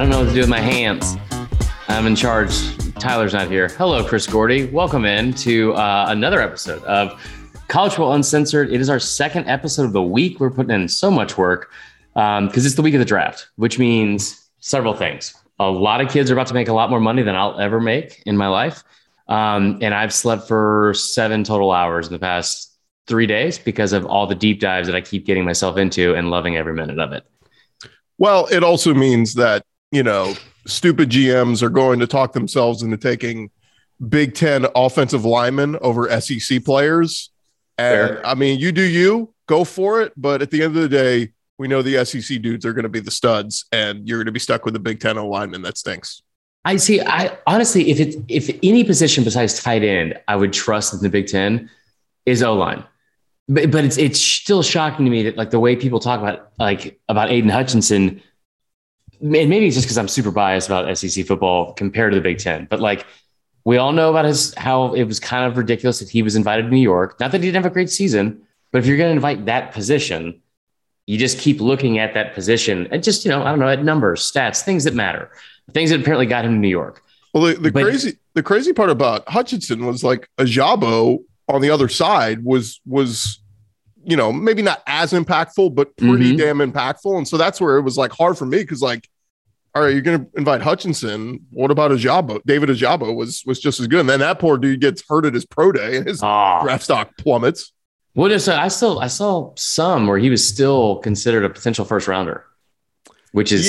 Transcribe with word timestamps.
I 0.00 0.04
don't 0.04 0.12
know 0.12 0.20
what 0.20 0.28
to 0.28 0.32
do 0.34 0.40
with 0.40 0.48
my 0.48 0.60
hands. 0.60 1.18
I'm 1.88 2.06
in 2.06 2.16
charge. 2.16 2.54
Tyler's 2.94 3.34
not 3.34 3.50
here. 3.50 3.68
Hello, 3.68 4.02
Chris 4.02 4.26
Gordy. 4.26 4.64
Welcome 4.64 5.04
in 5.04 5.34
to 5.34 5.74
uh, 5.74 6.06
another 6.08 6.40
episode 6.40 6.82
of 6.84 7.22
College 7.68 7.92
Football 7.92 8.14
Uncensored. 8.14 8.72
It 8.72 8.80
is 8.80 8.88
our 8.88 8.98
second 8.98 9.46
episode 9.46 9.84
of 9.84 9.92
the 9.92 10.02
week. 10.02 10.40
We're 10.40 10.48
putting 10.48 10.70
in 10.70 10.88
so 10.88 11.10
much 11.10 11.36
work 11.36 11.70
because 12.14 12.38
um, 12.38 12.50
it's 12.54 12.76
the 12.76 12.80
week 12.80 12.94
of 12.94 12.98
the 12.98 13.04
draft, 13.04 13.50
which 13.56 13.78
means 13.78 14.48
several 14.60 14.94
things. 14.94 15.34
A 15.58 15.70
lot 15.70 16.00
of 16.00 16.08
kids 16.08 16.30
are 16.30 16.34
about 16.34 16.46
to 16.46 16.54
make 16.54 16.68
a 16.68 16.72
lot 16.72 16.88
more 16.88 16.98
money 16.98 17.20
than 17.20 17.36
I'll 17.36 17.60
ever 17.60 17.78
make 17.78 18.22
in 18.24 18.38
my 18.38 18.48
life. 18.48 18.82
Um, 19.28 19.80
and 19.82 19.92
I've 19.92 20.14
slept 20.14 20.48
for 20.48 20.94
seven 20.94 21.44
total 21.44 21.72
hours 21.72 22.06
in 22.06 22.14
the 22.14 22.18
past 22.18 22.74
three 23.06 23.26
days 23.26 23.58
because 23.58 23.92
of 23.92 24.06
all 24.06 24.26
the 24.26 24.34
deep 24.34 24.60
dives 24.60 24.88
that 24.88 24.96
I 24.96 25.02
keep 25.02 25.26
getting 25.26 25.44
myself 25.44 25.76
into 25.76 26.14
and 26.14 26.30
loving 26.30 26.56
every 26.56 26.72
minute 26.72 26.98
of 26.98 27.12
it. 27.12 27.26
Well, 28.16 28.46
it 28.50 28.64
also 28.64 28.94
means 28.94 29.34
that, 29.34 29.66
you 29.90 30.02
know, 30.02 30.34
stupid 30.66 31.10
GMs 31.10 31.62
are 31.62 31.70
going 31.70 32.00
to 32.00 32.06
talk 32.06 32.32
themselves 32.32 32.82
into 32.82 32.96
taking 32.96 33.50
Big 34.08 34.34
Ten 34.34 34.66
offensive 34.74 35.24
linemen 35.24 35.76
over 35.80 36.20
SEC 36.20 36.64
players. 36.64 37.30
And 37.76 38.08
Fair. 38.08 38.26
I 38.26 38.34
mean, 38.34 38.58
you 38.58 38.72
do 38.72 38.82
you, 38.82 39.34
go 39.46 39.64
for 39.64 40.00
it. 40.00 40.12
But 40.16 40.42
at 40.42 40.50
the 40.50 40.62
end 40.62 40.76
of 40.76 40.82
the 40.82 40.88
day, 40.88 41.32
we 41.58 41.68
know 41.68 41.82
the 41.82 42.04
SEC 42.04 42.40
dudes 42.40 42.64
are 42.64 42.72
going 42.72 42.84
to 42.84 42.88
be 42.88 43.00
the 43.00 43.10
studs, 43.10 43.66
and 43.72 44.08
you're 44.08 44.18
going 44.18 44.26
to 44.26 44.32
be 44.32 44.38
stuck 44.38 44.64
with 44.64 44.74
the 44.74 44.80
Big 44.80 45.00
Ten 45.00 45.16
lineman 45.16 45.62
that 45.62 45.76
stinks. 45.76 46.22
I 46.64 46.76
see. 46.76 47.00
I 47.00 47.36
honestly, 47.46 47.90
if 47.90 48.00
it's 48.00 48.16
if 48.28 48.50
any 48.62 48.84
position 48.84 49.24
besides 49.24 49.62
tight 49.62 49.82
end, 49.82 50.18
I 50.28 50.36
would 50.36 50.52
trust 50.52 50.94
in 50.94 51.00
the 51.00 51.08
Big 51.08 51.26
Ten 51.26 51.70
is 52.26 52.42
O 52.42 52.54
line. 52.54 52.84
But, 53.48 53.70
but 53.70 53.84
it's 53.84 53.98
it's 53.98 54.20
still 54.20 54.62
shocking 54.62 55.04
to 55.04 55.10
me 55.10 55.24
that 55.24 55.36
like 55.36 55.50
the 55.50 55.60
way 55.60 55.74
people 55.74 56.00
talk 56.00 56.20
about 56.20 56.52
like 56.58 57.00
about 57.08 57.30
Aidan 57.30 57.50
Hutchinson, 57.50 58.22
and 59.20 59.30
maybe 59.30 59.66
it's 59.66 59.76
just 59.76 59.86
because 59.86 59.98
I'm 59.98 60.08
super 60.08 60.30
biased 60.30 60.68
about 60.68 60.96
SEC 60.96 61.26
football 61.26 61.72
compared 61.74 62.12
to 62.12 62.16
the 62.16 62.22
Big 62.22 62.38
Ten. 62.38 62.66
But 62.68 62.80
like 62.80 63.06
we 63.64 63.76
all 63.76 63.92
know 63.92 64.10
about 64.10 64.24
his 64.24 64.54
how 64.54 64.94
it 64.94 65.04
was 65.04 65.20
kind 65.20 65.44
of 65.44 65.56
ridiculous 65.56 65.98
that 65.98 66.08
he 66.08 66.22
was 66.22 66.36
invited 66.36 66.62
to 66.62 66.68
New 66.68 66.78
York. 66.78 67.18
Not 67.20 67.32
that 67.32 67.42
he 67.42 67.48
didn't 67.48 67.62
have 67.62 67.70
a 67.70 67.74
great 67.74 67.90
season, 67.90 68.42
but 68.72 68.78
if 68.78 68.86
you're 68.86 68.96
going 68.96 69.10
to 69.10 69.14
invite 69.14 69.46
that 69.46 69.72
position, 69.72 70.40
you 71.06 71.18
just 71.18 71.38
keep 71.38 71.60
looking 71.60 71.98
at 71.98 72.14
that 72.14 72.34
position 72.34 72.88
and 72.90 73.02
just 73.02 73.24
you 73.24 73.30
know 73.30 73.42
I 73.42 73.50
don't 73.50 73.58
know 73.58 73.68
at 73.68 73.84
numbers, 73.84 74.30
stats, 74.30 74.62
things 74.62 74.84
that 74.84 74.94
matter, 74.94 75.30
things 75.72 75.90
that 75.90 76.00
apparently 76.00 76.26
got 76.26 76.44
him 76.44 76.52
to 76.52 76.58
New 76.58 76.68
York. 76.68 77.02
Well, 77.34 77.44
the, 77.44 77.54
the 77.54 77.70
but, 77.70 77.82
crazy 77.82 78.18
the 78.34 78.42
crazy 78.42 78.72
part 78.72 78.90
about 78.90 79.28
Hutchinson 79.28 79.84
was 79.84 80.02
like 80.02 80.28
Ojabo 80.38 81.22
on 81.48 81.60
the 81.60 81.70
other 81.70 81.88
side 81.88 82.44
was 82.44 82.80
was 82.86 83.39
you 84.04 84.16
know, 84.16 84.32
maybe 84.32 84.62
not 84.62 84.82
as 84.86 85.12
impactful, 85.12 85.74
but 85.74 85.96
pretty 85.96 86.36
mm-hmm. 86.36 86.58
damn 86.58 86.58
impactful. 86.58 87.16
And 87.16 87.28
so 87.28 87.36
that's 87.36 87.60
where 87.60 87.76
it 87.76 87.82
was 87.82 87.98
like 87.98 88.12
hard 88.12 88.38
for 88.38 88.46
me 88.46 88.58
because 88.58 88.82
like, 88.82 89.08
all 89.74 89.82
right, 89.82 89.92
you're 89.92 90.02
gonna 90.02 90.26
invite 90.36 90.62
Hutchinson. 90.62 91.46
What 91.50 91.70
about 91.70 91.90
Ojabo? 91.90 92.40
David 92.44 92.70
Ojabo 92.70 93.14
was 93.14 93.44
was 93.46 93.60
just 93.60 93.78
as 93.78 93.86
good. 93.86 94.00
And 94.00 94.08
then 94.08 94.20
that 94.20 94.38
poor 94.38 94.58
dude 94.58 94.80
gets 94.80 95.02
hurt 95.08 95.26
at 95.26 95.34
his 95.34 95.46
pro 95.46 95.70
day 95.70 95.96
and 95.96 96.06
his 96.06 96.20
oh. 96.22 96.60
draft 96.62 96.84
stock 96.84 97.16
plummets. 97.16 97.72
Well, 98.14 98.28
just 98.28 98.48
I 98.48 98.68
still 98.68 98.98
I 98.98 99.06
saw 99.06 99.52
some 99.56 100.06
where 100.06 100.18
he 100.18 100.30
was 100.30 100.46
still 100.46 100.96
considered 100.96 101.44
a 101.44 101.50
potential 101.50 101.84
first 101.84 102.08
rounder, 102.08 102.44
which 103.30 103.52
is 103.52 103.68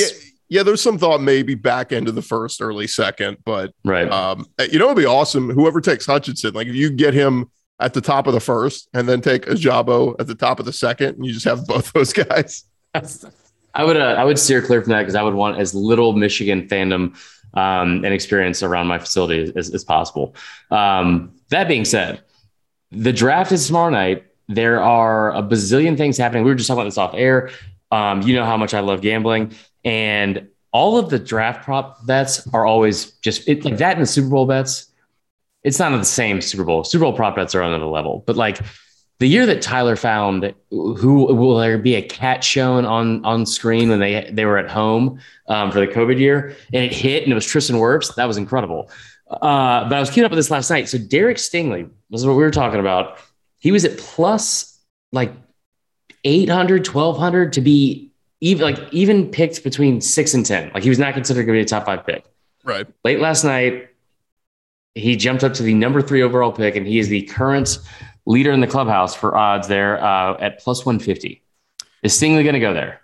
yeah, 0.49 0.57
yeah. 0.57 0.63
There's 0.63 0.81
some 0.81 0.97
thought 0.97 1.21
maybe 1.21 1.53
back 1.53 1.91
into 1.91 2.11
the 2.11 2.23
first, 2.23 2.61
early 2.61 2.87
second, 2.87 3.37
but 3.45 3.71
right. 3.85 4.09
Um, 4.09 4.47
you 4.71 4.79
know, 4.79 4.85
it'd 4.85 4.97
be 4.97 5.05
awesome. 5.05 5.51
Whoever 5.51 5.81
takes 5.81 6.07
Hutchinson, 6.07 6.53
like 6.53 6.65
if 6.65 6.73
you 6.73 6.89
get 6.89 7.13
him 7.13 7.51
at 7.81 7.93
the 7.93 8.01
top 8.01 8.27
of 8.27 8.33
the 8.33 8.39
first 8.39 8.87
and 8.93 9.09
then 9.09 9.21
take 9.21 9.45
Ojabo 9.45 10.15
at 10.19 10.27
the 10.27 10.35
top 10.35 10.59
of 10.59 10.65
the 10.65 10.73
second, 10.73 11.15
and 11.15 11.25
you 11.25 11.33
just 11.33 11.45
have 11.45 11.65
both 11.67 11.91
those 11.93 12.13
guys. 12.13 12.63
I 13.73 13.83
would 13.83 13.97
uh, 13.97 14.15
I 14.17 14.23
would 14.23 14.37
steer 14.37 14.61
clear 14.61 14.81
from 14.81 14.91
that 14.91 14.99
because 14.99 15.15
I 15.15 15.23
would 15.23 15.33
want 15.33 15.59
as 15.59 15.73
little 15.73 16.13
Michigan 16.13 16.67
fandom 16.67 17.15
um, 17.53 18.03
and 18.03 18.07
experience 18.07 18.63
around 18.63 18.87
my 18.87 18.99
facility 18.99 19.51
as, 19.55 19.73
as 19.73 19.83
possible. 19.83 20.35
Um, 20.69 21.33
that 21.49 21.67
being 21.67 21.85
said, 21.85 22.21
the 22.91 23.13
draft 23.13 23.51
is 23.51 23.67
tomorrow 23.67 23.89
night. 23.89 24.25
There 24.47 24.81
are 24.81 25.33
a 25.33 25.41
bazillion 25.41 25.97
things 25.97 26.17
happening. 26.17 26.43
We 26.43 26.51
were 26.51 26.55
just 26.55 26.67
talking 26.67 26.81
about 26.81 26.89
this 26.89 26.97
off 26.97 27.13
air. 27.13 27.49
Um, 27.91 28.21
you 28.21 28.35
know 28.35 28.45
how 28.45 28.57
much 28.57 28.73
I 28.73 28.81
love 28.81 29.01
gambling, 29.01 29.53
and 29.83 30.49
all 30.73 30.97
of 30.97 31.09
the 31.09 31.19
draft 31.19 31.63
prop 31.63 32.05
bets 32.05 32.47
are 32.53 32.65
always 32.65 33.11
just 33.19 33.47
it, 33.47 33.65
like 33.65 33.77
that 33.77 33.93
in 33.93 34.01
the 34.01 34.05
Super 34.05 34.29
Bowl 34.29 34.45
bets 34.45 34.90
it's 35.63 35.79
not 35.79 35.95
the 35.97 36.03
same 36.03 36.41
Super 36.41 36.63
Bowl. 36.63 36.83
Super 36.83 37.03
Bowl 37.03 37.13
prop 37.13 37.35
bets 37.35 37.53
are 37.55 37.61
on 37.61 37.69
another 37.73 37.89
level. 37.89 38.23
But 38.25 38.35
like 38.35 38.59
the 39.19 39.27
year 39.27 39.45
that 39.45 39.61
Tyler 39.61 39.95
found 39.95 40.53
who 40.71 41.25
will 41.33 41.57
there 41.57 41.77
be 41.77 41.95
a 41.95 42.01
cat 42.01 42.43
shown 42.43 42.85
on 42.85 43.23
on 43.23 43.45
screen 43.45 43.89
when 43.89 43.99
they 43.99 44.29
they 44.31 44.45
were 44.45 44.57
at 44.57 44.69
home 44.69 45.19
um, 45.47 45.71
for 45.71 45.79
the 45.79 45.87
COVID 45.87 46.19
year 46.19 46.55
and 46.73 46.83
it 46.83 46.93
hit 46.93 47.23
and 47.23 47.31
it 47.31 47.35
was 47.35 47.45
Tristan 47.45 47.75
Wirfs. 47.75 48.15
That 48.15 48.25
was 48.25 48.37
incredible. 48.37 48.89
Uh, 49.29 49.87
but 49.87 49.93
I 49.93 49.99
was 49.99 50.09
keeping 50.09 50.25
up 50.25 50.31
with 50.31 50.39
this 50.39 50.51
last 50.51 50.69
night. 50.69 50.89
So 50.89 50.97
Derek 50.97 51.37
Stingley, 51.37 51.89
this 52.09 52.19
is 52.21 52.27
what 52.27 52.33
we 52.33 52.43
were 52.43 52.51
talking 52.51 52.79
about. 52.79 53.19
He 53.59 53.71
was 53.71 53.85
at 53.85 53.97
plus 53.97 54.79
like 55.11 55.31
800, 56.23 56.87
1200 56.87 57.53
to 57.53 57.61
be 57.61 58.11
even 58.41 58.63
like 58.63 58.91
even 58.91 59.29
picked 59.29 59.63
between 59.63 60.01
six 60.01 60.33
and 60.33 60.43
10. 60.43 60.71
Like 60.73 60.83
he 60.83 60.89
was 60.89 60.99
not 60.99 61.13
considered 61.13 61.45
going 61.45 61.59
to 61.59 61.59
be 61.59 61.63
a 61.63 61.65
top 61.65 61.85
five 61.85 62.05
pick. 62.05 62.25
Right. 62.63 62.87
Late 63.03 63.19
last 63.19 63.43
night, 63.43 63.90
he 64.95 65.15
jumped 65.15 65.43
up 65.43 65.53
to 65.53 65.63
the 65.63 65.73
number 65.73 66.01
three 66.01 66.21
overall 66.21 66.51
pick, 66.51 66.75
and 66.75 66.85
he 66.85 66.99
is 66.99 67.07
the 67.07 67.23
current 67.23 67.79
leader 68.25 68.51
in 68.51 68.59
the 68.59 68.67
clubhouse 68.67 69.15
for 69.15 69.37
odds 69.37 69.67
there 69.67 70.03
uh, 70.03 70.37
at 70.39 70.59
plus 70.59 70.85
150. 70.85 71.41
Is 72.03 72.13
Stingley 72.13 72.43
going 72.43 72.53
to 72.53 72.59
go 72.59 72.73
there? 72.73 73.01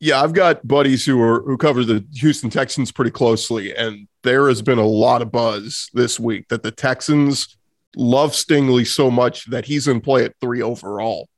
Yeah, 0.00 0.20
I've 0.20 0.32
got 0.32 0.66
buddies 0.66 1.04
who 1.04 1.20
are 1.22 1.42
who 1.42 1.56
cover 1.56 1.84
the 1.84 2.04
Houston 2.14 2.50
Texans 2.50 2.90
pretty 2.90 3.12
closely, 3.12 3.74
and 3.74 4.08
there 4.22 4.48
has 4.48 4.60
been 4.60 4.78
a 4.78 4.86
lot 4.86 5.22
of 5.22 5.30
buzz 5.30 5.90
this 5.94 6.18
week 6.18 6.48
that 6.48 6.64
the 6.64 6.72
Texans 6.72 7.56
love 7.94 8.32
Stingley 8.32 8.84
so 8.84 9.10
much 9.10 9.46
that 9.46 9.64
he's 9.64 9.86
in 9.86 10.00
play 10.00 10.24
at 10.24 10.34
three 10.40 10.60
overall, 10.60 11.28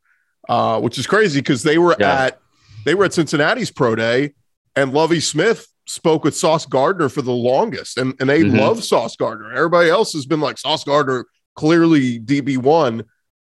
uh, 0.49 0.81
which 0.81 0.99
is 0.99 1.07
crazy 1.07 1.41
because 1.41 1.63
they 1.63 1.77
were 1.77 1.95
yeah. 2.01 2.25
at 2.25 2.41
they 2.87 2.95
were 2.95 3.05
at 3.05 3.13
Cincinnati's 3.13 3.71
pro 3.71 3.95
day, 3.95 4.33
and 4.75 4.95
Lovie 4.95 5.21
Smith 5.21 5.69
spoke 5.87 6.25
with 6.25 6.37
Sauce 6.37 6.67
Gardner 6.67 7.09
for 7.09 7.23
the 7.23 7.33
longest, 7.33 7.99
and, 7.99 8.15
and 8.21 8.29
they 8.29 8.43
mm-hmm. 8.43 8.57
love 8.57 8.83
Sauce 8.83 9.17
Gardner. 9.17 9.53
Everybody 9.53 9.91
else 9.91 10.13
has 10.13 10.27
been 10.27 10.41
like 10.41 10.59
Sauce 10.59 10.85
Gardner, 10.85 11.27
clearly 11.55 12.19
DB 12.21 12.59
one, 12.59 13.05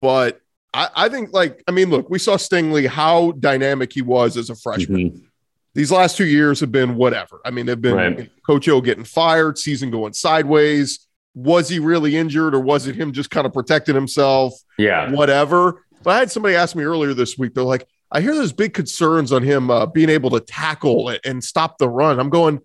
but 0.01 0.41
I, 0.73 0.89
I, 0.95 1.09
think 1.09 1.33
like 1.33 1.63
I 1.67 1.71
mean, 1.71 1.89
look, 1.89 2.09
we 2.09 2.19
saw 2.19 2.35
Stingley 2.35 2.87
how 2.87 3.31
dynamic 3.31 3.93
he 3.93 4.01
was 4.01 4.37
as 4.37 4.49
a 4.49 4.55
freshman. 4.55 5.11
Mm-hmm. 5.11 5.25
These 5.73 5.91
last 5.91 6.17
two 6.17 6.25
years 6.25 6.59
have 6.59 6.71
been 6.71 6.95
whatever. 6.95 7.39
I 7.45 7.51
mean, 7.51 7.67
they've 7.67 7.79
been 7.79 7.95
right. 7.95 8.31
Coach 8.45 8.67
O 8.67 8.81
getting 8.81 9.03
fired, 9.03 9.57
season 9.57 9.91
going 9.91 10.13
sideways. 10.13 11.07
Was 11.35 11.69
he 11.69 11.77
really 11.77 12.17
injured, 12.17 12.55
or 12.55 12.59
was 12.59 12.87
it 12.87 12.95
him 12.95 13.11
just 13.11 13.29
kind 13.29 13.45
of 13.45 13.53
protecting 13.53 13.93
himself? 13.93 14.53
Yeah, 14.77 15.11
whatever. 15.11 15.83
But 16.03 16.11
I 16.11 16.19
had 16.19 16.31
somebody 16.31 16.55
ask 16.55 16.75
me 16.75 16.83
earlier 16.83 17.13
this 17.13 17.37
week. 17.37 17.53
They're 17.53 17.63
like, 17.63 17.87
I 18.11 18.21
hear 18.21 18.33
there's 18.33 18.53
big 18.53 18.73
concerns 18.73 19.31
on 19.31 19.43
him 19.43 19.69
uh, 19.69 19.85
being 19.85 20.09
able 20.09 20.29
to 20.31 20.39
tackle 20.39 21.13
and 21.25 21.43
stop 21.43 21.77
the 21.77 21.89
run. 21.89 22.19
I'm 22.19 22.29
going, 22.29 22.61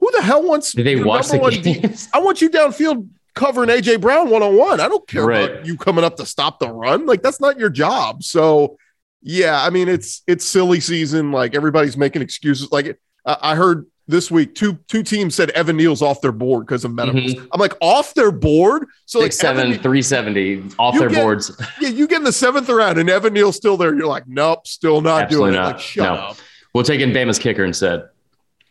who 0.00 0.10
the 0.10 0.22
hell 0.22 0.42
wants? 0.42 0.72
Did 0.72 0.86
they 0.86 0.96
watch 0.96 1.28
the 1.28 1.38
one, 1.38 1.52
games? 1.52 2.08
I 2.14 2.18
want 2.18 2.40
you 2.40 2.50
downfield 2.50 3.08
covering 3.34 3.68
AJ 3.68 4.00
Brown 4.00 4.30
one 4.30 4.42
on 4.42 4.56
one. 4.56 4.80
I 4.80 4.88
don't 4.88 5.06
care 5.06 5.24
right. 5.24 5.50
about 5.50 5.66
you 5.66 5.76
coming 5.76 6.04
up 6.04 6.16
to 6.16 6.26
stop 6.26 6.58
the 6.58 6.68
run. 6.68 7.06
Like 7.06 7.22
that's 7.22 7.40
not 7.40 7.58
your 7.58 7.70
job. 7.70 8.24
So, 8.24 8.76
yeah, 9.22 9.62
I 9.62 9.70
mean 9.70 9.88
it's 9.88 10.22
it's 10.26 10.44
silly 10.44 10.80
season. 10.80 11.30
Like 11.30 11.54
everybody's 11.54 11.96
making 11.96 12.22
excuses. 12.22 12.72
Like 12.72 12.98
I 13.24 13.54
heard 13.54 13.86
this 14.08 14.30
week 14.30 14.54
two 14.54 14.78
two 14.88 15.02
teams 15.02 15.34
said 15.34 15.50
Evan 15.50 15.76
Neal's 15.76 16.02
off 16.02 16.20
their 16.20 16.32
board 16.32 16.66
because 16.66 16.84
of 16.84 16.92
medicals. 16.92 17.34
Mm-hmm. 17.34 17.46
I'm 17.52 17.60
like 17.60 17.74
off 17.80 18.14
their 18.14 18.32
board. 18.32 18.86
So 19.06 19.20
Six, 19.20 19.22
like 19.22 19.32
seven, 19.32 19.70
Evan, 19.72 19.82
370 19.82 20.74
off 20.78 20.98
their 20.98 21.08
get, 21.08 21.22
boards. 21.22 21.50
Yeah, 21.80 21.88
you 21.88 22.06
get 22.06 22.18
in 22.18 22.24
the 22.24 22.32
seventh 22.32 22.68
round 22.68 22.98
and 22.98 23.08
Evan 23.08 23.32
Neal's 23.32 23.56
still 23.56 23.76
there. 23.76 23.94
You're 23.94 24.06
like, 24.06 24.26
nope, 24.26 24.66
still 24.66 25.00
not 25.00 25.24
Absolutely 25.24 25.52
doing 25.52 25.62
not. 25.62 25.70
it. 25.70 25.72
Like, 25.74 25.80
shut 25.80 26.04
no. 26.04 26.14
up. 26.14 26.36
We'll 26.74 26.84
take 26.84 27.00
in 27.00 27.10
Bama's 27.10 27.38
kicker 27.38 27.64
instead. 27.64 28.08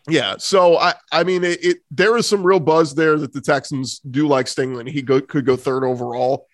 Yeah, 0.07 0.35
so 0.37 0.77
I 0.77 0.95
I 1.11 1.23
mean 1.23 1.43
it, 1.43 1.63
it 1.63 1.77
there 1.91 2.17
is 2.17 2.27
some 2.27 2.43
real 2.43 2.59
buzz 2.59 2.95
there 2.95 3.17
that 3.17 3.33
the 3.33 3.41
Texans 3.41 3.99
do 3.99 4.27
like 4.27 4.47
Stingley. 4.47 4.89
He 4.89 5.01
go, 5.01 5.21
could 5.21 5.45
go 5.45 5.55
third 5.55 5.83
overall. 5.83 6.47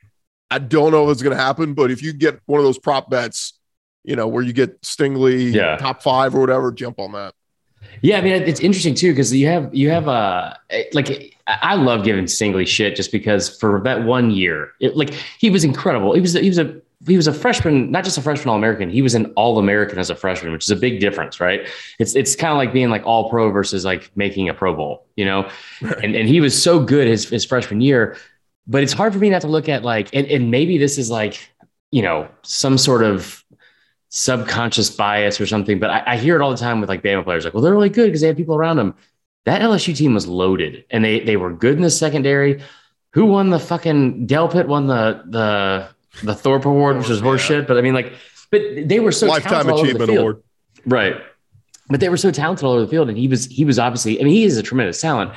I 0.50 0.60
don't 0.60 0.92
know 0.92 1.06
if 1.06 1.14
it's 1.14 1.22
going 1.22 1.36
to 1.36 1.44
happen, 1.44 1.74
but 1.74 1.92
if 1.92 2.02
you 2.02 2.14
get 2.14 2.40
one 2.46 2.60
of 2.60 2.66
those 2.66 2.80
prop 2.80 3.10
bets, 3.10 3.60
you 4.04 4.16
know 4.16 4.28
where 4.28 4.44
you 4.44 4.54
get 4.54 4.82
Stingley 4.82 5.54
yeah. 5.54 5.78
top 5.78 6.02
five 6.02 6.36
or 6.36 6.40
whatever, 6.40 6.72
jump 6.72 7.00
on 7.00 7.14
that. 7.14 7.34
Yeah, 8.02 8.18
I 8.18 8.22
mean 8.22 8.34
it's 8.34 8.60
interesting 8.60 8.96
too 8.96 9.12
because 9.12 9.34
you 9.34 9.48
have 9.48 9.74
you 9.74 9.90
have 9.90 10.08
a 10.08 10.12
uh, 10.12 10.54
like 10.94 11.36
I 11.48 11.76
love 11.76 12.04
giving 12.04 12.26
Stingley 12.26 12.68
shit 12.68 12.96
just 12.96 13.12
because 13.12 13.58
for 13.58 13.82
that 13.86 14.04
one 14.04 14.32
year, 14.32 14.72
it, 14.80 14.96
like 14.98 15.14
he 15.40 15.50
was 15.50 15.64
incredible. 15.64 16.14
He 16.14 16.22
was 16.22 16.34
he 16.34 16.48
was 16.48 16.60
a 16.60 16.80
he 17.06 17.16
was 17.16 17.28
a 17.28 17.34
freshman, 17.34 17.92
not 17.92 18.04
just 18.04 18.18
a 18.18 18.22
freshman 18.22 18.50
All 18.50 18.58
American. 18.58 18.90
He 18.90 19.02
was 19.02 19.16
an 19.16 19.28
All 19.36 19.60
American 19.60 20.00
as 20.00 20.10
a 20.10 20.16
freshman, 20.16 20.52
which 20.52 20.66
is 20.66 20.72
a 20.72 20.76
big 20.76 21.00
difference, 21.00 21.40
right? 21.40 21.68
It's 22.00 22.16
it's 22.16 22.36
kind 22.36 22.52
of 22.52 22.58
like 22.58 22.74
being 22.74 22.90
like 22.90 23.06
All 23.06 23.30
Pro 23.30 23.50
versus 23.52 23.86
like 23.86 24.12
making 24.16 24.50
a 24.50 24.54
Pro 24.54 24.76
Bowl, 24.76 25.06
you 25.16 25.26
know. 25.26 25.50
Right. 25.82 26.04
And 26.04 26.16
and 26.16 26.28
he 26.28 26.42
was 26.42 26.62
so 26.62 26.84
good 26.84 27.08
his 27.08 27.30
his 27.30 27.46
freshman 27.46 27.82
year, 27.82 28.18
but 28.68 28.84
it's 28.84 28.94
hard 28.94 29.14
for 29.14 29.20
me 29.20 29.30
not 29.30 29.42
to 29.42 29.48
look 29.48 29.70
at 29.70 29.84
like 29.84 30.14
and 30.14 30.28
and 30.28 30.52
maybe 30.52 30.78
this 30.78 30.98
is 30.98 31.10
like 31.10 31.40
you 31.92 32.02
know 32.02 32.28
some 32.42 32.78
sort 32.78 33.04
of 33.04 33.44
subconscious 34.10 34.90
bias 34.90 35.40
or 35.42 35.46
something, 35.46 35.80
but 35.80 35.90
I, 35.90 36.04
I 36.14 36.18
hear 36.18 36.36
it 36.36 36.42
all 36.42 36.52
the 36.52 36.58
time 36.58 36.80
with 36.80 36.90
like 36.90 37.04
Bama 37.04 37.24
players, 37.24 37.46
like, 37.46 37.54
well, 37.54 37.64
they're 37.64 37.74
really 37.74 37.90
good 37.90 38.06
because 38.06 38.22
they 38.22 38.28
have 38.28 38.38
people 38.38 38.56
around 38.56 38.78
them. 38.78 38.96
That 39.46 39.62
LSU 39.62 39.96
team 39.96 40.14
was 40.14 40.28
loaded 40.28 40.86
and 40.90 41.04
they 41.04 41.22
they 41.22 41.38
were 41.38 41.54
good 41.54 41.76
in 41.76 41.82
the 41.82 41.90
secondary. 41.90 42.62
Who 43.14 43.26
won 43.26 43.50
the 43.50 43.60
fucking 43.60 44.28
Delpit 44.28 44.68
won 44.68 44.88
the 44.88 45.24
the 45.26 45.90
the 46.24 46.36
Thorpe 46.36 46.66
Award, 46.66 46.98
which 46.98 47.10
is 47.10 47.22
horseshit. 47.22 47.68
But 47.68 47.78
I 47.78 47.82
mean, 47.82 47.94
like, 47.94 48.14
but 48.52 48.62
they 48.86 49.00
were 49.00 49.12
so 49.12 49.28
lifetime 49.28 49.70
achievement 49.70 50.10
award, 50.10 50.44
right? 50.86 51.16
But 51.90 52.02
they 52.02 52.10
were 52.10 52.18
so 52.18 52.32
talented 52.32 52.66
all 52.66 52.74
over 52.74 52.82
the 52.82 52.88
field, 52.88 53.08
and 53.10 53.18
he 53.18 53.28
was 53.28 53.46
he 53.46 53.64
was 53.64 53.80
obviously. 53.80 54.20
I 54.20 54.24
mean, 54.24 54.34
he 54.34 54.44
is 54.44 54.58
a 54.58 54.64
tremendous 54.64 55.00
talent. 55.00 55.32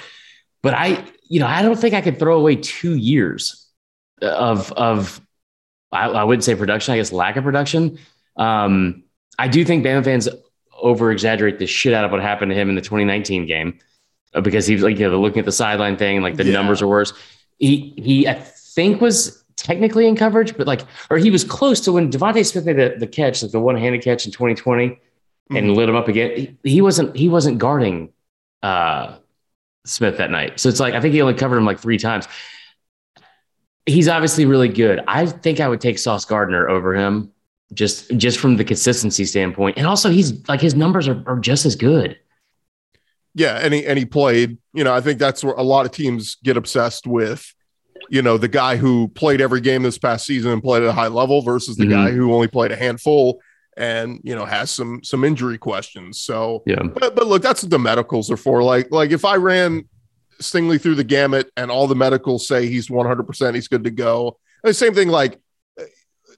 But 0.62 0.74
I, 0.74 1.04
you 1.28 1.40
know, 1.40 1.46
I 1.46 1.62
don't 1.62 1.78
think 1.78 1.94
I 1.94 2.00
could 2.00 2.18
throw 2.18 2.36
away 2.36 2.56
two 2.56 2.96
years 2.96 3.68
of 4.20 4.72
of 4.72 5.20
I, 5.92 6.08
I 6.08 6.24
wouldn't 6.24 6.44
say 6.44 6.54
production, 6.54 6.94
I 6.94 6.96
guess 6.96 7.12
lack 7.12 7.36
of 7.36 7.44
production. 7.44 7.98
Um, 8.40 9.04
I 9.38 9.46
do 9.48 9.64
think 9.64 9.84
Bama 9.84 10.02
fans 10.02 10.28
over 10.80 11.12
exaggerate 11.12 11.58
the 11.58 11.66
shit 11.66 11.92
out 11.94 12.04
of 12.04 12.10
what 12.10 12.20
happened 12.20 12.50
to 12.50 12.56
him 12.56 12.70
in 12.70 12.74
the 12.74 12.80
2019 12.80 13.46
game 13.46 13.78
uh, 14.34 14.40
because 14.40 14.66
he's 14.66 14.82
like, 14.82 14.98
you 14.98 15.08
know, 15.08 15.20
looking 15.20 15.38
at 15.38 15.44
the 15.44 15.52
sideline 15.52 15.96
thing, 15.96 16.22
like 16.22 16.36
the 16.36 16.44
yeah. 16.44 16.52
numbers 16.52 16.82
are 16.82 16.88
worse. 16.88 17.12
He, 17.58 17.94
he, 17.98 18.26
I 18.26 18.34
think 18.34 19.00
was 19.00 19.44
technically 19.56 20.08
in 20.08 20.16
coverage, 20.16 20.56
but 20.56 20.66
like, 20.66 20.80
or 21.10 21.18
he 21.18 21.30
was 21.30 21.44
close 21.44 21.80
to 21.80 21.92
when 21.92 22.10
DeVonta 22.10 22.44
Smith 22.44 22.64
made 22.64 22.76
the, 22.76 22.96
the 22.98 23.06
catch, 23.06 23.42
like 23.42 23.52
the 23.52 23.60
one 23.60 23.76
handed 23.76 24.02
catch 24.02 24.24
in 24.24 24.32
2020 24.32 24.88
mm-hmm. 24.88 25.56
and 25.56 25.74
lit 25.74 25.88
him 25.88 25.96
up 25.96 26.08
again. 26.08 26.56
He, 26.62 26.70
he, 26.70 26.80
wasn't, 26.80 27.14
he 27.14 27.28
wasn't 27.28 27.58
guarding, 27.58 28.10
uh, 28.62 29.16
Smith 29.84 30.18
that 30.18 30.30
night. 30.30 30.60
So 30.60 30.68
it's 30.68 30.80
like, 30.80 30.94
I 30.94 31.00
think 31.00 31.14
he 31.14 31.22
only 31.22 31.34
covered 31.34 31.56
him 31.56 31.64
like 31.64 31.78
three 31.78 31.98
times 31.98 32.26
he's 33.86 34.08
obviously 34.08 34.44
really 34.44 34.68
good. 34.68 35.00
I 35.08 35.26
think 35.26 35.58
I 35.58 35.66
would 35.66 35.80
take 35.80 35.98
Sauce 35.98 36.24
Gardner 36.24 36.68
over 36.68 36.94
him 36.94 37.32
just 37.72 38.10
just 38.16 38.38
from 38.38 38.56
the 38.56 38.64
consistency 38.64 39.24
standpoint. 39.24 39.78
And 39.78 39.86
also 39.86 40.10
he's 40.10 40.46
like 40.48 40.60
his 40.60 40.74
numbers 40.74 41.08
are, 41.08 41.22
are 41.26 41.38
just 41.38 41.66
as 41.66 41.76
good. 41.76 42.18
Yeah, 43.34 43.58
and 43.62 43.72
he 43.72 43.86
and 43.86 43.98
he 43.98 44.04
played, 44.04 44.58
you 44.72 44.84
know, 44.84 44.92
I 44.92 45.00
think 45.00 45.18
that's 45.18 45.44
where 45.44 45.54
a 45.54 45.62
lot 45.62 45.86
of 45.86 45.92
teams 45.92 46.36
get 46.42 46.56
obsessed 46.56 47.06
with, 47.06 47.54
you 48.08 48.22
know, 48.22 48.36
the 48.36 48.48
guy 48.48 48.76
who 48.76 49.08
played 49.08 49.40
every 49.40 49.60
game 49.60 49.82
this 49.82 49.98
past 49.98 50.26
season 50.26 50.50
and 50.50 50.62
played 50.62 50.82
at 50.82 50.88
a 50.88 50.92
high 50.92 51.08
level 51.08 51.42
versus 51.42 51.76
the 51.76 51.84
mm-hmm. 51.84 51.92
guy 51.92 52.10
who 52.10 52.32
only 52.32 52.48
played 52.48 52.72
a 52.72 52.76
handful 52.76 53.40
and 53.76 54.20
you 54.24 54.34
know 54.34 54.44
has 54.44 54.70
some 54.70 55.02
some 55.04 55.24
injury 55.24 55.58
questions. 55.58 56.20
So 56.20 56.64
yeah, 56.66 56.82
but, 56.82 57.14
but 57.14 57.26
look, 57.26 57.42
that's 57.42 57.62
what 57.62 57.70
the 57.70 57.78
medicals 57.78 58.30
are 58.30 58.36
for. 58.36 58.64
Like 58.64 58.90
like 58.90 59.12
if 59.12 59.24
I 59.24 59.36
ran 59.36 59.88
Stingley 60.40 60.80
through 60.80 60.96
the 60.96 61.04
gamut, 61.04 61.50
and 61.56 61.70
all 61.70 61.86
the 61.86 61.94
medicals 61.94 62.46
say 62.48 62.66
he's 62.66 62.88
100%, 62.88 63.54
he's 63.54 63.68
good 63.68 63.84
to 63.84 63.90
go. 63.90 64.38
And 64.62 64.70
the 64.70 64.74
same 64.74 64.94
thing, 64.94 65.08
like, 65.08 65.38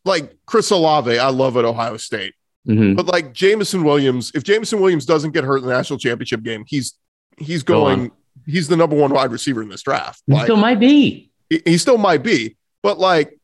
like 0.05 0.37
Chris 0.47 0.71
Olave, 0.71 1.19
I 1.19 1.29
love 1.29 1.57
at 1.57 1.65
Ohio 1.65 1.97
State. 1.97 2.35
Mm-hmm. 2.67 2.95
But 2.95 3.07
like 3.07 3.33
Jameson 3.33 3.85
Williams, 3.85 4.33
if 4.35 4.45
Jameson 4.45 4.81
Williams 4.81 5.07
doesn't 5.07 5.33
get 5.33 5.45
hurt 5.45 5.59
in 5.59 5.65
the 5.67 5.73
national 5.73 5.99
championship 5.99 6.43
game, 6.43 6.65
he's 6.67 6.95
he's 7.39 7.63
going, 7.63 8.09
Go 8.09 8.15
he's 8.47 8.69
the 8.69 8.77
number 8.77 8.97
one 8.97 9.13
wide 9.13 9.31
receiver 9.31 9.63
in 9.63 9.69
this 9.69 9.83
draft. 9.83 10.23
He 10.27 10.39
still 10.41 10.57
might 10.57 10.81
be. 10.81 11.31
He, 11.51 11.63
he 11.65 11.79
still 11.79 11.99
might 11.99 12.23
be. 12.23 12.57
But 12.83 12.99
like 12.99 13.39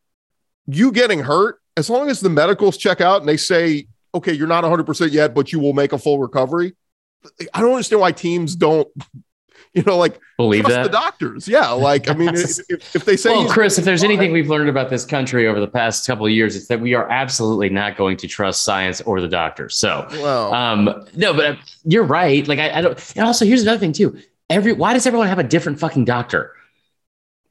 you 0.67 0.93
getting 0.93 1.21
hurt, 1.21 1.61
as 1.77 1.89
long 1.89 2.11
as 2.11 2.21
the 2.21 2.31
medicals 2.31 2.77
check 2.77 3.01
out 3.01 3.21
and 3.21 3.29
they 3.29 3.37
say, 3.37 3.87
okay, 4.15 4.33
you're 4.33 4.49
not 4.49 4.65
100% 4.65 5.13
yet, 5.13 5.35
but 5.35 5.53
you 5.53 5.61
will 5.61 5.73
make 5.73 5.93
a 5.93 5.99
full 5.99 6.19
recovery. 6.19 6.75
I 7.53 7.61
don't 7.61 7.73
understand 7.73 8.01
why 8.01 8.13
teams 8.13 8.57
don't 8.57 8.89
you 9.75 9.82
know, 9.82 9.97
like 9.97 10.20
believe 10.37 10.67
that 10.67 10.82
the 10.82 10.88
doctors. 10.88 11.47
Yeah, 11.47 11.70
like 11.70 12.09
I 12.09 12.15
mean, 12.15 12.35
if, 12.35 12.94
if, 12.94 13.05
they 13.05 13.17
say, 13.17 13.31
well, 13.31 13.49
Chris, 13.49 13.79
if 13.79 13.85
there's 13.85 14.05
anything 14.05 14.32
we've 14.32 14.49
learned 14.49 14.69
about 14.69 14.91
this 14.91 15.05
country 15.05 15.47
over 15.47 15.61
the 15.61 15.69
past 15.69 16.06
couple 16.06 16.26
of 16.26 16.32
years, 16.32 16.56
it's 16.56 16.67
that 16.69 16.81
we 16.81 16.94
are 16.94 17.09
absolutely 17.11 17.69
not 17.69 17.97
going 17.97 18.17
to 18.19 18.29
trust 18.29 18.65
science 18.65 19.00
or 19.03 19.20
the 19.20 19.29
doctors. 19.29 19.76
So, 19.76 20.06
well, 20.12 20.53
um, 20.55 21.06
no, 21.15 21.35
but 21.35 21.44
uh, 21.44 21.56
you're 21.85 22.05
right. 22.05 22.47
Like 22.47 22.59
I, 22.59 22.79
I 22.79 22.81
don't. 22.81 23.17
And 23.17 23.26
also, 23.26 23.44
here's 23.44 23.62
another 23.62 23.79
thing 23.79 23.93
too. 23.93 24.19
Every 24.50 24.73
why 24.73 24.93
does 24.93 25.06
everyone 25.06 25.29
have 25.29 25.38
a 25.38 25.44
different 25.44 25.79
fucking 25.79 26.05
doctor? 26.05 26.55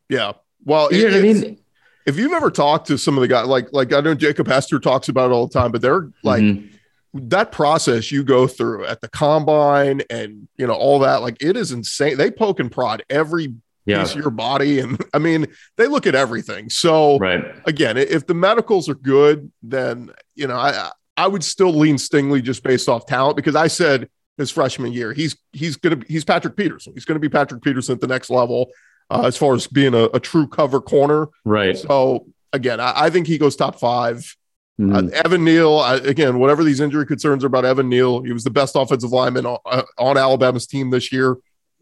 Yeah. 0.10 0.34
Well, 0.66 0.92
you 0.92 1.04
know 1.04 1.12
what 1.12 1.20
I 1.20 1.22
mean. 1.22 1.60
If 2.06 2.18
you've 2.18 2.32
ever 2.32 2.50
talked 2.50 2.88
to 2.88 2.98
some 2.98 3.18
of 3.18 3.22
the 3.22 3.28
guys, 3.28 3.48
like 3.48 3.72
like 3.72 3.94
I 3.94 4.02
know 4.02 4.16
Jacob 4.16 4.48
Hester 4.48 4.80
talks 4.80 5.10
about 5.10 5.30
it 5.30 5.34
all 5.34 5.48
the 5.48 5.54
time, 5.54 5.72
but 5.72 5.82
they're 5.82 6.12
like. 6.24 6.42
Mm-hmm 6.42 6.74
that 7.14 7.52
process 7.52 8.12
you 8.12 8.24
go 8.24 8.48
through 8.48 8.86
at 8.86 9.02
the 9.02 9.08
combine 9.10 10.02
and 10.10 10.48
you 10.58 10.68
know 10.68 10.74
all 10.74 11.00
that 11.00 11.22
like 11.22 11.38
it 11.42 11.58
is 11.58 11.72
insane. 11.72 12.18
They 12.18 12.32
poke 12.32 12.60
and 12.60 12.72
prod 12.72 13.04
every 13.10 13.54
yeah. 13.88 14.02
piece 14.02 14.14
of 14.14 14.22
your 14.22 14.30
body 14.30 14.80
and 14.80 15.02
i 15.14 15.18
mean 15.18 15.48
they 15.78 15.88
look 15.88 16.06
at 16.06 16.14
everything. 16.14 16.70
So 16.70 17.18
right. 17.18 17.44
again 17.66 17.98
if 17.98 18.28
the 18.28 18.34
medicals 18.34 18.90
are 18.90 18.96
good 18.96 19.52
then 19.64 20.12
you 20.36 20.48
know 20.48 20.58
i 20.58 20.92
i 21.16 21.28
would 21.28 21.44
still 21.44 21.74
lean 21.74 21.96
stingley 21.96 22.44
just 22.44 22.64
based 22.64 22.90
off 22.90 23.06
talent 23.06 23.36
because 23.38 23.56
i 23.56 23.68
said 23.68 24.10
his 24.38 24.52
freshman 24.52 24.94
year 24.94 25.14
he's 25.14 25.38
he's 25.54 25.78
gonna 25.78 26.00
he's 26.08 26.24
patrick 26.24 26.56
peterson. 26.56 26.94
He's 26.94 27.06
gonna 27.06 27.20
be 27.20 27.30
patrick 27.30 27.64
peterson 27.64 27.96
at 27.96 28.02
the 28.02 28.08
next 28.08 28.30
level 28.30 28.70
uh, 29.10 29.24
as 29.26 29.38
far 29.38 29.56
as 29.56 29.68
being 29.68 29.94
a, 29.94 30.04
a, 30.14 30.20
true 30.20 30.48
cover 30.48 30.82
corner. 30.82 31.30
Right. 31.46 31.78
So 31.78 32.28
again 32.54 32.80
I, 32.80 32.94
I 32.96 33.10
think 33.10 33.26
he 33.26 33.38
goes 33.38 33.56
top 33.56 33.80
five 33.80 34.36
Mm-hmm. 34.80 34.96
Uh, 34.96 35.10
Evan 35.26 35.44
Neal, 35.44 35.80
uh, 35.80 35.98
again, 36.04 36.38
whatever 36.40 36.64
these 36.64 36.80
injury 36.80 37.06
concerns 37.06 37.44
are 37.44 37.48
about 37.48 37.66
Evan 37.66 37.90
Neal, 37.90 38.22
he 38.22 38.32
was 38.32 38.44
the 38.44 38.52
best 38.52 38.76
offensive 38.76 39.12
lineman 39.12 39.46
on, 39.46 39.58
uh, 39.66 39.84
on 39.98 40.18
Alabama's 40.18 40.68
team 40.68 40.92
this 40.92 41.12
year. 41.12 41.38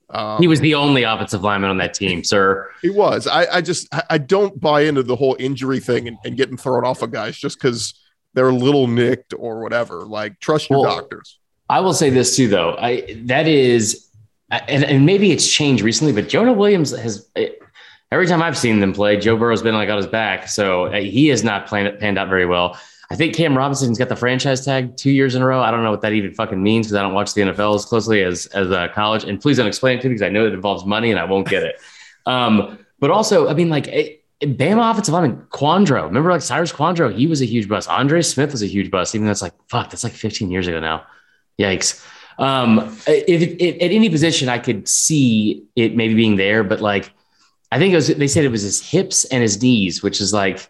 Um, 0.10 0.40
he 0.40 0.48
was 0.48 0.60
the 0.60 0.76
only 0.76 1.04
offensive 1.04 1.42
lineman 1.42 1.72
on 1.72 1.78
that 1.80 1.94
team, 1.94 2.24
sir. 2.24 2.70
He 2.82 2.90
was. 2.90 3.28
I, 3.28 3.48
I 3.56 3.62
just 3.62 3.88
I 4.10 4.20
don't 4.20 4.62
buy 4.62 4.82
into 4.82 5.02
the 5.02 5.16
whole 5.16 5.36
injury 5.40 5.80
thing 5.80 6.08
and, 6.08 6.18
and 6.24 6.38
getting 6.38 6.58
thrown 6.58 6.86
off 6.86 7.02
of 7.02 7.12
guys 7.12 7.36
just 7.36 7.60
because 7.60 7.96
they're 8.34 8.50
a 8.50 8.54
little 8.54 8.88
nicked 8.88 9.34
or 9.38 9.62
whatever. 9.62 10.06
Like, 10.06 10.40
trust 10.40 10.70
your 10.70 10.84
well, 10.84 10.98
doctors. 10.98 11.40
I 11.70 11.80
will 11.80 11.94
say 11.94 12.12
this 12.12 12.36
too, 12.36 12.48
though. 12.48 12.76
I 12.78 13.20
that 13.24 13.48
is, 13.48 14.10
and, 14.52 14.84
and 14.84 15.06
maybe 15.06 15.32
it's 15.32 15.52
changed 15.52 15.84
recently, 15.84 16.14
but 16.14 16.30
Jonah 16.30 16.54
Williams 16.54 16.92
has 16.92 17.28
every 18.12 18.28
time 18.28 18.42
I've 18.42 18.58
seen 18.58 18.80
them 18.80 18.94
play, 18.94 19.18
Joe 19.18 19.38
Burrow's 19.38 19.62
been 19.62 19.76
like 19.76 19.90
on 19.90 19.98
his 19.98 20.08
back. 20.08 20.48
So 20.48 20.86
uh, 20.86 21.02
he 21.02 21.28
has 21.28 21.44
not 21.44 21.68
panned 21.68 22.18
out 22.18 22.30
very 22.30 22.46
well. 22.46 22.78
I 23.10 23.16
think 23.16 23.36
Cam 23.36 23.56
Robinson's 23.56 24.00
got 24.00 24.10
the 24.10 24.16
franchise 24.16 24.66
tag 24.66 24.98
two 24.98 25.12
years 25.12 25.36
in 25.36 25.42
a 25.42 25.46
row. 25.46 25.62
I 25.62 25.70
don't 25.70 25.84
know 25.84 25.92
what 25.92 26.02
that 26.02 26.14
even 26.14 26.34
fucking 26.34 26.62
means 26.62 26.88
because 26.88 26.98
I 26.98 27.04
don't 27.04 27.14
watch 27.14 27.34
the 27.34 27.42
NFL 27.42 27.76
as 27.76 27.86
closely 27.86 28.24
as 28.24 28.48
as 28.48 28.72
uh, 28.72 28.88
college. 28.90 29.24
And 29.24 29.40
please 29.40 29.58
don't 29.58 29.68
explain 29.68 30.00
it 30.00 30.02
to 30.02 30.08
me 30.08 30.16
because 30.16 30.26
I 30.26 30.30
know 30.30 30.48
it 30.48 30.54
involves 30.54 30.86
money 30.86 31.12
and 31.12 31.20
I 31.20 31.26
won't 31.26 31.48
get 31.48 31.64
it. 31.64 31.76
Um, 32.28 32.80
but 33.00 33.12
also, 33.12 33.48
I 33.50 33.54
mean, 33.54 33.70
like 33.70 33.88
it, 33.88 34.24
Bama 34.42 34.90
offensive 34.90 35.14
lineman 35.14 35.46
Quandro. 35.52 36.06
Remember, 36.06 36.32
like 36.32 36.42
Cyrus 36.42 36.72
Quandro, 36.72 37.16
he 37.16 37.28
was 37.28 37.40
a 37.40 37.46
huge 37.46 37.70
bust. 37.70 37.88
Andre 37.88 38.24
Smith 38.24 38.52
was 38.52 38.64
a 38.64 38.68
huge 38.68 38.90
bust. 38.90 39.14
Even 39.14 39.28
that's 39.28 39.44
like 39.44 39.54
fuck, 39.70 39.92
that's 39.92 40.04
like 40.04 40.14
15 40.14 40.50
years 40.50 40.68
ago 40.68 40.80
now. 40.80 41.06
Yikes. 41.60 42.04
Um, 42.38 42.98
if, 43.08 43.42
if, 43.60 43.76
at 43.76 43.92
any 43.92 44.10
position, 44.10 44.50
I 44.50 44.60
could 44.60 44.88
see 44.88 45.66
it 45.76 45.96
maybe 45.96 46.16
being 46.16 46.36
there, 46.36 46.64
but 46.64 46.82
like 46.82 47.14
I 47.72 47.80
think 47.80 47.94
it 47.94 47.96
was, 47.96 48.08
they 48.08 48.28
said 48.28 48.46
it 48.46 48.50
was 48.50 48.62
his 48.62 48.88
hips 48.88 49.26
and 49.26 49.42
his 49.42 49.62
knees, 49.62 50.04
which 50.04 50.22
is 50.22 50.34
like, 50.34 50.70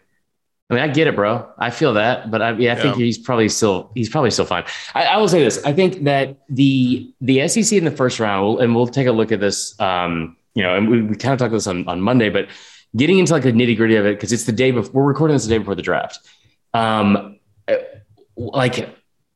I 0.68 0.74
mean, 0.74 0.82
I 0.82 0.88
get 0.88 1.06
it, 1.06 1.14
bro. 1.14 1.48
I 1.58 1.70
feel 1.70 1.94
that, 1.94 2.30
but 2.30 2.42
I, 2.42 2.50
yeah, 2.50 2.72
I 2.72 2.76
yeah. 2.76 2.82
think 2.82 2.96
he's 2.96 3.18
probably 3.18 3.48
still, 3.48 3.92
he's 3.94 4.08
probably 4.08 4.30
still 4.32 4.46
fine. 4.46 4.64
I, 4.94 5.04
I, 5.04 5.16
will 5.18 5.28
say 5.28 5.44
this. 5.44 5.64
I 5.64 5.72
think 5.72 6.04
that 6.04 6.38
the, 6.48 7.12
the 7.20 7.46
SEC 7.46 7.78
in 7.78 7.84
the 7.84 7.92
first 7.92 8.18
round, 8.18 8.60
and 8.60 8.74
we'll 8.74 8.88
take 8.88 9.06
a 9.06 9.12
look 9.12 9.30
at 9.30 9.38
this, 9.38 9.78
um, 9.80 10.36
you 10.54 10.62
know, 10.62 10.76
and 10.76 10.90
we, 10.90 11.02
we 11.02 11.16
kind 11.16 11.32
of 11.34 11.38
talked 11.38 11.48
about 11.48 11.52
this 11.52 11.68
on, 11.68 11.86
on 11.86 12.00
Monday, 12.00 12.30
but 12.30 12.48
getting 12.96 13.18
into 13.18 13.32
like 13.32 13.44
the 13.44 13.52
nitty 13.52 13.76
gritty 13.76 13.94
of 13.94 14.06
it, 14.06 14.18
cause 14.18 14.32
it's 14.32 14.44
the 14.44 14.52
day 14.52 14.72
before 14.72 15.02
we're 15.02 15.08
recording 15.08 15.36
this 15.36 15.44
the 15.44 15.50
day 15.50 15.58
before 15.58 15.76
the 15.76 15.82
draft. 15.82 16.18
Um, 16.74 17.38
like 18.36 18.88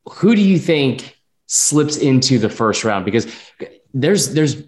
who 0.07 0.35
do 0.35 0.43
you 0.43 0.59
think 0.59 1.17
slips 1.47 1.97
into 1.97 2.39
the 2.39 2.49
first 2.49 2.85
round? 2.85 3.05
Because 3.05 3.33
there's, 3.95 4.35
there's, 4.35 4.63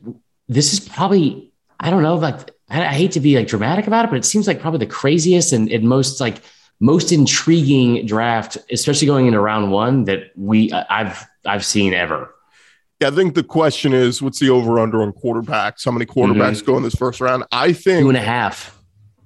this 0.48 0.72
is 0.72 0.80
probably, 0.80 1.52
I 1.80 1.90
don't 1.90 2.02
know, 2.02 2.16
like 2.16 2.50
I, 2.72 2.86
I 2.86 2.92
hate 2.92 3.12
to 3.12 3.20
be 3.20 3.36
like 3.36 3.46
dramatic 3.46 3.86
about 3.86 4.06
it, 4.06 4.08
but 4.08 4.16
it 4.16 4.24
seems 4.24 4.46
like 4.46 4.60
probably 4.60 4.78
the 4.78 4.86
craziest 4.86 5.52
and, 5.52 5.70
and 5.70 5.88
most 5.88 6.20
like 6.20 6.42
most 6.80 7.12
intriguing 7.12 8.06
draft, 8.06 8.58
especially 8.70 9.06
going 9.06 9.26
into 9.26 9.38
round 9.38 9.70
one 9.70 10.04
that 10.04 10.32
we 10.36 10.72
I've 10.72 11.24
I've 11.46 11.64
seen 11.64 11.94
ever. 11.94 12.34
Yeah, 13.00 13.08
I 13.08 13.10
think 13.10 13.34
the 13.34 13.44
question 13.44 13.92
is, 13.92 14.22
what's 14.22 14.38
the 14.38 14.50
over 14.50 14.78
under 14.78 15.02
on 15.02 15.12
quarterbacks? 15.12 15.84
How 15.84 15.90
many 15.90 16.06
quarterbacks 16.06 16.56
mm-hmm. 16.56 16.66
go 16.66 16.76
in 16.76 16.82
this 16.82 16.94
first 16.94 17.20
round? 17.20 17.44
I 17.52 17.72
think 17.72 18.00
two 18.00 18.08
and 18.08 18.18
a 18.18 18.22
half. 18.22 18.78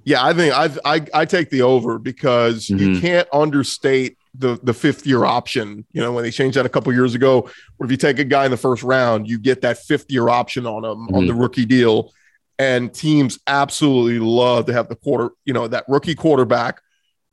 Yeah, 0.03 0.23
I 0.23 0.33
think 0.33 0.53
I 0.53 0.95
I, 0.95 1.05
I 1.13 1.25
take 1.25 1.49
the 1.49 1.61
over 1.61 1.99
because 1.99 2.67
mm-hmm. 2.67 2.93
you 2.93 3.01
can't 3.01 3.27
understate 3.31 4.17
the 4.35 4.59
the 4.61 4.73
fifth 4.73 5.07
year 5.07 5.25
option. 5.25 5.85
You 5.93 6.01
know, 6.01 6.11
when 6.11 6.23
they 6.23 6.31
changed 6.31 6.57
that 6.57 6.65
a 6.65 6.69
couple 6.69 6.93
years 6.93 7.15
ago, 7.15 7.49
where 7.77 7.85
if 7.85 7.91
you 7.91 7.97
take 7.97 8.19
a 8.19 8.23
guy 8.23 8.45
in 8.45 8.51
the 8.51 8.57
first 8.57 8.83
round, 8.83 9.27
you 9.27 9.39
get 9.39 9.61
that 9.61 9.79
fifth 9.79 10.11
year 10.11 10.29
option 10.29 10.65
on 10.65 10.83
him 10.83 11.07
mm-hmm. 11.07 11.15
on 11.15 11.27
the 11.27 11.33
rookie 11.33 11.65
deal 11.65 12.11
and 12.59 12.93
teams 12.93 13.39
absolutely 13.47 14.19
love 14.19 14.65
to 14.65 14.73
have 14.73 14.89
the 14.89 14.95
quarter, 14.95 15.31
you 15.45 15.53
know, 15.53 15.67
that 15.67 15.85
rookie 15.87 16.15
quarterback 16.15 16.81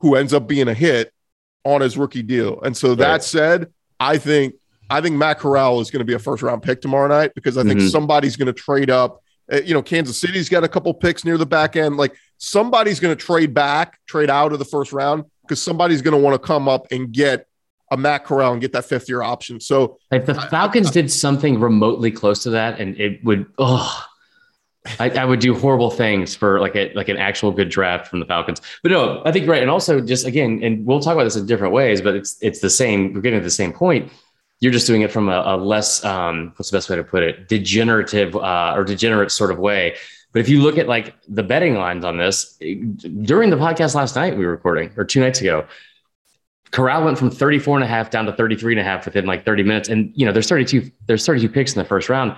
who 0.00 0.16
ends 0.16 0.35
up 0.35 0.47
being 0.47 0.69
a 0.69 0.75
hit 0.75 1.12
on 1.64 1.81
his 1.81 1.97
rookie 1.97 2.23
deal. 2.23 2.61
And 2.61 2.76
so 2.76 2.90
right. 2.90 2.99
that 2.99 3.25
said, 3.25 3.73
I 3.99 4.19
think 4.19 4.54
I 4.90 5.00
think 5.00 5.16
Matt 5.16 5.38
Corral 5.38 5.81
is 5.81 5.90
going 5.90 6.00
to 6.00 6.04
be 6.04 6.12
a 6.12 6.19
first 6.19 6.43
round 6.43 6.62
pick 6.62 6.83
tomorrow 6.83 7.09
night 7.09 7.33
because 7.35 7.57
I 7.57 7.62
think 7.62 7.81
mm-hmm. 7.81 7.88
somebody's 7.88 8.37
going 8.37 8.47
to 8.47 8.52
trade 8.52 8.90
up. 8.90 9.23
Uh, 9.50 9.61
you 9.62 9.75
know, 9.75 9.83
Kansas 9.83 10.19
City's 10.19 10.49
got 10.49 10.62
a 10.62 10.69
couple 10.69 10.93
picks 10.93 11.25
near 11.25 11.38
the 11.38 11.47
back 11.47 11.76
end. 11.76 11.97
Like 11.97 12.14
somebody's 12.38 13.00
going 13.00 13.16
to 13.16 13.23
trade 13.23 13.54
back, 13.54 13.99
trade 14.07 14.31
out 14.31 14.52
of 14.52 14.59
the 14.59 14.64
first 14.64 14.93
round 14.93 15.25
because 15.43 15.61
somebody's 15.61 16.02
going 16.02 16.16
to 16.16 16.23
want 16.23 16.35
to 16.35 16.47
come 16.47 16.69
up 16.69 16.87
and 16.90 17.12
get 17.12 17.47
a 17.90 17.97
Matt 17.97 18.25
Corral 18.25 18.52
and 18.52 18.61
get 18.61 18.73
that 18.73 18.85
fifth 18.85 19.09
year 19.09 19.23
option. 19.23 19.61
So 19.61 19.99
if 20.11 20.26
the 20.26 20.35
Falcons 20.35 20.88
I, 20.88 20.90
I, 20.90 20.93
did 20.93 21.12
something 21.12 21.61
remotely 21.61 22.11
close 22.11 22.43
to 22.45 22.50
that, 22.50 22.81
and 22.81 22.99
it 22.99 23.25
would, 23.25 23.47
oh, 23.59 24.04
I, 25.00 25.09
I, 25.11 25.25
would 25.25 25.41
do 25.41 25.55
horrible 25.55 25.91
things 25.91 26.35
for 26.35 26.61
like 26.61 26.76
a 26.76 26.93
like 26.95 27.09
an 27.09 27.17
actual 27.17 27.50
good 27.50 27.71
draft 27.71 28.07
from 28.07 28.21
the 28.21 28.26
Falcons. 28.26 28.61
But 28.83 28.93
no, 28.93 29.23
I 29.25 29.33
think 29.33 29.49
right, 29.49 29.62
and 29.62 29.71
also 29.71 30.00
just 30.00 30.26
again, 30.26 30.61
and 30.62 30.85
we'll 30.85 31.00
talk 31.00 31.14
about 31.14 31.25
this 31.25 31.37
in 31.37 31.47
different 31.47 31.73
ways, 31.73 32.03
but 32.03 32.14
it's 32.14 32.37
it's 32.43 32.61
the 32.61 32.69
same. 32.69 33.14
We're 33.14 33.23
getting 33.23 33.41
to 33.41 33.45
the 33.45 33.50
same 33.50 33.73
point. 33.73 34.12
You're 34.61 34.73
just 34.73 34.87
doing 34.87 35.03
it 35.03 35.11
from 35.11 35.29
a, 35.29 35.43
a 35.47 35.57
less 35.57 36.05
um, 36.05 36.53
what's 36.57 36.71
the 36.71 36.76
best 36.76 36.91
way 36.91 36.97
to 36.97 37.05
put 37.05 37.23
it, 37.23 37.49
degenerative 37.49 38.37
uh, 38.37 38.75
or 38.76 38.85
degenerate 38.85 39.31
sort 39.31 39.50
of 39.50 39.59
way. 39.59 39.97
But 40.33 40.41
if 40.41 40.49
you 40.49 40.61
look 40.61 40.76
at 40.79 40.87
like 40.87 41.14
the 41.29 41.43
betting 41.43 41.76
lines 41.76 42.05
on 42.05 42.19
this 42.19 42.59
during 42.59 43.50
the 43.50 43.57
podcast 43.57 43.95
last 43.95 44.17
night, 44.17 44.37
we 44.37 44.45
were 44.45 44.50
recording 44.50 44.93
or 44.97 45.05
two 45.05 45.21
nights 45.21 45.41
ago, 45.41 45.67
Corral 46.73 47.05
went 47.05 47.17
from 47.17 47.31
34 47.31 47.76
and 47.76 47.85
a 47.85 47.87
half 47.87 48.11
down 48.11 48.26
to 48.26 48.33
33 48.33 48.75
and 48.75 48.81
a 48.81 48.85
half 48.85 49.05
within 49.05 49.26
like 49.26 49.45
30 49.45 49.62
minutes. 49.62 49.88
And 49.88 50.12
you 50.14 50.26
know, 50.26 50.33
there's 50.33 50.49
32, 50.49 50.91
there's 51.07 51.25
32 51.25 51.49
picks 51.49 51.73
in 51.75 51.79
the 51.79 51.88
first 51.88 52.09
round. 52.09 52.37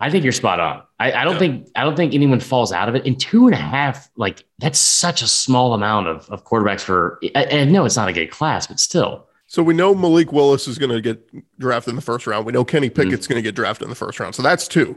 I 0.00 0.10
think 0.10 0.22
you're 0.22 0.32
spot 0.32 0.60
on. 0.60 0.82
I, 1.00 1.12
I 1.12 1.24
don't 1.24 1.34
yeah. 1.34 1.38
think 1.38 1.68
I 1.74 1.82
don't 1.82 1.96
think 1.96 2.14
anyone 2.14 2.40
falls 2.40 2.72
out 2.72 2.88
of 2.88 2.94
it. 2.94 3.04
In 3.04 3.16
two 3.16 3.46
and 3.46 3.54
a 3.54 3.58
half, 3.58 4.08
like 4.16 4.44
that's 4.58 4.78
such 4.78 5.22
a 5.22 5.26
small 5.26 5.74
amount 5.74 6.06
of, 6.06 6.28
of 6.30 6.44
quarterbacks 6.44 6.80
for. 6.80 7.18
And 7.34 7.72
no, 7.72 7.84
it's 7.84 7.96
not 7.96 8.08
a 8.08 8.12
good 8.12 8.30
class, 8.30 8.66
but 8.66 8.78
still. 8.78 9.26
So 9.46 9.62
we 9.62 9.74
know 9.74 9.94
Malik 9.94 10.30
Willis 10.30 10.68
is 10.68 10.78
going 10.78 10.90
to 10.90 11.00
get 11.00 11.58
drafted 11.58 11.90
in 11.92 11.96
the 11.96 12.02
first 12.02 12.26
round. 12.26 12.44
We 12.44 12.52
know 12.52 12.64
Kenny 12.64 12.90
Pickett's 12.90 13.24
mm-hmm. 13.24 13.32
going 13.32 13.42
to 13.42 13.48
get 13.48 13.54
drafted 13.54 13.84
in 13.84 13.90
the 13.90 13.96
first 13.96 14.20
round. 14.20 14.34
So 14.34 14.42
that's 14.42 14.68
two. 14.68 14.96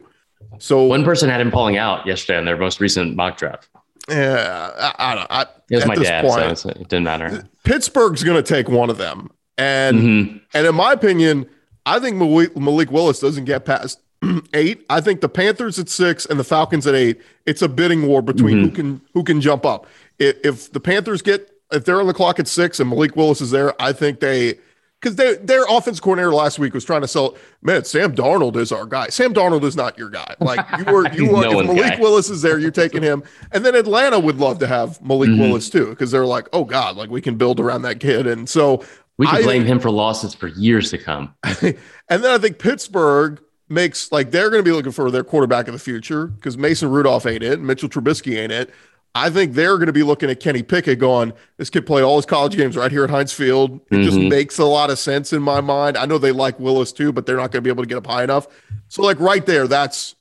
So 0.60 0.84
one 0.84 1.03
person 1.03 1.29
had 1.29 1.39
him 1.39 1.51
pulling 1.51 1.77
out 1.77 2.05
yesterday 2.05 2.38
in 2.38 2.46
their 2.46 2.58
most 2.58 2.79
recent 2.79 3.15
mock 3.15 3.38
draft. 3.38 3.70
Yeah, 4.10 4.72
I, 4.77 5.12
I 5.12 5.15
don't. 5.15 5.27
I, 5.29 5.41
it 5.70 5.75
was 5.75 5.86
my 5.86 5.96
dad, 5.96 6.25
point, 6.25 6.58
so 6.58 6.70
it 6.70 6.89
didn't 6.89 7.03
matter. 7.03 7.48
Pittsburgh's 7.63 8.24
going 8.24 8.43
to 8.43 8.48
take 8.48 8.67
one 8.67 8.89
of 8.89 8.98
them, 8.98 9.31
and 9.58 10.00
mm-hmm. 10.00 10.38
and 10.53 10.67
in 10.67 10.75
my 10.75 10.91
opinion, 10.91 11.48
I 11.86 12.00
think 12.00 12.17
Malik, 12.17 12.58
Malik 12.58 12.91
Willis 12.91 13.20
doesn't 13.20 13.46
get 13.46 13.63
past 13.63 14.01
eight. 14.54 14.86
I 14.90 15.01
think 15.01 15.22
the 15.22 15.30
Panthers 15.30 15.80
at 15.80 15.90
six 15.90 16.25
and 16.25 16.40
the 16.40 16.44
Falcons 16.44 16.88
at 16.88 16.96
eight. 16.96 17.22
It's 17.46 17.62
a 17.62 17.70
bidding 17.70 18.08
war 18.08 18.22
between 18.22 18.58
mm-hmm. 18.58 18.66
who 18.66 18.72
can 18.72 19.01
who 19.13 19.24
can 19.24 19.42
jump 19.42 19.66
up. 19.66 19.88
If, 20.20 20.38
if 20.44 20.72
the 20.72 20.80
Panthers 20.80 21.22
get 21.22 21.50
if 21.72 21.86
they're 21.86 22.00
on 22.00 22.08
the 22.08 22.13
clock 22.13 22.40
at 22.40 22.48
six 22.48 22.80
and 22.80 22.90
Malik 22.90 23.16
Willis 23.16 23.42
is 23.42 23.51
there, 23.51 23.80
I 23.82 23.94
think 23.94 24.20
they 24.20 24.60
because 25.01 25.16
their 25.16 25.36
their 25.38 25.66
offense 25.68 26.00
coordinator 26.00 26.34
last 26.34 26.60
week 26.60 26.74
was 26.74 26.86
trying 26.86 27.01
to 27.01 27.08
sell. 27.08 27.36
Man, 27.62 27.84
Sam 27.84 28.16
Darnold 28.16 28.56
is 28.56 28.72
our 28.72 28.86
guy. 28.86 29.08
Sam 29.08 29.34
Darnold 29.34 29.63
is 29.63 29.75
not 29.75 29.98
your 29.98 30.10
guy. 30.10 30.36
Like 30.40 30.66
you 30.78 30.94
were, 30.94 31.12
you 31.13 31.32
were. 31.32 31.42
no 31.42 31.60
if 31.60 31.68
Malik 31.68 31.94
guy. 31.94 32.00
Willis 32.00 32.30
is 32.30 32.42
there, 32.42 32.60
you're 32.60 32.72
taking 32.72 33.01
him. 33.01 33.24
And 33.51 33.66
then 33.66 33.75
Atlanta 33.75 34.20
would 34.20 34.38
love 34.38 34.60
to 34.60 34.68
have 34.68 35.01
Malik 35.01 35.30
mm-hmm. 35.30 35.42
Willis 35.42 35.70
too, 35.70 35.90
because 35.90 36.12
they're 36.12 36.25
like, 36.25 36.48
oh 36.54 36.66
god, 36.66 36.98
like 36.98 37.10
we 37.10 37.22
can 37.22 37.36
build 37.36 37.60
around 37.60 37.82
that 37.84 38.00
kid. 38.00 38.28
And 38.28 38.48
so 38.48 38.86
we 39.18 39.25
can 39.25 39.38
I, 39.38 39.44
blame 39.44 39.66
him 39.66 39.80
for 39.80 39.90
losses 39.90 40.34
for 40.34 40.48
years 40.48 40.92
to 40.92 40.98
come. 40.98 41.34
and 41.44 41.75
then 42.10 42.25
I 42.25 42.38
think 42.38 42.60
Pittsburgh 42.60 43.42
makes 43.72 44.12
like 44.12 44.32
they're 44.32 44.50
going 44.50 44.63
to 44.63 44.70
be 44.70 44.74
looking 44.74 44.92
for 44.92 45.10
their 45.10 45.24
quarterback 45.24 45.68
of 45.68 45.74
the 45.74 45.80
future 45.80 46.28
because 46.28 46.58
Mason 46.58 46.90
Rudolph 46.90 47.25
ain't 47.25 47.44
it, 47.44 47.60
Mitchell 47.60 47.90
Trubisky 47.90 48.38
ain't 48.38 48.51
it. 48.51 48.72
I 49.13 49.30
think 49.30 49.54
they're 49.54 49.75
going 49.75 49.88
to 49.88 49.94
be 49.94 50.04
looking 50.04 50.30
at 50.30 50.40
Kenny 50.40 50.63
Pickett 50.63 50.98
going, 50.98 51.34
this 51.58 51.70
kid 51.70 51.86
played 51.86 52.04
all 52.04 52.16
his 52.16 52.25
college 52.25 52.56
games 52.56 52.78
right 52.78 52.90
here 52.90 53.04
at 53.04 53.10
Heinz 53.10 53.34
Field. 53.34 53.82
It 53.92 53.96
mm-hmm. 53.96 54.04
just 54.04 54.18
makes 54.18 54.58
a 54.58 54.63
lot 54.63 54.90
of 54.90 55.00
sense 55.00 55.34
in 55.34 55.42
my 55.42 55.60
mind. 55.60 55.98
I 55.98 56.06
know 56.06 56.18
they 56.18 56.32
like 56.32 56.58
Willis 56.62 56.94
too, 56.94 57.12
but 57.12 57.25
they're 57.25 57.36
not 57.36 57.51
going 57.51 57.62
to 57.62 57.62
be 57.62 57.70
able 57.70 57.84
to 57.84 57.90
get 57.90 57.98
up 57.98 58.08
high 58.08 58.24
enough. 58.24 58.48
So, 58.88 59.01
like 59.01 59.20
right 59.20 59.46
there, 59.46 59.68
that's 59.68 60.16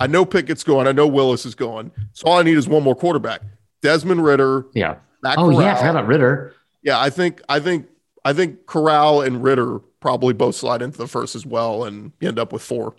I 0.00 0.06
know 0.06 0.24
Pickett's 0.24 0.64
going. 0.64 0.86
I 0.86 0.92
know 0.92 1.06
Willis 1.06 1.44
is 1.44 1.54
going. 1.54 1.92
So 2.14 2.28
all 2.28 2.38
I 2.38 2.42
need 2.42 2.56
is 2.56 2.66
one 2.66 2.82
more 2.82 2.96
quarterback. 2.96 3.42
Desmond 3.82 4.24
Ridder. 4.24 4.66
Yeah. 4.74 4.96
Matt 5.22 5.36
oh 5.36 5.50
Corral. 5.50 5.62
yeah, 5.62 5.72
I 5.72 5.76
forgot 5.76 5.90
about 5.90 6.06
Ridder. 6.06 6.54
Yeah, 6.82 6.98
I 6.98 7.10
think 7.10 7.42
I 7.48 7.60
think 7.60 7.88
I 8.24 8.32
think 8.32 8.66
Corral 8.66 9.20
and 9.20 9.42
Ridder 9.44 9.80
probably 10.00 10.34
both 10.34 10.54
slide 10.54 10.82
into 10.82 10.98
the 10.98 11.06
first 11.06 11.34
as 11.34 11.46
well, 11.46 11.84
and 11.84 12.12
end 12.20 12.38
up 12.38 12.52
with 12.52 12.62
four. 12.62 12.94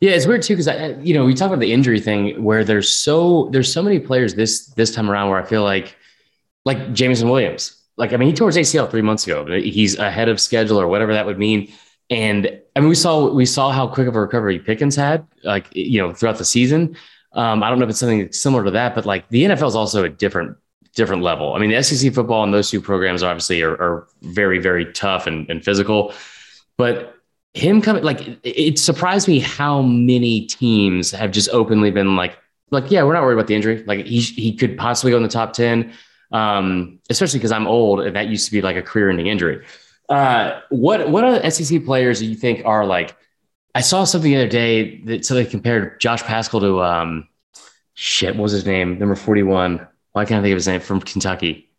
Yeah, 0.00 0.10
it's 0.10 0.26
weird 0.26 0.42
too 0.42 0.54
because 0.54 0.68
I, 0.68 0.88
you 1.00 1.14
know 1.14 1.24
we 1.24 1.34
talk 1.34 1.48
about 1.48 1.60
the 1.60 1.72
injury 1.72 2.00
thing 2.00 2.42
where 2.42 2.64
there's 2.64 2.88
so 2.88 3.48
there's 3.52 3.72
so 3.72 3.82
many 3.82 3.98
players 3.98 4.34
this 4.34 4.66
this 4.68 4.94
time 4.94 5.10
around 5.10 5.30
where 5.30 5.40
I 5.40 5.44
feel 5.44 5.62
like 5.62 5.96
like 6.64 6.92
Jameson 6.92 7.28
Williams. 7.28 7.80
Like 7.96 8.12
I 8.12 8.16
mean, 8.16 8.28
he 8.28 8.34
tore 8.34 8.48
his 8.48 8.56
ACL 8.56 8.90
three 8.90 9.02
months 9.02 9.26
ago. 9.26 9.46
He's 9.46 9.96
ahead 9.98 10.28
of 10.28 10.40
schedule 10.40 10.80
or 10.80 10.88
whatever 10.88 11.12
that 11.12 11.26
would 11.26 11.38
mean. 11.38 11.72
And 12.10 12.60
I 12.76 12.80
mean, 12.80 12.88
we 12.88 12.94
saw 12.94 13.30
we 13.32 13.46
saw 13.46 13.70
how 13.70 13.86
quick 13.86 14.08
of 14.08 14.16
a 14.16 14.20
recovery 14.20 14.58
Pickens 14.58 14.96
had, 14.96 15.26
like 15.42 15.66
you 15.74 16.00
know, 16.00 16.12
throughout 16.12 16.38
the 16.38 16.44
season. 16.44 16.96
Um, 17.32 17.62
I 17.62 17.70
don't 17.70 17.78
know 17.78 17.84
if 17.84 17.90
it's 17.90 17.98
something 17.98 18.30
similar 18.32 18.64
to 18.64 18.70
that, 18.72 18.94
but 18.94 19.06
like 19.06 19.28
the 19.28 19.44
NFL 19.44 19.68
is 19.68 19.74
also 19.74 20.04
a 20.04 20.08
different 20.08 20.56
different 20.94 21.22
level. 21.22 21.54
I 21.54 21.58
mean, 21.58 21.70
the 21.70 21.82
SEC 21.82 22.12
football 22.12 22.44
and 22.44 22.54
those 22.54 22.70
two 22.70 22.80
programs 22.80 23.22
obviously 23.22 23.62
are, 23.62 23.72
are 23.74 24.06
very 24.22 24.58
very 24.58 24.92
tough 24.92 25.26
and, 25.26 25.48
and 25.50 25.64
physical, 25.64 26.12
but 26.76 27.14
him 27.54 27.80
coming 27.80 28.02
like 28.02 28.38
it 28.42 28.78
surprised 28.78 29.28
me 29.28 29.38
how 29.38 29.82
many 29.82 30.46
teams 30.46 31.10
have 31.12 31.30
just 31.30 31.48
openly 31.50 31.90
been 31.90 32.16
like 32.16 32.36
like 32.70 32.90
yeah 32.90 33.02
we're 33.04 33.12
not 33.12 33.22
worried 33.22 33.34
about 33.34 33.46
the 33.46 33.54
injury. 33.54 33.84
Like 33.86 34.06
he 34.06 34.20
he 34.20 34.56
could 34.56 34.76
possibly 34.76 35.10
go 35.10 35.16
in 35.16 35.22
the 35.22 35.28
top 35.28 35.52
10 35.52 35.92
um, 36.32 36.98
especially 37.10 37.38
because 37.38 37.52
i'm 37.52 37.66
old 37.68 38.00
and 38.00 38.16
that 38.16 38.26
used 38.26 38.46
to 38.46 38.50
be 38.50 38.60
like 38.60 38.76
a 38.76 38.82
career 38.82 39.08
ending 39.08 39.28
injury. 39.28 39.64
Uh, 40.08 40.60
what 40.70 41.08
what 41.10 41.22
are 41.22 41.50
sec 41.50 41.84
players 41.84 42.18
do 42.18 42.26
you 42.26 42.34
think 42.34 42.60
are 42.66 42.84
like 42.84 43.16
i 43.74 43.80
saw 43.80 44.04
something 44.04 44.32
the 44.32 44.36
other 44.36 44.48
day 44.48 44.98
that 45.02 45.24
so 45.24 45.34
they 45.34 45.44
compared 45.44 45.98
josh 46.00 46.22
paschal 46.24 46.60
to 46.60 46.82
um 46.82 47.28
shit 47.94 48.34
what 48.34 48.42
was 48.42 48.52
his 48.52 48.66
name? 48.66 48.98
Number 48.98 49.14
41 49.14 49.86
why 50.14 50.24
can't 50.24 50.40
i 50.40 50.42
think 50.42 50.52
of 50.52 50.56
his 50.56 50.66
name 50.66 50.80
from 50.80 51.00
kentucky 51.00 51.70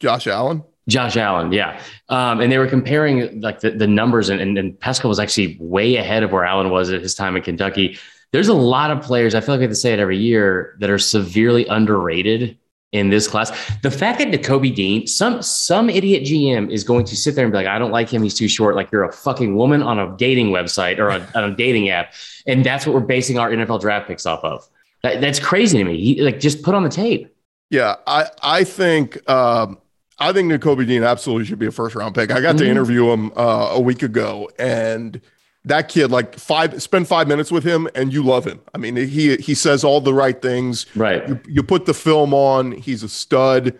josh 0.00 0.26
allen 0.26 0.62
Josh 0.88 1.18
Allen, 1.18 1.52
yeah. 1.52 1.80
Um, 2.08 2.40
and 2.40 2.50
they 2.50 2.56
were 2.56 2.66
comparing 2.66 3.42
like 3.42 3.60
the, 3.60 3.70
the 3.70 3.86
numbers, 3.86 4.30
and, 4.30 4.40
and, 4.40 4.56
and 4.56 4.78
was 5.04 5.18
actually 5.18 5.58
way 5.60 5.96
ahead 5.96 6.22
of 6.22 6.32
where 6.32 6.44
Allen 6.44 6.70
was 6.70 6.90
at 6.90 7.02
his 7.02 7.14
time 7.14 7.36
in 7.36 7.42
Kentucky. 7.42 7.98
There's 8.32 8.48
a 8.48 8.54
lot 8.54 8.90
of 8.90 9.02
players, 9.02 9.34
I 9.34 9.40
feel 9.40 9.54
like 9.54 9.58
we 9.58 9.64
have 9.64 9.70
to 9.70 9.76
say 9.76 9.92
it 9.92 9.98
every 9.98 10.18
year, 10.18 10.76
that 10.80 10.88
are 10.90 10.98
severely 10.98 11.66
underrated 11.66 12.56
in 12.92 13.10
this 13.10 13.28
class. 13.28 13.50
The 13.82 13.90
fact 13.90 14.18
that 14.18 14.28
Nakobe 14.28 14.74
Dean, 14.74 15.06
some 15.06 15.42
some 15.42 15.90
idiot 15.90 16.24
GM 16.24 16.70
is 16.70 16.84
going 16.84 17.04
to 17.06 17.16
sit 17.16 17.34
there 17.34 17.44
and 17.44 17.52
be 17.52 17.58
like, 17.58 17.66
I 17.66 17.78
don't 17.78 17.90
like 17.90 18.08
him, 18.08 18.22
he's 18.22 18.34
too 18.34 18.48
short. 18.48 18.74
Like 18.74 18.90
you're 18.90 19.04
a 19.04 19.12
fucking 19.12 19.56
woman 19.56 19.82
on 19.82 19.98
a 19.98 20.16
dating 20.16 20.48
website 20.48 20.98
or 20.98 21.10
a, 21.10 21.28
on 21.34 21.52
a 21.52 21.54
dating 21.54 21.90
app. 21.90 22.14
And 22.46 22.64
that's 22.64 22.86
what 22.86 22.94
we're 22.94 23.00
basing 23.00 23.38
our 23.38 23.50
NFL 23.50 23.82
draft 23.82 24.08
picks 24.08 24.24
off 24.24 24.42
of. 24.42 24.66
That, 25.02 25.20
that's 25.20 25.38
crazy 25.38 25.78
to 25.78 25.84
me. 25.84 26.02
He, 26.02 26.22
like 26.22 26.40
just 26.40 26.62
put 26.62 26.74
on 26.74 26.82
the 26.82 26.88
tape. 26.88 27.34
Yeah, 27.70 27.96
I 28.06 28.26
I 28.42 28.64
think 28.64 29.28
um, 29.28 29.78
I 30.18 30.32
think 30.32 30.50
Nakobe 30.50 30.86
Dean 30.86 31.04
absolutely 31.04 31.46
should 31.46 31.58
be 31.58 31.66
a 31.66 31.72
first 31.72 31.94
round 31.94 32.14
pick. 32.14 32.30
I 32.30 32.40
got 32.40 32.56
mm-hmm. 32.56 32.64
to 32.64 32.70
interview 32.70 33.10
him 33.10 33.32
uh, 33.36 33.70
a 33.72 33.80
week 33.80 34.02
ago, 34.02 34.50
and 34.58 35.20
that 35.64 35.88
kid, 35.88 36.10
like 36.10 36.34
five, 36.36 36.82
spend 36.82 37.06
five 37.08 37.28
minutes 37.28 37.52
with 37.52 37.64
him, 37.64 37.88
and 37.94 38.12
you 38.12 38.22
love 38.22 38.46
him. 38.46 38.60
I 38.74 38.78
mean, 38.78 38.96
he 38.96 39.36
he 39.36 39.54
says 39.54 39.84
all 39.84 40.00
the 40.00 40.14
right 40.14 40.40
things. 40.40 40.86
Right. 40.96 41.26
You, 41.28 41.40
you 41.46 41.62
put 41.62 41.86
the 41.86 41.94
film 41.94 42.34
on. 42.34 42.72
He's 42.72 43.02
a 43.02 43.08
stud. 43.08 43.78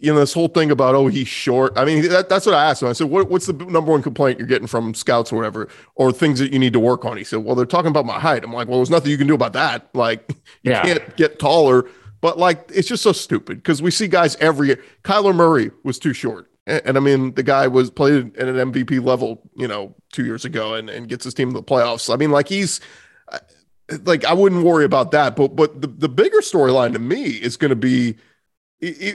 You 0.00 0.12
know 0.12 0.18
this 0.18 0.32
whole 0.32 0.48
thing 0.48 0.72
about 0.72 0.96
oh 0.96 1.06
he's 1.06 1.28
short. 1.28 1.72
I 1.76 1.84
mean 1.84 2.08
that, 2.08 2.28
that's 2.28 2.46
what 2.46 2.54
I 2.56 2.68
asked 2.68 2.82
him. 2.82 2.88
I 2.88 2.92
said 2.94 3.10
what, 3.10 3.30
what's 3.30 3.46
the 3.46 3.52
number 3.52 3.92
one 3.92 4.02
complaint 4.02 4.40
you're 4.40 4.48
getting 4.48 4.66
from 4.66 4.92
scouts 4.92 5.32
or 5.32 5.36
whatever, 5.36 5.68
or 5.94 6.10
things 6.10 6.40
that 6.40 6.52
you 6.52 6.58
need 6.58 6.72
to 6.72 6.80
work 6.80 7.04
on? 7.04 7.16
He 7.16 7.22
said 7.22 7.44
well 7.44 7.54
they're 7.54 7.64
talking 7.64 7.90
about 7.90 8.04
my 8.04 8.18
height. 8.18 8.42
I'm 8.42 8.52
like 8.52 8.66
well 8.66 8.78
there's 8.78 8.90
nothing 8.90 9.12
you 9.12 9.18
can 9.18 9.28
do 9.28 9.34
about 9.34 9.52
that. 9.52 9.88
Like 9.94 10.24
you 10.62 10.72
yeah. 10.72 10.82
can't 10.82 11.16
get 11.16 11.38
taller. 11.38 11.88
But 12.20 12.38
like, 12.38 12.70
it's 12.74 12.88
just 12.88 13.02
so 13.02 13.12
stupid 13.12 13.58
because 13.58 13.80
we 13.80 13.90
see 13.90 14.08
guys 14.08 14.36
every 14.36 14.68
year. 14.68 14.82
Kyler 15.04 15.34
Murray 15.34 15.70
was 15.84 15.98
too 15.98 16.12
short. 16.12 16.50
And, 16.66 16.82
and, 16.84 16.96
I 16.96 17.00
mean, 17.00 17.34
the 17.34 17.42
guy 17.42 17.66
was 17.66 17.90
played 17.90 18.36
at 18.36 18.48
an 18.48 18.72
MVP 18.72 19.04
level, 19.04 19.48
you 19.56 19.68
know, 19.68 19.94
two 20.12 20.24
years 20.24 20.44
ago 20.44 20.74
and, 20.74 20.90
and 20.90 21.08
gets 21.08 21.24
his 21.24 21.34
team 21.34 21.50
to 21.50 21.54
the 21.54 21.62
playoffs. 21.62 22.12
I 22.12 22.16
mean, 22.16 22.30
like 22.30 22.48
he's 22.48 22.80
like, 24.02 24.24
I 24.24 24.32
wouldn't 24.32 24.64
worry 24.64 24.84
about 24.84 25.12
that. 25.12 25.36
But, 25.36 25.56
but 25.56 25.80
the, 25.80 25.86
the 25.86 26.08
bigger 26.08 26.40
storyline 26.40 26.92
to 26.92 26.98
me 26.98 27.24
is 27.24 27.56
going 27.56 27.70
to 27.70 27.76
be, 27.76 28.16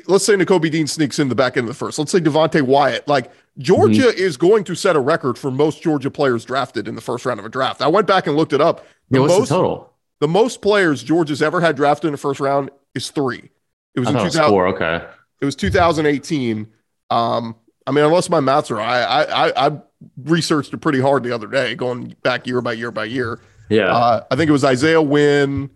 let's 0.07 0.25
say 0.25 0.33
Nakobe 0.33 0.71
Dean 0.71 0.87
sneaks 0.87 1.19
in 1.19 1.29
the 1.29 1.35
back 1.35 1.57
end 1.57 1.65
of 1.65 1.73
the 1.75 1.77
first. 1.77 1.99
Let's 1.99 2.11
say 2.11 2.19
Devonte 2.19 2.61
Wyatt. 2.61 3.07
Like 3.07 3.31
Georgia 3.57 4.03
mm-hmm. 4.03 4.19
is 4.19 4.37
going 4.37 4.63
to 4.63 4.75
set 4.75 4.95
a 4.95 4.99
record 4.99 5.37
for 5.37 5.51
most 5.51 5.81
Georgia 5.83 6.09
players 6.09 6.43
drafted 6.45 6.87
in 6.87 6.95
the 6.95 7.01
first 7.01 7.25
round 7.25 7.39
of 7.39 7.45
a 7.45 7.49
draft. 7.49 7.81
I 7.81 7.87
went 7.87 8.07
back 8.07 8.27
and 8.27 8.35
looked 8.35 8.53
it 8.53 8.61
up. 8.61 8.85
The 9.09 9.17
yeah, 9.17 9.21
what's 9.21 9.33
most, 9.33 9.49
the 9.49 9.55
total? 9.55 9.93
The 10.19 10.27
most 10.27 10.61
players 10.61 11.03
Georgia's 11.03 11.41
ever 11.41 11.61
had 11.61 11.75
drafted 11.75 12.07
in 12.07 12.13
the 12.13 12.17
first 12.17 12.39
round 12.39 12.71
is 12.95 13.11
three. 13.11 13.49
It 13.95 13.99
was 13.99 14.09
in 14.09 14.15
2000, 14.15 14.45
four. 14.49 14.67
Okay. 14.67 15.05
It 15.41 15.45
was 15.45 15.55
2018. 15.55 16.67
Um, 17.09 17.55
I 17.85 17.91
mean, 17.91 18.05
unless 18.05 18.29
my 18.29 18.39
maths 18.39 18.71
are, 18.71 18.79
I, 18.79 19.23
I, 19.23 19.67
I 19.67 19.81
researched 20.17 20.73
it 20.73 20.77
pretty 20.77 21.01
hard 21.01 21.23
the 21.23 21.33
other 21.33 21.47
day, 21.47 21.75
going 21.75 22.15
back 22.23 22.47
year 22.47 22.61
by 22.61 22.73
year 22.73 22.91
by 22.91 23.05
year. 23.05 23.39
Yeah. 23.69 23.93
Uh, 23.93 24.23
I 24.31 24.35
think 24.35 24.49
it 24.49 24.51
was 24.51 24.63
Isaiah 24.63 25.01
Wynn. 25.01 25.69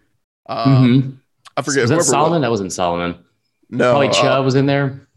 Um, 0.47 0.67
mm-hmm. 0.67 1.09
I 1.57 1.62
forget. 1.62 1.81
Was 1.81 1.89
that 1.89 2.03
Solomon? 2.03 2.41
That 2.41 2.51
wasn't 2.51 2.71
Solomon. 2.71 3.24
No. 3.69 3.91
Probably 3.91 4.09
Chubb 4.09 4.41
uh, 4.41 4.43
was 4.43 4.55
in 4.55 4.65
there. 4.65 5.07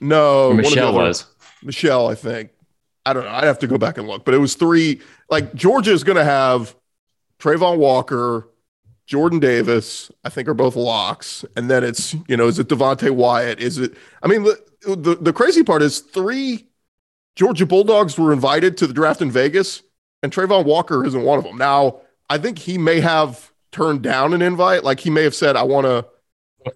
No. 0.00 0.48
Or 0.48 0.54
Michel 0.54 0.92
was. 0.92 1.26
Michel, 1.62 2.08
I 2.08 2.14
think. 2.14 2.50
I 3.04 3.12
don't 3.12 3.24
know. 3.24 3.30
I'd 3.30 3.44
have 3.44 3.58
to 3.60 3.66
go 3.66 3.78
back 3.78 3.98
and 3.98 4.06
look, 4.06 4.24
but 4.24 4.34
it 4.34 4.38
was 4.38 4.54
three. 4.54 5.00
Like 5.28 5.54
Georgia 5.54 5.92
is 5.92 6.04
going 6.04 6.16
to 6.16 6.24
have 6.24 6.74
Travon 7.40 7.78
Walker, 7.78 8.48
Jordan 9.06 9.40
Davis, 9.40 10.10
I 10.24 10.28
think, 10.28 10.48
are 10.48 10.54
both 10.54 10.76
locks. 10.76 11.44
And 11.56 11.70
then 11.70 11.84
it's, 11.84 12.14
you 12.28 12.36
know, 12.36 12.46
is 12.46 12.58
it 12.58 12.68
Devonte 12.68 13.10
Wyatt? 13.10 13.60
Is 13.60 13.78
it, 13.78 13.94
I 14.22 14.28
mean, 14.28 14.44
the, 14.44 14.96
the, 14.96 15.16
the 15.16 15.32
crazy 15.32 15.62
part 15.62 15.82
is 15.82 16.00
three 16.00 16.66
Georgia 17.36 17.66
Bulldogs 17.66 18.18
were 18.18 18.32
invited 18.32 18.76
to 18.78 18.86
the 18.86 18.92
draft 18.92 19.22
in 19.22 19.30
Vegas, 19.30 19.82
and 20.22 20.32
Travon 20.32 20.64
Walker 20.64 21.04
isn't 21.04 21.22
one 21.22 21.38
of 21.38 21.44
them. 21.44 21.56
Now, 21.56 22.00
I 22.28 22.38
think 22.38 22.58
he 22.58 22.78
may 22.78 23.00
have 23.00 23.52
turned 23.72 24.02
down 24.02 24.34
an 24.34 24.42
invite. 24.42 24.84
Like 24.84 25.00
he 25.00 25.10
may 25.10 25.22
have 25.22 25.34
said, 25.34 25.56
I 25.56 25.62
want 25.62 25.86
to 25.86 26.06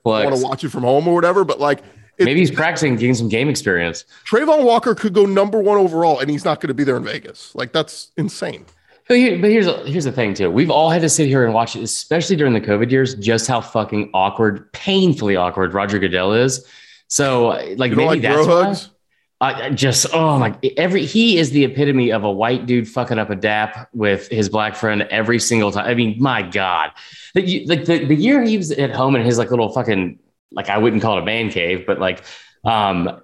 want 0.04 0.35
to 0.35 0.42
watch 0.42 0.64
it 0.64 0.71
from 0.71 0.83
home 0.83 1.06
or 1.06 1.14
whatever. 1.14 1.45
But 1.45 1.61
like 1.61 1.80
it, 2.18 2.25
maybe 2.25 2.40
he's 2.40 2.50
practicing, 2.50 2.97
getting 2.97 3.14
some 3.14 3.28
game 3.28 3.49
experience. 3.49 4.04
Travon 4.28 4.64
Walker 4.64 4.95
could 4.95 5.12
go 5.12 5.26
number 5.26 5.61
one 5.61 5.78
overall, 5.78 6.18
and 6.18 6.30
he's 6.30 6.45
not 6.45 6.61
going 6.61 6.68
to 6.68 6.75
be 6.75 6.85
there 6.85 6.97
in 6.97 7.04
Vegas. 7.04 7.54
Like 7.54 7.73
that's 7.73 8.12
insane. 8.16 8.66
But, 9.08 9.18
here, 9.18 9.38
but 9.38 9.50
here's 9.50 9.66
here's 9.86 10.04
the 10.04 10.12
thing 10.12 10.34
too. 10.34 10.50
We've 10.50 10.70
all 10.70 10.90
had 10.90 11.02
to 11.02 11.08
sit 11.08 11.28
here 11.28 11.44
and 11.44 11.54
watch 11.54 11.76
it, 11.76 11.82
especially 11.82 12.36
during 12.36 12.52
the 12.52 12.60
COVID 12.60 12.90
years, 12.90 13.14
just 13.14 13.46
how 13.46 13.60
fucking 13.60 14.10
awkward, 14.12 14.72
painfully 14.72 15.36
awkward 15.36 15.75
Roger 15.75 15.98
Goodell 15.98 16.32
is. 16.32 16.66
So 17.08 17.48
like 17.76 17.92
maybe 17.92 18.04
like 18.04 18.22
that's. 18.22 18.46
Hugs? 18.46 18.90
I 19.38 19.68
just 19.68 20.06
oh 20.14 20.38
my 20.38 20.58
every 20.78 21.04
he 21.04 21.36
is 21.36 21.50
the 21.50 21.64
epitome 21.64 22.10
of 22.10 22.25
a 22.25 22.30
white 22.30 22.64
dude 22.64 22.88
fucking 22.88 23.18
up 23.18 23.28
a 23.28 23.36
dap 23.36 23.90
with 23.92 24.28
his 24.28 24.48
black 24.48 24.75
friend 24.75 25.02
every 25.10 25.38
single 25.38 25.70
time. 25.70 25.84
I 25.84 25.94
mean, 25.94 26.16
my 26.18 26.40
God, 26.40 26.92
like 27.34 27.44
the, 27.44 28.06
the 28.06 28.14
year 28.14 28.42
he 28.42 28.56
was 28.56 28.70
at 28.70 28.92
home 28.92 29.14
in 29.14 29.22
his 29.26 29.36
like 29.36 29.50
little 29.50 29.70
fucking 29.70 30.18
like 30.52 30.70
I 30.70 30.78
wouldn't 30.78 31.02
call 31.02 31.18
it 31.18 31.22
a 31.22 31.25
man 31.25 31.50
cave, 31.50 31.84
but 31.86 32.00
like 32.00 32.25
um 32.64 33.20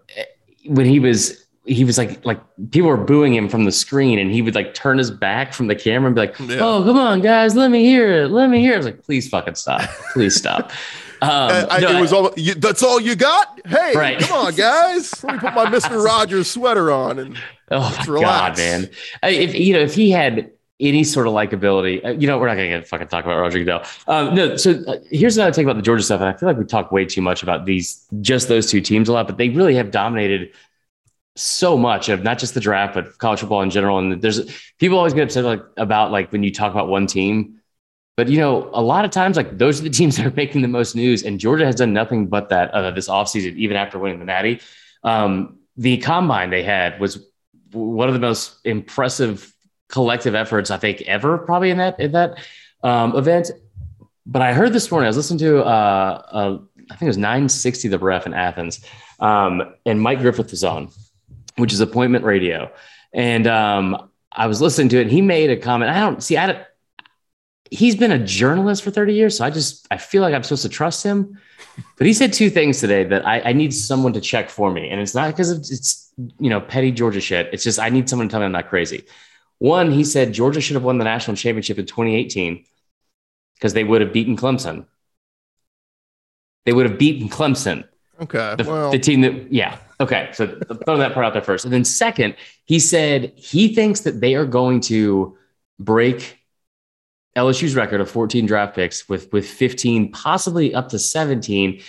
when 0.66 0.84
he 0.84 1.00
was 1.00 1.41
he 1.64 1.84
was 1.84 1.96
like 1.96 2.24
like 2.24 2.40
people 2.70 2.88
were 2.88 2.96
booing 2.96 3.34
him 3.34 3.48
from 3.48 3.64
the 3.64 3.72
screen 3.72 4.18
and 4.18 4.32
he 4.32 4.42
would 4.42 4.54
like 4.54 4.74
turn 4.74 4.98
his 4.98 5.10
back 5.10 5.52
from 5.52 5.68
the 5.68 5.76
camera 5.76 6.08
and 6.08 6.14
be 6.14 6.22
like, 6.22 6.38
yeah. 6.40 6.58
"Oh, 6.60 6.82
come 6.84 6.98
on, 6.98 7.20
guys, 7.20 7.54
let 7.54 7.70
me 7.70 7.84
hear 7.84 8.22
it. 8.22 8.28
Let 8.28 8.50
me 8.50 8.60
hear 8.60 8.72
it." 8.72 8.74
I 8.74 8.78
was 8.78 8.86
like, 8.86 9.02
"Please 9.04 9.28
fucking 9.28 9.54
stop. 9.54 9.88
Please 10.12 10.36
stop." 10.36 10.72
Um, 11.22 11.68
I, 11.70 11.78
no, 11.78 11.98
it 11.98 12.00
was 12.00 12.12
all. 12.12 12.32
You, 12.36 12.54
that's 12.54 12.82
all 12.82 13.00
you 13.00 13.14
got. 13.14 13.60
Hey, 13.64 13.92
right. 13.94 14.18
come 14.18 14.46
on, 14.46 14.56
guys. 14.56 15.22
Let 15.22 15.34
me 15.34 15.38
put 15.38 15.54
my 15.54 15.70
Mister 15.70 15.96
Rogers 16.02 16.50
sweater 16.50 16.90
on 16.90 17.20
and 17.20 17.38
oh 17.70 17.96
my 17.96 18.12
relax. 18.12 18.58
god, 18.58 18.58
man. 18.58 18.90
If 19.22 19.54
you 19.54 19.72
know, 19.72 19.78
if 19.78 19.94
he 19.94 20.10
had 20.10 20.50
any 20.80 21.04
sort 21.04 21.28
of 21.28 21.32
likability, 21.32 22.04
uh, 22.04 22.10
you 22.10 22.26
know, 22.26 22.38
we're 22.38 22.48
not 22.48 22.56
going 22.56 22.72
to 22.72 22.82
fucking 22.82 23.06
talk 23.06 23.24
about 23.24 23.38
Roger 23.38 23.58
Goodell. 23.58 23.84
Um, 24.08 24.34
no, 24.34 24.56
so 24.56 24.82
uh, 24.88 24.96
here's 25.12 25.36
another 25.36 25.52
thing 25.52 25.64
about 25.64 25.76
the 25.76 25.82
Georgia 25.82 26.02
stuff, 26.02 26.20
and 26.20 26.28
I 26.28 26.32
feel 26.32 26.48
like 26.48 26.58
we 26.58 26.64
talk 26.64 26.90
way 26.90 27.04
too 27.04 27.22
much 27.22 27.44
about 27.44 27.66
these, 27.66 28.04
just 28.20 28.48
those 28.48 28.68
two 28.68 28.80
teams 28.80 29.08
a 29.08 29.12
lot, 29.12 29.28
but 29.28 29.36
they 29.36 29.48
really 29.48 29.76
have 29.76 29.92
dominated 29.92 30.50
so 31.36 31.78
much 31.78 32.08
of 32.08 32.22
not 32.22 32.38
just 32.38 32.54
the 32.54 32.60
draft, 32.60 32.94
but 32.94 33.18
college 33.18 33.40
football 33.40 33.62
in 33.62 33.70
general. 33.70 33.98
And 33.98 34.20
there's 34.20 34.40
people 34.78 34.98
always 34.98 35.14
get 35.14 35.24
upset 35.24 35.44
like, 35.44 35.62
about 35.76 36.10
like 36.10 36.30
when 36.30 36.42
you 36.42 36.52
talk 36.52 36.72
about 36.72 36.88
one 36.88 37.06
team 37.06 37.60
but 38.16 38.28
you 38.28 38.38
know, 38.38 38.70
a 38.74 38.82
lot 38.82 39.04
of 39.04 39.10
times, 39.10 39.36
like 39.36 39.56
those 39.56 39.80
are 39.80 39.84
the 39.84 39.90
teams 39.98 40.16
that 40.16 40.26
are 40.26 40.34
making 40.36 40.62
the 40.62 40.68
most 40.68 40.94
news, 40.94 41.22
and 41.22 41.40
Georgia 41.40 41.66
has 41.66 41.76
done 41.76 41.92
nothing 41.92 42.26
but 42.26 42.48
that 42.50 42.70
uh, 42.72 42.90
this 42.90 43.08
offseason, 43.08 43.56
even 43.56 43.76
after 43.76 43.98
winning 43.98 44.18
the 44.18 44.24
Natty. 44.24 44.60
Um, 45.02 45.58
the 45.76 45.96
combine 45.98 46.50
they 46.50 46.62
had 46.62 47.00
was 47.00 47.26
one 47.72 48.08
of 48.08 48.14
the 48.14 48.20
most 48.20 48.58
impressive 48.64 49.52
collective 49.88 50.34
efforts 50.34 50.70
I 50.70 50.76
think 50.76 51.02
ever, 51.02 51.38
probably 51.38 51.70
in 51.70 51.78
that 51.78 51.98
in 51.98 52.12
that 52.12 52.38
um, 52.82 53.16
event. 53.16 53.50
But 54.26 54.42
I 54.42 54.52
heard 54.52 54.72
this 54.72 54.90
morning, 54.90 55.06
I 55.06 55.08
was 55.08 55.16
listening 55.16 55.40
to 55.40 55.64
uh, 55.64 56.22
uh, 56.30 56.58
I 56.90 56.94
think 56.94 57.02
it 57.02 57.06
was 57.06 57.18
960 57.18 57.88
the 57.88 57.98
ref 57.98 58.26
in 58.26 58.34
Athens, 58.34 58.84
um, 59.20 59.74
and 59.86 60.00
Mike 60.00 60.20
Griffith 60.20 60.50
was 60.50 60.62
on, 60.62 60.90
which 61.56 61.72
is 61.72 61.80
appointment 61.80 62.24
radio, 62.24 62.70
and 63.12 63.46
um, 63.46 64.10
I 64.30 64.46
was 64.46 64.60
listening 64.60 64.88
to 64.90 64.98
it. 64.98 65.02
and 65.02 65.10
He 65.10 65.22
made 65.22 65.50
a 65.50 65.56
comment. 65.56 65.90
I 65.90 66.00
don't 66.00 66.22
see. 66.22 66.36
I 66.36 66.46
don't, 66.46 66.64
he's 67.72 67.96
been 67.96 68.12
a 68.12 68.18
journalist 68.18 68.82
for 68.82 68.90
30 68.90 69.14
years. 69.14 69.38
So 69.38 69.44
I 69.44 69.50
just, 69.50 69.86
I 69.90 69.96
feel 69.96 70.20
like 70.20 70.34
I'm 70.34 70.42
supposed 70.42 70.62
to 70.62 70.68
trust 70.68 71.02
him. 71.02 71.38
But 71.96 72.06
he 72.06 72.12
said 72.12 72.32
two 72.34 72.50
things 72.50 72.80
today 72.80 73.04
that 73.04 73.26
I, 73.26 73.40
I 73.40 73.52
need 73.54 73.72
someone 73.72 74.12
to 74.12 74.20
check 74.20 74.50
for 74.50 74.70
me. 74.70 74.90
And 74.90 75.00
it's 75.00 75.14
not 75.14 75.28
because 75.28 75.70
it's, 75.70 76.12
you 76.38 76.50
know, 76.50 76.60
petty 76.60 76.92
Georgia 76.92 77.20
shit. 77.20 77.48
It's 77.50 77.64
just, 77.64 77.78
I 77.78 77.88
need 77.88 78.10
someone 78.10 78.28
to 78.28 78.30
tell 78.32 78.40
me 78.40 78.46
I'm 78.46 78.52
not 78.52 78.68
crazy. 78.68 79.04
One, 79.58 79.90
he 79.90 80.04
said 80.04 80.34
Georgia 80.34 80.60
should 80.60 80.74
have 80.74 80.84
won 80.84 80.98
the 80.98 81.04
national 81.04 81.36
championship 81.36 81.78
in 81.78 81.86
2018 81.86 82.64
because 83.54 83.72
they 83.72 83.84
would 83.84 84.02
have 84.02 84.12
beaten 84.12 84.36
Clemson. 84.36 84.84
They 86.66 86.74
would 86.74 86.90
have 86.90 86.98
beaten 86.98 87.30
Clemson. 87.30 87.84
Okay. 88.22 88.54
The, 88.56 88.64
well. 88.64 88.90
the 88.90 88.98
team 88.98 89.20
that, 89.22 89.52
yeah. 89.52 89.78
Okay. 90.00 90.30
So 90.32 90.46
throw 90.84 90.96
that 90.96 91.12
part 91.12 91.26
out 91.26 91.32
there 91.32 91.42
first. 91.42 91.64
And 91.64 91.72
then 91.72 91.84
second, 91.84 92.36
he 92.64 92.78
said 92.78 93.32
he 93.36 93.74
thinks 93.74 94.00
that 94.00 94.20
they 94.20 94.34
are 94.34 94.46
going 94.46 94.80
to 94.82 95.36
break 95.78 96.38
LSU's 97.36 97.74
record 97.74 98.00
of 98.00 98.10
14 98.10 98.46
draft 98.46 98.74
picks 98.74 99.08
with 99.08 99.32
with 99.32 99.46
15, 99.46 100.12
possibly 100.12 100.74
up 100.74 100.90
to 100.90 100.98
17, 100.98 101.80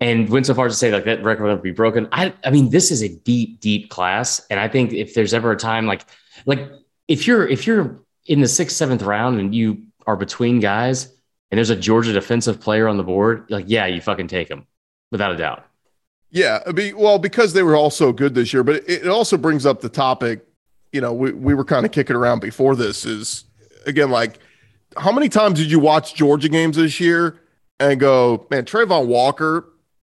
and 0.00 0.28
went 0.28 0.46
so 0.46 0.54
far 0.54 0.66
as 0.66 0.72
to 0.72 0.78
say 0.78 0.92
like 0.92 1.04
that 1.04 1.22
record 1.22 1.44
will 1.44 1.50
never 1.50 1.62
be 1.62 1.70
broken. 1.70 2.08
I 2.12 2.34
I 2.44 2.50
mean, 2.50 2.70
this 2.70 2.90
is 2.90 3.02
a 3.02 3.08
deep, 3.08 3.60
deep 3.60 3.90
class, 3.90 4.44
and 4.50 4.58
I 4.58 4.68
think 4.68 4.92
if 4.92 5.14
there's 5.14 5.34
ever 5.34 5.52
a 5.52 5.56
time 5.56 5.86
like 5.86 6.04
like 6.46 6.68
if 7.06 7.26
you're 7.26 7.46
if 7.46 7.66
you're 7.66 8.00
in 8.26 8.40
the 8.40 8.48
sixth, 8.48 8.76
seventh 8.76 9.02
round 9.02 9.40
and 9.40 9.54
you 9.54 9.84
are 10.06 10.16
between 10.16 10.60
guys, 10.60 11.12
and 11.50 11.58
there's 11.58 11.70
a 11.70 11.76
Georgia 11.76 12.12
defensive 12.12 12.60
player 12.60 12.88
on 12.88 12.96
the 12.96 13.04
board, 13.04 13.46
like 13.50 13.66
yeah, 13.68 13.86
you 13.86 14.00
fucking 14.00 14.28
take 14.28 14.48
him 14.48 14.66
without 15.12 15.32
a 15.32 15.36
doubt. 15.36 15.67
Yeah, 16.30 16.60
mean, 16.74 16.96
well, 16.96 17.18
because 17.18 17.52
they 17.54 17.62
were 17.62 17.74
all 17.74 17.90
so 17.90 18.12
good 18.12 18.34
this 18.34 18.52
year, 18.52 18.62
but 18.62 18.76
it, 18.76 18.88
it 18.88 19.08
also 19.08 19.36
brings 19.36 19.64
up 19.64 19.80
the 19.80 19.88
topic. 19.88 20.46
You 20.92 21.00
know, 21.00 21.12
we 21.12 21.32
we 21.32 21.54
were 21.54 21.64
kind 21.64 21.86
of 21.86 21.92
kicking 21.92 22.16
around 22.16 22.40
before 22.40 22.76
this. 22.76 23.04
Is 23.04 23.44
again 23.86 24.10
like 24.10 24.38
how 24.96 25.12
many 25.12 25.28
times 25.28 25.58
did 25.58 25.70
you 25.70 25.78
watch 25.78 26.14
Georgia 26.14 26.48
games 26.48 26.76
this 26.76 27.00
year 27.00 27.40
and 27.80 28.00
go, 28.00 28.46
man, 28.50 28.64
Travon 28.64 29.06
Walker, 29.06 29.68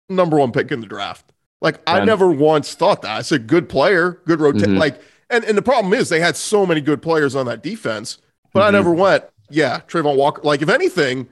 number 0.09 0.39
one 0.39 0.53
pick 0.53 0.73
in 0.73 0.81
the 0.81 0.87
draft? 0.87 1.33
Like 1.61 1.81
I 1.87 2.05
never 2.05 2.31
once 2.31 2.75
thought 2.75 3.03
that. 3.03 3.11
I 3.11 3.23
said 3.23 3.47
good 3.47 3.69
player, 3.69 4.21
good 4.27 4.41
rotation. 4.41 4.71
Mm-hmm. 4.71 4.79
Like, 4.79 5.01
and, 5.31 5.45
and 5.45 5.59
the 5.59 5.63
problem 5.63 5.93
is 5.93 6.09
they 6.09 6.21
had 6.21 6.37
so 6.37 6.65
many 6.65 6.81
good 6.81 7.03
players 7.03 7.35
on 7.35 7.47
that 7.47 7.63
defense, 7.63 8.19
but 8.53 8.61
mm-hmm. 8.61 8.69
I 8.69 8.71
never 8.71 8.93
went, 8.93 9.25
yeah, 9.51 9.81
Travon 9.89 10.17
Walker. 10.17 10.41
Like, 10.43 10.63
if 10.63 10.69
anything, 10.69 11.29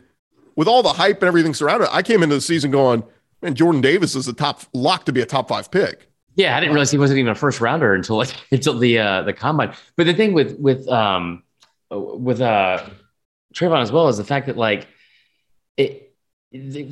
with 0.56 0.66
all 0.66 0.82
the 0.82 0.92
hype 0.92 1.22
and 1.22 1.28
everything 1.28 1.54
surrounding 1.54 1.88
it, 1.88 1.94
I 1.94 2.02
came 2.02 2.22
into 2.22 2.34
the 2.34 2.40
season 2.40 2.70
going, 2.70 3.04
man, 3.46 3.54
Jordan 3.54 3.80
Davis 3.80 4.14
is 4.14 4.28
a 4.28 4.32
top 4.32 4.62
lock 4.74 5.04
to 5.06 5.12
be 5.12 5.20
a 5.20 5.26
top 5.26 5.48
five 5.48 5.70
pick. 5.70 6.08
Yeah, 6.34 6.56
I 6.56 6.60
didn't 6.60 6.74
realize 6.74 6.90
he 6.90 6.98
wasn't 6.98 7.18
even 7.18 7.30
a 7.30 7.34
first 7.34 7.60
rounder 7.60 7.94
until 7.94 8.16
like, 8.16 8.34
until 8.50 8.78
the 8.78 8.98
uh, 8.98 9.22
the 9.22 9.32
combine. 9.32 9.74
But 9.96 10.06
the 10.06 10.14
thing 10.14 10.34
with 10.34 10.58
with 10.58 10.86
um 10.88 11.42
with 11.90 12.40
uh 12.40 12.84
Travon 13.54 13.80
as 13.80 13.92
well 13.92 14.08
is 14.08 14.18
the 14.18 14.24
fact 14.24 14.46
that 14.46 14.56
like 14.56 14.86
it. 15.76 16.02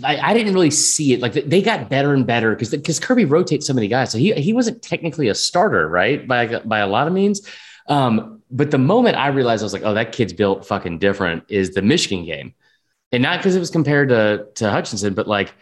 I, 0.03 0.19
I 0.19 0.35
didn't 0.35 0.53
really 0.53 0.73
see 0.73 1.15
it. 1.15 1.21
Like 1.21 1.33
they 1.33 1.63
got 1.63 1.89
better 1.89 2.13
and 2.13 2.27
better 2.27 2.51
because 2.51 2.71
because 2.71 3.01
Kirby 3.01 3.25
rotates 3.25 3.67
so 3.67 3.73
many 3.73 3.89
guys. 3.89 4.11
So 4.11 4.19
he 4.19 4.33
he 4.35 4.53
wasn't 4.53 4.83
technically 4.83 5.29
a 5.29 5.35
starter, 5.35 5.89
right? 5.89 6.27
By 6.27 6.59
by 6.59 6.81
a 6.81 6.87
lot 6.87 7.07
of 7.07 7.13
means. 7.15 7.49
Um, 7.87 8.43
but 8.51 8.71
the 8.71 8.79
moment 8.79 9.17
I 9.17 9.29
realized 9.29 9.63
I 9.63 9.67
was 9.67 9.73
like, 9.73 9.85
oh, 9.85 9.95
that 9.95 10.13
kid's 10.13 10.33
built 10.33 10.67
fucking 10.67 10.99
different 10.99 11.45
is 11.49 11.71
the 11.71 11.83
Michigan 11.83 12.25
game. 12.27 12.55
And 13.13 13.23
not 13.23 13.39
because 13.39 13.55
it 13.55 13.61
was 13.61 13.71
compared 13.71 14.09
to 14.11 14.49
to 14.57 14.71
Hutchinson, 14.71 15.15
but 15.15 15.29
like 15.29 15.55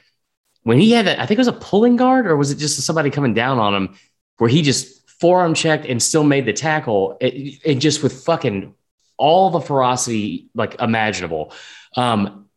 when 0.63 0.79
he 0.79 0.93
had 0.93 1.07
that, 1.07 1.19
I 1.19 1.27
think 1.27 1.39
it 1.39 1.41
was 1.41 1.49
a 1.49 1.53
pulling 1.53 1.97
guard, 1.97 2.27
or 2.27 2.37
was 2.37 2.51
it 2.51 2.57
just 2.57 2.81
somebody 2.83 3.11
coming 3.11 3.35
down 3.35 3.59
on 3.59 3.75
him 3.75 3.97
where 4.39 4.51
he 4.51 4.63
just 4.63 5.11
forearm 5.21 5.55
checked 5.55 5.87
and 5.87 6.03
still 6.03 6.25
made 6.25 6.47
the 6.47 6.53
tackle, 6.53 7.19
and 7.21 7.81
just 7.81 8.03
with 8.03 8.25
fucking 8.25 8.75
all 9.17 9.51
the 9.51 9.61
ferocity 9.61 10.49
like 10.55 10.81
imaginable. 10.81 11.53
Um, 11.97 12.49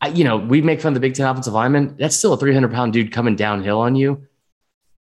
I, 0.00 0.08
you 0.08 0.24
know, 0.24 0.36
we 0.36 0.62
make 0.62 0.80
fun 0.80 0.90
of 0.90 0.94
the 0.94 1.00
Big 1.00 1.14
Ten 1.14 1.26
offensive 1.26 1.52
lineman. 1.52 1.96
That's 1.98 2.16
still 2.16 2.32
a 2.32 2.36
300 2.36 2.72
pound 2.72 2.92
dude 2.92 3.12
coming 3.12 3.36
downhill 3.36 3.80
on 3.80 3.94
you. 3.94 4.26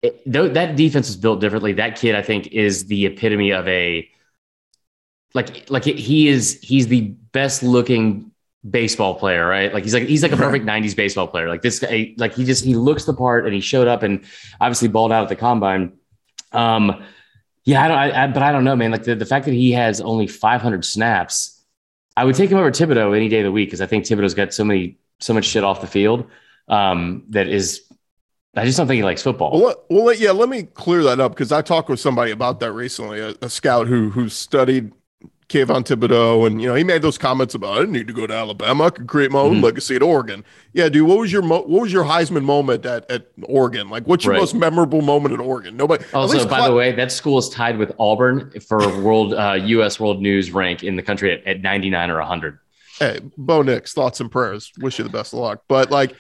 It, 0.03 0.23
th- 0.25 0.55
that 0.55 0.77
defense 0.77 1.09
was 1.09 1.17
built 1.17 1.41
differently. 1.41 1.75
That 1.75 1.97
kid, 1.97 2.15
I 2.15 2.23
think, 2.23 2.49
is 2.49 2.87
the 2.87 3.07
epitome 3.07 3.51
of 3.51 3.67
a 3.69 4.09
like 5.35 5.71
like 5.71 5.85
he 5.85 6.29
is. 6.29 6.59
He's 6.63 6.89
the 6.89 7.03
best 7.33 7.63
looking 7.63 8.30
baseball 8.69 9.15
player, 9.15 9.47
right? 9.47 9.73
Like 9.73 9.85
he's 9.85 9.95
like 9.95 10.05
he's 10.05 10.23
like 10.23 10.33
a 10.33 10.37
perfect 10.37 10.67
'90s 10.67 10.95
baseball 10.95 11.27
player. 11.27 11.49
Like 11.49 11.63
this 11.63 11.79
guy, 11.79 12.15
like 12.19 12.35
he 12.35 12.45
just 12.45 12.65
he 12.65 12.75
looks 12.75 13.05
the 13.05 13.15
part, 13.15 13.45
and 13.45 13.55
he 13.55 13.61
showed 13.61 13.89
up 13.89 14.03
and 14.03 14.25
obviously 14.61 14.89
balled 14.89 15.13
out 15.13 15.23
at 15.23 15.29
the 15.29 15.37
combine. 15.37 15.93
Um, 16.53 17.05
yeah, 17.65 17.83
I 17.83 17.89
don't. 17.89 17.99
I, 17.99 18.25
I, 18.25 18.27
but 18.29 18.43
I 18.43 18.53
don't 18.53 18.65
know, 18.65 18.77
man. 18.77 18.91
Like 18.91 19.05
the, 19.05 19.15
the 19.15 19.27
fact 19.27 19.45
that 19.47 19.55
he 19.55 19.73
has 19.73 20.01
only 20.01 20.27
500 20.27 20.85
snaps, 20.85 21.63
I 22.17 22.25
would 22.25 22.35
take 22.35 22.51
him 22.51 22.59
over 22.59 22.71
Thibodeaux 22.71 23.17
any 23.17 23.29
day 23.29 23.41
of 23.41 23.45
the 23.45 23.53
week 23.53 23.69
because 23.69 23.81
I 23.81 23.87
think 23.87 24.05
Thibodeaux's 24.05 24.35
got 24.35 24.53
so 24.53 24.65
many, 24.65 24.99
so 25.21 25.35
much 25.35 25.45
shit 25.45 25.65
off 25.65 25.81
the 25.81 25.87
field 25.87 26.27
um, 26.69 27.25
that 27.31 27.49
is. 27.49 27.83
I 28.57 28.65
just 28.65 28.77
don't 28.77 28.89
think 28.89 28.97
he 28.97 29.05
likes 29.05 29.23
football. 29.23 29.61
Well, 29.61 29.85
well, 29.89 30.13
yeah. 30.13 30.33
Let 30.33 30.49
me 30.49 30.65
clear 30.65 31.05
that 31.05 31.21
up 31.21 31.33
because 31.33 31.53
I 31.53 31.63
talked 31.63 31.89
with 31.89 32.01
somebody 32.01 32.33
about 32.33 32.59
that 32.61 32.73
recently, 32.73 33.21
a, 33.21 33.35
a 33.43 33.49
scout 33.49 33.87
who 33.87 34.11
who 34.11 34.29
studied 34.29 34.93
Kayvon 35.51 35.85
Thibodeaux, 35.85 36.47
and 36.47 36.63
you 36.63 36.69
know 36.69 36.77
he 36.77 36.85
made 36.85 37.03
those 37.03 37.19
comments 37.19 37.57
about 37.57 37.77
I 37.77 37.81
didn't 37.81 37.93
need 37.93 38.07
to 38.07 38.13
go 38.13 38.25
to 38.25 38.33
Alabama. 38.33 38.85
I 38.85 38.91
could 38.91 39.09
create 39.09 39.33
my 39.33 39.41
own 39.41 39.55
mm-hmm. 39.55 39.65
legacy 39.65 39.97
at 39.97 40.03
Oregon. 40.03 40.45
Yeah, 40.73 40.89
dude. 40.89 41.09
What 41.09 41.19
was 41.19 41.33
your 41.33 41.43
mo- 41.43 41.63
what 41.63 41.83
was 41.83 41.93
your 41.93 42.05
Heisman 42.05 42.45
moment 42.45 42.87
at, 42.87 43.11
at 43.11 43.27
Oregon? 43.43 43.91
Like, 43.91 44.07
what's 44.07 44.25
your 44.25 44.35
right. 44.35 44.41
most 44.41 44.55
memorable 44.55 45.03
moment 45.03 45.35
at 45.35 45.41
Oregon? 45.41 45.77
Nobody. 45.77 46.05
Also, 46.15 46.47
by 46.47 46.69
the 46.69 46.75
way, 46.75 46.93
that 46.93 47.11
school 47.11 47.37
is 47.37 47.49
tied 47.49 47.79
with 47.79 47.93
Auburn 47.99 48.53
for 48.61 48.79
world 49.03 49.35
uh, 49.35 49.59
U.S. 49.61 49.99
World 49.99 50.23
News 50.23 50.53
rank 50.53 50.85
in 50.85 50.95
the 50.95 51.03
country 51.03 51.33
at, 51.33 51.45
at 51.45 51.61
99 51.61 52.11
or 52.11 52.19
100. 52.19 52.59
Hey, 53.01 53.19
Bo 53.37 53.63
Nix, 53.63 53.93
thoughts 53.93 54.21
and 54.21 54.31
prayers. 54.31 54.71
Wish 54.79 54.99
you 54.99 55.05
the 55.05 55.11
best 55.11 55.33
of 55.33 55.41
luck. 55.41 55.65
But 55.67 55.91
like, 55.91 56.15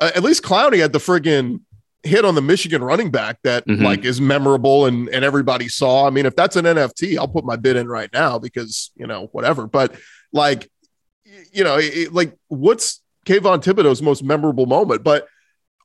uh, 0.00 0.12
at 0.14 0.22
least 0.22 0.44
Clowney 0.44 0.78
had 0.78 0.92
the 0.92 1.00
friggin' 1.00 1.60
hit 2.02 2.24
on 2.24 2.34
the 2.34 2.42
Michigan 2.42 2.82
running 2.84 3.10
back 3.10 3.38
that 3.42 3.66
Mhm. 3.66 3.82
like 3.82 4.04
is 4.04 4.20
memorable 4.20 4.86
and 4.86 5.08
and 5.08 5.24
everybody 5.24 5.68
saw. 5.68 6.06
I 6.06 6.10
mean, 6.10 6.26
if 6.26 6.36
that's 6.36 6.56
an 6.56 6.64
NFT, 6.66 7.16
I'll 7.18 7.28
put 7.28 7.44
my 7.44 7.56
bid 7.56 7.76
in 7.76 7.88
right 7.88 8.10
now 8.12 8.38
because 8.38 8.90
you 8.96 9.06
know 9.06 9.28
whatever. 9.32 9.66
But 9.66 9.94
like, 10.32 10.70
you 11.52 11.64
know, 11.64 11.76
it, 11.78 12.12
like 12.12 12.34
what's 12.48 13.02
Kayvon 13.26 13.62
Thibodeaux's 13.62 14.02
most 14.02 14.22
memorable 14.22 14.66
moment? 14.66 15.02
But 15.02 15.26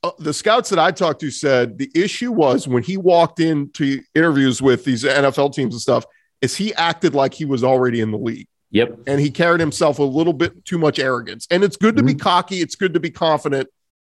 uh, 0.04 0.12
the 0.20 0.34
scouts 0.34 0.70
that 0.70 0.80
I 0.80 0.92
talked 0.92 1.22
to 1.22 1.32
said 1.32 1.78
the 1.78 1.90
issue 1.96 2.32
was 2.32 2.68
when 2.68 2.84
he 2.84 2.98
walked 2.98 3.40
into 3.40 4.02
interviews 4.16 4.62
with 4.62 4.84
these 4.84 5.04
NFL 5.04 5.54
teams 5.54 5.74
and 5.76 5.82
stuff, 5.82 6.06
is 6.42 6.56
he 6.56 6.74
acted 6.76 7.14
like 7.16 7.34
he 7.34 7.46
was 7.46 7.64
already 7.64 8.00
in 8.02 8.10
the 8.12 8.18
league 8.18 8.48
Yep. 8.72 9.00
and 9.06 9.20
he 9.20 9.30
carried 9.30 9.60
himself 9.60 10.00
a 10.00 10.04
little 10.04 10.34
bit 10.34 10.66
too 10.66 10.78
much 10.80 10.98
arrogance. 10.98 11.46
And 11.52 11.64
it's 11.64 11.78
good 11.78 11.98
to 11.98 12.04
be 12.04 12.16
cocky, 12.16 12.62
it's 12.62 12.76
good 12.76 12.94
to 12.96 13.00
be 13.00 13.12
confident 13.12 13.70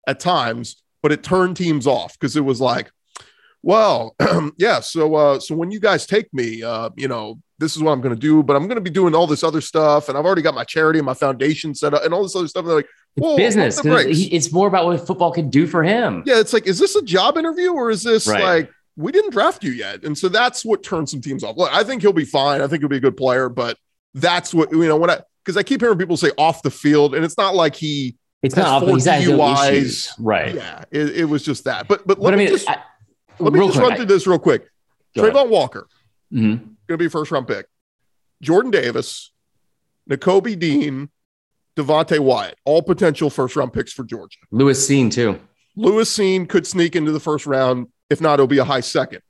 at 0.07 0.21
times, 0.21 0.83
but 1.03 1.13
it 1.13 1.23
turned 1.23 1.57
teams 1.57 1.87
off 1.87 2.19
because 2.19 2.37
it 2.37 2.45
was 2.45 2.61
like, 2.61 2.91
well, 3.63 4.15
yeah, 4.57 4.81
so 4.81 5.15
uh 5.15 5.41
so 5.41 5.55
when 5.55 5.71
you 5.71 5.81
guys 5.81 6.07
take 6.07 6.33
me, 6.33 6.63
uh, 6.63 6.91
you 6.97 7.09
know, 7.09 7.41
this 7.59 7.75
is 7.77 7.83
what 7.83 7.91
I'm 7.93 8.01
going 8.01 8.15
to 8.15 8.21
do, 8.21 8.43
but 8.43 8.55
I'm 8.55 8.65
going 8.69 8.77
to 8.77 8.81
be 8.81 8.91
doing 8.91 9.15
all 9.17 9.27
this 9.27 9.43
other 9.43 9.61
stuff 9.61 10.09
and 10.09 10.17
I've 10.17 10.25
already 10.25 10.43
got 10.43 10.55
my 10.55 10.63
charity 10.65 11.01
and 11.01 11.07
my 11.07 11.15
foundation 11.15 11.75
set 11.75 11.93
up 11.93 12.05
and 12.05 12.15
all 12.15 12.23
this 12.23 12.37
other 12.37 12.47
stuff. 12.47 12.61
And 12.61 12.69
they're 12.71 12.77
like, 12.77 12.89
whoa, 13.17 13.37
Business. 13.37 13.75
pump 13.77 13.85
the 13.85 13.91
'cause 13.91 14.05
brakes. 14.05 14.19
he- 14.19 14.35
It's 14.37 14.53
more 14.53 14.69
about 14.69 14.85
what 14.87 15.05
football 15.05 15.33
can 15.33 15.51
do 15.51 15.67
for 15.67 15.83
him. 15.83 16.23
Yeah, 16.25 16.39
it's 16.39 16.53
like, 16.53 16.69
is 16.69 16.79
this 16.79 16.95
a 16.95 17.03
job 17.03 17.37
interview 17.37 17.73
or 17.73 17.91
is 17.91 18.05
this 18.05 18.29
Right. 18.29 18.43
like 18.45 18.71
we 18.97 19.11
didn't 19.11 19.31
draft 19.31 19.65
you 19.65 19.73
yet? 19.73 20.05
And 20.05 20.17
so 20.17 20.29
that's 20.29 20.65
what 20.65 20.85
turned 20.85 21.09
some 21.09 21.21
teams 21.21 21.43
off. 21.43 21.57
Look, 21.57 21.73
I 21.75 21.83
think 21.83 22.01
he'll 22.03 22.13
be 22.13 22.25
fine. 22.25 22.61
I 22.63 22.69
think 22.69 22.81
he'll 22.83 22.89
be 22.89 22.99
a 22.99 23.01
good 23.01 23.17
player, 23.17 23.49
but 23.49 23.77
that's 24.15 24.55
what 24.55 24.71
you 24.71 24.87
know 24.87 24.97
when 24.97 25.11
I 25.11 25.21
because 25.45 25.57
I 25.57 25.65
keep 25.65 25.81
hearing 25.81 25.99
people 25.99 26.17
say 26.17 26.31
off 26.39 26.63
the 26.63 26.71
field, 26.71 27.15
and 27.17 27.25
it's 27.25 27.37
not 27.39 27.57
like 27.57 27.75
he 27.75 28.17
It's 28.43 28.55
not. 28.57 28.81
four 28.81 28.91
had 28.99 29.23
DUIs. 29.25 30.13
Right. 30.19 30.55
yeah, 30.55 30.85
it, 30.91 31.17
it 31.21 31.25
was 31.25 31.43
just 31.43 31.65
that. 31.65 31.89
But 31.89 32.07
but 32.07 32.19
let 32.21 32.25
But 32.31 32.35
I 32.35 32.37
me 32.37 32.45
mean, 32.45 32.55
just 32.55 32.69
I, 32.69 32.79
let 33.39 33.53
me 33.53 33.59
just 33.61 33.73
quick, 33.73 33.89
run 33.89 33.97
through 33.97 34.05
this 34.07 34.27
real 34.27 34.39
quick. 34.39 34.69
Go 35.17 35.23
ahead. 35.23 35.35
Travon 35.35 35.49
Walker 35.49 35.89
Mhm. 36.33 36.75
gonna 36.87 36.99
be 36.99 37.09
first 37.09 37.31
round 37.33 37.49
pick. 37.49 37.67
Jordan 38.43 38.71
Davis, 38.71 39.33
Nakobe 40.09 40.57
Dean, 40.59 41.09
Devonte 41.77 42.19
Wyatt, 42.21 42.57
all 42.65 42.83
potential 42.83 43.31
first 43.31 43.57
round 43.57 43.73
picks 43.73 43.93
for 43.93 44.05
Georgia. 44.05 44.39
Lewis 44.51 44.89
Cine 44.89 45.11
too. 45.11 45.41
Lewis 45.77 46.17
Cine 46.17 46.49
could 46.49 46.67
sneak 46.67 46.95
into 46.97 47.11
the 47.13 47.21
first 47.21 47.47
round. 47.47 47.89
If 48.11 48.21
not, 48.21 48.35
it'll 48.35 48.47
be 48.47 48.59
a 48.59 48.65
high 48.65 48.81
second. 48.81 49.23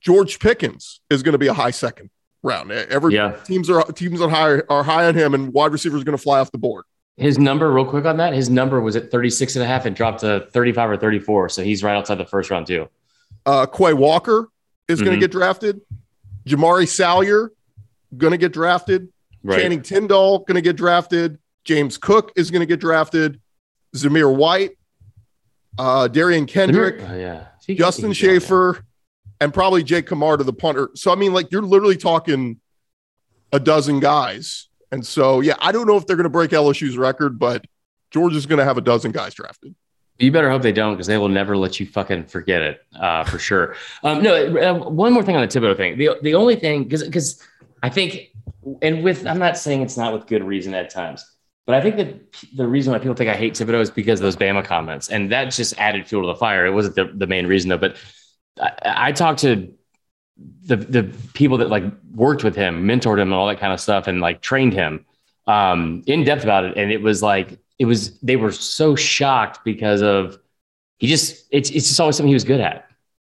George 0.00 0.38
Pickens 0.38 1.00
is 1.10 1.22
going 1.22 1.32
to 1.32 1.38
be 1.38 1.46
a 1.46 1.54
high 1.54 1.70
second 1.70 2.10
round. 2.42 2.70
Every 2.70 3.14
Yeah. 3.14 3.32
teams 3.44 3.68
are 3.70 3.82
teams 3.92 4.20
on 4.20 4.30
high 4.30 4.60
are 4.68 4.82
high 4.82 5.06
on 5.06 5.14
him, 5.14 5.34
and 5.34 5.52
wide 5.52 5.72
receiver 5.72 5.96
is 5.96 6.04
going 6.04 6.16
to 6.16 6.22
fly 6.22 6.38
off 6.40 6.50
the 6.52 6.58
board. 6.58 6.84
His 7.16 7.38
number, 7.38 7.72
real 7.72 7.86
quick 7.86 8.04
on 8.04 8.18
that, 8.18 8.34
his 8.34 8.50
number 8.50 8.80
was 8.80 8.94
at 8.94 9.10
36 9.10 9.56
and 9.56 9.62
a 9.62 9.66
half 9.66 9.86
and 9.86 9.96
dropped 9.96 10.20
to 10.20 10.46
35 10.52 10.90
or 10.90 10.96
34. 10.98 11.48
So 11.48 11.62
he's 11.62 11.82
right 11.82 11.96
outside 11.96 12.16
the 12.16 12.26
first 12.26 12.50
round 12.50 12.66
too. 12.66 12.88
Uh, 13.46 13.64
Quay 13.66 13.94
Walker 13.94 14.48
is 14.88 15.00
going 15.00 15.12
Mhm. 15.16 15.20
to 15.20 15.20
get 15.20 15.30
drafted. 15.32 15.80
Jamaree 16.46 16.86
Salyer 16.88 17.52
going 18.16 18.32
to 18.32 18.36
get 18.36 18.52
drafted. 18.52 19.08
Right. 19.42 19.60
Channing 19.60 19.80
Tindall 19.82 20.40
going 20.40 20.56
to 20.56 20.60
get 20.60 20.76
drafted. 20.76 21.38
James 21.64 21.96
Cook 21.96 22.32
is 22.36 22.50
going 22.50 22.60
to 22.60 22.66
get 22.66 22.80
drafted. 22.80 23.40
Zamir 23.94 24.34
White, 24.34 24.72
uh, 25.78 26.08
Derion 26.12 26.46
Kendrick. 26.46 27.00
Oh, 27.00 27.16
yeah. 27.16 27.46
Justin 27.76 28.08
you- 28.10 28.14
Shaffer, 28.14 28.84
and 29.40 29.52
probably 29.54 29.82
Jake 29.82 30.06
Camarda 30.06 30.44
the 30.44 30.52
punter. 30.52 30.90
So 30.94 31.10
I 31.10 31.14
mean, 31.14 31.32
like 31.32 31.50
you're 31.50 31.62
literally 31.62 31.96
talking 31.96 32.60
a 33.52 33.58
dozen 33.60 34.00
guys. 34.00 34.68
And 34.96 35.06
so 35.06 35.40
yeah, 35.40 35.56
I 35.60 35.72
don't 35.72 35.86
know 35.86 35.98
if 35.98 36.06
they're 36.06 36.16
going 36.16 36.24
to 36.24 36.30
break 36.30 36.52
LSU's 36.52 36.96
record, 36.96 37.38
but 37.38 37.66
Georgia's 38.10 38.46
going 38.46 38.60
to 38.60 38.64
have 38.64 38.78
a 38.78 38.80
dozen 38.80 39.12
guys 39.12 39.34
drafted. 39.34 39.74
You 40.18 40.32
better 40.32 40.48
hope 40.48 40.62
they 40.62 40.72
don't 40.72 40.94
because 40.94 41.06
they 41.06 41.18
will 41.18 41.28
never 41.28 41.54
let 41.54 41.78
you 41.78 41.84
fucking 41.84 42.24
forget 42.24 42.62
it 42.62 42.80
uh, 42.98 43.24
for 43.24 43.38
sure. 43.38 43.76
Um, 44.02 44.22
no, 44.22 44.34
uh, 44.34 44.88
one 44.88 45.12
more 45.12 45.22
thing 45.22 45.36
on 45.36 45.46
the 45.46 45.48
Thibodeaux 45.48 45.76
thing. 45.76 45.98
The, 45.98 46.16
the 46.22 46.34
only 46.34 46.56
thing, 46.56 46.84
because 46.84 47.42
I 47.82 47.90
think, 47.90 48.30
and 48.80 49.04
with, 49.04 49.26
I'm 49.26 49.38
not 49.38 49.58
saying 49.58 49.82
it's 49.82 49.98
not 49.98 50.14
with 50.14 50.26
good 50.26 50.42
reason 50.42 50.72
at 50.72 50.88
times, 50.88 51.22
but 51.66 51.74
I 51.74 51.82
think 51.82 51.96
that 51.96 52.32
the 52.56 52.66
reason 52.66 52.94
why 52.94 52.98
people 52.98 53.14
think 53.14 53.28
I 53.28 53.36
hate 53.36 53.52
Thibodeaux 53.52 53.82
is 53.82 53.90
because 53.90 54.20
of 54.20 54.24
those 54.24 54.36
Bama 54.36 54.64
comments. 54.64 55.10
And 55.10 55.30
that 55.30 55.50
just 55.50 55.78
added 55.78 56.08
fuel 56.08 56.22
to 56.22 56.28
the 56.28 56.38
fire. 56.38 56.64
It 56.64 56.72
wasn't 56.72 56.94
the, 56.94 57.12
the 57.14 57.26
main 57.26 57.46
reason 57.46 57.68
though. 57.68 57.76
But 57.76 57.96
I, 58.58 59.08
I 59.08 59.12
talked 59.12 59.40
to 59.40 59.75
the, 60.64 60.76
the 60.76 61.04
people 61.34 61.58
that 61.58 61.68
like 61.68 61.84
worked 62.14 62.44
with 62.44 62.54
him, 62.54 62.84
mentored 62.84 63.18
him 63.18 63.28
and 63.28 63.34
all 63.34 63.46
that 63.46 63.58
kind 63.58 63.72
of 63.72 63.80
stuff 63.80 64.06
and 64.06 64.20
like 64.20 64.42
trained 64.42 64.72
him 64.72 65.04
um, 65.46 66.02
in 66.06 66.24
depth 66.24 66.44
about 66.44 66.64
it. 66.64 66.76
And 66.76 66.90
it 66.92 67.00
was 67.00 67.22
like, 67.22 67.58
it 67.78 67.84
was, 67.86 68.18
they 68.20 68.36
were 68.36 68.52
so 68.52 68.96
shocked 68.96 69.60
because 69.64 70.02
of, 70.02 70.38
he 70.98 71.06
just, 71.06 71.46
it's, 71.50 71.70
it's 71.70 71.88
just 71.88 72.00
always 72.00 72.16
something 72.16 72.28
he 72.28 72.34
was 72.34 72.44
good 72.44 72.60
at. 72.60 72.88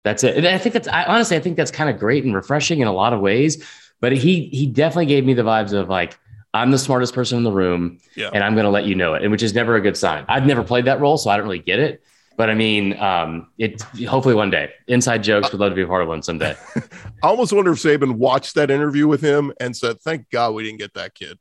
That's 0.05 0.25
it. 0.25 0.37
And 0.37 0.47
I 0.47 0.59
think 0.59 0.73
that's, 0.73 0.89
I 0.89 1.05
honestly, 1.05 1.37
I 1.37 1.41
think 1.41 1.57
that's 1.57 1.71
kind 1.71 1.89
of 1.89 1.99
great 1.99 2.25
and 2.25 2.35
refreshing 2.35 2.81
in 2.81 2.89
a 2.89 2.93
lot 2.93 3.13
of 3.13 3.21
ways. 3.21 3.65
But 4.01 4.13
he, 4.13 4.47
he 4.49 4.67
definitely 4.67 5.07
gave 5.07 5.25
me 5.25 5.33
the 5.33 5.43
vibes 5.43 5.73
of 5.73 5.89
like, 5.89 6.19
I'm 6.55 6.73
the 6.73 6.79
smartest 6.79 7.15
person 7.15 7.39
in 7.39 7.45
the 7.45 7.53
room 7.53 7.99
Yeah. 8.17 8.31
and 8.35 8.43
I'm 8.43 8.55
going 8.55 8.65
to 8.65 8.71
let 8.71 8.85
you 8.85 8.95
know 8.97 9.15
it. 9.15 9.23
And 9.23 9.31
which 9.31 9.43
is 9.43 9.55
never 9.55 9.77
a 9.77 9.81
good 9.81 9.97
sign. 9.97 10.25
I've 10.29 10.45
never 10.45 10.63
played 10.63 10.85
that 10.87 11.01
role, 11.01 11.17
so 11.17 11.31
I 11.31 11.37
don't 11.37 11.47
really 11.47 11.61
get 11.61 11.79
it. 11.79 12.03
But 12.37 12.49
I 12.51 12.55
mean, 12.55 12.99
um, 12.99 13.49
it 13.59 13.83
hopefully 14.07 14.35
one 14.35 14.51
day. 14.51 14.71
Inside 14.89 15.23
jokes 15.23 15.53
would 15.53 15.61
love 15.61 15.71
to 15.73 15.77
be 15.77 15.83
a 15.83 15.87
part 15.87 16.03
of 16.03 16.09
one 16.09 16.23
someday. 16.23 16.57
I 17.23 17.29
almost 17.29 17.53
wonder 17.53 17.73
if 17.73 17.79
Saban 17.79 18.13
watched 18.13 18.55
that 18.55 18.71
interview 18.71 19.07
with 19.07 19.21
him 19.21 19.53
and 19.61 19.77
said, 19.77 20.01
"Thank 20.01 20.31
God 20.31 20.55
we 20.55 20.63
didn't 20.65 20.79
get 20.79 20.95
that 20.95 21.15
kid." 21.15 21.39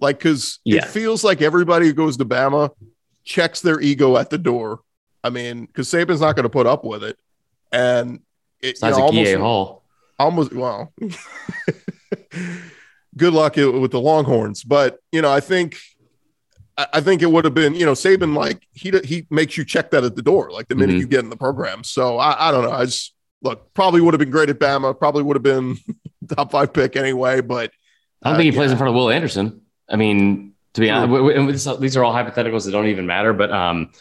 Like, 0.00 0.18
because 0.18 0.58
Yeah. 0.64 0.78
it 0.78 0.86
feels 0.86 1.22
like 1.24 1.40
everybody 1.40 1.86
who 1.86 1.92
goes 1.92 2.16
to 2.16 2.24
Bama 2.24 2.70
checks 3.24 3.60
their 3.60 3.80
ego 3.80 4.16
at 4.16 4.28
the 4.30 4.38
door. 4.38 4.80
I 5.22 5.30
mean, 5.30 5.66
because 5.66 5.88
Saban's 5.88 6.20
not 6.20 6.34
going 6.36 6.42
to 6.44 6.50
put 6.50 6.66
up 6.66 6.84
with 6.84 7.04
it, 7.04 7.16
and 7.72 8.20
it, 8.60 8.66
you 8.66 8.72
Besides 8.72 8.98
know, 8.98 9.04
almost, 9.04 9.34
Hall. 9.36 9.84
almost 10.18 10.52
well. 10.52 10.92
good 13.16 13.32
luck 13.32 13.56
with 13.56 13.90
the 13.92 14.00
Longhorns, 14.00 14.64
but 14.64 14.98
you 15.12 15.22
know, 15.22 15.30
I 15.32 15.40
think. 15.40 15.76
I 16.76 17.00
think 17.00 17.22
it 17.22 17.30
would 17.30 17.44
have 17.44 17.54
been, 17.54 17.74
you 17.74 17.86
know, 17.86 17.92
Saban 17.92 18.34
like 18.36 18.66
he 18.72 18.90
he 19.04 19.26
makes 19.30 19.56
you 19.56 19.64
check 19.64 19.90
that 19.92 20.02
at 20.04 20.16
the 20.16 20.22
door, 20.22 20.50
like 20.50 20.66
the 20.68 20.74
minute 20.74 20.96
Mhm. 20.96 21.00
you 21.00 21.06
get 21.06 21.20
in 21.20 21.30
the 21.30 21.36
program. 21.36 21.84
So 21.84 22.18
I, 22.18 22.48
I 22.48 22.50
don't 22.50 22.64
know. 22.64 22.72
I 22.72 22.84
just 22.86 23.14
look 23.42 23.72
probably 23.74 24.00
would 24.00 24.12
have 24.14 24.18
been 24.18 24.30
great 24.30 24.48
at 24.50 24.58
Bama. 24.58 24.98
Probably 24.98 25.22
would 25.22 25.36
have 25.36 25.42
been 25.42 25.76
top 26.34 26.50
five 26.50 26.72
pick 26.72 26.96
anyway. 26.96 27.40
But 27.40 27.70
I 28.22 28.30
don't 28.30 28.34
uh, 28.34 28.38
think 28.38 28.52
he 28.52 28.56
plays 28.58 28.72
in 28.72 28.76
front 28.78 28.88
of 28.88 28.94
Will 28.96 29.10
Anderson. 29.10 29.60
I 29.88 29.96
mean, 29.96 30.52
to 30.72 30.80
be 30.80 30.90
honest, 30.90 31.12
w- 31.12 31.32
w- 31.34 31.52
this- 31.52 31.68
these 31.78 31.96
are 31.96 32.02
all 32.04 32.12
hypotheticals 32.12 32.64
that 32.64 32.72
don't 32.72 32.86
even 32.86 33.06
matter. 33.06 33.32
But 33.32 33.52
um, 33.52 33.92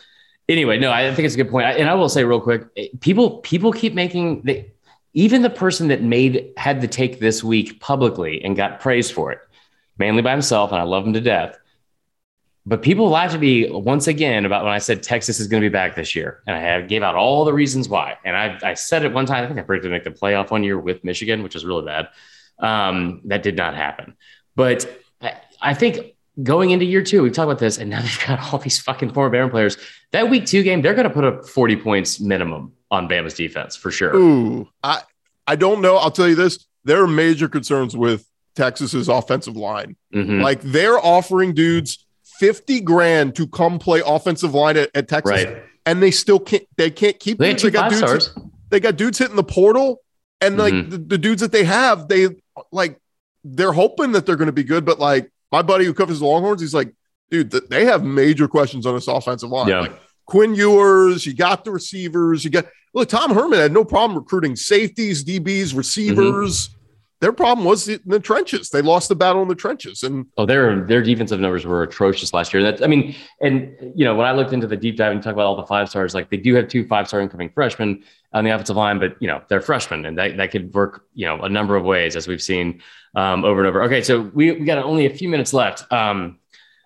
anyway, 0.49 0.79
no, 0.79 0.91
I 0.91 1.13
think 1.13 1.25
it's 1.27 1.35
a 1.35 1.37
good 1.37 1.51
point. 1.51 1.67
I- 1.67 1.73
And 1.73 1.89
I 1.89 1.93
will 1.93 2.09
say 2.09 2.23
real 2.23 2.41
quick, 2.41 2.63
eh, 2.77 2.87
people 3.01 3.37
people 3.39 3.71
keep 3.71 3.93
making 3.93 4.41
they, 4.43 4.71
even 5.13 5.43
the 5.43 5.49
person 5.51 5.89
that 5.89 6.01
made 6.01 6.51
had 6.57 6.81
the 6.81 6.87
take 6.87 7.19
this 7.19 7.43
week 7.43 7.79
publicly 7.79 8.43
and 8.43 8.55
got 8.55 8.79
praised 8.79 9.11
for 9.13 9.31
it, 9.31 9.39
mainly 9.99 10.23
by 10.23 10.31
himself, 10.31 10.71
and 10.71 10.79
I 10.81 10.83
love 10.85 11.05
him 11.05 11.13
to 11.13 11.21
death. 11.21 11.55
But 12.65 12.81
people 12.81 13.09
laughed 13.09 13.33
at 13.33 13.41
me 13.41 13.69
once 13.69 14.07
again 14.07 14.45
about 14.45 14.63
when 14.63 14.71
I 14.71 14.77
said 14.77 15.03
Texas 15.03 15.39
is 15.41 15.47
going 15.47 15.61
to 15.61 15.69
be 15.69 15.73
back 15.73 15.95
this 15.95 16.15
year, 16.15 16.41
and 16.47 16.55
I 16.55 16.59
had, 16.59 16.87
gave 16.87 17.03
out 17.03 17.15
all 17.15 17.43
the 17.43 17.51
reasons 17.51 17.89
why. 17.89 18.17
And 18.23 18.37
I, 18.37 18.57
I 18.63 18.73
said 18.75 19.03
it 19.03 19.11
one 19.11 19.25
time. 19.25 19.43
I 19.43 19.47
think 19.47 19.59
I 19.59 19.63
predicted 19.63 19.89
to 19.89 19.93
make 19.93 20.05
the 20.05 20.11
playoff 20.11 20.49
one 20.49 20.63
year 20.63 20.79
with 20.79 21.03
Michigan, 21.03 21.43
which 21.43 21.55
is 21.55 21.65
really 21.65 21.85
bad. 21.85 22.07
Um, 22.59 23.21
that 23.25 23.43
did 23.43 23.57
not 23.57 23.75
happen. 23.75 24.15
But 24.55 24.87
I, 25.21 25.33
I 25.61 25.73
think 25.73 26.15
going 26.41 26.71
into 26.71 26.85
year 26.85 27.03
two, 27.03 27.21
we've 27.23 27.33
talked 27.33 27.45
about 27.47 27.59
this, 27.59 27.77
and 27.77 27.89
now 27.89 28.01
they've 28.01 28.25
got 28.25 28.53
all 28.53 28.59
these 28.59 28.79
fucking 28.79 29.11
former 29.13 29.35
Bama 29.37 29.51
players. 29.51 29.77
That 30.11 30.29
week 30.29 30.45
two 30.45 30.63
game, 30.63 30.81
they're 30.81 30.93
going 30.95 31.07
to 31.07 31.13
put 31.13 31.25
up 31.25 31.45
40 31.45 31.75
points 31.77 32.21
minimum 32.21 32.71
on 32.89 33.09
Bama's 33.09 33.33
defense 33.33 33.75
for 33.75 33.91
sure. 33.91 34.15
ooh, 34.15 34.69
I 34.83 35.01
I 35.45 35.57
don't 35.57 35.81
know. 35.81 35.97
I'll 35.97 36.11
tell 36.11 36.29
you 36.29 36.35
this: 36.35 36.65
there 36.85 37.03
are 37.03 37.07
major 37.07 37.49
concerns 37.49 37.97
with 37.97 38.25
Texas's 38.55 39.09
offensive 39.09 39.57
line. 39.57 39.97
Mhm. 40.13 40.41
Like 40.41 40.61
they're 40.61 40.97
offering 40.99 41.53
dudes 41.53 42.05
fifty 42.47 42.81
grand 42.81 43.35
to 43.35 43.47
come 43.47 43.79
play 43.79 44.01
offensive 44.05 44.53
line 44.53 44.75
at, 44.77 44.89
at 44.93 45.07
Texas, 45.07 45.45
Right. 45.45 45.63
and 45.85 46.01
they 46.03 46.11
still 46.11 46.39
can't. 46.39 46.63
They 46.77 46.89
can't 46.89 47.17
keep. 47.19 47.37
They 47.37 47.53
two 47.53 47.71
five 47.71 47.91
dudes. 47.91 48.31
they 48.69 48.79
got 48.79 48.97
dudes 48.97 49.17
hitting 49.17 49.35
the 49.35 49.43
portal 49.43 49.99
and 50.41 50.57
like 50.57 50.73
Mhm. 50.73 50.89
the, 50.91 50.97
the 50.97 51.17
dudes 51.17 51.41
that 51.41 51.51
they 51.51 51.63
have 51.63 52.07
they 52.09 52.27
like 52.71 52.99
they're 53.45 53.71
hoping 53.71 54.11
that 54.13 54.25
they're 54.25 54.35
going 54.35 54.47
to 54.47 54.51
be 54.51 54.63
good 54.63 54.83
but 54.85 54.99
like 54.99 55.29
my 55.51 55.61
buddy 55.61 55.85
who 55.85 55.93
covers 55.93 56.19
the 56.19 56.25
longhorns 56.25 56.59
he's 56.61 56.73
like 56.73 56.93
dude 57.31 57.51
th- 57.51 57.63
they 57.69 57.85
have 57.85 58.03
major 58.03 58.47
questions 58.47 58.85
on 58.85 58.93
this 58.95 59.07
offensive 59.07 59.49
line 59.49 59.67
Yeah. 59.69 59.81
like 59.81 59.93
quinn 60.25 60.53
ewers 60.55 61.25
you 61.25 61.33
got 61.33 61.63
the 61.65 61.71
receivers 61.71 62.43
you 62.43 62.49
got 62.49 62.65
look 62.93 63.07
tom 63.09 63.33
herman 63.33 63.59
had 63.59 63.71
no 63.71 63.83
problem 63.85 64.17
recruiting 64.17 64.55
safeties 64.55 65.23
dbs 65.23 65.75
receivers 65.75 66.69
their 67.23 67.33
problem 67.33 67.65
was 67.65 67.87
in 67.87 67.99
the 68.05 68.19
trenches 68.19 68.69
they 68.69 68.81
lost 68.81 69.07
the 69.07 69.15
battle 69.15 69.41
in 69.41 69.47
the 69.47 69.55
trenches 69.55 70.03
and 70.03 70.25
Oh, 70.37 70.45
their 70.45 70.83
their 70.85 71.01
defensive 71.01 71.39
numbers 71.39 71.65
were 71.65 71.83
atrocious 71.83 72.33
last 72.33 72.53
year. 72.53 72.63
That's 72.63 72.81
I 72.81 72.87
mean, 72.87 73.15
and 73.39 73.75
you 73.95 74.03
know, 74.03 74.15
when 74.15 74.25
I 74.25 74.31
looked 74.31 74.51
into 74.51 74.67
the 74.67 74.75
deep 74.75 74.97
dive 74.97 75.11
and 75.11 75.21
talk 75.23 75.33
about 75.33 75.45
all 75.45 75.55
the 75.55 75.65
five 75.65 75.89
stars, 75.89 76.13
like 76.13 76.29
they 76.29 76.37
do 76.37 76.55
have 76.55 76.67
two 76.67 76.85
five 76.85 77.07
star 77.07 77.21
incoming 77.21 77.49
freshmen 77.49 78.03
on 78.33 78.43
the 78.43 78.49
offensive 78.49 78.75
line, 78.75 78.99
but 78.99 79.15
you 79.19 79.27
know, 79.27 79.41
they're 79.47 79.61
freshmen 79.61 80.05
and 80.05 80.17
that, 80.17 80.37
that 80.37 80.51
could 80.51 80.73
work, 80.73 81.05
you 81.13 81.25
know, 81.25 81.39
a 81.41 81.49
number 81.49 81.75
of 81.75 81.83
ways 81.83 82.15
as 82.15 82.27
we've 82.27 82.41
seen 82.41 82.81
um, 83.15 83.45
over 83.45 83.59
and 83.59 83.67
over. 83.67 83.83
Okay, 83.83 84.01
so 84.01 84.21
we, 84.33 84.51
we 84.51 84.65
got 84.65 84.79
only 84.79 85.05
a 85.05 85.09
few 85.09 85.29
minutes 85.29 85.53
left. 85.53 85.91
Um, 85.91 86.39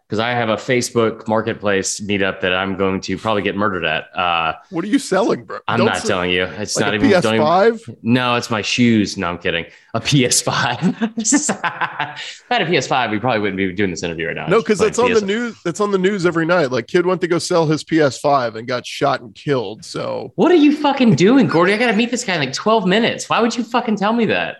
because 0.07 0.19
I 0.19 0.29
have 0.31 0.47
a 0.47 0.55
Facebook 0.55 1.27
marketplace 1.27 1.99
meetup 1.99 2.39
that 2.39 2.53
I'm 2.53 2.77
going 2.77 3.01
to 3.01 3.17
probably 3.17 3.41
get 3.41 3.57
murdered 3.57 3.83
at. 3.83 4.05
Uh, 4.17 4.53
what 4.69 4.85
are 4.85 4.87
you 4.87 4.99
selling, 4.99 5.43
bro? 5.43 5.59
I'm 5.67 5.79
Don't 5.79 5.87
not 5.87 5.97
sell- 5.97 6.07
telling 6.07 6.31
you. 6.31 6.43
It's 6.45 6.77
like 6.77 6.85
not 6.85 6.93
even 6.93 7.09
don't 7.09 7.35
even- 7.35 7.45
PS5. 7.45 7.97
no, 8.03 8.35
it's 8.35 8.49
my 8.49 8.61
shoes. 8.61 9.17
No, 9.17 9.27
I'm 9.27 9.37
kidding. 9.37 9.65
A 9.93 9.99
PS5. 9.99 11.11
if 11.17 11.49
I 12.49 12.53
had 12.53 12.61
a 12.61 12.65
PS5, 12.65 13.11
we 13.11 13.19
probably 13.19 13.41
wouldn't 13.41 13.57
be 13.57 13.73
doing 13.73 13.89
this 13.89 14.01
interview 14.01 14.27
right 14.27 14.35
now. 14.37 14.47
No, 14.47 14.59
because 14.59 14.79
that's 14.79 14.97
on 14.97 15.09
PS 15.11 15.19
the 15.19 15.25
news. 15.25 15.61
That's 15.63 15.81
on 15.81 15.91
the 15.91 15.97
news 15.97 16.25
every 16.25 16.45
night. 16.45 16.71
Like, 16.71 16.87
kid 16.87 17.05
went 17.05 17.19
to 17.21 17.27
go 17.27 17.37
sell 17.37 17.65
his 17.65 17.83
PS5 17.83 18.55
and 18.55 18.65
got 18.65 18.85
shot 18.85 19.19
and 19.19 19.35
killed. 19.35 19.83
So 19.83 20.31
What 20.35 20.53
are 20.53 20.55
you 20.55 20.73
fucking 20.77 21.15
doing, 21.15 21.47
Gordy? 21.47 21.73
I 21.73 21.77
got 21.77 21.87
to 21.91 21.97
meet 21.97 22.11
this 22.11 22.23
guy 22.23 22.35
in 22.35 22.39
like 22.39 22.53
12 22.53 22.85
minutes. 22.87 23.27
Why 23.29 23.41
would 23.41 23.57
you 23.57 23.63
fucking 23.65 23.97
tell 23.97 24.13
me 24.13 24.25
that? 24.27 24.59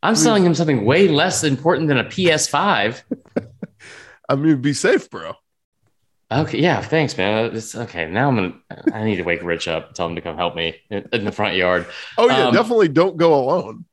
I'm 0.00 0.14
selling 0.14 0.44
him 0.44 0.54
something 0.54 0.84
way 0.84 1.08
less 1.08 1.42
important 1.42 1.88
than 1.88 1.98
a 1.98 2.04
PS5. 2.04 3.02
I 4.28 4.36
mean, 4.36 4.60
be 4.60 4.72
safe, 4.72 5.10
bro. 5.10 5.34
Okay, 6.30 6.58
yeah, 6.58 6.82
thanks, 6.82 7.16
man. 7.16 7.56
It's 7.56 7.74
okay. 7.74 8.06
Now 8.06 8.28
I'm 8.28 8.34
gonna. 8.36 8.54
I 8.92 9.02
need 9.04 9.16
to 9.16 9.22
wake 9.22 9.42
Rich 9.42 9.66
up, 9.66 9.94
tell 9.94 10.06
him 10.06 10.14
to 10.14 10.20
come 10.20 10.36
help 10.36 10.54
me 10.54 10.76
in, 10.90 11.08
in 11.12 11.24
the 11.24 11.32
front 11.32 11.56
yard. 11.56 11.86
Oh 12.18 12.28
yeah, 12.28 12.48
Um, 12.48 12.54
definitely 12.54 12.88
don't 12.88 13.16
go 13.16 13.34
alone. 13.34 13.86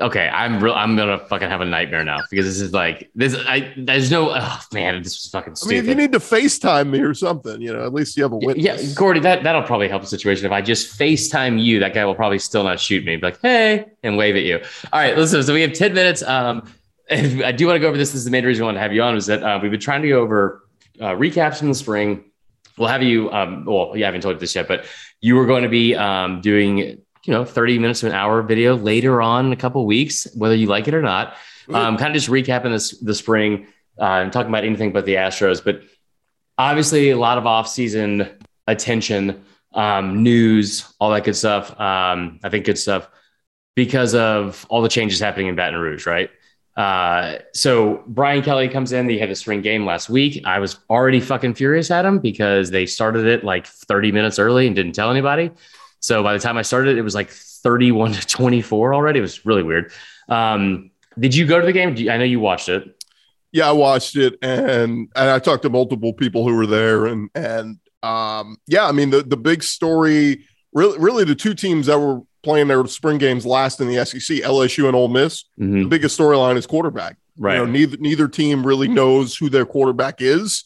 Okay, 0.00 0.26
I'm 0.26 0.60
real. 0.60 0.74
I'm 0.74 0.96
gonna 0.96 1.20
fucking 1.20 1.48
have 1.48 1.60
a 1.60 1.64
nightmare 1.64 2.02
now 2.02 2.18
because 2.28 2.44
this 2.46 2.60
is 2.60 2.72
like 2.72 3.12
this. 3.14 3.36
I 3.46 3.72
there's 3.76 4.10
no. 4.10 4.30
Oh 4.34 4.60
man, 4.72 5.00
this 5.04 5.12
was 5.12 5.30
fucking 5.30 5.54
I 5.62 5.68
mean, 5.68 5.78
if 5.78 5.86
you 5.86 5.94
need 5.94 6.10
to 6.10 6.18
FaceTime 6.18 6.90
me 6.90 6.98
or 6.98 7.14
something, 7.14 7.62
you 7.62 7.72
know, 7.72 7.86
at 7.86 7.94
least 7.94 8.16
you 8.16 8.24
have 8.24 8.32
a 8.32 8.36
witness. 8.36 8.64
Yeah, 8.64 8.94
Gordy, 8.96 9.20
that 9.20 9.44
that'll 9.44 9.62
probably 9.62 9.86
help 9.88 10.02
the 10.02 10.08
situation. 10.08 10.44
If 10.46 10.50
I 10.50 10.60
just 10.60 10.98
FaceTime 10.98 11.62
you, 11.62 11.78
that 11.78 11.94
guy 11.94 12.04
will 12.04 12.16
probably 12.16 12.40
still 12.40 12.64
not 12.64 12.80
shoot 12.80 13.04
me. 13.04 13.14
Be 13.14 13.22
like, 13.22 13.40
hey, 13.40 13.84
and 14.02 14.16
wave 14.16 14.34
at 14.34 14.42
you. 14.42 14.56
All 14.92 14.98
right, 14.98 15.16
listen. 15.16 15.40
So 15.44 15.54
we 15.54 15.60
have 15.60 15.72
ten 15.72 15.94
minutes. 15.94 16.24
Um, 16.24 16.68
I 17.10 17.52
do 17.52 17.66
want 17.66 17.76
to 17.76 17.80
go 17.80 17.88
over 17.88 17.98
this. 17.98 18.10
This 18.10 18.20
is 18.20 18.24
the 18.24 18.30
main 18.30 18.44
reason 18.44 18.62
I 18.62 18.66
want 18.66 18.76
to 18.76 18.80
have 18.80 18.92
you 18.92 19.02
on. 19.02 19.16
Is 19.16 19.26
that 19.26 19.42
uh, 19.42 19.58
we've 19.60 19.70
been 19.70 19.80
trying 19.80 20.02
to 20.02 20.08
go 20.08 20.20
over 20.20 20.64
uh, 21.00 21.10
recaps 21.10 21.62
in 21.62 21.68
the 21.68 21.74
spring. 21.74 22.24
We'll 22.78 22.88
have 22.88 23.02
you. 23.02 23.30
Um, 23.30 23.64
well, 23.64 23.92
yeah, 23.96 24.06
I 24.06 24.08
haven't 24.08 24.22
told 24.22 24.36
you 24.36 24.40
this 24.40 24.54
yet, 24.54 24.68
but 24.68 24.86
you 25.20 25.36
were 25.36 25.46
going 25.46 25.62
to 25.62 25.68
be 25.68 25.94
um, 25.94 26.40
doing 26.40 26.78
you 26.78 27.32
know 27.32 27.44
30 27.44 27.78
minutes 27.78 28.00
to 28.00 28.06
an 28.06 28.12
hour 28.12 28.42
video 28.42 28.76
later 28.76 29.22
on 29.22 29.46
in 29.46 29.52
a 29.52 29.56
couple 29.56 29.84
weeks, 29.86 30.26
whether 30.34 30.54
you 30.54 30.66
like 30.66 30.88
it 30.88 30.94
or 30.94 31.02
not. 31.02 31.36
Um, 31.72 31.96
kind 31.96 32.08
of 32.08 32.14
just 32.14 32.28
recapping 32.28 32.70
this 32.70 32.98
the 32.98 33.14
spring 33.14 33.66
uh, 33.98 34.04
and 34.04 34.32
talking 34.32 34.50
about 34.50 34.64
anything 34.64 34.92
but 34.92 35.06
the 35.06 35.14
Astros, 35.14 35.64
but 35.64 35.82
obviously 36.58 37.10
a 37.10 37.16
lot 37.16 37.38
of 37.38 37.46
off-season 37.46 38.28
attention, 38.66 39.44
um, 39.72 40.22
news, 40.22 40.92
all 41.00 41.10
that 41.10 41.24
good 41.24 41.36
stuff. 41.36 41.70
Um, 41.80 42.38
I 42.42 42.48
think 42.50 42.66
good 42.66 42.78
stuff 42.78 43.08
because 43.74 44.14
of 44.14 44.66
all 44.68 44.82
the 44.82 44.88
changes 44.88 45.20
happening 45.20 45.48
in 45.48 45.56
Baton 45.56 45.80
Rouge, 45.80 46.06
right? 46.06 46.30
Uh, 46.76 47.36
so 47.52 48.02
Brian 48.08 48.42
Kelly 48.42 48.68
comes 48.68 48.92
in. 48.92 49.08
He 49.08 49.18
had 49.18 49.30
a 49.30 49.34
spring 49.36 49.62
game 49.62 49.86
last 49.86 50.08
week. 50.10 50.42
I 50.44 50.58
was 50.58 50.78
already 50.90 51.20
fucking 51.20 51.54
furious 51.54 51.90
at 51.90 52.04
him 52.04 52.18
because 52.18 52.70
they 52.70 52.84
started 52.86 53.26
it 53.26 53.44
like 53.44 53.66
30 53.66 54.10
minutes 54.12 54.38
early 54.38 54.66
and 54.66 54.74
didn't 54.74 54.92
tell 54.94 55.10
anybody. 55.10 55.50
So 56.00 56.22
by 56.22 56.32
the 56.32 56.38
time 56.40 56.56
I 56.56 56.62
started, 56.62 56.98
it 56.98 57.02
was 57.02 57.14
like 57.14 57.30
31 57.30 58.12
to 58.12 58.26
24 58.26 58.92
already. 58.94 59.20
It 59.20 59.22
was 59.22 59.46
really 59.46 59.62
weird. 59.62 59.92
Um, 60.28 60.90
did 61.18 61.34
you 61.34 61.46
go 61.46 61.60
to 61.60 61.66
the 61.66 61.72
game? 61.72 61.96
You- 61.96 62.10
I 62.10 62.16
know 62.18 62.24
you 62.24 62.40
watched 62.40 62.68
it. 62.68 63.04
yeah, 63.52 63.68
I 63.68 63.72
watched 63.72 64.16
it 64.16 64.34
and 64.42 65.08
and 65.14 65.30
I 65.30 65.38
talked 65.38 65.62
to 65.62 65.70
multiple 65.70 66.12
people 66.12 66.46
who 66.48 66.56
were 66.56 66.66
there 66.66 67.06
and 67.06 67.30
and 67.36 67.78
um 68.02 68.56
yeah, 68.66 68.86
I 68.88 68.92
mean 68.92 69.10
the 69.10 69.22
the 69.22 69.36
big 69.36 69.62
story 69.62 70.44
really 70.72 70.98
really 70.98 71.22
the 71.24 71.36
two 71.36 71.54
teams 71.54 71.86
that 71.86 71.98
were 72.00 72.22
playing 72.44 72.68
their 72.68 72.86
spring 72.86 73.18
games 73.18 73.44
last 73.44 73.80
in 73.80 73.88
the 73.88 74.04
SEC, 74.04 74.38
LSU 74.42 74.86
and 74.86 74.94
Ole 74.94 75.08
Miss. 75.08 75.44
Mhm. 75.60 75.82
The 75.84 75.88
biggest 75.88 76.18
storyline 76.18 76.56
is 76.56 76.66
quarterback. 76.66 77.16
Right. 77.36 77.54
You 77.58 77.64
know, 77.66 77.70
neither 77.72 77.96
neither 77.96 78.28
team 78.28 78.64
really 78.64 78.86
knows 78.86 79.36
who 79.36 79.48
their 79.48 79.66
quarterback 79.66 80.20
is. 80.20 80.64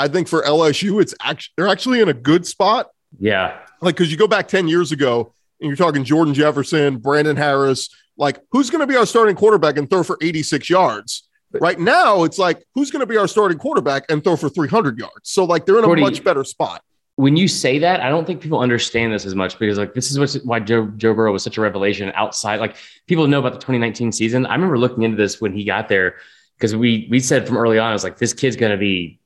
I 0.00 0.08
think 0.08 0.26
for 0.26 0.42
LSU, 0.42 1.00
it's 1.00 1.14
actually 1.22 1.52
they're 1.56 1.68
actually 1.68 2.00
in 2.00 2.08
a 2.08 2.14
good 2.14 2.46
spot. 2.46 2.90
yeah. 3.20 3.58
Like 3.80 3.96
because 3.96 4.10
you 4.10 4.16
go 4.18 4.26
back 4.28 4.48
ten 4.48 4.66
years 4.68 4.90
ago 4.92 5.32
and 5.60 5.68
you're 5.68 5.76
talking 5.76 6.02
Jordan 6.04 6.34
Jefferson, 6.34 6.96
Brandon 6.98 7.36
Harris. 7.36 7.88
Like 8.16 8.40
who's 8.50 8.68
going 8.70 8.80
to 8.80 8.86
be 8.86 8.96
our 8.96 9.06
starting 9.06 9.36
quarterback 9.36 9.76
and 9.76 9.88
throw 9.88 10.02
for 10.02 10.18
86 10.20 10.68
yards? 10.68 11.28
Right 11.60 11.78
now, 11.78 12.24
it's 12.24 12.38
like 12.38 12.62
who's 12.74 12.90
going 12.90 13.00
to 13.00 13.06
be 13.06 13.16
our 13.16 13.28
starting 13.28 13.58
quarterback 13.58 14.04
and 14.10 14.24
throw 14.24 14.36
for 14.36 14.48
300 14.48 14.98
yards. 14.98 15.30
So 15.30 15.44
like 15.44 15.66
they're 15.66 15.78
in 15.78 15.84
a 15.84 15.86
Gordy- 15.86 16.02
much 16.02 16.24
better 16.24 16.44
spot. 16.44 16.82
When 17.22 17.36
you 17.36 17.46
say 17.46 17.78
that, 17.78 18.00
I 18.00 18.08
don't 18.08 18.26
think 18.26 18.40
people 18.40 18.58
understand 18.58 19.12
this 19.12 19.24
as 19.24 19.36
much 19.36 19.56
because 19.56 19.78
like 19.78 19.94
this 19.94 20.10
is 20.10 20.18
what's, 20.18 20.34
why 20.42 20.58
Joe 20.58 20.86
Joe 20.96 21.14
Burrow 21.14 21.32
was 21.32 21.44
such 21.44 21.56
a 21.56 21.60
revelation 21.60 22.10
outside. 22.16 22.58
Like 22.58 22.74
people 23.06 23.28
know 23.28 23.38
about 23.38 23.52
the 23.52 23.60
2019 23.60 24.10
season. 24.10 24.44
I 24.44 24.54
remember 24.54 24.76
looking 24.76 25.04
into 25.04 25.16
this 25.16 25.40
when 25.40 25.52
he 25.52 25.62
got 25.62 25.88
there 25.88 26.16
because 26.56 26.74
we 26.74 27.06
we 27.12 27.20
said 27.20 27.46
from 27.46 27.58
early 27.58 27.78
on, 27.78 27.90
I 27.90 27.92
was 27.92 28.02
like, 28.02 28.18
this 28.18 28.32
kid's 28.32 28.56
gonna 28.56 28.76
be 28.76 29.20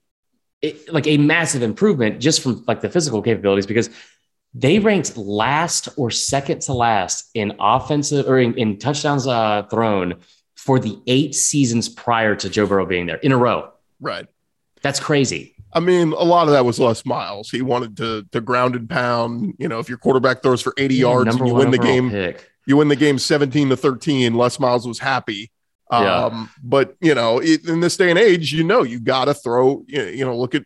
it, 0.60 0.92
like 0.92 1.06
a 1.06 1.16
massive 1.16 1.62
improvement 1.62 2.20
just 2.20 2.42
from 2.42 2.62
like 2.68 2.82
the 2.82 2.90
physical 2.90 3.22
capabilities 3.22 3.66
because 3.66 3.88
they 4.52 4.78
ranked 4.78 5.16
last 5.16 5.88
or 5.96 6.10
second 6.10 6.60
to 6.62 6.74
last 6.74 7.30
in 7.32 7.54
offensive 7.58 8.28
or 8.28 8.38
in, 8.38 8.52
in 8.58 8.78
touchdowns 8.78 9.26
uh, 9.26 9.62
thrown 9.70 10.16
for 10.54 10.78
the 10.78 11.00
eight 11.06 11.34
seasons 11.34 11.88
prior 11.88 12.36
to 12.36 12.50
Joe 12.50 12.66
Burrow 12.66 12.84
being 12.84 13.06
there 13.06 13.16
in 13.16 13.32
a 13.32 13.38
row. 13.38 13.70
Right. 14.00 14.26
That's 14.82 15.00
crazy. 15.00 15.55
I 15.76 15.80
mean, 15.80 16.12
a 16.12 16.24
lot 16.24 16.48
of 16.48 16.52
that 16.54 16.64
was 16.64 16.78
Les 16.80 17.04
Miles. 17.04 17.50
He 17.50 17.60
wanted 17.62 17.96
to 17.98 18.26
to 18.32 18.40
ground 18.40 18.74
and 18.74 18.88
pound. 18.88 19.54
You 19.58 19.68
know, 19.68 19.78
if 19.78 19.88
your 19.88 19.98
quarterback 19.98 20.42
throws 20.42 20.62
for 20.62 20.72
80 20.78 20.94
yards 20.94 21.26
Number 21.26 21.44
and 21.44 21.48
you 21.48 21.54
win 21.54 21.70
the 21.70 21.78
game, 21.78 22.10
pick. 22.10 22.50
you 22.66 22.76
win 22.78 22.88
the 22.88 22.96
game 22.96 23.18
17 23.18 23.68
to 23.68 23.76
13. 23.76 24.34
Les 24.34 24.58
Miles 24.58 24.86
was 24.88 24.98
happy. 24.98 25.50
Yeah. 25.92 26.24
Um, 26.24 26.50
but 26.64 26.96
you 27.00 27.14
know, 27.14 27.38
it, 27.38 27.68
in 27.68 27.80
this 27.80 27.96
day 27.96 28.10
and 28.10 28.18
age, 28.18 28.52
you 28.52 28.64
know, 28.64 28.82
you 28.82 28.98
got 28.98 29.26
to 29.26 29.34
throw. 29.34 29.84
You 29.86 30.24
know, 30.24 30.36
look 30.36 30.54
at 30.54 30.64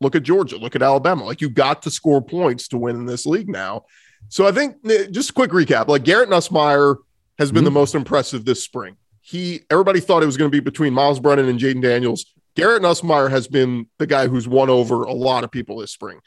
look 0.00 0.16
at 0.16 0.22
Georgia, 0.22 0.56
look 0.56 0.74
at 0.74 0.82
Alabama. 0.82 1.24
Like 1.24 1.40
you 1.42 1.50
got 1.50 1.82
to 1.82 1.90
score 1.90 2.22
points 2.22 2.66
to 2.68 2.78
win 2.78 2.96
in 2.96 3.06
this 3.06 3.26
league 3.26 3.48
now. 3.48 3.84
So 4.28 4.46
I 4.46 4.52
think 4.52 4.76
eh, 4.88 5.06
just 5.10 5.30
a 5.30 5.32
quick 5.34 5.50
recap. 5.50 5.86
Like 5.88 6.02
Garrett 6.02 6.30
Nussmeier 6.30 6.96
has 7.38 7.52
been 7.52 7.62
Mhm. 7.62 7.66
the 7.66 7.70
most 7.72 7.94
impressive 7.94 8.44
this 8.46 8.64
spring. 8.64 8.96
He 9.20 9.60
everybody 9.70 10.00
thought 10.00 10.22
it 10.22 10.26
was 10.26 10.36
going 10.38 10.50
to 10.50 10.56
be 10.56 10.60
between 10.60 10.94
Myles 10.94 11.20
Brennan 11.20 11.46
and 11.48 11.60
Jayden 11.60 11.82
Daniels. 11.82 12.24
Garrett 12.56 12.82
Nussmeier 12.82 13.30
has 13.30 13.46
been 13.46 13.86
the 13.98 14.06
guy 14.06 14.26
who's 14.26 14.48
won 14.48 14.68
over 14.70 15.04
a 15.04 15.12
lot 15.12 15.44
of 15.44 15.50
people 15.52 15.78
this 15.78 15.92
spring. 15.92 16.18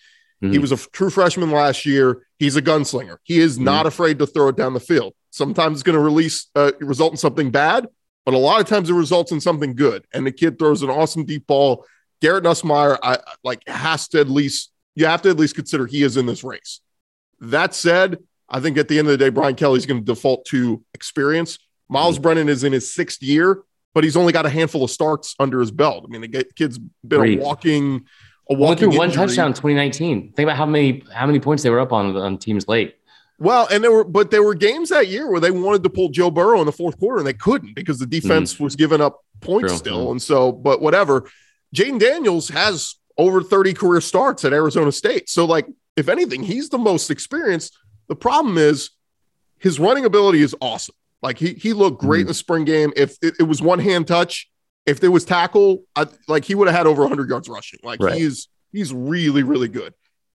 He 0.42 0.48
Mhm. 0.48 0.62
was 0.62 0.72
a 0.72 0.76
f- 0.76 0.88
true 0.94 1.10
freshman 1.10 1.52
last 1.52 1.86
year. 1.86 2.26
He's 2.38 2.56
a 2.56 2.62
gunslinger. 2.62 3.18
He 3.24 3.40
is 3.40 3.60
not 3.60 3.86
afraid 3.86 4.20
to 4.20 4.26
throw 4.26 4.48
it 4.48 4.56
down 4.56 4.74
the 4.74 4.80
field. 4.80 5.14
Sometimes 5.32 5.76
it's 5.78 5.84
going 5.84 5.98
to 5.98 6.02
release 6.02 6.48
uh, 6.56 6.72
result 6.80 7.12
in 7.12 7.18
something 7.18 7.52
bad, 7.52 7.88
but 8.26 8.34
a 8.34 8.38
lot 8.38 8.62
of 8.62 8.68
times 8.68 8.90
it 8.90 8.94
results 8.94 9.34
in 9.34 9.42
something 9.42 9.76
good. 9.76 10.06
And 10.14 10.26
the 10.26 10.32
kid 10.32 10.58
throws 10.58 10.82
an 10.82 10.90
awesome 10.90 11.26
deep 11.26 11.46
ball. 11.46 11.86
Garrett 12.22 12.46
Nussmeier, 12.46 12.98
I 13.04 13.18
like 13.44 13.68
has 13.68 14.08
to 14.10 14.20
at 14.22 14.30
least 14.30 14.72
you 14.96 15.06
have 15.08 15.22
to 15.24 15.30
at 15.30 15.38
least 15.38 15.56
consider 15.56 15.86
he 15.88 16.04
is 16.04 16.16
in 16.16 16.26
this 16.26 16.44
race. 16.44 16.80
That 17.42 17.74
said, 17.76 18.20
I 18.50 18.60
think 18.60 18.78
at 18.78 18.88
the 18.88 18.98
end 18.98 19.08
of 19.08 19.12
the 19.12 19.18
day, 19.18 19.30
Brian 19.30 19.56
Kelly's 19.56 19.86
going 19.86 20.00
to 20.02 20.06
default 20.06 20.46
to 20.48 20.84
experience. 20.94 21.60
Myles 21.90 22.18
Brennan 22.20 22.50
is 22.50 22.64
in 22.64 22.72
his 22.74 22.94
sixth 22.94 23.22
year, 23.24 23.62
but 23.94 24.04
he's 24.04 24.16
only 24.18 24.34
got 24.34 24.46
a 24.46 24.50
handful 24.50 24.84
of 24.84 24.92
starts 24.92 25.36
under 25.40 25.60
his 25.60 25.72
belt. 25.72 26.06
I 26.08 26.12
mean, 26.12 26.22
the 26.30 26.46
kid's 26.56 26.78
been 26.78 27.20
Brief. 27.20 27.40
a 27.40 27.44
walking, 27.44 28.06
a 28.50 28.54
walking 28.54 28.92
through 28.92 28.98
one 28.98 29.12
touchdown 29.12 29.48
in 29.48 29.54
2019. 29.54 30.34
Think 30.34 30.46
about 30.46 30.58
how 30.58 30.66
many 30.66 31.04
how 31.14 31.26
many 31.26 31.40
points 31.40 31.64
they 31.64 31.70
were 31.70 31.80
up 31.80 31.92
on 31.92 32.16
on 32.16 32.38
teams 32.38 32.68
late. 32.68 32.96
Well, 33.42 33.68
and 33.72 33.82
there 33.82 33.92
were, 33.92 34.04
but 34.04 34.32
there 34.32 34.44
were 34.44 34.54
games 34.54 34.90
that 34.90 35.08
year 35.08 35.32
where 35.32 35.40
they 35.40 35.50
wanted 35.52 35.82
to 35.84 35.90
pull 35.90 36.10
Joe 36.10 36.30
Burrow 36.30 36.60
in 36.60 36.66
the 36.66 36.74
fourth 36.74 37.00
quarter 37.00 37.20
and 37.20 37.28
they 37.28 37.34
couldn't 37.34 37.74
because 37.74 37.98
the 37.98 38.06
defense 38.06 38.60
was 38.60 38.76
giving 38.76 39.00
up 39.00 39.24
points 39.40 39.72
True. 39.72 39.78
still. 39.78 40.08
Mhm. 40.08 40.12
And 40.12 40.22
so, 40.22 40.52
but 40.52 40.82
whatever. 40.82 41.30
Jayden 41.74 42.00
Daniels 42.00 42.50
has 42.50 42.96
over 43.18 43.42
30 43.42 43.74
career 43.74 44.02
starts 44.02 44.44
at 44.44 44.52
Arizona 44.52 44.92
State. 44.92 45.30
So, 45.30 45.46
like, 45.46 45.68
if 45.96 46.10
anything, 46.10 46.44
he's 46.44 46.68
the 46.70 46.78
most 46.78 47.10
experienced. 47.10 47.78
The 48.08 48.16
problem 48.16 48.58
is 48.58 48.90
his 49.58 49.80
running 49.80 50.04
ability 50.04 50.42
is 50.42 50.54
awesome. 50.60 50.96
Like, 51.22 51.38
he, 51.38 51.54
he 51.54 51.74
looked 51.74 52.00
great 52.00 52.20
mm-hmm. 52.20 52.22
in 52.22 52.28
the 52.28 52.34
spring 52.34 52.66
game. 52.66 52.94
If 52.96 53.18
it, 53.22 53.36
it 53.40 53.44
was 53.44 53.62
one 53.62 53.80
hand 53.80 54.08
touch, 54.08 54.50
if 54.86 55.00
there 55.00 55.12
was 55.12 55.26
tackle, 55.26 55.84
I, 55.96 56.08
like, 56.28 56.46
he 56.46 56.56
would 56.56 56.68
have 56.68 56.78
had 56.78 56.88
over 56.88 57.02
100 57.02 57.30
yards 57.30 57.50
rushing. 57.50 57.80
Like, 57.84 58.02
Right. 58.02 58.18
he's, 58.18 58.48
he's 58.72 58.94
really, 58.94 59.44
really 59.44 59.68
good. 59.68 59.94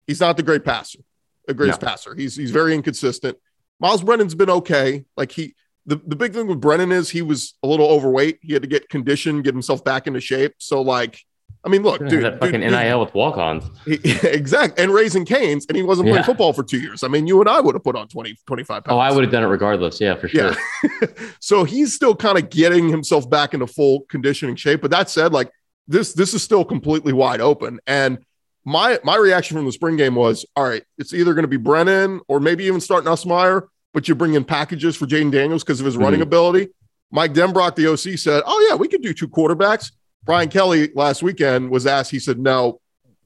He's 0.07 0.19
not 0.19 0.37
the 0.37 0.43
great 0.43 0.65
passer 0.65 0.99
a 1.47 1.53
greatest 1.53 1.81
passer. 1.81 2.15
He's 2.15 2.35
he's 2.35 2.51
very 2.51 2.73
inconsistent. 2.73 3.37
Myles 3.79 4.03
Brennan's 4.03 4.35
been 4.35 4.49
okay. 4.49 5.05
Like 5.15 5.31
he 5.31 5.55
the, 5.85 5.95
the 6.05 6.15
big 6.15 6.33
thing 6.33 6.47
with 6.47 6.61
Brennan 6.61 6.91
is 6.91 7.09
he 7.09 7.21
was 7.21 7.55
a 7.63 7.67
little 7.67 7.87
overweight. 7.87 8.39
He 8.41 8.53
had 8.53 8.61
to 8.61 8.67
get 8.67 8.89
conditioned, 8.89 9.43
get 9.43 9.53
himself 9.53 9.83
back 9.83 10.05
into 10.05 10.21
shape. 10.21 10.53
So 10.59 10.81
like, 10.81 11.19
I 11.63 11.69
mean, 11.69 11.83
look, 11.83 11.99
Dude, 12.07 12.23
that 12.23 12.39
fucking 12.39 12.61
dude, 12.61 12.71
NIL 12.71 12.99
with 13.01 13.13
walk-ons. 13.13 13.63
he- 13.85 13.99
exact 14.27 14.79
and 14.79 14.91
raising 14.91 15.25
canes, 15.25 15.65
and 15.67 15.75
he 15.77 15.83
wasn't 15.83 16.05
playing 16.07 16.17
Yeah. 16.17 16.23
football 16.25 16.53
for 16.53 16.63
two 16.63 16.79
years. 16.79 17.03
I 17.03 17.07
mean, 17.07 17.27
you 17.27 17.39
and 17.39 17.47
I 17.47 17.59
would 17.59 17.75
have 17.75 17.83
put 17.83 17.95
on 17.95 18.07
20, 18.07 18.35
25 18.47 18.83
pounds. 18.83 18.93
Oh, 18.95 18.97
I 18.99 19.11
would 19.11 19.23
have 19.23 19.31
done 19.31 19.43
it 19.43 19.47
regardless. 19.47 20.01
Yeah, 20.01 20.15
for 20.15 20.27
sure. 20.27 20.55
Yeah. 20.83 21.07
so 21.39 21.63
he's 21.63 21.93
still 21.93 22.15
kind 22.15 22.37
of 22.39 22.49
getting 22.49 22.89
himself 22.89 23.29
back 23.29 23.53
into 23.53 23.67
full 23.67 24.01
conditioning 24.09 24.55
shape. 24.55 24.81
But 24.81 24.89
that 24.91 25.09
said, 25.09 25.33
like 25.33 25.51
this, 25.87 26.13
this 26.13 26.33
is 26.33 26.41
still 26.41 26.65
completely 26.65 27.13
wide 27.13 27.41
open. 27.41 27.79
And 27.85 28.17
my 28.65 28.99
my 29.03 29.15
reaction 29.15 29.55
from 29.57 29.65
the 29.67 29.71
spring 29.71 29.97
game 29.97 30.15
was, 30.15 30.45
all 30.55 30.63
right, 30.63 30.83
it's 30.97 31.13
either 31.13 31.33
going 31.35 31.43
to 31.43 31.47
be 31.47 31.57
Brennan 31.57 32.21
or 32.27 32.39
maybe 32.39 32.63
even 32.65 32.81
start 32.81 33.03
Nussmeier, 33.05 33.67
but 33.93 34.07
you 34.07 34.15
bring 34.15 34.33
in 34.33 34.43
packages 34.45 34.95
for 34.95 35.05
Jayden 35.05 35.31
Daniels 35.31 35.63
because 35.63 35.79
of 35.79 35.85
his 35.85 35.97
running 35.97 36.19
Mhm. 36.21 36.23
ability. 36.23 36.67
Mike 37.11 37.33
Denbrock, 37.33 37.75
the 37.75 37.87
OC, 37.87 38.17
said, 38.17 38.41
"Oh 38.45 38.67
yeah, 38.69 38.75
we 38.75 38.87
could 38.87 39.01
do 39.01 39.13
two 39.13 39.27
quarterbacks." 39.27 39.91
Brian 40.23 40.49
Kelly 40.49 40.89
last 40.95 41.23
weekend 41.23 41.69
was 41.69 41.87
asked, 41.87 42.11
he 42.11 42.19
said, 42.19 42.39
no, 42.39 42.79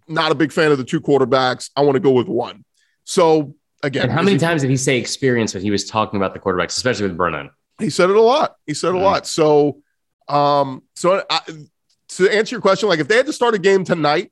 not 0.08 0.31
a 0.31 0.36
big 0.36 0.51
fan 0.51 0.71
of 0.71 0.77
the 0.77 0.84
two 0.84 1.01
quarterbacks. 1.01 1.69
I 1.75 1.81
want 1.81 1.95
to 1.95 1.99
go 1.99 2.12
with 2.12 2.27
one. 2.27 2.63
So 3.03 3.55
again, 3.84 4.03
and 4.03 4.12
how 4.12 4.21
many 4.21 4.34
he, 4.34 4.38
times 4.39 4.62
did 4.62 4.69
he 4.69 4.77
say 4.77 4.97
experience 4.97 5.53
when 5.53 5.63
he 5.63 5.71
was 5.71 5.86
talking 5.86 6.17
about 6.17 6.34
the 6.34 6.39
quarterbacks, 6.39 6.69
especially 6.69 7.08
with 7.08 7.17
Brennan? 7.17 7.49
He 7.79 7.89
said 7.89 8.10
it 8.10 8.15
a 8.15 8.21
lot. 8.21 8.55
He 8.65 8.73
said 8.73 8.89
it 8.89 8.95
a 8.95 8.99
lot. 8.99 9.27
So, 9.27 9.81
um, 10.27 10.84
so 10.95 11.23
I, 11.29 11.41
to 12.10 12.29
answer 12.29 12.55
your 12.55 12.62
question, 12.62 12.88
like 12.88 12.99
if 12.99 13.08
they 13.08 13.17
had 13.17 13.25
to 13.25 13.34
start 13.34 13.53
a 13.53 13.60
game 13.60 13.84
tonight, 13.84 14.31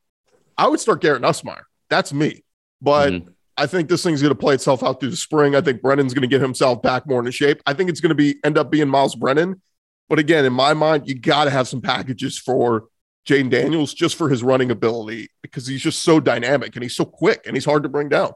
I 0.58 0.68
would 0.68 0.80
start 0.80 1.02
Garrett 1.02 1.22
Nussmeier. 1.22 1.64
That's 1.90 2.14
me. 2.14 2.44
But 2.82 3.12
mm-hmm. 3.12 3.30
I 3.58 3.68
think 3.68 3.90
this 3.90 4.04
thing's 4.04 4.22
going 4.22 4.34
to 4.34 4.40
play 4.40 4.54
itself 4.54 4.84
out 4.84 5.00
through 5.00 5.10
the 5.10 5.18
spring. 5.18 5.56
I 5.56 5.62
think 5.62 5.82
Brennan's 5.82 6.14
going 6.14 6.22
to 6.22 6.28
get 6.28 6.42
himself 6.42 6.82
back 6.82 7.06
more 7.06 7.20
into 7.20 7.32
shape. 7.32 7.62
I 7.66 7.74
think 7.74 7.90
it's 7.90 8.00
going 8.00 8.10
to 8.10 8.16
be 8.16 8.36
end 8.44 8.58
up 8.58 8.72
being 8.72 8.88
Myles 8.88 9.16
Brennan. 9.16 9.62
But 10.10 10.20
again, 10.20 10.46
in 10.46 10.54
my 10.54 10.74
mind, 10.74 11.08
you 11.08 11.16
got 11.16 11.46
to 11.46 11.50
have 11.50 11.68
some 11.68 11.82
packages 11.82 12.38
for 12.38 12.86
Jayden 13.28 13.50
Daniels 13.50 13.94
just 13.94 14.16
for 14.16 14.30
his 14.30 14.44
running 14.44 14.72
ability 14.72 15.30
because 15.42 15.66
he's 15.66 15.82
just 15.82 16.04
so 16.04 16.20
dynamic 16.20 16.76
and 16.76 16.84
he's 16.84 16.96
so 16.96 17.06
quick 17.06 17.44
and 17.46 17.56
he's 17.56 17.66
hard 17.66 17.84
to 17.84 17.90
bring 17.90 18.10
down. 18.10 18.34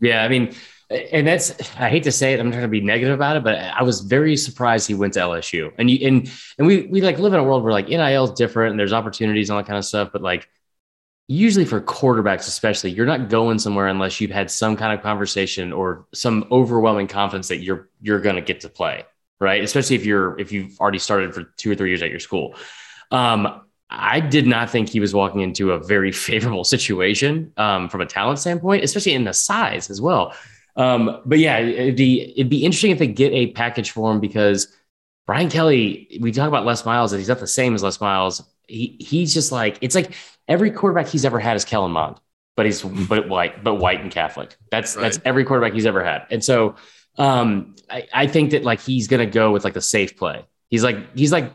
Yeah, 0.00 0.22
I 0.22 0.28
mean, 0.28 0.54
and 0.90 1.26
that's 1.26 1.50
I 1.76 1.88
hate 1.88 2.04
to 2.04 2.12
say 2.12 2.32
it, 2.32 2.40
I'm 2.40 2.50
trying 2.50 2.62
to 2.62 2.68
be 2.68 2.80
negative 2.80 3.14
about 3.14 3.36
it, 3.36 3.44
but 3.44 3.56
I 3.56 3.82
was 3.82 4.00
very 4.00 4.36
surprised 4.36 4.86
he 4.86 4.94
went 4.94 5.14
to 5.14 5.20
LSU. 5.20 5.72
And 5.76 5.90
you 5.90 6.06
and 6.06 6.30
and 6.56 6.66
we 6.66 6.86
we 6.86 7.00
like 7.00 7.18
live 7.18 7.32
in 7.32 7.40
a 7.40 7.44
world 7.44 7.64
where 7.64 7.72
like 7.72 7.88
NIL 7.88 8.24
is 8.24 8.30
different 8.32 8.70
and 8.70 8.80
there's 8.80 8.92
opportunities 8.92 9.50
and 9.50 9.56
all 9.56 9.62
that 9.62 9.66
kind 9.66 9.78
of 9.78 9.84
stuff, 9.84 10.10
but 10.12 10.22
like 10.22 10.48
usually 11.28 11.66
for 11.66 11.80
quarterbacks 11.80 12.48
especially 12.48 12.90
you're 12.90 13.06
not 13.06 13.28
going 13.28 13.58
somewhere 13.58 13.86
unless 13.86 14.18
you've 14.18 14.30
had 14.30 14.50
some 14.50 14.76
kind 14.76 14.96
of 14.96 15.02
conversation 15.02 15.74
or 15.74 16.06
some 16.14 16.46
overwhelming 16.50 17.06
confidence 17.06 17.48
that 17.48 17.58
you're 17.58 17.90
you're 18.00 18.20
going 18.20 18.34
to 18.34 18.40
get 18.40 18.60
to 18.60 18.68
play 18.68 19.04
right 19.40 19.62
especially 19.62 19.96
if 19.96 20.04
you're 20.04 20.38
if 20.38 20.52
you've 20.52 20.78
already 20.80 20.98
started 20.98 21.34
for 21.34 21.44
two 21.56 21.70
or 21.70 21.74
three 21.74 21.88
years 21.88 22.02
at 22.02 22.10
your 22.10 22.20
school 22.20 22.54
um, 23.10 23.62
i 23.90 24.20
did 24.20 24.46
not 24.46 24.68
think 24.68 24.88
he 24.88 25.00
was 25.00 25.14
walking 25.14 25.40
into 25.40 25.72
a 25.72 25.78
very 25.78 26.12
favorable 26.28 26.64
situation 26.64 27.52
um, 27.56 27.88
from 27.88 28.00
a 28.00 28.06
talent 28.06 28.38
standpoint 28.38 28.84
especially 28.84 29.14
in 29.14 29.24
the 29.24 29.32
size 29.32 29.90
as 29.90 30.00
well 30.00 30.34
um, 30.76 31.20
but 31.26 31.38
yeah 31.38 31.58
it'd 31.58 31.96
be 31.96 32.32
it'd 32.36 32.50
be 32.50 32.64
interesting 32.64 32.90
if 32.90 32.98
they 32.98 33.06
get 33.06 33.32
a 33.32 33.48
package 33.52 33.90
for 33.90 34.12
him 34.12 34.20
because 34.20 34.68
brian 35.26 35.48
kelly 35.48 36.18
we 36.20 36.32
talk 36.32 36.48
about 36.48 36.64
les 36.64 36.84
miles 36.84 37.10
that 37.10 37.18
he's 37.18 37.28
not 37.28 37.40
the 37.40 37.46
same 37.46 37.74
as 37.74 37.82
les 37.82 38.00
miles 38.00 38.42
he 38.68 38.96
he's 39.00 39.34
just 39.34 39.50
like 39.50 39.78
it's 39.80 39.94
like 39.94 40.12
every 40.48 40.70
quarterback 40.70 41.08
he's 41.08 41.24
ever 41.24 41.38
had 41.38 41.56
is 41.56 41.64
Kellen 41.64 41.92
Mond, 41.92 42.20
but 42.56 42.66
he's 42.66 42.82
but 42.82 43.28
white, 43.28 43.62
but 43.62 43.76
white 43.76 44.00
and 44.00 44.10
Catholic. 44.10 44.56
That's 44.70 44.96
right. 44.96 45.02
that's 45.02 45.18
every 45.24 45.44
quarterback 45.44 45.74
he's 45.74 45.86
ever 45.86 46.04
had. 46.04 46.26
And 46.30 46.44
so 46.44 46.76
um, 47.18 47.76
I, 47.90 48.06
I 48.12 48.26
think 48.26 48.52
that 48.52 48.64
like 48.64 48.80
he's 48.80 49.08
gonna 49.08 49.26
go 49.26 49.50
with 49.50 49.64
like 49.64 49.74
the 49.74 49.80
safe 49.80 50.16
play. 50.16 50.44
He's 50.70 50.84
like 50.84 51.16
he's 51.16 51.32
like 51.32 51.52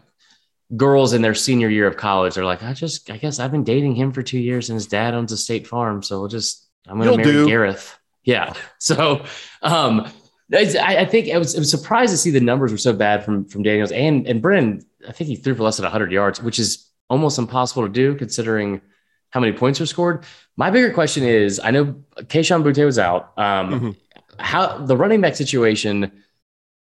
girls 0.76 1.13
in 1.13 1.21
their 1.21 1.36
senior 1.36 1.69
year 1.69 1.88
of 1.88 1.97
college 1.97 2.38
are 2.38 2.45
like, 2.45 2.63
I 2.63 2.73
just 2.73 3.10
I 3.10 3.17
guess 3.17 3.39
I've 3.39 3.52
been 3.52 3.63
dating 3.63 3.95
him 3.95 4.12
for 4.12 4.23
two 4.23 4.39
years 4.39 4.69
and 4.69 4.76
his 4.76 4.88
dad 4.88 5.13
owns 5.13 5.32
a 5.32 5.38
state 5.38 5.67
farm, 5.67 6.04
so 6.04 6.19
we'll 6.19 6.30
just 6.30 6.67
I'm 6.88 6.97
gonna 6.97 7.12
You'll 7.12 7.17
marry 7.17 7.32
do. 7.32 7.47
Gareth. 7.47 7.97
Yeah. 8.23 8.54
So 8.80 9.26
um 9.62 10.12
I, 10.54 10.97
I, 10.99 11.06
think 11.06 11.32
I 11.32 11.38
was, 11.38 11.56
I 11.56 11.60
was 11.60 11.71
surprised 11.71 12.12
to 12.12 12.17
see 12.17 12.30
the 12.30 12.39
numbers 12.39 12.71
were 12.71 12.78
so 12.78 12.93
bad 12.93 13.23
from 13.23 13.45
from 13.45 13.63
Daniels 13.63 13.91
and 13.91 14.28
and 14.28 14.41
Brennan. 14.41 14.86
I 15.08 15.12
think 15.12 15.30
he 15.30 15.36
threw 15.36 15.56
for 15.56 15.63
less 15.63 15.78
than 15.78 15.84
100 15.84 16.12
yards, 16.12 16.41
which 16.41 16.60
is 16.60 16.89
almost 17.10 17.39
impossible 17.39 17.84
to 17.84 17.89
do 17.89 18.13
considering 18.15 18.82
how 19.30 19.39
many 19.39 19.54
points 19.54 19.80
were 19.80 19.86
scored. 19.86 20.26
My 20.56 20.69
bigger 20.69 20.93
question 20.93 21.23
is 21.23 21.60
I 21.63 21.71
know 21.71 21.95
Kayshon 22.17 22.63
Boutte 22.63 22.86
was 22.86 22.99
out. 22.99 23.32
Um, 23.38 23.69
mm-hmm. 23.69 23.89
How 24.39 24.78
the 24.78 24.98
running 24.98 25.22
back 25.22 25.36
situation 25.36 26.12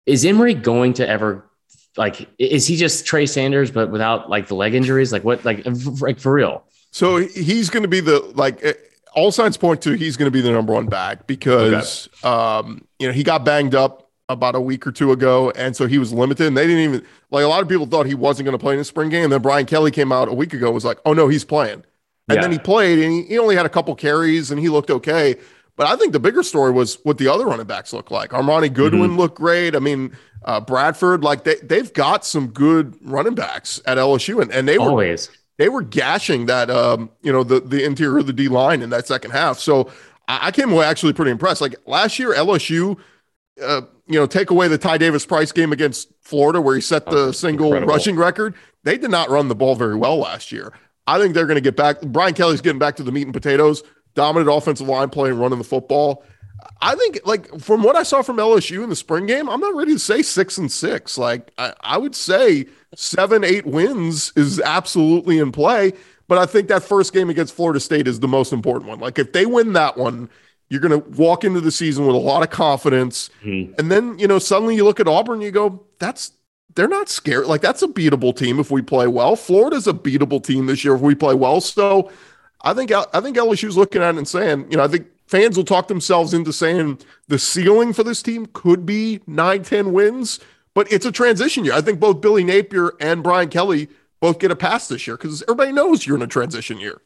is 0.05 0.25
Emery 0.25 0.53
going 0.53 0.93
to 0.93 1.07
ever 1.07 1.49
like 1.97 2.29
is 2.37 2.67
he 2.67 2.75
just 2.75 3.05
Trey 3.05 3.25
Sanders 3.25 3.71
but 3.71 3.91
without 3.91 4.29
like 4.29 4.47
the 4.47 4.55
leg 4.55 4.73
injuries? 4.73 5.11
Like 5.11 5.23
what 5.23 5.43
like 5.45 5.65
like 5.99 6.19
for 6.19 6.33
real? 6.33 6.63
So 6.91 7.17
he's 7.17 7.69
going 7.69 7.83
to 7.83 7.89
be 7.89 7.99
the 7.99 8.19
like 8.35 8.63
eh, 8.63 8.73
all 9.13 9.31
signs 9.31 9.57
point 9.57 9.81
to 9.83 9.93
he's 9.93 10.17
going 10.17 10.27
to 10.27 10.31
be 10.31 10.41
the 10.41 10.51
number 10.51 10.73
one 10.73 10.87
back 10.87 11.27
because 11.27 12.09
okay. 12.23 12.27
um, 12.27 12.87
you 12.99 13.07
know 13.07 13.13
he 13.13 13.23
got 13.23 13.43
banged 13.43 13.75
up 13.75 14.09
about 14.29 14.55
a 14.55 14.61
week 14.61 14.85
or 14.85 14.91
two 14.91 15.11
ago, 15.11 15.51
and 15.51 15.75
so 15.75 15.87
he 15.87 15.97
was 15.97 16.13
limited. 16.13 16.47
And 16.47 16.55
they 16.55 16.67
didn't 16.67 16.83
even 16.83 17.05
like 17.31 17.43
a 17.43 17.47
lot 17.47 17.61
of 17.61 17.67
people 17.67 17.85
thought 17.85 18.05
he 18.05 18.13
wasn't 18.13 18.45
going 18.45 18.57
to 18.57 18.61
play 18.61 18.73
in 18.73 18.79
the 18.79 18.85
spring 18.85 19.09
game. 19.09 19.25
And 19.25 19.33
then 19.33 19.41
Brian 19.41 19.65
Kelly 19.65 19.91
came 19.91 20.11
out 20.11 20.27
a 20.27 20.33
week 20.33 20.53
ago 20.53 20.71
was 20.71 20.85
like, 20.85 20.99
"Oh 21.05 21.13
no, 21.13 21.27
he's 21.27 21.43
playing." 21.43 21.83
And 22.29 22.35
yeah. 22.35 22.41
then 22.41 22.51
he 22.51 22.59
played, 22.59 22.99
and 22.99 23.11
he, 23.11 23.23
he, 23.23 23.39
only 23.39 23.55
had 23.55 23.65
a 23.65 23.69
couple 23.69 23.95
carries, 23.95 24.51
and 24.51 24.59
he 24.59 24.69
looked 24.69 24.91
okay. 24.91 25.35
But 25.79 25.87
I 25.87 25.95
think 25.95 26.11
the 26.11 26.19
bigger 26.19 26.43
story 26.43 26.73
was 26.73 26.95
what 27.03 27.19
the 27.19 27.29
other 27.29 27.45
running 27.45 27.65
backs 27.65 27.93
look 27.93 28.11
like. 28.11 28.31
Armoni 28.31 28.71
Goodwin 28.71 29.11
mm-hmm. 29.11 29.17
looked 29.17 29.37
great. 29.37 29.77
I 29.77 29.79
mean, 29.79 30.11
uh, 30.43 30.59
Bradford, 30.59 31.23
like 31.23 31.45
they 31.45 31.55
they've 31.63 31.93
got 31.93 32.25
some 32.25 32.47
good 32.47 32.97
running 33.01 33.33
backs 33.33 33.81
at 33.85 33.97
LSU, 33.97 34.41
and, 34.41 34.51
and 34.51 34.67
they 34.67 34.77
were 34.77 34.89
always 34.89 35.29
they 35.57 35.69
were 35.69 35.81
gashing 35.81 36.47
that 36.47 36.69
um 36.69 37.09
you 37.21 37.31
know 37.31 37.45
the 37.45 37.61
the 37.61 37.85
interior 37.85 38.17
of 38.17 38.27
the 38.27 38.33
D 38.33 38.49
line 38.49 38.81
in 38.81 38.89
that 38.89 39.07
second 39.07 39.31
half. 39.31 39.57
So 39.57 39.89
I, 40.27 40.47
I 40.47 40.51
came 40.51 40.69
away 40.69 40.83
actually 40.83 41.13
pretty 41.13 41.31
impressed. 41.31 41.61
Like 41.61 41.75
last 41.85 42.19
year, 42.19 42.33
LSU. 42.33 42.99
Uh, 43.61 43.81
you 44.07 44.19
know, 44.19 44.25
take 44.25 44.49
away 44.49 44.67
the 44.67 44.77
Ty 44.77 44.97
Davis 44.97 45.25
Price 45.25 45.51
game 45.53 45.71
against 45.71 46.11
Florida 46.21 46.59
where 46.59 46.75
he 46.75 46.81
set 46.81 47.05
the 47.05 47.27
oh, 47.27 47.31
single 47.31 47.67
incredible. 47.67 47.93
rushing 47.93 48.15
record. 48.17 48.55
They 48.83 48.97
did 48.97 49.11
not 49.11 49.29
run 49.29 49.47
the 49.47 49.55
ball 49.55 49.75
very 49.75 49.95
well 49.95 50.17
last 50.17 50.51
year. 50.51 50.73
I 51.07 51.19
think 51.19 51.33
they're 51.33 51.45
going 51.45 51.55
to 51.55 51.61
get 51.61 51.75
back. 51.75 52.01
Brian 52.01 52.33
Kelly's 52.33 52.61
getting 52.61 52.79
back 52.79 52.95
to 52.97 53.03
the 53.03 53.11
meat 53.11 53.23
and 53.23 53.33
potatoes, 53.33 53.83
dominant 54.19 54.51
offensive 54.53 54.89
line 54.89 55.09
play 55.09 55.29
and 55.29 55.39
running 55.39 55.59
the 55.59 55.63
football. 55.63 56.25
I 56.81 56.93
think, 56.95 57.21
like, 57.23 57.57
from 57.61 57.83
what 57.83 57.95
I 57.95 58.03
saw 58.03 58.21
from 58.21 58.35
LSU 58.35 58.83
in 58.83 58.89
the 58.89 58.95
spring 58.97 59.25
game, 59.25 59.49
I'm 59.49 59.61
not 59.61 59.75
ready 59.75 59.93
to 59.93 59.99
say 59.99 60.21
six 60.21 60.57
and 60.57 60.69
six. 60.69 61.17
Like, 61.17 61.51
I, 61.57 61.73
I 61.79 61.97
would 61.97 62.15
say 62.15 62.65
seven, 62.95 63.45
eight 63.45 63.65
wins 63.65 64.33
is 64.35 64.59
absolutely 64.59 65.39
in 65.39 65.53
play. 65.53 65.93
But 66.27 66.37
I 66.37 66.45
think 66.45 66.67
that 66.67 66.83
first 66.83 67.13
game 67.13 67.29
against 67.29 67.55
Florida 67.55 67.79
State 67.79 68.09
is 68.09 68.19
the 68.19 68.27
most 68.27 68.51
important 68.51 68.89
one. 68.89 68.99
Like, 68.99 69.17
if 69.17 69.31
they 69.31 69.45
win 69.45 69.71
that 69.73 69.97
one, 69.97 70.29
you're 70.67 70.81
going 70.81 71.01
to 71.01 71.09
walk 71.11 71.45
into 71.45 71.61
the 71.61 71.71
season 71.71 72.05
with 72.05 72.15
a 72.15 72.19
lot 72.19 72.43
of 72.43 72.49
confidence. 72.49 73.29
Mm-hmm. 73.41 73.75
And 73.79 73.89
then, 73.89 74.19
you 74.19 74.27
know, 74.27 74.37
suddenly 74.37 74.75
you 74.75 74.83
look 74.83 74.99
at 74.99 75.07
Auburn, 75.07 75.39
you 75.39 75.51
go, 75.51 75.85
that's, 75.97 76.33
they're 76.75 76.89
not 76.89 77.07
scared. 77.07 77.47
Like, 77.47 77.61
that's 77.61 77.81
a 77.83 77.87
beatable 77.87 78.35
team 78.35 78.59
if 78.59 78.69
we 78.69 78.81
play 78.81 79.07
well. 79.07 79.37
Florida's 79.37 79.87
a 79.87 79.93
beatable 79.93 80.43
team 80.43 80.65
this 80.65 80.83
year 80.83 80.93
if 80.95 81.01
we 81.01 81.15
play 81.15 81.35
well. 81.35 81.61
So 81.61 82.11
I 82.61 82.73
think, 82.73 82.91
I 82.91 83.21
think 83.21 83.37
LSU's 83.37 83.77
looking 83.77 84.01
at 84.01 84.15
it 84.15 84.17
and 84.17 84.27
saying, 84.27 84.67
you 84.69 84.77
know, 84.77 84.83
I 84.83 84.87
think 84.87 85.07
fans 85.27 85.55
will 85.55 85.63
talk 85.63 85.87
themselves 85.87 86.33
into 86.33 86.51
saying 86.51 86.99
the 87.27 87.39
ceiling 87.39 87.93
for 87.93 88.03
this 88.03 88.21
team 88.21 88.47
could 88.53 88.85
be 88.85 89.21
nine, 89.27 89.63
10 89.63 89.93
wins, 89.93 90.39
but 90.73 90.91
it's 90.91 91.05
a 91.05 91.11
transition 91.11 91.63
year. 91.63 91.73
I 91.73 91.81
think 91.81 91.99
both 91.99 92.21
Billy 92.21 92.43
Napier 92.43 92.93
and 92.99 93.23
Brian 93.23 93.49
Kelly 93.49 93.87
both 94.19 94.39
get 94.39 94.51
a 94.51 94.55
pass 94.55 94.87
this 94.87 95.07
year 95.07 95.17
because 95.17 95.41
everybody 95.43 95.71
knows 95.71 96.05
you're 96.05 96.17
in 96.17 96.21
a 96.21 96.27
transition 96.27 96.79
year. 96.79 97.01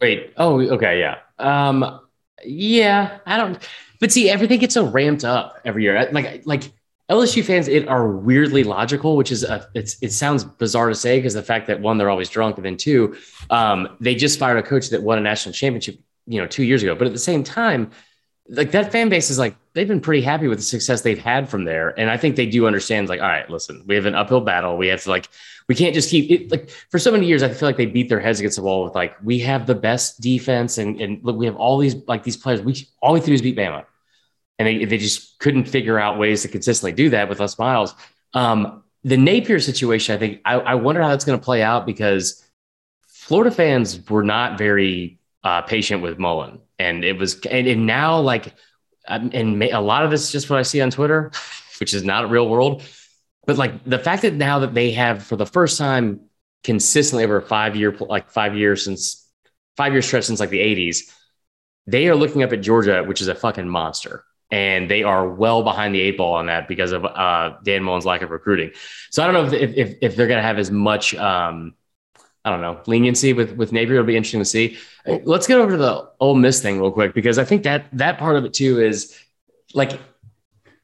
Wait. 0.00 0.32
Oh, 0.36 0.60
okay. 0.60 1.00
Yeah. 1.00 1.18
Um, 1.38 2.00
yeah, 2.44 3.18
I 3.26 3.36
don't. 3.36 3.58
But 4.00 4.12
see, 4.12 4.30
everything 4.30 4.60
gets 4.60 4.74
so 4.74 4.86
ramped 4.86 5.24
up 5.24 5.60
every 5.64 5.82
year. 5.82 6.08
Like 6.12 6.46
like 6.46 6.72
LSU 7.10 7.44
fans, 7.44 7.66
it 7.66 7.88
are 7.88 8.08
weirdly 8.08 8.62
logical, 8.62 9.16
which 9.16 9.32
is 9.32 9.42
a, 9.42 9.68
it's 9.74 9.96
it 10.00 10.12
sounds 10.12 10.44
bizarre 10.44 10.88
to 10.88 10.94
say 10.94 11.18
because 11.18 11.34
the 11.34 11.42
fact 11.42 11.66
that 11.66 11.80
one 11.80 11.98
they're 11.98 12.08
always 12.08 12.30
drunk, 12.30 12.56
and 12.56 12.64
then 12.64 12.76
two, 12.76 13.16
um, 13.50 13.96
they 14.00 14.14
just 14.14 14.38
fired 14.38 14.58
a 14.58 14.62
coach 14.62 14.90
that 14.90 15.02
won 15.02 15.18
a 15.18 15.20
national 15.20 15.52
championship, 15.52 15.98
you 16.26 16.40
know, 16.40 16.46
two 16.46 16.62
years 16.62 16.84
ago. 16.84 16.94
But 16.94 17.08
at 17.08 17.12
the 17.12 17.18
same 17.18 17.42
time, 17.42 17.90
like 18.48 18.70
that 18.70 18.92
fan 18.92 19.08
base 19.08 19.28
is 19.28 19.40
like 19.40 19.56
they've 19.72 19.88
been 19.88 20.00
pretty 20.00 20.22
happy 20.22 20.46
with 20.46 20.58
the 20.58 20.64
success 20.64 21.02
they've 21.02 21.18
had 21.18 21.48
from 21.48 21.64
there, 21.64 21.98
and 21.98 22.08
I 22.08 22.16
think 22.16 22.36
they 22.36 22.46
do 22.46 22.68
understand. 22.68 23.08
Like, 23.08 23.20
all 23.20 23.28
right, 23.28 23.48
listen, 23.50 23.82
we 23.86 23.96
have 23.96 24.06
an 24.06 24.14
uphill 24.14 24.40
battle. 24.40 24.76
We 24.76 24.86
have 24.88 25.02
to 25.02 25.10
like 25.10 25.28
we 25.68 25.74
can't 25.74 25.94
just 25.94 26.10
keep 26.10 26.30
it 26.30 26.50
like 26.50 26.70
for 26.90 27.00
so 27.00 27.10
many 27.10 27.26
years. 27.26 27.42
I 27.42 27.48
feel 27.48 27.68
like 27.68 27.76
they 27.76 27.86
beat 27.86 28.08
their 28.08 28.20
heads 28.20 28.38
against 28.38 28.56
the 28.56 28.62
wall 28.62 28.84
with 28.84 28.94
like 28.94 29.16
we 29.22 29.40
have 29.40 29.66
the 29.66 29.74
best 29.74 30.20
defense 30.20 30.78
and 30.78 31.00
and 31.00 31.24
look, 31.24 31.36
we 31.36 31.46
have 31.46 31.56
all 31.56 31.78
these 31.78 31.96
like 32.06 32.22
these 32.22 32.36
players. 32.36 32.62
We 32.62 32.86
all 33.02 33.14
we 33.14 33.20
do 33.20 33.32
is 33.32 33.42
beat 33.42 33.56
Bama, 33.56 33.84
and 34.60 34.68
they 34.68 34.84
they 34.84 34.98
just 34.98 35.38
couldn't 35.38 35.64
figure 35.64 35.98
out 35.98 36.18
ways 36.18 36.42
to 36.42 36.48
consistently 36.48 36.92
do 36.92 37.08
that 37.10 37.30
with 37.30 37.40
Les 37.40 37.58
Miles. 37.58 37.94
Um, 38.34 38.84
the 39.02 39.16
Napier 39.16 39.58
situation, 39.58 40.14
I 40.14 40.18
think 40.18 40.42
I, 40.44 40.56
I 40.56 40.74
wonder 40.74 41.00
how 41.00 41.08
that's 41.08 41.24
going 41.24 41.38
to 41.38 41.44
play 41.44 41.62
out 41.62 41.86
because 41.86 42.44
Florida 43.08 43.50
fans 43.50 44.06
were 44.10 44.22
not 44.22 44.58
very 44.58 45.18
uh, 45.42 45.62
patient 45.62 46.02
with 46.02 46.18
Mullen, 46.18 46.60
and 46.78 47.06
it 47.06 47.18
was 47.18 47.40
and, 47.46 47.66
and 47.66 47.86
now 47.86 48.20
like 48.20 48.54
um, 49.08 49.30
and 49.32 49.62
a 49.62 49.80
lot 49.80 50.04
of 50.04 50.10
this 50.10 50.24
is 50.24 50.30
just 50.30 50.50
what 50.50 50.58
I 50.58 50.62
see 50.62 50.82
on 50.82 50.90
Twitter, 50.90 51.32
which 51.80 51.94
is 51.94 52.04
not 52.04 52.24
a 52.24 52.26
real 52.26 52.46
world. 52.46 52.82
But 53.46 53.56
like 53.56 53.82
the 53.84 53.98
fact 53.98 54.20
that 54.22 54.34
now 54.34 54.58
that 54.58 54.74
they 54.74 54.90
have 54.90 55.22
for 55.22 55.36
the 55.36 55.46
first 55.46 55.78
time 55.78 56.20
consistently 56.64 57.24
over 57.24 57.40
five 57.40 57.76
year 57.76 57.96
like 57.98 58.28
five 58.28 58.54
years 58.54 58.84
since 58.84 59.26
five 59.78 59.94
year 59.94 60.02
stretch 60.02 60.24
since 60.24 60.38
like 60.38 60.50
the 60.50 60.58
80s 60.58 61.10
they 61.86 62.06
are 62.06 62.14
looking 62.14 62.42
up 62.42 62.52
at 62.52 62.60
georgia 62.60 63.02
which 63.02 63.22
is 63.22 63.28
a 63.28 63.34
fucking 63.34 63.66
monster 63.66 64.24
and 64.50 64.90
they 64.90 65.02
are 65.02 65.28
well 65.28 65.62
behind 65.62 65.94
the 65.94 66.00
eight 66.00 66.16
ball 66.16 66.34
on 66.34 66.46
that 66.46 66.68
because 66.68 66.92
of 66.92 67.04
uh, 67.04 67.54
dan 67.64 67.82
mullen's 67.82 68.06
lack 68.06 68.22
of 68.22 68.30
recruiting 68.30 68.70
so 69.10 69.22
i 69.22 69.26
don't 69.26 69.34
know 69.34 69.56
if, 69.56 69.76
if, 69.76 69.96
if 70.00 70.16
they're 70.16 70.28
going 70.28 70.38
to 70.38 70.42
have 70.42 70.58
as 70.58 70.70
much 70.70 71.14
um, 71.14 71.74
i 72.44 72.50
don't 72.50 72.60
know 72.60 72.80
leniency 72.86 73.32
with 73.32 73.52
with 73.52 73.72
napier 73.72 73.94
it'll 73.94 74.06
be 74.06 74.16
interesting 74.16 74.40
to 74.40 74.44
see 74.44 74.78
let's 75.24 75.46
get 75.46 75.58
over 75.58 75.72
to 75.72 75.76
the 75.76 76.10
Ole 76.20 76.34
Miss 76.34 76.60
thing 76.60 76.80
real 76.80 76.90
quick 76.90 77.14
because 77.14 77.38
i 77.38 77.44
think 77.44 77.62
that 77.62 77.86
that 77.92 78.18
part 78.18 78.36
of 78.36 78.44
it 78.44 78.54
too 78.54 78.80
is 78.80 79.18
like 79.74 79.98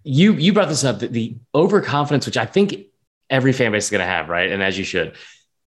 you 0.07 0.35
you 0.35 0.53
brought 0.53 0.69
this 0.69 0.85
up 0.85 1.01
that 1.01 1.13
the 1.13 1.37
overconfidence, 1.53 2.27
which 2.27 2.37
I 2.37 2.47
think 2.47 2.87
every 3.29 3.53
fan 3.53 3.73
base 3.73 3.87
is 3.87 3.91
going 3.91 4.01
to 4.01 4.07
have, 4.07 4.29
right? 4.29 4.51
And 4.51 4.63
as 4.63 4.79
you 4.79 4.85
should, 4.85 5.17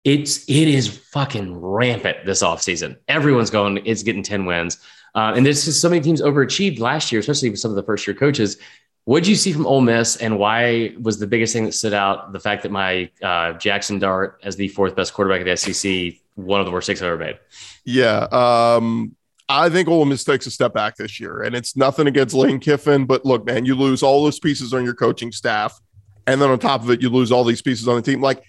it's 0.04 0.44
it 0.44 0.68
is 0.68 0.88
fucking 0.88 1.58
rampant 1.58 2.18
this 2.26 2.42
offseason. 2.42 2.98
Everyone's 3.08 3.48
going, 3.48 3.78
it's 3.86 4.02
getting 4.02 4.22
10 4.22 4.44
wins. 4.44 4.78
Uh, 5.16 5.32
and 5.34 5.44
this 5.44 5.66
is 5.66 5.80
so 5.80 5.88
many 5.88 6.00
teams 6.00 6.20
overachieved 6.20 6.78
last 6.78 7.10
year, 7.10 7.20
especially 7.20 7.48
with 7.48 7.58
some 7.58 7.70
of 7.70 7.74
the 7.74 7.82
first 7.82 8.06
year 8.06 8.14
coaches. 8.14 8.58
What 9.04 9.20
did 9.20 9.28
you 9.28 9.36
see 9.36 9.52
from 9.52 9.66
Ole 9.66 9.80
Miss, 9.80 10.16
and 10.16 10.38
why 10.38 10.94
was 11.00 11.18
the 11.18 11.26
biggest 11.26 11.52
thing 11.52 11.64
that 11.64 11.72
stood 11.72 11.94
out 11.94 12.32
the 12.32 12.40
fact 12.40 12.62
that 12.64 12.72
my 12.72 13.08
uh, 13.22 13.54
Jackson 13.54 13.98
Dart 13.98 14.40
as 14.42 14.56
the 14.56 14.68
fourth 14.68 14.94
best 14.94 15.14
quarterback 15.14 15.40
of 15.40 15.46
the 15.46 15.56
SEC, 15.56 16.20
one 16.34 16.60
of 16.60 16.66
the 16.66 16.72
worst 16.72 16.86
takes 16.86 17.00
I've 17.00 17.08
ever 17.08 17.16
made? 17.16 17.38
Yeah, 17.84 18.26
um, 18.30 19.16
I 19.48 19.68
think 19.68 19.88
Ole 19.88 20.04
Miss 20.04 20.24
takes 20.24 20.46
a 20.46 20.50
step 20.50 20.74
back 20.74 20.96
this 20.96 21.20
year, 21.20 21.42
and 21.42 21.54
it's 21.54 21.76
nothing 21.76 22.08
against 22.08 22.34
Lane 22.34 22.58
Kiffin, 22.58 23.06
but 23.06 23.24
look, 23.24 23.46
man, 23.46 23.64
you 23.64 23.76
lose 23.76 24.02
all 24.02 24.24
those 24.24 24.40
pieces 24.40 24.74
on 24.74 24.84
your 24.84 24.94
coaching 24.94 25.30
staff, 25.30 25.80
and 26.26 26.42
then 26.42 26.50
on 26.50 26.58
top 26.58 26.82
of 26.82 26.90
it, 26.90 27.00
you 27.00 27.08
lose 27.08 27.30
all 27.30 27.44
these 27.44 27.62
pieces 27.62 27.86
on 27.86 27.94
the 27.94 28.02
team. 28.02 28.20
Like 28.20 28.42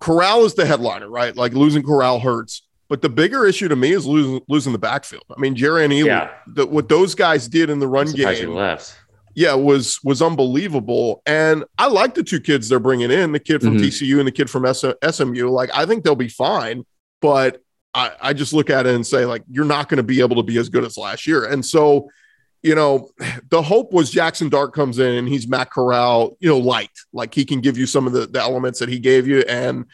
Corral 0.00 0.44
is 0.44 0.54
the 0.54 0.64
headliner, 0.64 1.10
right? 1.10 1.36
Like 1.36 1.52
losing 1.52 1.82
Corral 1.82 2.20
hurts. 2.20 2.62
But 2.88 3.02
the 3.02 3.08
bigger 3.08 3.46
issue 3.46 3.68
to 3.68 3.76
me 3.76 3.92
is 3.92 4.06
losing 4.06 4.40
losing 4.48 4.72
the 4.72 4.78
backfield. 4.78 5.24
I 5.34 5.38
mean, 5.38 5.54
Jerrion 5.54 5.90
Ealy, 5.90 6.06
yeah. 6.06 6.30
the, 6.46 6.66
what 6.66 6.88
those 6.88 7.14
guys 7.14 7.46
did 7.46 7.68
in 7.68 7.78
the 7.78 7.86
run 7.86 8.10
game, 8.12 8.50
left. 8.50 8.96
yeah, 9.34 9.54
was 9.54 10.00
was 10.02 10.22
unbelievable. 10.22 11.22
And 11.26 11.64
I 11.76 11.88
like 11.88 12.14
the 12.14 12.22
two 12.22 12.40
kids 12.40 12.68
they're 12.68 12.80
bringing 12.80 13.10
in, 13.10 13.32
the 13.32 13.40
kid 13.40 13.60
from 13.60 13.76
mm-hmm. 13.76 13.84
TCU 13.84 14.18
and 14.18 14.26
the 14.26 14.32
kid 14.32 14.48
from 14.48 14.66
SMU. 14.72 15.48
Like, 15.48 15.70
I 15.74 15.84
think 15.84 16.02
they'll 16.02 16.16
be 16.16 16.28
fine. 16.28 16.84
But 17.20 17.62
I, 17.94 18.12
I 18.20 18.32
just 18.32 18.52
look 18.52 18.70
at 18.70 18.86
it 18.86 18.94
and 18.94 19.06
say, 19.06 19.24
like, 19.24 19.42
you're 19.50 19.64
not 19.64 19.88
going 19.88 19.96
to 19.96 20.02
be 20.02 20.20
able 20.20 20.36
to 20.36 20.42
be 20.42 20.56
as 20.58 20.68
good 20.68 20.84
as 20.84 20.96
last 20.96 21.26
year. 21.26 21.44
And 21.44 21.64
so, 21.64 22.08
you 22.62 22.74
know, 22.74 23.10
the 23.50 23.62
hope 23.62 23.92
was 23.92 24.10
Jackson 24.10 24.48
Dart 24.48 24.72
comes 24.72 24.98
in 24.98 25.14
and 25.14 25.28
he's 25.28 25.48
Matt 25.48 25.70
Corral, 25.70 26.36
you 26.40 26.48
know, 26.48 26.58
light, 26.58 26.90
like 27.12 27.34
he 27.34 27.44
can 27.44 27.60
give 27.60 27.76
you 27.76 27.86
some 27.86 28.06
of 28.06 28.12
the, 28.12 28.26
the 28.26 28.40
elements 28.40 28.78
that 28.78 28.88
he 28.88 28.98
gave 28.98 29.26
you. 29.26 29.40
And 29.48 29.86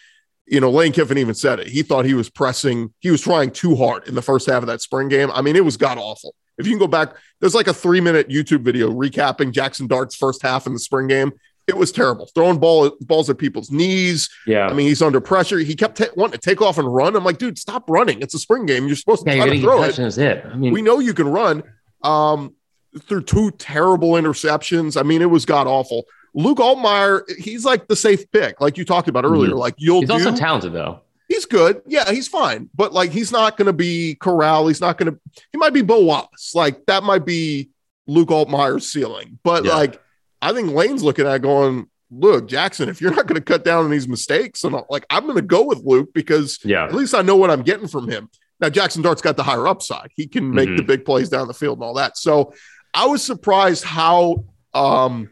you 0.46 0.60
know, 0.60 0.70
Lane 0.70 0.92
Kiffin 0.92 1.18
even 1.18 1.34
said 1.34 1.60
it. 1.60 1.68
He 1.68 1.82
thought 1.82 2.04
he 2.04 2.14
was 2.14 2.28
pressing, 2.28 2.92
he 3.00 3.10
was 3.10 3.20
trying 3.20 3.50
too 3.50 3.74
hard 3.76 4.06
in 4.08 4.14
the 4.14 4.22
first 4.22 4.48
half 4.48 4.62
of 4.62 4.66
that 4.66 4.82
spring 4.82 5.08
game. 5.08 5.30
I 5.32 5.42
mean, 5.42 5.56
it 5.56 5.64
was 5.64 5.76
god 5.76 5.98
awful. 5.98 6.34
If 6.58 6.66
you 6.66 6.72
can 6.72 6.78
go 6.78 6.86
back, 6.86 7.14
there's 7.40 7.54
like 7.54 7.66
a 7.66 7.74
three 7.74 8.00
minute 8.00 8.28
YouTube 8.28 8.62
video 8.62 8.90
recapping 8.90 9.52
Jackson 9.52 9.86
Dart's 9.86 10.14
first 10.14 10.42
half 10.42 10.66
in 10.66 10.72
the 10.72 10.78
spring 10.78 11.08
game. 11.08 11.32
It 11.66 11.76
was 11.76 11.92
terrible, 11.92 12.28
throwing 12.34 12.58
ball 12.58 12.90
balls 13.00 13.30
at 13.30 13.38
people's 13.38 13.70
knees. 13.70 14.28
Yeah, 14.46 14.66
I 14.66 14.74
mean 14.74 14.86
he's 14.86 15.00
under 15.00 15.20
pressure. 15.20 15.58
He 15.58 15.74
kept 15.74 15.96
t- 15.96 16.04
wanting 16.14 16.38
to 16.38 16.38
take 16.38 16.60
off 16.60 16.76
and 16.76 16.94
run. 16.94 17.16
I'm 17.16 17.24
like, 17.24 17.38
dude, 17.38 17.58
stop 17.58 17.88
running. 17.88 18.20
It's 18.20 18.34
a 18.34 18.38
spring 18.38 18.66
game. 18.66 18.86
You're 18.86 18.96
supposed 18.96 19.24
to 19.24 19.34
yeah, 19.34 19.46
try 19.46 19.56
to 19.56 19.60
throw 19.62 19.82
it. 19.82 19.98
it. 19.98 20.44
I 20.44 20.56
mean, 20.56 20.74
we 20.74 20.82
know 20.82 20.98
you 20.98 21.14
can 21.14 21.28
run. 21.28 21.62
Um, 22.02 22.54
through 23.00 23.22
two 23.22 23.50
terrible 23.52 24.12
interceptions. 24.12 25.00
I 25.00 25.02
mean, 25.02 25.22
it 25.22 25.30
was 25.30 25.44
god 25.46 25.66
awful. 25.66 26.04
Luke 26.34 26.58
Altmyer, 26.58 27.22
he's 27.38 27.64
like 27.64 27.86
the 27.86 27.96
safe 27.96 28.30
pick, 28.32 28.60
like 28.60 28.76
you 28.76 28.84
talked 28.84 29.08
about 29.08 29.24
earlier. 29.24 29.50
Mm-hmm. 29.50 29.58
Like 29.58 29.74
you'll 29.78 30.00
he's 30.00 30.08
do, 30.08 30.14
also 30.14 30.34
talented 30.34 30.72
though. 30.72 31.00
He's 31.28 31.46
good. 31.46 31.80
Yeah, 31.86 32.10
he's 32.10 32.28
fine. 32.28 32.68
But 32.74 32.92
like 32.92 33.12
he's 33.12 33.32
not 33.32 33.56
gonna 33.56 33.72
be 33.72 34.16
Corral. 34.16 34.66
He's 34.66 34.80
not 34.80 34.98
gonna 34.98 35.16
he 35.52 35.58
might 35.58 35.72
be 35.72 35.82
Bo 35.82 36.00
Wallace. 36.02 36.54
Like 36.54 36.84
that 36.86 37.04
might 37.04 37.24
be 37.24 37.70
Luke 38.06 38.28
Altmyer's 38.28 38.90
ceiling. 38.90 39.38
But 39.44 39.64
yeah. 39.64 39.74
like 39.74 40.02
I 40.42 40.52
think 40.52 40.72
Lane's 40.72 41.02
looking 41.02 41.26
at 41.26 41.38
going, 41.38 41.88
look, 42.10 42.48
Jackson, 42.48 42.88
if 42.88 43.00
you're 43.00 43.14
not 43.14 43.26
gonna 43.26 43.40
cut 43.40 43.64
down 43.64 43.84
on 43.84 43.90
these 43.90 44.08
mistakes, 44.08 44.64
and 44.64 44.76
like 44.90 45.06
I'm 45.10 45.26
gonna 45.26 45.40
go 45.40 45.64
with 45.64 45.84
Luke 45.84 46.12
because 46.12 46.58
yeah, 46.64 46.84
at 46.84 46.94
least 46.94 47.14
I 47.14 47.22
know 47.22 47.36
what 47.36 47.50
I'm 47.50 47.62
getting 47.62 47.88
from 47.88 48.10
him. 48.10 48.28
Now 48.60 48.70
Jackson 48.70 49.02
Dart's 49.02 49.22
got 49.22 49.36
the 49.36 49.44
higher 49.44 49.68
upside. 49.68 50.10
He 50.16 50.26
can 50.26 50.50
make 50.50 50.68
mm-hmm. 50.68 50.76
the 50.76 50.82
big 50.82 51.04
plays 51.04 51.28
down 51.28 51.46
the 51.46 51.54
field 51.54 51.78
and 51.78 51.84
all 51.84 51.94
that. 51.94 52.18
So 52.18 52.54
I 52.92 53.06
was 53.06 53.22
surprised 53.22 53.84
how 53.84 54.44
um 54.74 55.30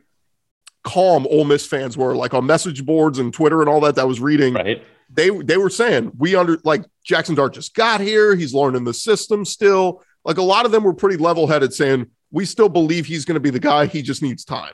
calm 0.83 1.27
Ole 1.31 1.45
Miss 1.45 1.67
fans 1.67 1.97
were, 1.97 2.15
like 2.15 2.35
on 2.35 2.47
message 2.47 2.85
boards 2.85 3.19
and 3.19 3.33
Twitter 3.33 3.61
and 3.61 3.69
all 3.69 3.81
that. 3.81 3.95
That 3.95 4.03
I 4.03 4.05
was 4.05 4.21
reading. 4.21 4.55
Right. 4.55 4.85
They 5.11 5.31
they 5.31 5.57
were 5.57 5.71
saying 5.71 6.13
we 6.17 6.35
under 6.35 6.59
like 6.65 6.85
Jackson 7.05 7.35
Dart 7.35 7.55
just 7.55 7.75
got 7.75 8.01
here. 8.01 8.35
He's 8.35 8.55
learning 8.55 8.85
the 8.85 8.95
system 8.95 9.45
still. 9.45 10.03
Like 10.25 10.39
a 10.39 10.43
lot 10.43 10.67
of 10.67 10.73
them 10.73 10.85
were 10.85 10.95
pretty 10.95 11.17
level 11.17 11.47
headed, 11.47 11.75
saying 11.75 12.07
we 12.31 12.45
still 12.45 12.69
believe 12.69 13.07
he's 13.07 13.25
going 13.25 13.35
to 13.35 13.41
be 13.41 13.51
the 13.51 13.61
guy. 13.61 13.87
He 13.87 14.03
just 14.03 14.23
needs 14.23 14.45
time. 14.45 14.73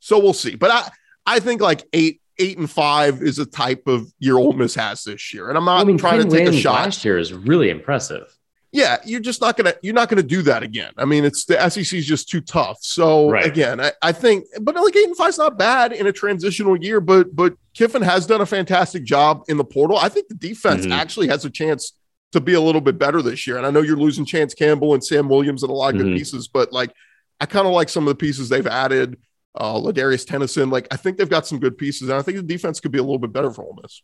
So 0.00 0.18
we'll 0.18 0.32
see. 0.32 0.54
But 0.54 0.70
I 0.70 0.90
I 1.26 1.40
think 1.40 1.60
like 1.60 1.84
eight 1.92 2.20
eight 2.38 2.58
and 2.58 2.70
five 2.70 3.22
is 3.22 3.38
a 3.38 3.46
type 3.46 3.86
of 3.86 4.12
year 4.18 4.36
Ole 4.36 4.52
Miss 4.52 4.74
has 4.74 5.04
this 5.04 5.32
year, 5.32 5.48
and 5.48 5.56
I'm 5.56 5.64
not 5.64 5.80
I 5.80 5.84
mean, 5.84 5.98
trying 5.98 6.22
to 6.22 6.28
take 6.28 6.48
a 6.48 6.52
shot. 6.52 6.84
Last 6.84 7.04
year 7.04 7.18
is 7.18 7.32
really 7.32 7.70
impressive 7.70 8.36
yeah, 8.72 8.98
you're 9.04 9.20
just 9.20 9.40
not 9.40 9.56
gonna 9.56 9.74
you're 9.82 9.94
not 9.94 10.08
gonna 10.08 10.22
do 10.22 10.42
that 10.42 10.62
again. 10.62 10.92
I 10.96 11.04
mean, 11.04 11.24
it's 11.24 11.44
the 11.44 11.68
SEC 11.68 11.92
is 11.92 12.06
just 12.06 12.28
too 12.28 12.40
tough. 12.40 12.78
So 12.80 13.28
right. 13.28 13.44
again, 13.44 13.80
I, 13.80 13.92
I, 14.00 14.12
think, 14.12 14.46
but 14.60 14.76
like 14.76 14.94
eight 14.94 15.06
and 15.06 15.16
five's 15.16 15.38
not 15.38 15.58
bad 15.58 15.92
in 15.92 16.06
a 16.06 16.12
transitional 16.12 16.76
year. 16.76 17.00
But 17.00 17.34
but 17.34 17.54
Kiffin 17.74 18.02
has 18.02 18.26
done 18.26 18.40
a 18.40 18.46
fantastic 18.46 19.02
job 19.02 19.42
in 19.48 19.56
the 19.56 19.64
portal. 19.64 19.96
I 19.96 20.08
think 20.08 20.28
the 20.28 20.36
defense 20.36 20.82
mm-hmm. 20.82 20.92
actually 20.92 21.28
has 21.28 21.44
a 21.44 21.50
chance 21.50 21.94
to 22.32 22.40
be 22.40 22.54
a 22.54 22.60
little 22.60 22.80
bit 22.80 22.96
better 22.96 23.22
this 23.22 23.44
year. 23.44 23.56
And 23.56 23.66
I 23.66 23.70
know 23.70 23.80
you're 23.80 23.96
losing 23.96 24.24
Chance 24.24 24.54
Campbell 24.54 24.94
and 24.94 25.02
Sam 25.02 25.28
Williams 25.28 25.64
and 25.64 25.70
a 25.70 25.74
lot 25.74 25.94
of 25.94 26.00
mm-hmm. 26.00 26.10
good 26.10 26.18
pieces, 26.18 26.46
but 26.46 26.72
like 26.72 26.92
I 27.40 27.46
kind 27.46 27.66
of 27.66 27.72
like 27.72 27.88
some 27.88 28.04
of 28.04 28.08
the 28.08 28.14
pieces 28.14 28.48
they've 28.48 28.66
added. 28.66 29.18
Uh, 29.52 29.74
Ladarius 29.74 30.24
Tennyson, 30.24 30.70
like 30.70 30.86
I 30.92 30.96
think 30.96 31.18
they've 31.18 31.28
got 31.28 31.44
some 31.44 31.58
good 31.58 31.76
pieces, 31.76 32.08
and 32.08 32.16
I 32.16 32.22
think 32.22 32.36
the 32.36 32.42
defense 32.44 32.78
could 32.78 32.92
be 32.92 32.98
a 32.98 33.02
little 33.02 33.18
bit 33.18 33.32
better 33.32 33.50
for 33.50 33.64
Ole 33.64 33.76
Miss. 33.82 34.00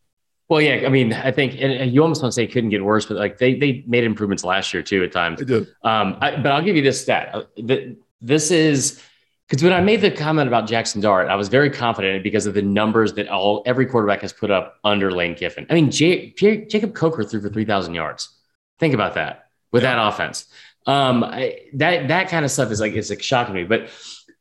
Well, 0.48 0.60
yeah, 0.60 0.86
I 0.86 0.88
mean, 0.90 1.12
I 1.12 1.32
think, 1.32 1.60
and 1.60 1.90
you 1.92 2.02
almost 2.02 2.22
want 2.22 2.32
to 2.32 2.34
say 2.34 2.44
it 2.44 2.52
couldn't 2.52 2.70
get 2.70 2.84
worse, 2.84 3.04
but 3.04 3.16
like 3.16 3.38
they 3.38 3.54
they 3.54 3.82
made 3.86 4.04
improvements 4.04 4.44
last 4.44 4.72
year 4.72 4.82
too 4.82 5.02
at 5.02 5.10
times. 5.10 5.40
They 5.40 5.44
did. 5.44 5.66
Um, 5.82 6.18
I, 6.20 6.36
but 6.36 6.52
I'll 6.52 6.62
give 6.62 6.76
you 6.76 6.82
this 6.82 7.00
stat. 7.00 7.34
Uh, 7.34 7.76
this 8.20 8.52
is 8.52 9.02
because 9.48 9.62
when 9.62 9.72
I 9.72 9.80
made 9.80 10.02
the 10.02 10.10
comment 10.10 10.46
about 10.46 10.68
Jackson 10.68 11.00
Dart, 11.00 11.28
I 11.28 11.34
was 11.34 11.48
very 11.48 11.68
confident 11.68 12.22
because 12.22 12.46
of 12.46 12.54
the 12.54 12.62
numbers 12.62 13.14
that 13.14 13.28
all 13.28 13.64
every 13.66 13.86
quarterback 13.86 14.22
has 14.22 14.32
put 14.32 14.52
up 14.52 14.76
under 14.84 15.10
Lane 15.10 15.34
Kiffin. 15.34 15.66
I 15.68 15.74
mean, 15.74 15.90
J, 15.90 16.30
J, 16.30 16.64
Jacob 16.66 16.94
Coker 16.94 17.24
threw 17.24 17.40
for 17.40 17.48
three 17.48 17.64
thousand 17.64 17.94
yards. 17.94 18.28
Think 18.78 18.94
about 18.94 19.14
that 19.14 19.48
with 19.72 19.82
yeah. 19.82 19.96
that 19.96 20.08
offense. 20.08 20.46
Um, 20.86 21.24
I, 21.24 21.58
that 21.74 22.06
that 22.06 22.28
kind 22.28 22.44
of 22.44 22.52
stuff 22.52 22.70
is 22.70 22.80
like 22.80 22.92
it's 22.92 23.10
like 23.10 23.20
shocking 23.20 23.54
me, 23.54 23.64
but 23.64 23.88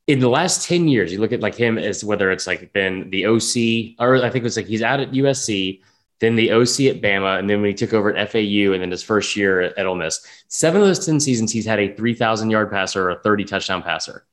in 0.08 0.20
the 0.20 0.30
last 0.30 0.68
10 0.68 0.88
years, 0.88 1.12
you 1.12 1.20
look 1.20 1.32
at 1.32 1.40
like 1.40 1.56
him 1.56 1.78
as 1.78 2.04
whether 2.04 2.30
it's 2.32 2.46
like 2.46 2.72
been 2.74 3.10
the 3.10 3.26
OC 3.26 4.00
or 4.00 4.18
I 4.18 4.30
think 4.30 4.36
it 4.36 4.44
was 4.44 4.58
like 4.58 4.68
he's 4.68 4.84
out 4.84 5.00
at 5.00 5.12
USC, 5.12 5.82
then 6.20 6.36
the 6.36 6.52
OC 6.52 6.82
at 6.82 7.02
Bama, 7.02 7.40
and 7.40 7.50
then 7.50 7.62
when 7.62 7.70
he 7.70 7.74
took 7.74 7.94
over 7.94 8.14
at 8.16 8.32
FAU, 8.32 8.72
and 8.72 8.82
then 8.82 8.92
his 8.92 9.04
first 9.04 9.36
year 9.36 9.62
at, 9.62 9.86
Ole 9.86 9.96
Miss. 9.96 10.26
Seven 10.48 10.82
of 10.82 10.88
those 10.88 11.06
10 11.06 11.20
seasons, 11.20 11.52
he's 11.52 11.66
had 11.66 11.80
a 11.80 11.94
3,000 11.94 12.50
yard 12.50 12.72
passer 12.72 13.10
or 13.10 13.12
a 13.12 13.20
30 13.20 13.44
touchdown 13.44 13.82
passer. 13.82 14.26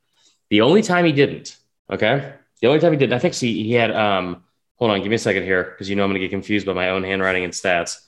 The 0.51 0.61
only 0.61 0.83
time 0.83 1.05
he 1.05 1.13
didn't, 1.13 1.57
okay? 1.91 2.35
The 2.61 2.69
only 2.69 2.79
time 2.79 2.93
he 2.93 2.99
didn't, 2.99 3.15
I 3.15 3.19
think 3.19 3.35
he, 3.35 3.65
he 3.65 3.73
had, 3.73 3.91
um, 3.91 4.45
hold 4.77 4.93
on, 4.93 5.01
give 5.01 5.09
me 5.09 5.17
a 5.17 5.19
second 5.19 5.43
here, 5.43 5.65
because 5.65 5.91
you 5.91 5.97
know 5.97 6.05
I'm 6.05 6.11
going 6.11 6.21
to 6.21 6.27
get 6.27 6.31
confused 6.31 6.67
by 6.67 6.73
my 6.73 6.91
own 6.91 7.03
handwriting 7.03 7.45
and 7.45 7.53
stats. 7.53 7.99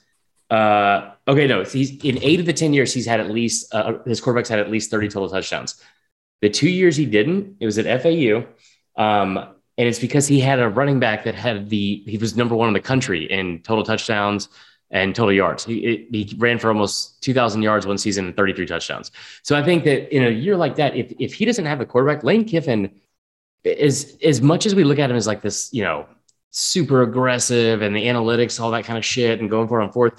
Uh, 0.50 1.12
okay, 1.26 1.48
no, 1.48 1.64
he's 1.64 2.04
in 2.04 2.22
eight 2.22 2.38
of 2.38 2.46
the 2.46 2.52
10 2.52 2.74
years, 2.74 2.94
he's 2.94 3.06
had 3.06 3.18
at 3.18 3.30
least, 3.30 3.74
uh, 3.74 3.94
his 4.04 4.20
quarterbacks 4.20 4.48
had 4.48 4.60
at 4.60 4.70
least 4.70 4.90
30 4.90 5.08
total 5.08 5.28
touchdowns. 5.28 5.82
The 6.42 6.50
two 6.50 6.68
years 6.68 6.96
he 6.96 7.06
didn't, 7.06 7.56
it 7.58 7.66
was 7.66 7.78
at 7.78 8.02
FAU. 8.02 8.44
Um, 8.96 9.53
and 9.76 9.88
it's 9.88 9.98
because 9.98 10.26
he 10.26 10.40
had 10.40 10.60
a 10.60 10.68
running 10.68 11.00
back 11.00 11.24
that 11.24 11.34
had 11.34 11.68
the 11.68 12.02
he 12.06 12.18
was 12.18 12.36
number 12.36 12.54
one 12.54 12.68
in 12.68 12.74
the 12.74 12.80
country 12.80 13.24
in 13.24 13.60
total 13.62 13.84
touchdowns 13.84 14.48
and 14.90 15.14
total 15.14 15.32
yards. 15.32 15.64
He, 15.64 16.06
he 16.10 16.34
ran 16.38 16.58
for 16.58 16.68
almost 16.68 17.20
2,000 17.22 17.62
yards 17.62 17.86
one 17.86 17.98
season 17.98 18.26
and 18.26 18.36
33 18.36 18.66
touchdowns. 18.66 19.10
So 19.42 19.56
I 19.56 19.64
think 19.64 19.84
that 19.84 20.14
in 20.14 20.24
a 20.24 20.30
year 20.30 20.56
like 20.56 20.76
that, 20.76 20.94
if, 20.94 21.12
if 21.18 21.34
he 21.34 21.44
doesn't 21.44 21.64
have 21.64 21.80
a 21.80 21.86
quarterback, 21.86 22.22
Lane 22.22 22.44
Kiffin 22.44 22.90
is 23.64 24.16
as 24.22 24.40
much 24.40 24.66
as 24.66 24.74
we 24.74 24.84
look 24.84 25.00
at 25.00 25.10
him 25.10 25.16
as 25.16 25.26
like 25.26 25.42
this, 25.42 25.70
you 25.72 25.82
know, 25.82 26.06
super 26.50 27.02
aggressive 27.02 27.82
and 27.82 27.96
the 27.96 28.04
analytics, 28.04 28.60
all 28.60 28.70
that 28.70 28.84
kind 28.84 28.96
of 28.96 29.04
shit, 29.04 29.40
and 29.40 29.50
going 29.50 29.66
for 29.66 29.80
it 29.80 29.84
on 29.84 29.92
fourth. 29.92 30.14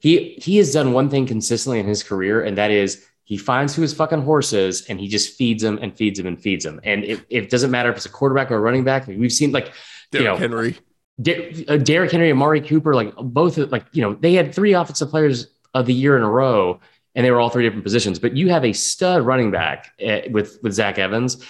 He 0.00 0.34
he 0.42 0.56
has 0.56 0.72
done 0.72 0.92
one 0.92 1.10
thing 1.10 1.26
consistently 1.26 1.78
in 1.78 1.86
his 1.86 2.02
career, 2.02 2.42
and 2.42 2.58
that 2.58 2.70
is 2.70 3.06
he 3.30 3.36
finds 3.36 3.76
who 3.76 3.82
his 3.82 3.94
fucking 3.94 4.22
horse 4.22 4.52
is 4.52 4.86
and 4.88 4.98
he 4.98 5.06
just 5.06 5.36
feeds 5.36 5.62
him 5.62 5.78
and 5.80 5.96
feeds 5.96 6.18
him 6.18 6.26
and 6.26 6.42
feeds 6.42 6.66
him. 6.66 6.80
And 6.82 7.04
it, 7.04 7.24
it 7.30 7.48
doesn't 7.48 7.70
matter 7.70 7.88
if 7.88 7.96
it's 7.96 8.04
a 8.04 8.08
quarterback 8.08 8.50
or 8.50 8.56
a 8.56 8.60
running 8.60 8.82
back. 8.82 9.06
We've 9.06 9.30
seen 9.30 9.52
like, 9.52 9.72
Derrick 10.10 10.24
you 10.24 10.24
know, 10.24 10.36
Henry, 10.36 10.76
De- 11.22 11.64
uh, 11.68 11.76
Derrick 11.76 12.10
Henry, 12.10 12.32
Amari 12.32 12.60
Cooper, 12.60 12.92
like 12.92 13.14
both, 13.14 13.56
like, 13.56 13.84
you 13.92 14.02
know, 14.02 14.14
they 14.14 14.34
had 14.34 14.52
three 14.52 14.72
offensive 14.72 15.10
players 15.10 15.46
of 15.74 15.86
the 15.86 15.94
year 15.94 16.16
in 16.16 16.24
a 16.24 16.28
row 16.28 16.80
and 17.14 17.24
they 17.24 17.30
were 17.30 17.38
all 17.38 17.50
three 17.50 17.62
different 17.62 17.84
positions. 17.84 18.18
But 18.18 18.36
you 18.36 18.48
have 18.48 18.64
a 18.64 18.72
stud 18.72 19.22
running 19.22 19.52
back 19.52 19.92
uh, 20.04 20.22
with, 20.32 20.58
with 20.64 20.72
Zach 20.72 20.98
Evans. 20.98 21.40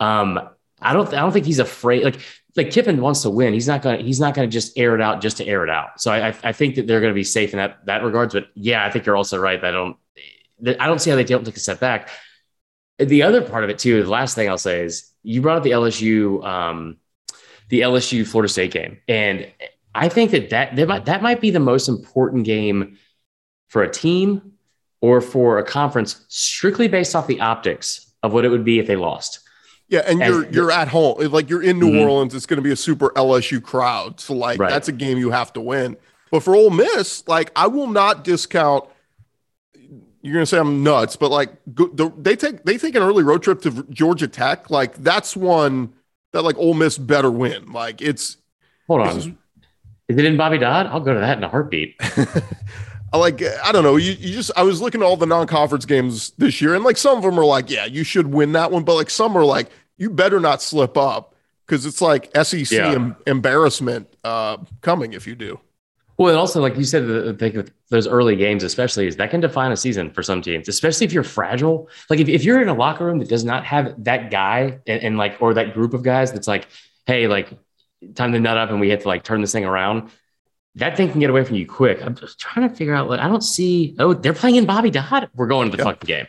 Um, 0.00 0.40
I 0.80 0.94
don't, 0.94 1.08
I 1.08 1.16
don't 1.16 1.32
think 1.32 1.44
he's 1.44 1.58
afraid. 1.58 2.02
Like, 2.02 2.18
like 2.56 2.70
Kiffin 2.70 2.98
wants 3.02 3.20
to 3.20 3.28
win. 3.28 3.52
He's 3.52 3.68
not 3.68 3.82
gonna. 3.82 3.98
He's 3.98 4.18
not 4.18 4.34
gonna 4.34 4.48
just 4.48 4.78
air 4.78 4.94
it 4.94 5.02
out 5.02 5.20
just 5.20 5.36
to 5.36 5.46
air 5.46 5.62
it 5.62 5.68
out. 5.68 6.00
So 6.00 6.10
I, 6.10 6.28
I 6.42 6.52
think 6.52 6.76
that 6.76 6.86
they're 6.86 7.02
gonna 7.02 7.12
be 7.12 7.22
safe 7.22 7.52
in 7.52 7.58
that 7.58 7.84
that 7.84 8.02
regards. 8.02 8.32
But 8.32 8.46
yeah, 8.54 8.82
I 8.82 8.90
think 8.90 9.04
you're 9.04 9.16
also 9.16 9.38
right. 9.38 9.60
That 9.60 9.68
I 9.68 9.70
don't. 9.72 9.98
I 10.64 10.86
don't 10.86 11.00
see 11.00 11.10
how 11.10 11.16
they 11.16 11.24
don't 11.24 11.44
take 11.44 11.56
a 11.56 11.60
step 11.60 11.80
back. 11.80 12.08
The 12.98 13.22
other 13.22 13.42
part 13.42 13.64
of 13.64 13.70
it 13.70 13.78
too, 13.78 14.02
the 14.02 14.08
last 14.08 14.34
thing 14.34 14.48
I'll 14.48 14.56
say 14.56 14.82
is 14.84 15.12
you 15.22 15.42
brought 15.42 15.58
up 15.58 15.62
the 15.64 15.72
LSU, 15.72 16.42
um, 16.44 16.96
the 17.68 17.80
LSU 17.80 18.26
Florida 18.26 18.48
State 18.48 18.70
game, 18.70 18.98
and 19.06 19.50
I 19.94 20.08
think 20.08 20.30
that 20.30 20.50
that 20.50 20.76
that 20.76 20.88
might, 20.88 21.04
that 21.06 21.22
might 21.22 21.40
be 21.40 21.50
the 21.50 21.60
most 21.60 21.88
important 21.88 22.44
game 22.44 22.96
for 23.68 23.82
a 23.82 23.90
team 23.90 24.52
or 25.00 25.20
for 25.20 25.58
a 25.58 25.64
conference, 25.64 26.24
strictly 26.28 26.88
based 26.88 27.14
off 27.14 27.26
the 27.26 27.40
optics 27.40 28.12
of 28.22 28.32
what 28.32 28.44
it 28.44 28.48
would 28.48 28.64
be 28.64 28.78
if 28.78 28.86
they 28.86 28.96
lost. 28.96 29.40
Yeah, 29.88 30.00
and 30.06 30.18
you're 30.18 30.50
you're 30.50 30.72
at 30.72 30.88
home, 30.88 31.18
like 31.30 31.48
you're 31.48 31.62
in 31.62 31.78
New 31.78 31.90
mm-hmm. 31.90 32.00
Orleans. 32.00 32.34
It's 32.34 32.46
going 32.46 32.56
to 32.56 32.62
be 32.62 32.72
a 32.72 32.76
super 32.76 33.10
LSU 33.10 33.62
crowd, 33.62 34.18
so 34.18 34.34
like 34.34 34.58
right. 34.58 34.70
that's 34.70 34.88
a 34.88 34.92
game 34.92 35.18
you 35.18 35.30
have 35.30 35.52
to 35.52 35.60
win. 35.60 35.96
But 36.30 36.42
for 36.42 36.56
Ole 36.56 36.70
Miss, 36.70 37.26
like 37.28 37.52
I 37.54 37.68
will 37.68 37.86
not 37.86 38.24
discount. 38.24 38.84
You're 40.26 40.34
gonna 40.34 40.46
say 40.46 40.58
I'm 40.58 40.82
nuts, 40.82 41.14
but 41.14 41.30
like 41.30 41.52
the, 41.66 42.12
they 42.18 42.34
take 42.34 42.64
they 42.64 42.78
take 42.78 42.96
an 42.96 43.02
early 43.02 43.22
road 43.22 43.44
trip 43.44 43.62
to 43.62 43.84
Georgia 43.84 44.26
Tech. 44.26 44.70
Like 44.70 44.96
that's 44.96 45.36
one 45.36 45.92
that 46.32 46.42
like 46.42 46.58
Ole 46.58 46.74
Miss 46.74 46.98
better 46.98 47.30
win. 47.30 47.72
Like 47.72 48.02
it's 48.02 48.36
hold 48.88 49.02
on. 49.02 49.18
Is, 49.18 49.26
is 50.08 50.18
it 50.18 50.24
in 50.24 50.36
Bobby 50.36 50.58
Dodd? 50.58 50.86
I'll 50.86 50.98
go 50.98 51.14
to 51.14 51.20
that 51.20 51.38
in 51.38 51.44
a 51.44 51.48
heartbeat. 51.48 51.94
I 53.12 53.18
like 53.18 53.40
I 53.40 53.70
don't 53.70 53.84
know. 53.84 53.94
You, 53.94 54.12
you 54.12 54.34
just 54.34 54.50
I 54.56 54.64
was 54.64 54.80
looking 54.80 55.00
at 55.00 55.04
all 55.04 55.16
the 55.16 55.26
non-conference 55.26 55.84
games 55.84 56.30
this 56.38 56.60
year, 56.60 56.74
and 56.74 56.82
like 56.82 56.96
some 56.96 57.16
of 57.16 57.22
them 57.22 57.38
are 57.38 57.44
like, 57.44 57.70
yeah, 57.70 57.84
you 57.84 58.02
should 58.02 58.26
win 58.26 58.50
that 58.52 58.72
one, 58.72 58.82
but 58.82 58.94
like 58.94 59.10
some 59.10 59.36
are 59.36 59.44
like, 59.44 59.70
you 59.96 60.10
better 60.10 60.40
not 60.40 60.60
slip 60.60 60.96
up 60.96 61.36
because 61.64 61.86
it's 61.86 62.00
like 62.02 62.36
SEC 62.36 62.70
yeah. 62.72 62.90
em- 62.90 63.16
embarrassment 63.28 64.12
uh, 64.24 64.56
coming 64.80 65.12
if 65.12 65.26
you 65.26 65.36
do. 65.36 65.60
Well, 66.18 66.30
and 66.30 66.38
also 66.38 66.62
like 66.62 66.76
you 66.76 66.84
said, 66.84 67.06
the 67.06 67.34
thing 67.34 67.56
with 67.56 67.72
those 67.90 68.08
early 68.08 68.36
games, 68.36 68.62
especially, 68.62 69.06
is 69.06 69.16
that 69.16 69.30
can 69.30 69.40
define 69.40 69.72
a 69.72 69.76
season 69.76 70.10
for 70.10 70.22
some 70.22 70.40
teams, 70.40 70.68
especially 70.68 71.06
if 71.06 71.12
you're 71.12 71.22
fragile. 71.22 71.88
Like 72.08 72.20
if, 72.20 72.28
if 72.28 72.42
you're 72.42 72.62
in 72.62 72.68
a 72.68 72.74
locker 72.74 73.04
room 73.04 73.18
that 73.18 73.28
does 73.28 73.44
not 73.44 73.64
have 73.66 74.02
that 74.04 74.30
guy 74.30 74.78
and, 74.86 75.02
and 75.02 75.18
like 75.18 75.36
or 75.40 75.54
that 75.54 75.74
group 75.74 75.92
of 75.92 76.02
guys 76.02 76.32
that's 76.32 76.48
like, 76.48 76.68
hey, 77.06 77.26
like 77.26 77.50
time 78.14 78.32
to 78.32 78.40
nut 78.40 78.56
up 78.56 78.70
and 78.70 78.80
we 78.80 78.88
have 78.90 79.02
to 79.02 79.08
like 79.08 79.24
turn 79.24 79.40
this 79.40 79.52
thing 79.52 79.64
around 79.64 80.10
that 80.76 80.96
thing 80.96 81.10
can 81.10 81.20
get 81.20 81.30
away 81.30 81.44
from 81.44 81.56
you 81.56 81.66
quick. 81.66 82.02
I'm 82.02 82.14
just 82.14 82.38
trying 82.38 82.68
to 82.68 82.74
figure 82.74 82.94
out. 82.94 83.08
Like, 83.08 83.20
I 83.20 83.28
don't 83.28 83.42
see. 83.42 83.96
Oh, 83.98 84.14
they're 84.14 84.32
playing 84.32 84.56
in 84.56 84.66
Bobby 84.66 84.90
Dodd. 84.90 85.28
We're 85.34 85.46
going 85.46 85.70
to 85.70 85.76
the 85.76 85.82
yep. 85.82 85.94
fucking 85.94 86.06
game. 86.06 86.26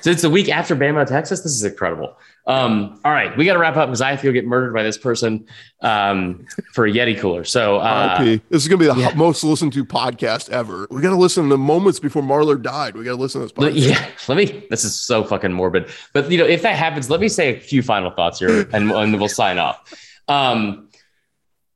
So 0.00 0.10
it's 0.10 0.22
the 0.22 0.30
week 0.30 0.48
after 0.48 0.74
Bama, 0.74 1.06
Texas. 1.06 1.40
This 1.40 1.52
is 1.52 1.64
incredible. 1.64 2.18
Um, 2.46 3.00
all 3.04 3.12
right, 3.12 3.36
we 3.36 3.44
got 3.44 3.52
to 3.52 3.58
wrap 3.58 3.76
up 3.76 3.88
because 3.88 4.00
I 4.00 4.16
feel 4.16 4.32
get 4.32 4.46
murdered 4.46 4.74
by 4.74 4.82
this 4.82 4.98
person 4.98 5.46
um, 5.82 6.44
for 6.72 6.86
a 6.86 6.90
Yeti 6.90 7.18
cooler. 7.18 7.44
So 7.44 7.76
uh, 7.76 8.18
this 8.24 8.40
is 8.50 8.68
going 8.68 8.80
to 8.80 8.86
be 8.88 8.92
the 8.92 8.98
yeah. 9.00 9.14
most 9.14 9.44
listened 9.44 9.72
to 9.74 9.84
podcast 9.84 10.50
ever. 10.50 10.86
We 10.90 11.00
got 11.00 11.10
to 11.10 11.16
listen 11.16 11.44
to 11.44 11.48
the 11.50 11.58
moments 11.58 12.00
before 12.00 12.22
Marlar 12.22 12.60
died. 12.60 12.96
We 12.96 13.04
got 13.04 13.12
to 13.12 13.16
listen 13.16 13.40
to 13.40 13.46
this. 13.46 13.52
Podcast. 13.52 13.88
Yeah, 13.88 14.06
let 14.28 14.36
me. 14.36 14.66
This 14.70 14.84
is 14.84 14.98
so 14.98 15.22
fucking 15.22 15.52
morbid. 15.52 15.90
But 16.12 16.30
you 16.30 16.38
know, 16.38 16.46
if 16.46 16.62
that 16.62 16.76
happens, 16.76 17.08
let 17.08 17.20
me 17.20 17.28
say 17.28 17.56
a 17.56 17.60
few 17.60 17.82
final 17.82 18.10
thoughts 18.10 18.40
here, 18.40 18.68
and, 18.72 18.90
and 18.90 19.18
we'll 19.18 19.28
sign 19.28 19.58
off. 19.58 19.94
Um, 20.26 20.89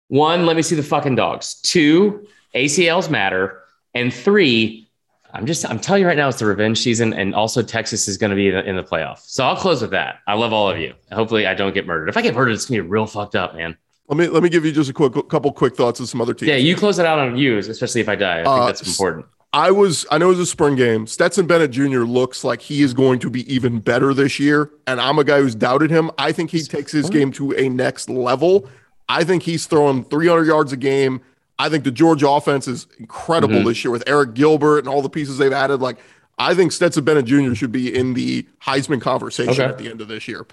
one, 0.09 0.47
let 0.47 0.57
me 0.57 0.63
see 0.63 0.77
the 0.77 0.83
fucking 0.83 1.15
dogs. 1.15 1.61
Two, 1.63 2.27
ACLs 2.55 3.11
matter. 3.11 3.61
And 3.95 4.13
three, 4.13 4.89
I'm 5.33 5.47
just 5.47 5.69
I'm 5.69 5.81
telling 5.81 6.03
you 6.03 6.09
right 6.09 6.17
now, 6.17 6.29
it's 6.29 6.39
the 6.39 6.47
revenge 6.47 6.79
season, 6.79 7.13
and 7.13 7.35
also 7.35 7.63
Texas 7.63 8.07
is 8.07 8.17
going 8.17 8.31
to 8.31 8.37
be 8.37 8.49
in 8.49 8.55
the, 8.55 8.69
in 8.69 8.77
the 8.77 8.85
playoff. 8.85 9.19
So 9.21 9.45
I'll 9.45 9.57
close 9.57 9.83
with 9.83 9.91
that. 9.91 10.21
I 10.27 10.35
love 10.35 10.53
all 10.53 10.71
of 10.71 10.79
you. 10.79 10.95
Hopefully, 11.13 11.47
I 11.47 11.55
don't 11.55 11.75
get 11.75 11.87
murdered. 11.87 12.09
If 12.09 12.17
I 12.17 12.23
get 12.23 12.35
murdered, 12.35 12.53
it's 12.53 12.67
going 12.67 12.79
to 12.79 12.85
be 12.85 12.89
real 12.89 13.07
fucked 13.07 13.35
up, 13.35 13.55
man. 13.55 13.77
Let 14.09 14.19
me 14.19 14.29
let 14.29 14.43
me 14.43 14.49
give 14.49 14.65
you 14.65 14.73
just 14.73 14.91
a 14.91 14.93
quick 14.93 15.13
couple 15.29 15.53
quick 15.53 15.75
thoughts 15.77 15.99
of 15.99 16.09
some 16.09 16.21
other 16.21 16.35
teams. 16.35 16.49
Yeah, 16.49 16.57
you 16.57 16.77
close 16.77 16.99
it 16.99 17.07
out 17.07 17.19
on 17.19 17.37
you, 17.37 17.59
especially 17.59 18.01
if 18.01 18.09
I 18.09 18.15
die. 18.15 18.41
I 18.41 18.45
think 18.45 18.49
uh, 18.49 18.67
that's 18.67 18.87
important. 18.87 19.27
I 19.53 19.71
was 19.71 20.05
I 20.11 20.19
know 20.19 20.27
it 20.27 20.31
was 20.31 20.41
a 20.41 20.47
spring 20.47 20.77
game. 20.77 21.07
Stetson 21.07 21.47
Bennett 21.47 21.71
Jr. 21.71 22.01
looks 22.01 22.45
like 22.45 22.61
he 22.61 22.83
is 22.83 22.93
going 22.93 23.19
to 23.21 23.31
be 23.31 23.53
even 23.53 23.81
better 23.81 24.13
this 24.13 24.39
year, 24.39 24.71
and 24.87 25.01
I'm 25.01 25.19
a 25.19 25.25
guy 25.25 25.41
who's 25.41 25.55
doubted 25.55 25.91
him. 25.91 26.11
I 26.19 26.33
think 26.33 26.51
he 26.51 26.63
takes 26.63 26.93
his 26.93 27.09
game 27.09 27.33
to 27.33 27.53
a 27.57 27.69
next 27.69 28.11
level. 28.11 28.69
I 29.09 29.25
think 29.25 29.43
he's 29.43 29.67
throwing 29.67 30.05
300 30.05 30.47
yards 30.47 30.73
a 30.73 30.77
game. 30.77 31.21
I 31.59 31.69
think 31.69 31.85
the 31.85 31.91
Georgia 31.91 32.29
offense 32.29 32.67
is 32.67 32.87
incredible 32.99 33.57
mm-hmm. 33.57 33.69
this 33.69 33.85
year 33.85 33.91
with 33.91 34.05
Arik 34.07 34.35
Gilbert 34.35 34.81
and 34.81 34.89
all 34.89 35.03
the 35.03 35.11
pieces 35.11 35.39
they've 35.39 35.53
added. 35.53 35.81
Like, 35.81 35.99
I 36.39 36.55
think 36.55 36.73
Stetson 36.73 37.05
Bennett 37.05 37.27
Jr. 37.27 37.55
should 37.55 37.71
be 37.71 37.95
in 37.95 38.15
the 38.15 38.47
Heisman 38.63 39.01
conversation 39.01 39.53
okay. 39.53 39.65
at 39.65 39.79
the 39.79 39.89
end 39.89 40.01
of 40.01 40.09
this 40.09 40.27
year. 40.27 40.47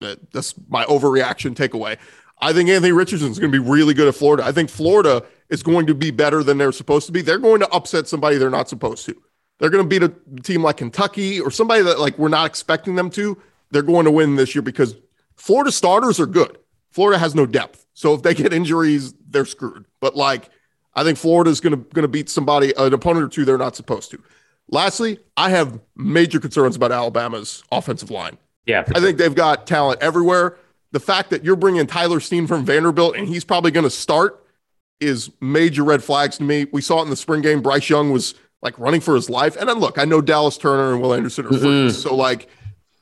That's 0.00 0.54
my 0.68 0.84
overreaction 0.84 1.54
takeaway. 1.54 1.96
I 2.40 2.52
think 2.52 2.68
Anthony 2.68 2.92
Richardson 2.92 3.30
is 3.30 3.38
going 3.38 3.50
to 3.50 3.58
be 3.58 3.70
really 3.70 3.94
good 3.94 4.08
at 4.08 4.14
Florida. 4.14 4.44
I 4.44 4.52
think 4.52 4.68
Florida 4.68 5.24
is 5.48 5.62
going 5.62 5.86
to 5.86 5.94
be 5.94 6.10
better 6.10 6.42
than 6.42 6.58
they're 6.58 6.72
supposed 6.72 7.06
to 7.06 7.12
be. 7.12 7.22
They're 7.22 7.38
going 7.38 7.60
to 7.60 7.68
upset 7.70 8.06
somebody 8.06 8.36
they're 8.36 8.50
not 8.50 8.68
supposed 8.68 9.06
to. 9.06 9.16
They're 9.58 9.70
going 9.70 9.84
to 9.84 9.88
beat 9.88 10.02
a 10.02 10.42
team 10.42 10.62
like 10.62 10.78
Kentucky 10.78 11.40
or 11.40 11.50
somebody 11.50 11.82
that 11.82 12.00
like 12.00 12.18
we're 12.18 12.28
not 12.28 12.46
expecting 12.46 12.96
them 12.96 13.08
to. 13.10 13.40
They're 13.70 13.82
going 13.82 14.04
to 14.04 14.10
win 14.10 14.36
this 14.36 14.54
year 14.54 14.62
because 14.62 14.96
Florida 15.36 15.72
starters 15.72 16.20
are 16.20 16.26
good. 16.26 16.58
Florida 16.90 17.18
has 17.18 17.34
no 17.34 17.46
depth. 17.46 17.83
So 17.94 18.14
if 18.14 18.22
they 18.22 18.34
get 18.34 18.52
injuries, 18.52 19.14
they're 19.28 19.44
screwed. 19.44 19.86
But 20.00 20.16
like, 20.16 20.50
I 20.94 21.02
think 21.02 21.18
Florida 21.18 21.50
is 21.50 21.60
going 21.60 21.72
to 21.72 21.88
going 21.94 22.02
to 22.02 22.08
beat 22.08 22.28
somebody, 22.28 22.72
an 22.76 22.92
opponent 22.92 23.24
or 23.24 23.28
two 23.28 23.44
they're 23.44 23.58
not 23.58 23.76
supposed 23.76 24.10
to. 24.10 24.22
Lastly, 24.68 25.18
I 25.36 25.50
have 25.50 25.80
major 25.96 26.40
concerns 26.40 26.76
about 26.76 26.92
Alabama's 26.92 27.62
offensive 27.70 28.10
line. 28.10 28.38
Yeah, 28.66 28.84
I 28.94 29.00
think 29.00 29.18
they've 29.18 29.34
got 29.34 29.66
talent 29.66 30.02
everywhere. 30.02 30.56
The 30.92 31.00
fact 31.00 31.30
that 31.30 31.44
you're 31.44 31.56
bringing 31.56 31.86
Tyler 31.86 32.20
Steen 32.20 32.46
from 32.46 32.64
Vanderbilt 32.64 33.16
and 33.16 33.26
he's 33.26 33.44
probably 33.44 33.72
going 33.72 33.84
to 33.84 33.90
start 33.90 34.44
is 35.00 35.30
major 35.40 35.84
red 35.84 36.02
flags 36.02 36.38
to 36.38 36.44
me. 36.44 36.66
We 36.72 36.80
saw 36.80 37.00
it 37.00 37.02
in 37.02 37.10
the 37.10 37.16
spring 37.16 37.42
game. 37.42 37.62
Bryce 37.62 37.88
Young 37.90 38.10
was 38.10 38.34
like 38.62 38.78
running 38.78 39.00
for 39.00 39.14
his 39.14 39.28
life. 39.28 39.56
And 39.56 39.68
then 39.68 39.78
look, 39.78 39.98
I 39.98 40.04
know 40.04 40.20
Dallas 40.20 40.56
Turner 40.56 40.92
and 40.92 41.02
Will 41.02 41.12
Anderson 41.12 41.46
are 41.46 41.50
mm-hmm. 41.50 41.90
so 41.90 42.14
like, 42.14 42.48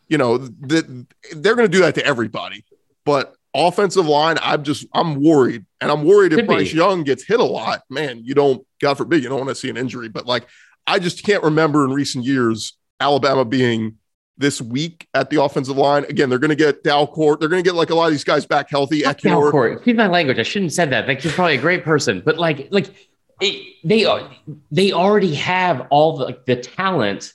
you 0.09 0.19
know, 0.19 0.39
the, 0.39 1.07
they're 1.37 1.55
going 1.55 1.69
to 1.69 1.73
do 1.73 1.81
that 1.83 1.95
to 1.95 2.05
everybody. 2.05 2.65
But 3.05 3.37
offensive 3.55 4.07
line, 4.07 4.37
I'm 4.41 4.63
just 4.63 4.87
I'm 4.93 5.23
worried, 5.23 5.65
and 5.81 5.91
I'm 5.91 6.05
worried 6.05 6.31
Could 6.33 6.41
if 6.41 6.47
Bryce 6.47 6.73
be. 6.73 6.79
Young 6.79 7.03
gets 7.05 7.25
hit 7.25 7.41
a 7.41 7.45
lot. 7.45 7.83
Man, 7.91 8.21
you 8.25 8.35
don't, 8.35 8.67
God 8.81 8.95
forbid, 8.95 9.23
you 9.23 9.29
don't 9.29 9.39
want 9.39 9.51
to 9.51 9.55
see 9.55 9.71
an 9.71 9.77
injury. 9.77 10.09
But 10.09 10.27
like, 10.27 10.47
I 10.87 10.99
just 10.99 11.25
can't 11.25 11.43
remember 11.43 11.85
in 11.85 11.93
recent 11.93 12.25
years 12.25 12.77
Alabama 13.01 13.45
being 13.45 13.99
this 14.39 14.61
weak 14.61 15.07
at 15.15 15.31
the 15.31 15.43
offensive 15.43 15.77
line. 15.77 16.05
Again, 16.05 16.29
they're 16.29 16.39
going 16.39 16.51
to 16.51 16.57
get 16.57 16.83
Dalcourt. 16.83 17.41
They're 17.41 17.49
going 17.49 17.63
to 17.63 17.69
get 17.69 17.77
like 17.77 17.91
a 17.91 17.95
lot 17.95 18.07
of 18.07 18.13
these 18.13 18.25
guys 18.25 18.47
back 18.47 18.71
healthy. 18.71 19.03
Dalcourt. 19.03 19.75
Excuse 19.77 19.97
my 19.97 20.09
language. 20.09 20.39
I 20.39 20.43
shouldn't 20.43 20.71
have 20.71 20.75
said 20.75 20.91
that. 20.91 21.09
Like 21.09 21.21
he's 21.21 21.33
probably 21.33 21.57
a 21.57 21.61
great 21.61 21.85
person, 21.85 22.23
but 22.25 22.39
like 22.39 22.69
like 22.71 22.91
it, 23.41 23.77
they 23.85 24.07
they 24.71 24.93
already 24.93 25.35
have 25.35 25.87
all 25.91 26.17
the 26.17 26.25
like 26.25 26.47
the 26.47 26.57
talent 26.57 27.33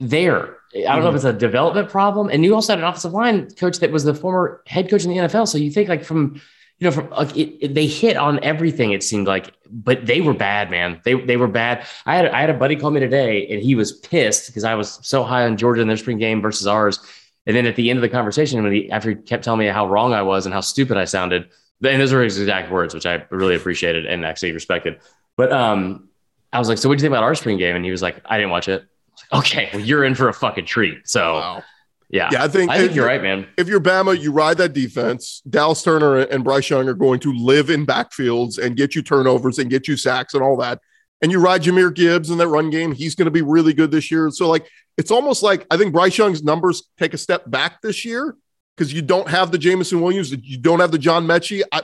there. 0.00 0.57
I 0.74 0.80
don't 0.80 0.86
mm-hmm. 0.86 1.00
know 1.02 1.08
if 1.08 1.08
mm-hmm. 1.08 1.16
it's 1.16 1.24
a 1.24 1.32
development 1.32 1.88
problem. 1.88 2.28
And 2.28 2.44
you 2.44 2.54
also 2.54 2.72
had 2.72 2.80
an 2.80 2.84
offensive 2.84 3.12
line 3.12 3.50
coach 3.52 3.78
that 3.78 3.90
was 3.90 4.04
the 4.04 4.14
former 4.14 4.62
head 4.66 4.90
coach 4.90 5.04
in 5.04 5.10
the 5.10 5.16
NFL. 5.16 5.48
So 5.48 5.56
you 5.58 5.70
think 5.70 5.88
like 5.88 6.04
from, 6.04 6.40
you 6.78 6.84
know, 6.84 6.90
from 6.90 7.10
like 7.10 7.34
it, 7.36 7.64
it, 7.64 7.74
they 7.74 7.86
hit 7.86 8.16
on 8.16 8.42
everything. 8.44 8.92
It 8.92 9.02
seemed 9.02 9.26
like, 9.26 9.52
but 9.70 10.04
they 10.06 10.20
were 10.20 10.34
bad, 10.34 10.70
man. 10.70 11.00
They 11.04 11.14
they 11.14 11.36
were 11.36 11.48
bad. 11.48 11.86
I 12.06 12.16
had 12.16 12.26
I 12.26 12.40
had 12.40 12.50
a 12.50 12.54
buddy 12.54 12.76
call 12.76 12.90
me 12.90 13.00
today, 13.00 13.48
and 13.48 13.62
he 13.62 13.74
was 13.74 13.92
pissed 13.92 14.46
because 14.48 14.64
I 14.64 14.74
was 14.74 14.98
so 15.02 15.24
high 15.24 15.44
on 15.44 15.56
Georgia 15.56 15.80
in 15.82 15.88
their 15.88 15.96
spring 15.96 16.18
game 16.18 16.40
versus 16.40 16.66
ours. 16.66 17.00
And 17.46 17.56
then 17.56 17.66
at 17.66 17.76
the 17.76 17.88
end 17.88 17.96
of 17.96 18.02
the 18.02 18.08
conversation, 18.10 18.62
when 18.62 18.72
he 18.72 18.90
after 18.90 19.10
he 19.10 19.16
kept 19.16 19.42
telling 19.42 19.60
me 19.60 19.66
how 19.66 19.88
wrong 19.88 20.12
I 20.12 20.22
was 20.22 20.44
and 20.44 20.54
how 20.54 20.60
stupid 20.60 20.98
I 20.98 21.06
sounded, 21.06 21.48
and 21.82 22.00
those 22.00 22.12
were 22.12 22.22
his 22.22 22.38
exact 22.38 22.70
words, 22.70 22.94
which 22.94 23.06
I 23.06 23.24
really 23.30 23.56
appreciated 23.56 24.06
and 24.06 24.24
actually 24.24 24.52
respected. 24.52 25.00
But 25.36 25.50
um, 25.50 26.08
I 26.52 26.58
was 26.58 26.68
like, 26.68 26.78
"So 26.78 26.88
what 26.88 26.96
do 26.96 27.00
you 27.00 27.02
think 27.06 27.12
about 27.12 27.24
our 27.24 27.34
spring 27.34 27.56
game?" 27.56 27.74
And 27.74 27.84
he 27.84 27.90
was 27.90 28.02
like, 28.02 28.20
"I 28.26 28.36
didn't 28.36 28.50
watch 28.50 28.68
it." 28.68 28.86
Okay, 29.32 29.68
well, 29.72 29.82
you're 29.82 30.04
in 30.04 30.14
for 30.14 30.28
a 30.28 30.32
fucking 30.32 30.66
treat. 30.66 31.06
So, 31.08 31.34
wow. 31.34 31.64
yeah, 32.08 32.30
yeah, 32.32 32.44
I 32.44 32.48
think 32.48 32.70
I 32.70 32.78
think 32.78 32.94
you're 32.94 33.06
right, 33.06 33.22
man. 33.22 33.46
If 33.56 33.68
you're 33.68 33.80
Bama, 33.80 34.18
you 34.18 34.32
ride 34.32 34.58
that 34.58 34.72
defense. 34.72 35.42
Dallas 35.48 35.82
Turner 35.82 36.18
and 36.18 36.42
Bryce 36.42 36.70
Young 36.70 36.88
are 36.88 36.94
going 36.94 37.20
to 37.20 37.32
live 37.34 37.70
in 37.70 37.86
backfields 37.86 38.58
and 38.58 38.76
get 38.76 38.94
you 38.94 39.02
turnovers 39.02 39.58
and 39.58 39.68
get 39.68 39.86
you 39.86 39.96
sacks 39.96 40.34
and 40.34 40.42
all 40.42 40.56
that. 40.58 40.80
And 41.20 41.30
you 41.32 41.40
ride 41.40 41.62
Jahmyr 41.62 41.92
Gibbs 41.92 42.30
in 42.30 42.38
that 42.38 42.48
run 42.48 42.70
game. 42.70 42.92
He's 42.92 43.14
going 43.14 43.26
to 43.26 43.30
be 43.30 43.42
really 43.42 43.74
good 43.74 43.90
this 43.90 44.10
year. 44.10 44.30
So, 44.30 44.48
like, 44.48 44.66
it's 44.96 45.10
almost 45.10 45.42
like 45.42 45.66
I 45.70 45.76
think 45.76 45.92
Bryce 45.92 46.16
Young's 46.16 46.42
numbers 46.42 46.84
take 46.98 47.12
a 47.12 47.18
step 47.18 47.50
back 47.50 47.82
this 47.82 48.04
year 48.04 48.36
because 48.76 48.92
you 48.92 49.02
don't 49.02 49.28
have 49.28 49.50
the 49.50 49.58
Jameson 49.58 50.00
Williams, 50.00 50.30
you 50.30 50.56
don't 50.56 50.80
have 50.80 50.92
the 50.92 50.98
John 50.98 51.26
Metchie. 51.26 51.62
I, 51.72 51.82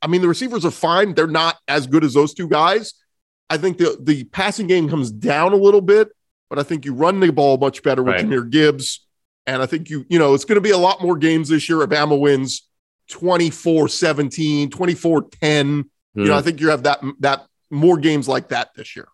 I 0.00 0.06
mean, 0.06 0.20
the 0.20 0.28
receivers 0.28 0.64
are 0.64 0.70
fine. 0.70 1.14
They're 1.14 1.26
not 1.26 1.56
as 1.66 1.86
good 1.86 2.04
as 2.04 2.14
those 2.14 2.34
two 2.34 2.48
guys. 2.48 2.94
I 3.50 3.56
think 3.56 3.78
the 3.78 3.98
the 4.00 4.24
passing 4.24 4.66
game 4.66 4.88
comes 4.88 5.10
down 5.10 5.52
a 5.52 5.56
little 5.56 5.80
bit 5.80 6.10
but 6.50 6.58
I 6.58 6.62
think 6.62 6.84
you 6.84 6.94
run 6.94 7.20
the 7.20 7.30
ball 7.30 7.56
much 7.58 7.82
better 7.82 8.02
with 8.02 8.14
right. 8.14 8.24
Jahmyr 8.24 8.50
Gibbs. 8.50 9.06
And 9.46 9.60
I 9.60 9.66
think 9.66 9.90
you, 9.90 10.06
you 10.08 10.18
know, 10.18 10.34
it's 10.34 10.44
going 10.44 10.56
to 10.56 10.62
be 10.62 10.70
a 10.70 10.78
lot 10.78 11.02
more 11.02 11.16
games 11.16 11.48
this 11.48 11.68
year. 11.68 11.78
Alabama 11.78 12.16
wins 12.16 12.66
24 13.10 13.88
17, 13.88 14.70
24 14.70 15.22
10. 15.40 15.66
Mm. 15.66 15.84
You 16.14 16.24
know, 16.24 16.32
hmm. 16.32 16.38
I 16.38 16.42
think 16.42 16.60
you 16.60 16.68
have 16.70 16.84
that, 16.84 17.02
that 17.20 17.46
more 17.70 17.98
games 17.98 18.28
like 18.28 18.48
that 18.48 18.70
this 18.74 18.96
year. 18.96 19.08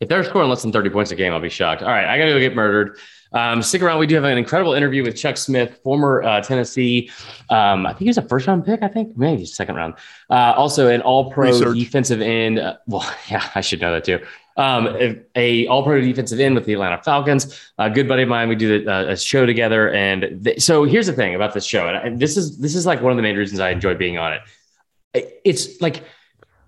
If 0.00 0.08
they're 0.08 0.24
scoring 0.24 0.48
less 0.48 0.62
than 0.62 0.72
30 0.72 0.90
points 0.90 1.10
a 1.10 1.14
game, 1.14 1.32
I'll 1.32 1.40
be 1.40 1.50
shocked. 1.50 1.82
All 1.82 1.88
right, 1.88 2.06
I 2.06 2.16
got 2.16 2.24
to 2.24 2.32
go 2.32 2.38
get 2.40 2.56
murdered. 2.56 2.96
Um, 3.32 3.62
stick 3.62 3.82
around. 3.82 4.00
We 4.00 4.06
do 4.06 4.14
have 4.14 4.24
an 4.24 4.38
incredible 4.38 4.72
interview 4.72 5.04
with 5.04 5.14
Chuck 5.14 5.36
Smith, 5.36 5.78
former 5.84 6.22
uh, 6.22 6.40
Tennessee. 6.40 7.10
Um, 7.50 7.86
I 7.86 7.90
think 7.90 8.00
he 8.00 8.06
was 8.08 8.18
a 8.18 8.22
first 8.22 8.46
round 8.46 8.64
pick. 8.64 8.82
I 8.82 8.88
think 8.88 9.16
maybe 9.16 9.44
second 9.44 9.76
round. 9.76 9.94
Uh, 10.30 10.54
also, 10.56 10.88
an 10.88 11.02
All 11.02 11.30
Pro 11.30 11.74
defensive 11.74 12.22
end. 12.22 12.58
Uh, 12.58 12.76
well, 12.86 13.08
yeah, 13.30 13.50
I 13.54 13.60
should 13.60 13.82
know 13.82 13.92
that 13.92 14.04
too 14.04 14.20
um, 14.60 15.24
a, 15.34 15.66
all 15.68 15.82
pro 15.82 16.00
defensive 16.00 16.38
end 16.38 16.54
with 16.54 16.66
the 16.66 16.74
Atlanta 16.74 17.02
Falcons. 17.02 17.58
A 17.78 17.88
good 17.88 18.06
buddy 18.06 18.24
of 18.24 18.28
mine. 18.28 18.48
We 18.48 18.56
do 18.56 18.84
the, 18.84 18.92
uh, 18.92 19.12
a 19.12 19.16
show 19.16 19.46
together. 19.46 19.90
And 19.90 20.44
th- 20.44 20.62
so 20.62 20.84
here's 20.84 21.06
the 21.06 21.14
thing 21.14 21.34
about 21.34 21.54
this 21.54 21.64
show. 21.64 21.88
And, 21.88 21.96
and 21.96 22.20
this 22.20 22.36
is, 22.36 22.58
this 22.58 22.74
is 22.74 22.84
like 22.84 23.00
one 23.00 23.10
of 23.10 23.16
the 23.16 23.22
main 23.22 23.36
reasons 23.36 23.58
I 23.60 23.70
enjoy 23.70 23.94
being 23.94 24.18
on 24.18 24.34
it. 24.34 25.40
It's 25.44 25.80
like 25.80 26.04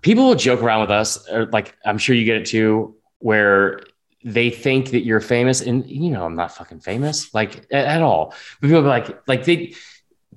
people 0.01 0.25
will 0.25 0.35
joke 0.35 0.63
around 0.63 0.81
with 0.81 0.91
us. 0.91 1.29
Or 1.29 1.45
like, 1.45 1.77
I'm 1.85 1.99
sure 1.99 2.15
you 2.15 2.25
get 2.25 2.37
it 2.37 2.47
too, 2.47 2.95
where 3.19 3.81
they 4.23 4.49
think 4.49 4.89
that 4.91 5.05
you're 5.05 5.21
famous 5.21 5.61
and 5.61 5.85
you 5.87 6.09
know, 6.09 6.25
I'm 6.25 6.35
not 6.35 6.55
fucking 6.55 6.79
famous 6.79 7.33
like 7.33 7.67
at, 7.71 7.85
at 7.85 8.01
all, 8.01 8.33
but 8.59 8.67
people 8.67 8.81
be 8.81 8.87
like, 8.87 9.27
like 9.27 9.43
they, 9.45 9.75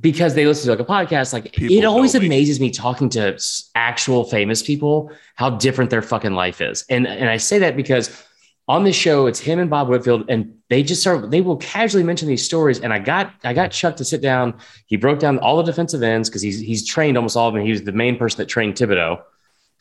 because 0.01 0.35
they 0.35 0.47
listen 0.47 0.67
to 0.67 0.71
like 0.71 0.89
a 0.89 0.91
podcast. 0.91 1.33
Like 1.33 1.53
People 1.53 1.77
it 1.77 1.85
always 1.85 2.15
me. 2.15 2.27
amazes 2.27 2.61
me 2.61 2.71
talking 2.71 3.09
to 3.11 3.39
actual 3.75 4.25
famous 4.25 4.63
people 4.63 5.11
how 5.35 5.51
different 5.51 5.91
their 5.91 6.03
fucking 6.03 6.33
life 6.33 6.61
is. 6.61 6.85
And 6.89 7.07
and 7.07 7.29
I 7.29 7.37
say 7.37 7.59
that 7.61 7.77
because 7.77 8.25
on 8.69 8.85
this 8.85 8.97
show 8.97 9.27
it's 9.27 9.39
him 9.39 9.59
and 9.59 9.71
Bob 9.71 9.89
Whitfield, 9.89 10.29
and 10.29 10.57
they 10.69 10.83
just 10.83 11.01
start 11.01 11.31
they 11.31 11.41
will 11.41 11.57
casually 11.59 12.03
mention 12.03 12.29
these 12.29 12.45
stories. 12.45 12.81
And 12.81 12.93
I 12.93 12.99
got 12.99 13.33
I 13.45 13.53
got 13.53 13.71
Chuck 13.71 13.97
to 13.97 14.05
sit 14.05 14.21
down. 14.21 14.55
He 14.87 14.97
broke 14.97 15.19
down 15.19 15.39
all 15.39 15.57
the 15.57 15.63
defensive 15.63 16.03
ends 16.03 16.29
because 16.29 16.43
he's 16.43 16.61
he's 16.61 16.87
trained 16.87 17.17
almost 17.17 17.37
all 17.37 17.49
of 17.49 17.55
them. 17.55 17.65
He 17.65 17.71
was 17.71 17.83
the 17.83 17.93
main 17.93 18.17
person 18.17 18.39
that 18.39 18.47
trained 18.47 18.75
Thibodeaux 18.75 19.23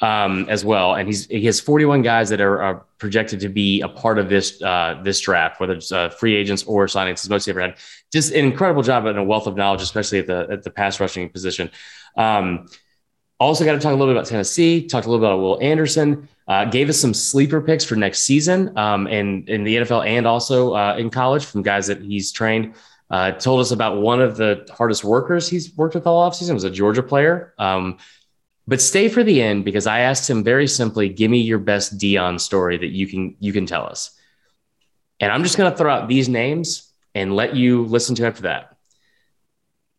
um, 0.01 0.47
as 0.49 0.65
well. 0.65 0.95
And 0.95 1.07
he's 1.07 1.25
he 1.27 1.45
has 1.45 1.59
41 1.59 2.01
guys 2.01 2.29
that 2.29 2.41
are, 2.41 2.61
are 2.61 2.85
projected 2.97 3.39
to 3.41 3.49
be 3.49 3.81
a 3.81 3.87
part 3.87 4.19
of 4.19 4.29
this 4.29 4.61
uh, 4.61 4.99
this 5.03 5.19
draft, 5.19 5.59
whether 5.59 5.73
it's 5.73 5.91
uh, 5.91 6.09
free 6.09 6.35
agents 6.35 6.63
or 6.63 6.85
signings. 6.87 7.13
It's 7.13 7.29
most 7.29 7.47
ever 7.47 7.61
had. 7.61 7.75
Just 8.15 8.31
an 8.31 8.45
incredible 8.45 8.81
job 8.81 9.05
and 9.07 9.19
a 9.19 9.23
wealth 9.23 9.45
of 9.45 9.57
knowledge, 9.57 9.81
especially 9.81 10.19
at 10.19 10.27
the 10.27 10.47
at 10.49 10.63
the 10.63 10.69
pass 10.69 11.01
rushing 11.01 11.27
position. 11.27 11.69
Um, 12.15 12.69
also, 13.41 13.65
got 13.65 13.73
to 13.73 13.79
talk 13.79 13.91
a 13.91 13.95
little 13.95 14.07
bit 14.07 14.17
about 14.17 14.25
Tennessee. 14.25 14.87
Talked 14.87 15.05
a 15.05 15.09
little 15.09 15.19
bit 15.19 15.29
about 15.29 15.41
Will 15.41 15.61
Anderson. 15.61 16.29
Uh, 16.47 16.63
gave 16.63 16.87
us 16.87 16.97
some 16.97 17.13
sleeper 17.13 17.59
picks 17.59 17.83
for 17.83 17.97
next 17.97 18.21
season, 18.21 18.77
um, 18.77 19.05
and 19.07 19.49
in 19.49 19.65
the 19.65 19.75
NFL 19.75 20.07
and 20.07 20.25
also 20.25 20.73
uh, 20.73 20.95
in 20.97 21.09
college 21.09 21.43
from 21.43 21.61
guys 21.61 21.87
that 21.87 22.01
he's 22.01 22.31
trained. 22.31 22.75
Uh, 23.09 23.31
told 23.31 23.59
us 23.59 23.71
about 23.71 24.01
one 24.01 24.21
of 24.21 24.37
the 24.37 24.65
hardest 24.71 25.03
workers 25.03 25.49
he's 25.49 25.75
worked 25.75 25.93
with 25.93 26.07
all 26.07 26.27
offseason. 26.27 26.53
was 26.53 26.63
a 26.63 26.71
Georgia 26.71 27.03
player. 27.03 27.53
Um, 27.59 27.97
but 28.65 28.79
stay 28.79 29.09
for 29.09 29.25
the 29.25 29.41
end 29.41 29.65
because 29.65 29.87
I 29.87 29.99
asked 29.99 30.29
him 30.29 30.41
very 30.41 30.67
simply, 30.67 31.09
give 31.09 31.29
me 31.29 31.39
your 31.39 31.59
best 31.59 31.97
Deion 31.97 32.39
story 32.39 32.77
that 32.77 32.91
you 32.91 33.07
can 33.07 33.35
you 33.41 33.51
can 33.51 33.65
tell 33.65 33.85
us. 33.85 34.11
And 35.19 35.33
I'm 35.33 35.43
just 35.43 35.57
going 35.57 35.69
to 35.69 35.77
throw 35.77 35.91
out 35.93 36.07
these 36.07 36.29
names 36.29 36.93
and 37.15 37.35
let 37.35 37.55
you 37.55 37.85
listen 37.85 38.13
to 38.15 38.27
after 38.27 38.43
that. 38.43 38.77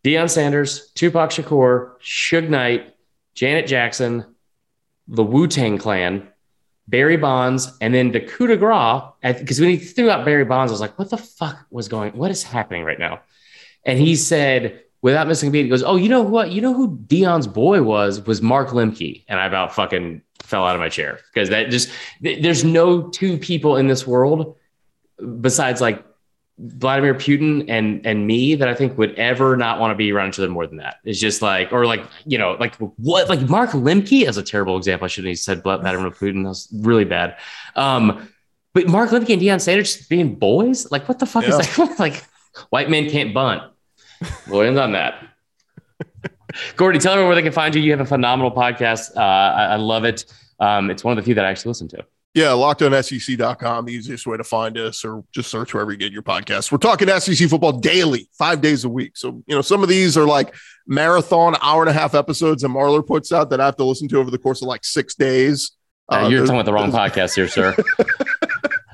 Deion 0.04 0.30
Sanders, 0.30 0.92
Tupac 0.92 1.30
Shakur, 1.30 1.98
Suge 2.00 2.48
Knight, 2.48 2.94
Janet 3.34 3.66
Jackson, 3.66 4.24
the 5.08 5.24
Wu 5.24 5.48
Tang 5.48 5.78
Clan, 5.78 6.28
Barry 6.86 7.16
Bonds, 7.16 7.76
and 7.80 7.92
then 7.92 8.12
the 8.12 8.20
coup 8.20 8.46
de 8.46 8.56
grace. 8.56 9.02
Because 9.22 9.58
when 9.58 9.70
he 9.70 9.78
threw 9.78 10.10
out 10.10 10.24
Barry 10.24 10.44
Bonds, 10.44 10.70
I 10.70 10.74
was 10.74 10.80
like, 10.80 10.96
what 10.98 11.10
the 11.10 11.16
fuck 11.16 11.66
was 11.70 11.88
going 11.88 12.12
What 12.12 12.30
is 12.30 12.44
happening 12.44 12.84
right 12.84 12.98
now? 12.98 13.20
And 13.84 13.98
he 13.98 14.14
said, 14.14 14.84
without 15.02 15.26
missing 15.26 15.48
a 15.48 15.52
beat, 15.52 15.64
he 15.64 15.68
goes, 15.68 15.82
Oh, 15.82 15.96
you 15.96 16.08
know 16.08 16.22
what? 16.22 16.52
You 16.52 16.60
know 16.60 16.74
who 16.74 16.96
Deion's 16.96 17.46
boy 17.46 17.82
was? 17.82 18.20
Was 18.26 18.42
Mark 18.42 18.68
Lemke. 18.68 19.24
And 19.28 19.40
I 19.40 19.46
about 19.46 19.74
fucking 19.74 20.22
fell 20.42 20.64
out 20.64 20.76
of 20.76 20.80
my 20.80 20.88
chair 20.88 21.18
because 21.32 21.48
that 21.48 21.70
just, 21.70 21.90
th- 22.22 22.42
there's 22.42 22.62
no 22.62 23.08
two 23.08 23.38
people 23.38 23.76
in 23.76 23.88
this 23.88 24.06
world 24.06 24.56
besides 25.40 25.80
like 25.80 26.04
Vladimir 26.58 27.14
Putin 27.14 27.66
and 27.68 28.06
and 28.06 28.26
me 28.26 28.54
that 28.54 28.66
I 28.66 28.74
think 28.74 28.96
would 28.96 29.14
ever 29.16 29.56
not 29.56 29.78
want 29.78 29.90
to 29.90 29.94
be 29.94 30.10
around 30.10 30.28
each 30.30 30.38
other 30.38 30.48
more 30.48 30.66
than 30.66 30.78
that. 30.78 30.96
It's 31.04 31.20
just 31.20 31.42
like, 31.42 31.70
or 31.72 31.84
like, 31.84 32.02
you 32.24 32.38
know, 32.38 32.56
like 32.58 32.74
what, 32.96 33.28
like 33.28 33.42
Mark 33.48 33.70
Lemke 33.70 34.24
as 34.26 34.36
a 34.38 34.42
terrible 34.42 34.76
example. 34.78 35.04
I 35.04 35.08
shouldn't 35.08 35.32
have 35.32 35.38
said 35.38 35.62
Vladimir 35.62 36.10
Putin. 36.10 36.44
That 36.44 36.48
was 36.48 36.68
really 36.72 37.04
bad. 37.04 37.36
Um, 37.74 38.30
but 38.72 38.88
Mark 38.88 39.10
Lemke 39.10 39.30
and 39.34 39.42
Deion 39.42 39.60
Sanders 39.60 40.06
being 40.06 40.34
boys, 40.34 40.90
like 40.90 41.06
what 41.08 41.18
the 41.18 41.26
fuck 41.26 41.44
Yeah. 41.46 41.58
is 41.58 41.76
that? 41.76 41.96
like 41.98 42.24
white 42.70 42.88
men 42.88 43.10
can't 43.10 43.34
bunt. 43.34 43.62
We'll 44.48 44.62
end 44.62 44.78
on 44.78 44.92
that. 44.92 45.22
Gordy, 46.76 46.98
tell 46.98 47.12
everyone 47.12 47.28
where 47.28 47.36
they 47.36 47.42
can 47.42 47.52
find 47.52 47.74
you. 47.74 47.82
You 47.82 47.90
have 47.90 48.00
a 48.00 48.06
phenomenal 48.06 48.50
podcast. 48.50 49.14
Uh, 49.16 49.20
I, 49.20 49.64
I 49.72 49.76
love 49.76 50.04
it. 50.04 50.24
Um, 50.58 50.90
it's 50.90 51.04
one 51.04 51.12
of 51.16 51.22
the 51.22 51.26
few 51.26 51.34
that 51.34 51.44
I 51.44 51.50
actually 51.50 51.68
listen 51.70 51.88
to. 51.88 52.04
Yeah, 52.36 52.48
lockedonsec.com, 52.48 53.86
the 53.86 53.94
easiest 53.94 54.26
way 54.26 54.36
to 54.36 54.44
find 54.44 54.76
us, 54.76 55.06
or 55.06 55.24
just 55.32 55.50
search 55.50 55.72
wherever 55.72 55.90
you 55.90 55.96
get 55.96 56.12
your 56.12 56.22
podcasts. 56.22 56.70
We're 56.70 56.76
talking 56.76 57.08
SEC 57.08 57.48
football 57.48 57.72
daily, 57.72 58.28
five 58.38 58.60
days 58.60 58.84
a 58.84 58.90
week. 58.90 59.16
So, 59.16 59.42
you 59.46 59.54
know, 59.54 59.62
some 59.62 59.82
of 59.82 59.88
these 59.88 60.18
are 60.18 60.26
like 60.26 60.54
marathon 60.86 61.56
hour 61.62 61.80
and 61.80 61.88
a 61.88 61.94
half 61.94 62.14
episodes 62.14 62.60
that 62.60 62.68
Marler 62.68 63.04
puts 63.04 63.32
out 63.32 63.48
that 63.48 63.60
I 63.62 63.64
have 63.64 63.76
to 63.76 63.84
listen 63.84 64.06
to 64.08 64.18
over 64.18 64.30
the 64.30 64.36
course 64.36 64.60
of 64.60 64.68
like 64.68 64.84
six 64.84 65.14
days. 65.14 65.72
Uh, 66.10 66.26
Uh, 66.26 66.28
you're 66.28 66.40
talking 66.40 66.56
about 66.56 66.66
the 66.66 66.74
wrong 66.74 66.92
podcast 67.10 67.36
here, 67.36 67.48
sir. 67.48 67.74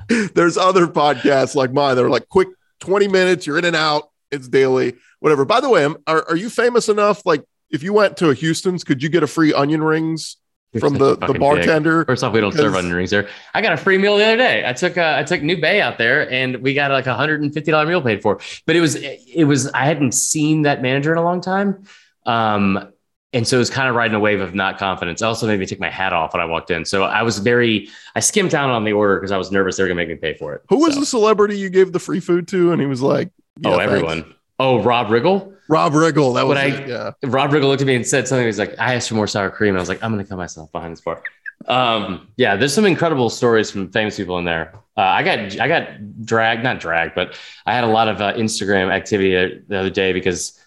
There's 0.35 0.57
other 0.57 0.87
podcasts 0.87 1.53
like 1.53 1.73
mine 1.73 1.97
that 1.97 2.05
are 2.05 2.09
like 2.09 2.29
quick 2.29 2.47
20 2.79 3.09
minutes, 3.09 3.45
you're 3.45 3.57
in 3.57 3.65
and 3.65 3.75
out, 3.75 4.09
it's 4.31 4.47
daily, 4.47 4.95
whatever. 5.19 5.43
By 5.43 5.59
the 5.59 5.69
way, 5.69 5.83
are, 5.83 6.29
are 6.29 6.37
you 6.37 6.49
famous 6.49 6.87
enough? 6.87 7.25
Like, 7.25 7.43
if 7.69 7.83
you 7.83 7.91
went 7.91 8.15
to 8.17 8.29
a 8.29 8.33
Houston's, 8.33 8.85
could 8.85 9.03
you 9.03 9.09
get 9.09 9.21
a 9.21 9.27
free 9.27 9.53
onion 9.53 9.83
rings 9.83 10.37
from 10.79 10.93
the, 10.93 11.15
the 11.15 11.17
fucking 11.17 11.33
dick. 11.33 11.41
bartender? 11.41 12.05
First 12.05 12.23
off, 12.23 12.33
we 12.33 12.41
don't 12.41 12.53
serve 12.53 12.75
onion 12.75 12.93
rings 12.93 13.09
there. 13.11 13.27
I 13.53 13.61
got 13.61 13.73
a 13.73 13.77
free 13.77 13.97
meal 13.97 14.17
the 14.17 14.25
other 14.25 14.37
day. 14.37 14.67
I 14.67 14.73
took 14.73 14.97
uh, 14.97 15.15
I 15.17 15.23
took 15.23 15.41
New 15.41 15.59
Bay 15.59 15.81
out 15.81 15.97
there, 15.97 16.31
and 16.31 16.57
we 16.57 16.73
got 16.73 16.91
like 16.91 17.07
a 17.07 17.13
hundred 17.13 17.41
and 17.41 17.53
fifty 17.53 17.71
dollar 17.71 17.85
meal 17.85 18.01
paid 18.01 18.21
for. 18.21 18.39
But 18.65 18.75
it 18.75 18.81
was 18.81 18.95
it 18.95 19.45
was 19.45 19.69
I 19.71 19.85
hadn't 19.85 20.13
seen 20.13 20.63
that 20.63 20.81
manager 20.81 21.11
in 21.11 21.17
a 21.17 21.23
long 21.23 21.41
time, 21.41 21.83
um, 22.25 22.91
and 23.33 23.47
so 23.47 23.57
it 23.57 23.59
was 23.59 23.69
kind 23.69 23.89
of 23.89 23.95
riding 23.95 24.15
a 24.15 24.19
wave 24.19 24.41
of 24.41 24.53
not 24.55 24.77
confidence. 24.77 25.21
It 25.21 25.25
also 25.25 25.47
made 25.47 25.59
me 25.59 25.65
take 25.65 25.79
my 25.79 25.89
hat 25.89 26.13
off 26.13 26.33
when 26.33 26.41
I 26.41 26.45
walked 26.45 26.71
in. 26.71 26.85
So 26.85 27.03
I 27.03 27.23
was 27.23 27.39
very 27.39 27.89
I 28.15 28.19
skimmed 28.19 28.51
down 28.51 28.69
on 28.69 28.83
the 28.83 28.93
order 28.93 29.17
because 29.17 29.31
I 29.31 29.37
was 29.37 29.51
nervous 29.51 29.77
they 29.77 29.83
were 29.83 29.87
gonna 29.87 29.95
make 29.97 30.09
me 30.09 30.15
pay 30.15 30.35
for 30.35 30.53
it. 30.53 30.61
Who 30.69 30.79
was 30.79 30.93
So- 30.95 30.99
the 31.01 31.05
celebrity 31.05 31.57
you 31.57 31.69
gave 31.69 31.91
the 31.91 31.99
free 31.99 32.19
food 32.19 32.47
to? 32.49 32.71
And 32.71 32.81
he 32.81 32.87
was 32.87 33.01
like, 33.01 33.29
Oh, 33.63 33.77
thanks." 33.77 33.83
everyone. 33.85 34.33
Oh, 34.59 34.81
Rob 34.83 35.07
Riggle. 35.07 35.52
Rob 35.69 35.93
Riggle. 35.93 36.35
That 36.35 36.47
was 36.47 36.57
I- 36.57 36.65
it, 36.65 36.89
yeah. 36.89 37.11
Rob 37.23 37.51
Riggle 37.51 37.67
looked 37.67 37.81
at 37.81 37.87
me 37.87 37.95
and 37.95 38.05
said 38.05 38.27
something. 38.27 38.45
He's 38.45 38.59
like, 38.59 38.77
I 38.79 38.95
asked 38.95 39.09
for 39.09 39.15
more 39.15 39.27
sour 39.27 39.49
cream. 39.49 39.75
I 39.75 39.79
was 39.79 39.89
like, 39.89 40.03
I'm 40.03 40.11
going 40.13 40.23
to 40.23 40.29
cut 40.29 40.37
myself 40.37 40.71
behind 40.71 40.93
this 40.93 41.01
bar. 41.01 41.21
Um, 41.67 42.27
yeah, 42.35 42.55
there's 42.55 42.73
some 42.73 42.85
incredible 42.85 43.29
stories 43.29 43.71
from 43.71 43.89
famous 43.91 44.17
people 44.17 44.37
in 44.37 44.45
there. 44.45 44.73
Uh, 44.97 45.01
I 45.01 45.23
got, 45.23 45.59
I 45.59 45.67
got 45.67 46.25
dragged, 46.25 46.63
not 46.63 46.79
dragged, 46.79 47.15
but 47.15 47.37
I 47.65 47.73
had 47.73 47.83
a 47.83 47.87
lot 47.87 48.07
of 48.09 48.21
uh, 48.21 48.33
Instagram 48.33 48.91
activity 48.91 49.63
the 49.67 49.79
other 49.79 49.89
day 49.89 50.11
because 50.13 50.59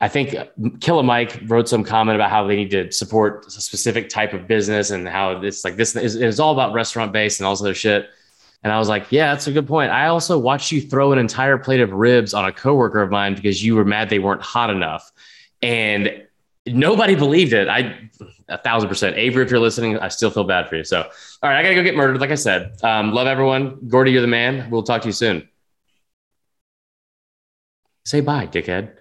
I 0.00 0.08
think 0.08 0.34
Killer 0.80 1.02
Mike 1.02 1.40
wrote 1.46 1.68
some 1.68 1.84
comment 1.84 2.16
about 2.16 2.30
how 2.30 2.46
they 2.46 2.56
need 2.56 2.70
to 2.72 2.90
support 2.92 3.46
a 3.46 3.50
specific 3.50 4.08
type 4.08 4.32
of 4.34 4.46
business 4.46 4.90
and 4.90 5.08
how 5.08 5.40
it's 5.40 5.64
like 5.64 5.76
this 5.76 5.96
is 5.96 6.16
it's 6.16 6.38
all 6.38 6.52
about 6.52 6.74
restaurant 6.74 7.12
based 7.12 7.40
and 7.40 7.46
all 7.46 7.54
this 7.54 7.62
other 7.62 7.74
shit. 7.74 8.10
And 8.66 8.72
I 8.72 8.80
was 8.80 8.88
like, 8.88 9.12
yeah, 9.12 9.32
that's 9.32 9.46
a 9.46 9.52
good 9.52 9.68
point. 9.68 9.92
I 9.92 10.08
also 10.08 10.36
watched 10.36 10.72
you 10.72 10.80
throw 10.80 11.12
an 11.12 11.20
entire 11.20 11.56
plate 11.56 11.78
of 11.78 11.92
ribs 11.92 12.34
on 12.34 12.46
a 12.46 12.50
coworker 12.50 13.00
of 13.00 13.12
mine 13.12 13.36
because 13.36 13.62
you 13.62 13.76
were 13.76 13.84
mad 13.84 14.10
they 14.10 14.18
weren't 14.18 14.42
hot 14.42 14.70
enough. 14.70 15.12
And 15.62 16.24
nobody 16.66 17.14
believed 17.14 17.52
it. 17.52 17.68
I 17.68 18.10
a 18.48 18.58
thousand 18.58 18.88
percent. 18.88 19.14
Avery, 19.14 19.44
if 19.44 19.52
you're 19.52 19.60
listening, 19.60 20.00
I 20.00 20.08
still 20.08 20.30
feel 20.30 20.42
bad 20.42 20.68
for 20.68 20.74
you. 20.74 20.82
So, 20.82 21.00
all 21.00 21.48
right, 21.48 21.60
I 21.60 21.62
gotta 21.62 21.76
go 21.76 21.84
get 21.84 21.94
murdered. 21.94 22.20
Like 22.20 22.32
I 22.32 22.34
said, 22.34 22.72
um, 22.82 23.12
love 23.12 23.28
everyone. 23.28 23.78
Gordy, 23.86 24.10
you're 24.10 24.20
the 24.20 24.26
man. 24.26 24.68
We'll 24.68 24.82
talk 24.82 25.02
to 25.02 25.06
you 25.06 25.12
soon. 25.12 25.48
Say 28.04 28.20
bye, 28.20 28.48
dickhead. 28.48 28.94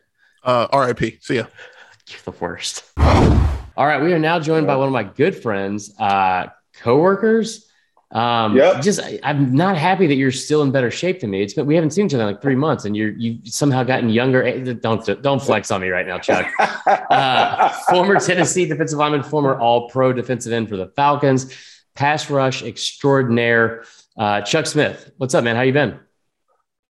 Uh, 0.44 0.68
RIP. 0.72 1.24
See 1.24 1.38
ya. 1.38 1.46
You're 2.08 2.20
the 2.24 2.40
worst. 2.40 2.84
All 2.98 3.88
right, 3.88 4.00
we 4.00 4.14
are 4.14 4.20
now 4.20 4.40
joined 4.40 4.68
by 4.68 4.76
one 4.76 4.86
of 4.86 4.94
my 4.94 5.02
good 5.02 5.36
friends, 5.36 5.92
uh, 5.98 6.50
coworkers. 6.76 7.65
Um, 8.16 8.56
Yep. 8.56 8.82
just 8.82 9.02
I, 9.02 9.20
I'm 9.24 9.54
not 9.54 9.78
happy 9.78 10.08
that 10.08 10.16
you're 10.16 10.32
still 10.32 10.62
in 10.64 10.72
better 10.72 10.90
shape 10.90 11.20
than 11.20 11.30
me. 11.32 11.44
It's 11.44 11.54
been 11.54 11.66
we 11.66 11.76
haven't 11.76 11.92
seen 11.92 12.06
each 12.06 12.14
other 12.14 12.24
in 12.24 12.30
like 12.30 12.42
three 12.42 12.56
months, 12.56 12.86
and 12.86 12.96
you're 12.96 13.10
you 13.12 13.40
somehow 13.44 13.84
gotten 13.84 14.10
younger. 14.10 14.42
Eh, 14.42 14.74
Don't 14.80 15.22
don't 15.22 15.42
flex 15.42 15.70
on 15.70 15.82
me 15.82 15.90
right 15.90 16.08
now, 16.08 16.18
Chuck. 16.18 16.48
Uh, 16.88 17.70
former 17.90 18.20
Tennessee 18.20 18.66
defensive 18.66 18.98
lineman, 19.00 19.22
former 19.24 19.60
All 19.60 19.90
Pro 19.90 20.14
defensive 20.14 20.54
end 20.54 20.70
for 20.70 20.78
the 20.78 20.88
Falcons, 20.96 21.54
pass 21.96 22.30
rush 22.30 22.64
extraordinaire. 22.64 23.84
Uh, 24.18 24.42
Chuck 24.42 24.66
Smith, 24.66 25.12
what's 25.18 25.34
up, 25.36 25.44
man? 25.44 25.56
How 25.56 25.64
you 25.64 25.74
been? 25.74 26.00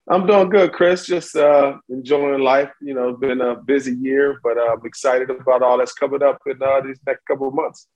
I'm 0.08 0.28
doing 0.28 0.50
good, 0.50 0.72
Chris. 0.74 1.06
Just 1.08 1.36
uh, 1.36 1.78
enjoying 1.90 2.42
life. 2.42 2.72
You 2.82 2.94
know, 2.94 3.14
been 3.14 3.42
a 3.42 3.56
busy 3.56 3.94
year, 3.96 4.40
but 4.44 4.58
uh, 4.58 4.74
I'm 4.74 4.86
excited 4.86 5.30
about 5.32 5.64
all 5.64 5.78
that's 5.80 5.94
coming 5.94 6.22
up 6.22 6.40
in 6.46 6.62
uh, 6.62 6.82
these 6.82 7.00
next 7.08 7.26
couple 7.26 7.48
of 7.48 7.56
months. 7.56 7.88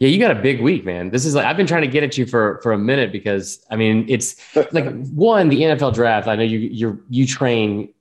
Yeah, 0.00 0.08
you 0.08 0.18
got 0.18 0.30
a 0.30 0.40
big 0.40 0.62
week, 0.62 0.86
man. 0.86 1.10
This 1.10 1.26
is 1.26 1.34
like 1.34 1.44
I've 1.44 1.58
been 1.58 1.66
trying 1.66 1.82
to 1.82 1.88
get 1.88 2.02
at 2.02 2.16
you 2.16 2.24
for 2.24 2.58
for 2.62 2.72
a 2.72 2.78
minute 2.78 3.12
because 3.12 3.64
I 3.70 3.76
mean 3.76 4.06
it's 4.08 4.34
like 4.72 5.06
one 5.08 5.50
the 5.50 5.60
NFL 5.60 5.94
draft. 5.94 6.26
I 6.26 6.36
know 6.36 6.42
you 6.42 6.58
you 6.58 7.04
you 7.10 7.26
train 7.26 7.92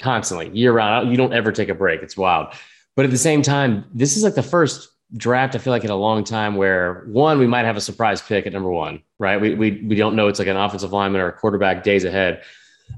constantly 0.00 0.48
year 0.50 0.72
round. 0.72 1.10
You 1.10 1.16
don't 1.16 1.34
ever 1.34 1.50
take 1.50 1.68
a 1.68 1.74
break. 1.74 2.02
It's 2.02 2.16
wild, 2.16 2.54
but 2.94 3.04
at 3.04 3.10
the 3.10 3.18
same 3.18 3.42
time, 3.42 3.84
this 3.92 4.16
is 4.16 4.22
like 4.22 4.36
the 4.36 4.44
first 4.44 4.90
draft 5.16 5.54
I 5.54 5.58
feel 5.58 5.72
like 5.72 5.84
in 5.84 5.90
a 5.90 5.96
long 5.96 6.24
time 6.24 6.56
where 6.56 7.04
one 7.06 7.38
we 7.38 7.46
might 7.46 7.64
have 7.64 7.76
a 7.76 7.80
surprise 7.80 8.22
pick 8.22 8.46
at 8.46 8.52
number 8.52 8.70
one, 8.70 9.02
right? 9.18 9.40
We 9.40 9.56
we 9.56 9.82
we 9.88 9.96
don't 9.96 10.14
know 10.14 10.28
it's 10.28 10.38
like 10.38 10.48
an 10.48 10.56
offensive 10.56 10.92
lineman 10.92 11.20
or 11.20 11.28
a 11.28 11.32
quarterback 11.32 11.82
days 11.82 12.04
ahead. 12.04 12.42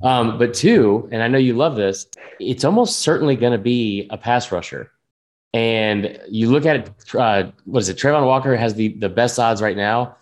Um, 0.02 0.36
but 0.36 0.52
two, 0.52 1.08
and 1.10 1.22
I 1.22 1.28
know 1.28 1.38
you 1.38 1.54
love 1.54 1.76
this, 1.76 2.06
it's 2.38 2.64
almost 2.64 2.98
certainly 2.98 3.34
going 3.36 3.52
to 3.52 3.58
be 3.58 4.08
a 4.10 4.18
pass 4.18 4.52
rusher. 4.52 4.90
And 5.56 6.20
you 6.28 6.50
look 6.50 6.66
at 6.66 6.76
it, 6.76 7.14
uh, 7.14 7.50
what 7.64 7.78
is 7.78 7.88
it? 7.88 7.96
Travon 7.96 8.26
Walker 8.26 8.54
has 8.56 8.74
the, 8.74 8.88
the 8.88 9.08
best 9.08 9.38
odds 9.38 9.62
right 9.62 9.76
now. 9.76 10.14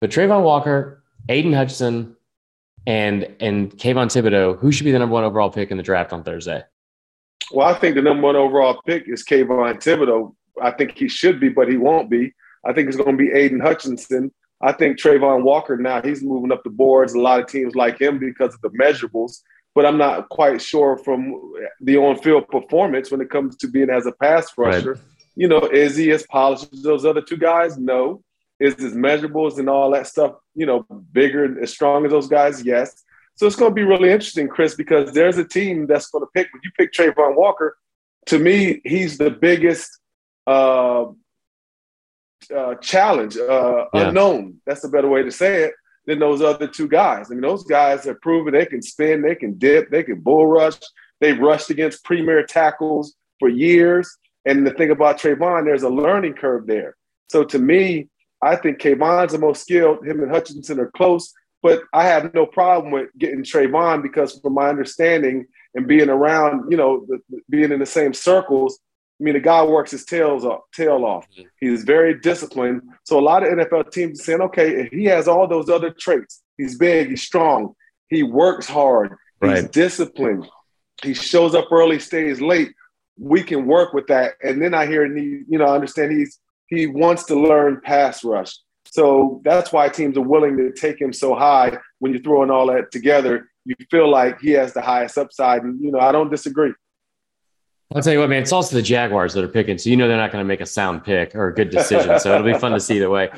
But 0.00 0.10
Travon 0.10 0.44
Walker, 0.44 1.02
Aidan 1.28 1.52
Hutchinson, 1.52 2.14
and 2.86 3.28
and 3.40 3.76
Kayvon 3.76 4.06
Thibodeaux, 4.06 4.56
who 4.60 4.70
should 4.70 4.84
be 4.84 4.92
the 4.92 5.00
number 5.00 5.14
one 5.14 5.24
overall 5.24 5.50
pick 5.50 5.72
in 5.72 5.78
the 5.78 5.82
draft 5.82 6.12
on 6.12 6.22
Thursday? 6.22 6.62
Well, 7.50 7.66
I 7.66 7.76
think 7.76 7.96
the 7.96 8.02
number 8.02 8.22
one 8.22 8.36
overall 8.36 8.80
pick 8.86 9.08
is 9.08 9.24
Kayvon 9.24 9.82
Thibodeaux. 9.82 10.36
I 10.62 10.70
think 10.70 10.96
he 10.96 11.08
should 11.08 11.40
be, 11.40 11.48
but 11.48 11.68
he 11.68 11.76
won't 11.76 12.08
be. 12.08 12.32
I 12.64 12.72
think 12.72 12.86
it's 12.86 12.96
going 12.96 13.18
to 13.18 13.24
be 13.24 13.32
Aidan 13.32 13.58
Hutchinson. 13.58 14.32
I 14.60 14.70
think 14.70 15.00
Travon 15.00 15.42
Walker 15.42 15.76
now 15.76 16.00
he's 16.02 16.22
moving 16.22 16.52
up 16.52 16.62
the 16.62 16.70
boards. 16.70 17.14
A 17.14 17.20
lot 17.20 17.40
of 17.40 17.48
teams 17.48 17.74
like 17.74 18.00
him 18.00 18.20
because 18.20 18.54
of 18.54 18.60
the 18.60 18.70
measurables. 18.70 19.40
But 19.74 19.86
I'm 19.86 19.98
not 19.98 20.28
quite 20.28 20.60
sure 20.60 20.96
from 20.96 21.52
the 21.80 21.96
on-field 21.96 22.48
performance 22.48 23.10
when 23.10 23.20
it 23.20 23.30
comes 23.30 23.56
to 23.58 23.68
being 23.68 23.90
as 23.90 24.06
a 24.06 24.12
pass 24.12 24.50
rusher. 24.56 24.94
Right. 24.94 25.02
You 25.36 25.48
know, 25.48 25.60
is 25.60 25.96
he 25.96 26.10
as 26.10 26.26
polished 26.26 26.72
as 26.72 26.82
those 26.82 27.04
other 27.04 27.22
two 27.22 27.36
guys? 27.36 27.78
No. 27.78 28.22
Is 28.58 28.74
his 28.74 28.94
measurables 28.94 29.58
and 29.58 29.68
all 29.68 29.92
that 29.92 30.08
stuff, 30.08 30.34
you 30.56 30.66
know, 30.66 30.84
bigger 31.12 31.44
and 31.44 31.62
as 31.62 31.70
strong 31.70 32.04
as 32.04 32.10
those 32.10 32.26
guys? 32.26 32.64
Yes. 32.64 33.04
So 33.36 33.46
it's 33.46 33.54
going 33.54 33.70
to 33.70 33.74
be 33.74 33.84
really 33.84 34.10
interesting, 34.10 34.48
Chris, 34.48 34.74
because 34.74 35.12
there's 35.12 35.38
a 35.38 35.44
team 35.44 35.86
that's 35.86 36.08
going 36.08 36.24
to 36.24 36.30
pick. 36.34 36.52
When 36.52 36.60
you 36.64 36.72
pick 36.76 36.92
Travon 36.92 37.36
Walker, 37.36 37.76
to 38.26 38.38
me, 38.40 38.80
he's 38.84 39.16
the 39.16 39.30
biggest 39.30 39.88
uh, 40.48 41.04
uh, 42.52 42.74
challenge, 42.80 43.36
uh, 43.36 43.84
yeah. 43.94 44.08
unknown. 44.08 44.60
That's 44.66 44.82
a 44.82 44.88
better 44.88 45.08
way 45.08 45.22
to 45.22 45.30
say 45.30 45.62
it 45.62 45.74
than 46.08 46.18
those 46.18 46.40
other 46.40 46.66
two 46.66 46.88
guys. 46.88 47.30
I 47.30 47.34
mean, 47.34 47.42
those 47.42 47.64
guys 47.64 48.04
have 48.04 48.20
proven 48.22 48.54
they 48.54 48.64
can 48.64 48.80
spin, 48.80 49.20
they 49.20 49.34
can 49.34 49.58
dip, 49.58 49.90
they 49.90 50.02
can 50.02 50.20
bull 50.20 50.46
rush. 50.46 50.78
They've 51.20 51.38
rushed 51.38 51.68
against 51.68 52.02
premier 52.02 52.42
tackles 52.44 53.14
for 53.38 53.50
years. 53.50 54.16
And 54.46 54.66
the 54.66 54.70
thing 54.70 54.90
about 54.90 55.20
Travon, 55.20 55.66
there's 55.66 55.82
a 55.82 55.90
learning 55.90 56.34
curve 56.34 56.66
there. 56.66 56.96
So 57.28 57.44
to 57.44 57.58
me, 57.58 58.08
I 58.42 58.56
think 58.56 58.78
Kayvon's 58.78 59.32
the 59.32 59.38
most 59.38 59.60
skilled. 59.60 60.06
Him 60.06 60.22
and 60.22 60.30
Hutchinson 60.30 60.80
are 60.80 60.90
close, 60.92 61.30
but 61.62 61.82
I 61.92 62.04
have 62.04 62.32
no 62.32 62.46
problem 62.46 62.90
with 62.90 63.10
getting 63.18 63.42
Travon 63.42 64.02
because, 64.02 64.40
from 64.40 64.54
my 64.54 64.68
understanding 64.68 65.46
and 65.74 65.86
being 65.86 66.08
around, 66.08 66.70
you 66.70 66.78
know, 66.78 67.04
the, 67.06 67.20
being 67.50 67.70
in 67.70 67.80
the 67.80 67.86
same 67.86 68.14
circles, 68.14 68.78
I 69.20 69.24
mean, 69.24 69.34
the 69.34 69.40
guy 69.40 69.64
works 69.64 69.90
his 69.90 70.04
tails 70.04 70.44
off, 70.44 70.60
tail 70.72 71.04
off. 71.04 71.26
He's 71.58 71.82
very 71.82 72.20
disciplined. 72.20 72.82
So 73.04 73.18
a 73.18 73.20
lot 73.20 73.42
of 73.42 73.52
NFL 73.52 73.90
teams 73.90 74.20
are 74.20 74.24
saying, 74.24 74.40
okay, 74.42 74.88
he 74.92 75.04
has 75.06 75.26
all 75.26 75.48
those 75.48 75.68
other 75.68 75.90
traits. 75.90 76.42
He's 76.56 76.78
big, 76.78 77.10
he's 77.10 77.22
strong, 77.22 77.74
he 78.08 78.22
works 78.22 78.68
hard, 78.68 79.14
he's 79.42 79.68
disciplined, 79.70 80.48
he 81.02 81.14
shows 81.14 81.54
up 81.54 81.70
early, 81.70 81.98
stays 81.98 82.40
late. 82.40 82.72
We 83.16 83.42
can 83.42 83.66
work 83.66 83.92
with 83.92 84.06
that. 84.08 84.34
And 84.42 84.62
then 84.62 84.74
I 84.74 84.86
hear, 84.86 85.12
he, 85.12 85.42
you 85.48 85.58
know, 85.58 85.66
I 85.66 85.74
understand 85.74 86.12
he's 86.12 86.38
he 86.68 86.86
wants 86.86 87.24
to 87.24 87.34
learn 87.34 87.80
pass 87.82 88.22
rush. 88.22 88.54
So 88.84 89.40
that's 89.44 89.72
why 89.72 89.88
teams 89.88 90.16
are 90.16 90.22
willing 90.22 90.56
to 90.58 90.72
take 90.72 91.00
him 91.00 91.12
so 91.12 91.34
high. 91.34 91.76
When 91.98 92.12
you're 92.12 92.22
throwing 92.22 92.50
all 92.50 92.66
that 92.68 92.90
together, 92.90 93.48
you 93.64 93.74
feel 93.90 94.10
like 94.10 94.40
he 94.40 94.50
has 94.52 94.72
the 94.72 94.80
highest 94.80 95.18
upside. 95.18 95.62
And 95.62 95.82
you 95.82 95.90
know, 95.90 95.98
I 95.98 96.12
don't 96.12 96.30
disagree. 96.30 96.72
I'll 97.94 98.02
tell 98.02 98.12
you 98.12 98.18
what, 98.18 98.28
man, 98.28 98.42
it's 98.42 98.52
also 98.52 98.76
the 98.76 98.82
Jaguars 98.82 99.32
that 99.32 99.42
are 99.42 99.48
picking. 99.48 99.78
So 99.78 99.88
you 99.88 99.96
know 99.96 100.08
they're 100.08 100.16
not 100.16 100.30
going 100.30 100.44
to 100.44 100.46
make 100.48 100.60
a 100.60 100.66
sound 100.66 101.04
pick 101.04 101.34
or 101.34 101.48
a 101.48 101.54
good 101.54 101.70
decision. 101.70 102.18
so 102.20 102.34
it'll 102.34 102.46
be 102.46 102.58
fun 102.58 102.72
to 102.72 102.80
see 102.80 102.96
either 102.96 103.08
way. 103.08 103.30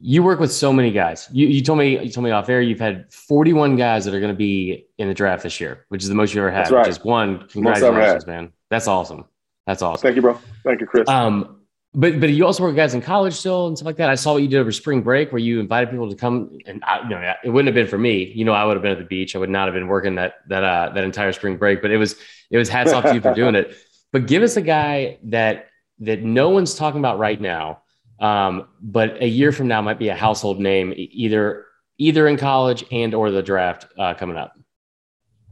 You 0.00 0.22
work 0.22 0.40
with 0.40 0.52
so 0.52 0.72
many 0.72 0.90
guys. 0.90 1.28
You, 1.32 1.46
you 1.46 1.62
told 1.62 1.78
me 1.78 2.02
you 2.02 2.10
told 2.10 2.24
me 2.24 2.30
off 2.30 2.48
air 2.48 2.60
you've 2.60 2.80
had 2.80 3.12
41 3.12 3.76
guys 3.76 4.04
that 4.04 4.14
are 4.14 4.20
going 4.20 4.32
to 4.32 4.36
be 4.36 4.86
in 4.98 5.08
the 5.08 5.14
draft 5.14 5.42
this 5.42 5.60
year, 5.60 5.84
which 5.88 6.02
is 6.02 6.08
the 6.08 6.14
most 6.14 6.34
you've 6.34 6.42
ever 6.42 6.50
had. 6.50 6.70
Right. 6.70 6.80
Which 6.86 6.96
is 6.96 7.04
one. 7.04 7.46
Congratulations, 7.48 8.26
man. 8.26 8.52
That's 8.70 8.88
awesome. 8.88 9.26
That's 9.66 9.82
awesome. 9.82 10.02
Thank 10.02 10.16
you, 10.16 10.22
bro. 10.22 10.38
Thank 10.64 10.80
you, 10.80 10.86
Chris. 10.86 11.08
Um, 11.08 11.60
but 11.94 12.18
but 12.18 12.30
you 12.30 12.44
also 12.44 12.62
work 12.62 12.70
with 12.70 12.76
guys 12.76 12.94
in 12.94 13.00
college 13.00 13.34
still 13.34 13.68
and 13.68 13.76
stuff 13.76 13.86
like 13.86 13.96
that. 13.96 14.10
I 14.10 14.16
saw 14.16 14.32
what 14.32 14.42
you 14.42 14.48
did 14.48 14.58
over 14.58 14.72
spring 14.72 15.02
break 15.02 15.30
where 15.30 15.38
you 15.38 15.60
invited 15.60 15.90
people 15.90 16.10
to 16.10 16.16
come 16.16 16.58
and 16.66 16.82
I, 16.84 17.02
you 17.02 17.08
know 17.08 17.34
it 17.44 17.50
wouldn't 17.50 17.68
have 17.68 17.74
been 17.74 17.86
for 17.86 17.98
me. 17.98 18.24
You 18.34 18.44
know, 18.44 18.52
I 18.52 18.64
would 18.64 18.74
have 18.74 18.82
been 18.82 18.92
at 18.92 18.98
the 18.98 19.04
beach. 19.04 19.36
I 19.36 19.38
would 19.38 19.50
not 19.50 19.68
have 19.68 19.74
been 19.74 19.86
working 19.86 20.16
that 20.16 20.34
that 20.48 20.64
uh, 20.64 20.90
that 20.94 21.04
entire 21.04 21.32
spring 21.32 21.56
break. 21.56 21.82
But 21.82 21.92
it 21.92 21.96
was 21.96 22.16
it 22.50 22.58
was 22.58 22.68
hats 22.68 22.92
off 22.92 23.04
to 23.04 23.14
you 23.14 23.20
for 23.20 23.34
doing 23.34 23.54
it. 23.54 23.76
But 24.12 24.28
give 24.28 24.44
us 24.44 24.56
a 24.56 24.62
guy 24.62 25.18
that 25.24 25.70
that 25.98 26.22
no 26.22 26.50
one's 26.50 26.76
talking 26.76 27.00
about 27.00 27.18
right 27.18 27.40
now, 27.40 27.82
um, 28.20 28.68
but 28.80 29.20
a 29.20 29.26
year 29.26 29.50
from 29.50 29.66
now 29.66 29.82
might 29.82 29.98
be 29.98 30.08
a 30.08 30.14
household 30.14 30.60
name, 30.60 30.94
either 30.96 31.66
either 31.98 32.28
in 32.28 32.36
college 32.36 32.84
and 32.92 33.12
or 33.12 33.32
the 33.32 33.42
draft 33.42 33.86
uh, 33.98 34.14
coming 34.14 34.36
up. 34.36 34.56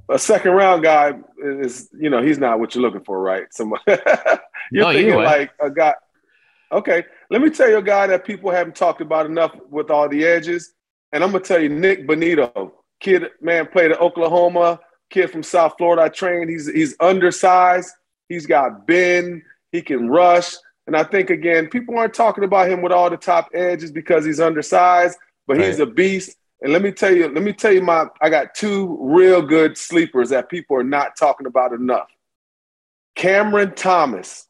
A 0.09 0.19
second 0.19 0.53
round 0.53 0.85
guy 0.85 1.15
is, 1.43 1.89
you 1.93 2.09
know, 2.09 2.23
he's 2.23 2.39
not 2.39 2.61
what 2.61 2.73
you're 2.75 2.83
looking 2.83 3.03
for, 3.03 3.21
right? 3.21 3.47
Someone 3.51 3.81
you're 3.89 3.99
no, 4.85 4.93
thinking 4.93 5.17
like 5.17 5.51
a 5.61 5.69
guy. 5.69 5.95
Okay, 6.73 7.05
let 7.31 7.43
me 7.43 7.51
tell 7.51 7.69
you 7.69 7.77
a 7.77 7.83
guy 7.83 8.07
that 8.07 8.25
people 8.25 8.51
haven't 8.51 8.75
talked 8.75 9.01
about 9.01 9.27
enough 9.27 9.55
with 9.69 9.91
all 9.91 10.09
the 10.09 10.25
edges, 10.25 10.73
and 11.13 11.23
I'm 11.23 11.33
gonna 11.33 11.45
tell 11.45 11.61
you 11.61 11.69
Nick 11.69 12.07
Bonitto, 12.07 12.73
kid, 13.01 13.27
man, 13.41 13.67
played 13.67 13.93
at 13.93 14.01
Oklahoma, 14.01 14.81
kid 15.11 15.31
from 15.31 15.43
South 15.43 15.75
Florida. 15.77 16.03
I 16.03 16.09
trained. 16.09 16.49
He's 16.49 16.71
he's 16.71 16.97
undersized 16.99 17.93
He's 18.33 18.47
got 18.47 18.87
bend. 18.87 19.43
He 19.73 19.83
can 19.83 20.09
rush. 20.09 20.55
And 20.87 20.97
I 20.97 21.05
think 21.05 21.29
again, 21.29 21.69
people 21.69 21.99
aren't 21.99 22.15
talking 22.15 22.45
about 22.45 22.71
him 22.71 22.81
with 22.81 22.91
all 22.91 23.11
the 23.11 23.17
top 23.19 23.51
edges 23.55 23.93
because 23.93 24.25
he's 24.25 24.41
undersized, 24.41 25.19
but 25.47 25.61
he's 25.61 25.81
a 25.81 25.87
beast. 25.87 26.37
And 26.63 26.73
let 26.73 26.81
me 26.81 26.93
tell 26.93 27.15
you, 27.15 27.29
let 27.29 27.43
me 27.43 27.53
tell 27.53 27.73
you 27.73 27.83
my 27.83 28.07
I 28.23 28.31
got 28.31 28.55
two 28.55 28.97
real 29.01 29.43
good 29.43 29.77
sleepers 29.77 30.31
that 30.31 30.49
people 30.49 30.77
are 30.77 30.85
not 30.85 31.17
talking 31.17 31.47
about 31.47 31.73
enough. 31.73 32.09
Cameron 33.15 33.75
Thomas 33.75 34.49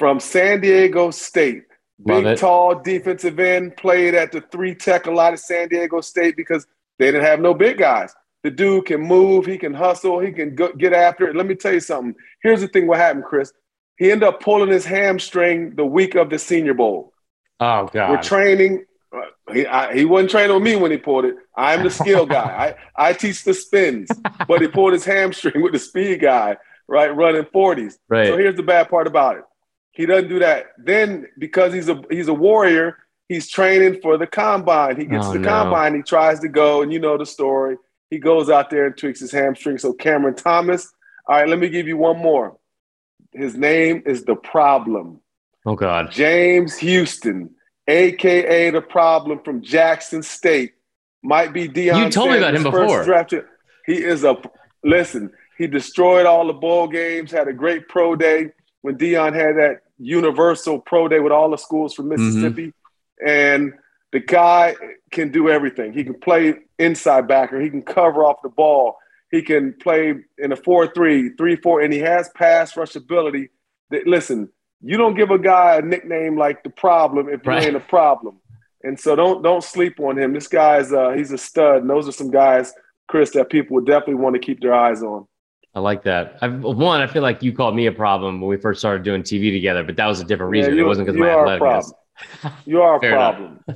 from 0.00 0.18
San 0.18 0.62
Diego 0.62 1.10
State. 1.10 1.64
Love 2.06 2.24
Big, 2.24 2.32
it. 2.32 2.38
tall 2.38 2.80
defensive 2.80 3.38
end, 3.38 3.76
played 3.76 4.14
at 4.14 4.32
the 4.32 4.40
three 4.40 4.74
tech 4.74 5.04
a 5.04 5.10
lot 5.10 5.34
of 5.34 5.38
San 5.38 5.68
Diego 5.68 6.00
State 6.00 6.36
because 6.36 6.66
they 6.98 7.12
didn't 7.12 7.26
have 7.26 7.38
no 7.38 7.52
big 7.52 7.76
guys. 7.76 8.14
The 8.42 8.50
dude 8.50 8.86
can 8.86 9.02
move, 9.02 9.44
he 9.44 9.58
can 9.58 9.74
hustle, 9.74 10.18
he 10.18 10.32
can 10.32 10.54
go, 10.54 10.72
get 10.72 10.94
after 10.94 11.28
it. 11.28 11.36
Let 11.36 11.44
me 11.44 11.54
tell 11.54 11.74
you 11.74 11.80
something. 11.80 12.14
Here's 12.42 12.62
the 12.62 12.68
thing 12.68 12.86
what 12.86 12.98
happened, 12.98 13.26
Chris. 13.26 13.52
He 13.98 14.10
ended 14.10 14.26
up 14.26 14.40
pulling 14.40 14.70
his 14.70 14.86
hamstring 14.86 15.74
the 15.76 15.84
week 15.84 16.14
of 16.14 16.30
the 16.30 16.38
Senior 16.38 16.72
Bowl. 16.72 17.12
Oh, 17.60 17.90
God. 17.92 18.10
We're 18.10 18.22
training. 18.22 18.86
Uh, 19.14 19.20
he, 19.52 19.66
I, 19.66 19.94
he 19.94 20.06
wasn't 20.06 20.30
training 20.30 20.56
on 20.56 20.62
me 20.62 20.76
when 20.76 20.90
he 20.90 20.96
pulled 20.96 21.26
it. 21.26 21.34
I'm 21.54 21.82
the 21.82 21.90
skill 21.90 22.24
guy. 22.38 22.74
I, 22.96 23.10
I 23.10 23.12
teach 23.12 23.44
the 23.44 23.52
spins, 23.52 24.08
but 24.48 24.62
he 24.62 24.68
pulled 24.68 24.94
his 24.94 25.04
hamstring 25.04 25.60
with 25.60 25.74
the 25.74 25.78
speed 25.78 26.22
guy, 26.22 26.56
right, 26.88 27.14
running 27.14 27.42
40s. 27.42 27.98
Right. 28.08 28.28
So 28.28 28.38
here's 28.38 28.56
the 28.56 28.62
bad 28.62 28.88
part 28.88 29.06
about 29.06 29.36
it. 29.36 29.44
He 29.92 30.06
doesn't 30.06 30.28
do 30.28 30.38
that. 30.38 30.66
Then 30.78 31.26
because 31.38 31.72
he's 31.72 31.88
a 31.88 32.02
he's 32.10 32.28
a 32.28 32.34
warrior, 32.34 32.98
he's 33.28 33.48
training 33.48 34.00
for 34.00 34.16
the 34.16 34.26
combine. 34.26 34.96
He 34.96 35.06
gets 35.06 35.26
oh, 35.26 35.32
the 35.32 35.38
no. 35.40 35.48
combine. 35.48 35.94
He 35.94 36.02
tries 36.02 36.40
to 36.40 36.48
go, 36.48 36.82
and 36.82 36.92
you 36.92 36.98
know 36.98 37.18
the 37.18 37.26
story. 37.26 37.76
He 38.10 38.18
goes 38.18 38.50
out 38.50 38.70
there 38.70 38.86
and 38.86 38.96
tweaks 38.96 39.20
his 39.20 39.32
hamstring. 39.32 39.78
So 39.78 39.92
Cameron 39.92 40.34
Thomas. 40.34 40.92
All 41.26 41.36
right, 41.36 41.48
let 41.48 41.58
me 41.58 41.68
give 41.68 41.86
you 41.86 41.96
one 41.96 42.18
more. 42.18 42.56
His 43.32 43.56
name 43.56 44.02
is 44.06 44.24
the 44.24 44.34
problem. 44.34 45.20
Oh 45.64 45.76
God. 45.76 46.10
James 46.10 46.76
Houston, 46.78 47.50
aka 47.86 48.70
the 48.70 48.80
problem 48.80 49.40
from 49.44 49.62
Jackson 49.62 50.22
State, 50.22 50.74
might 51.22 51.52
be 51.52 51.68
Deion. 51.68 52.04
You 52.04 52.10
told 52.10 52.30
me 52.30 52.38
about 52.38 52.54
him 52.54 52.62
before. 52.62 53.04
Drafted. 53.04 53.44
He 53.86 53.94
is 53.94 54.24
a 54.24 54.36
listen. 54.82 55.32
He 55.58 55.66
destroyed 55.66 56.26
all 56.26 56.46
the 56.46 56.54
bowl 56.54 56.88
games. 56.88 57.30
Had 57.30 57.48
a 57.48 57.52
great 57.52 57.88
pro 57.88 58.16
day 58.16 58.52
when 58.82 58.96
Deion 58.96 59.34
had 59.34 59.56
that 59.56 59.82
universal 59.98 60.78
pro 60.78 61.08
day 61.08 61.20
with 61.20 61.32
all 61.32 61.50
the 61.50 61.58
schools 61.58 61.94
from 61.94 62.08
mm-hmm. 62.08 62.24
Mississippi, 62.26 62.66
mm-hmm. 62.68 63.28
and 63.28 63.72
the 64.12 64.20
guy 64.20 64.74
can 65.10 65.30
do 65.30 65.48
everything. 65.48 65.92
He 65.92 66.04
can 66.04 66.18
play 66.18 66.54
inside 66.78 67.28
backer. 67.28 67.60
He 67.60 67.70
can 67.70 67.82
cover 67.82 68.24
off 68.24 68.42
the 68.42 68.48
ball. 68.48 68.96
He 69.30 69.42
can 69.42 69.74
play 69.74 70.14
in 70.38 70.52
a 70.52 70.56
4-3, 70.56 71.36
3-4, 71.36 71.84
and 71.84 71.92
he 71.92 72.00
has 72.00 72.28
pass 72.34 72.76
rush 72.76 72.96
ability. 72.96 73.50
That, 73.90 74.06
listen, 74.06 74.48
you 74.82 74.96
don't 74.96 75.14
give 75.14 75.30
a 75.30 75.38
guy 75.38 75.76
a 75.76 75.82
nickname 75.82 76.36
like 76.36 76.64
the 76.64 76.70
problem 76.70 77.28
if 77.28 77.44
you 77.44 77.52
right. 77.52 77.64
ain't 77.64 77.76
a 77.76 77.80
problem. 77.80 78.40
And 78.82 78.98
so 78.98 79.14
don't 79.14 79.42
don't 79.42 79.62
sleep 79.62 80.00
on 80.00 80.18
him. 80.18 80.32
This 80.32 80.48
guy's 80.48 80.92
uh, 80.92 81.10
he's 81.10 81.32
a 81.32 81.38
stud. 81.38 81.82
And 81.82 81.90
those 81.90 82.08
are 82.08 82.12
some 82.12 82.30
guys, 82.30 82.72
Chris, 83.08 83.30
that 83.32 83.50
people 83.50 83.74
would 83.74 83.86
definitely 83.86 84.14
want 84.14 84.34
to 84.34 84.40
keep 84.40 84.60
their 84.60 84.74
eyes 84.74 85.02
on. 85.02 85.26
I 85.74 85.80
like 85.80 86.02
that. 86.02 86.38
I've, 86.40 86.62
one, 86.62 87.00
I 87.00 87.06
feel 87.06 87.22
like 87.22 87.42
you 87.42 87.52
called 87.52 87.76
me 87.76 87.86
a 87.86 87.92
problem 87.92 88.40
when 88.40 88.48
we 88.48 88.56
first 88.56 88.80
started 88.80 89.04
doing 89.04 89.22
TV 89.22 89.52
together, 89.52 89.84
but 89.84 89.96
that 89.96 90.06
was 90.06 90.20
a 90.20 90.24
different 90.24 90.50
reason. 90.50 90.72
Yeah, 90.72 90.78
you, 90.78 90.84
it 90.84 90.88
wasn't 90.88 91.06
because 91.06 91.16
of 91.16 91.20
my 91.20 91.54
athletic. 91.54 91.84
You 92.66 92.82
are 92.82 92.96
a 92.96 92.98
problem. 93.08 93.64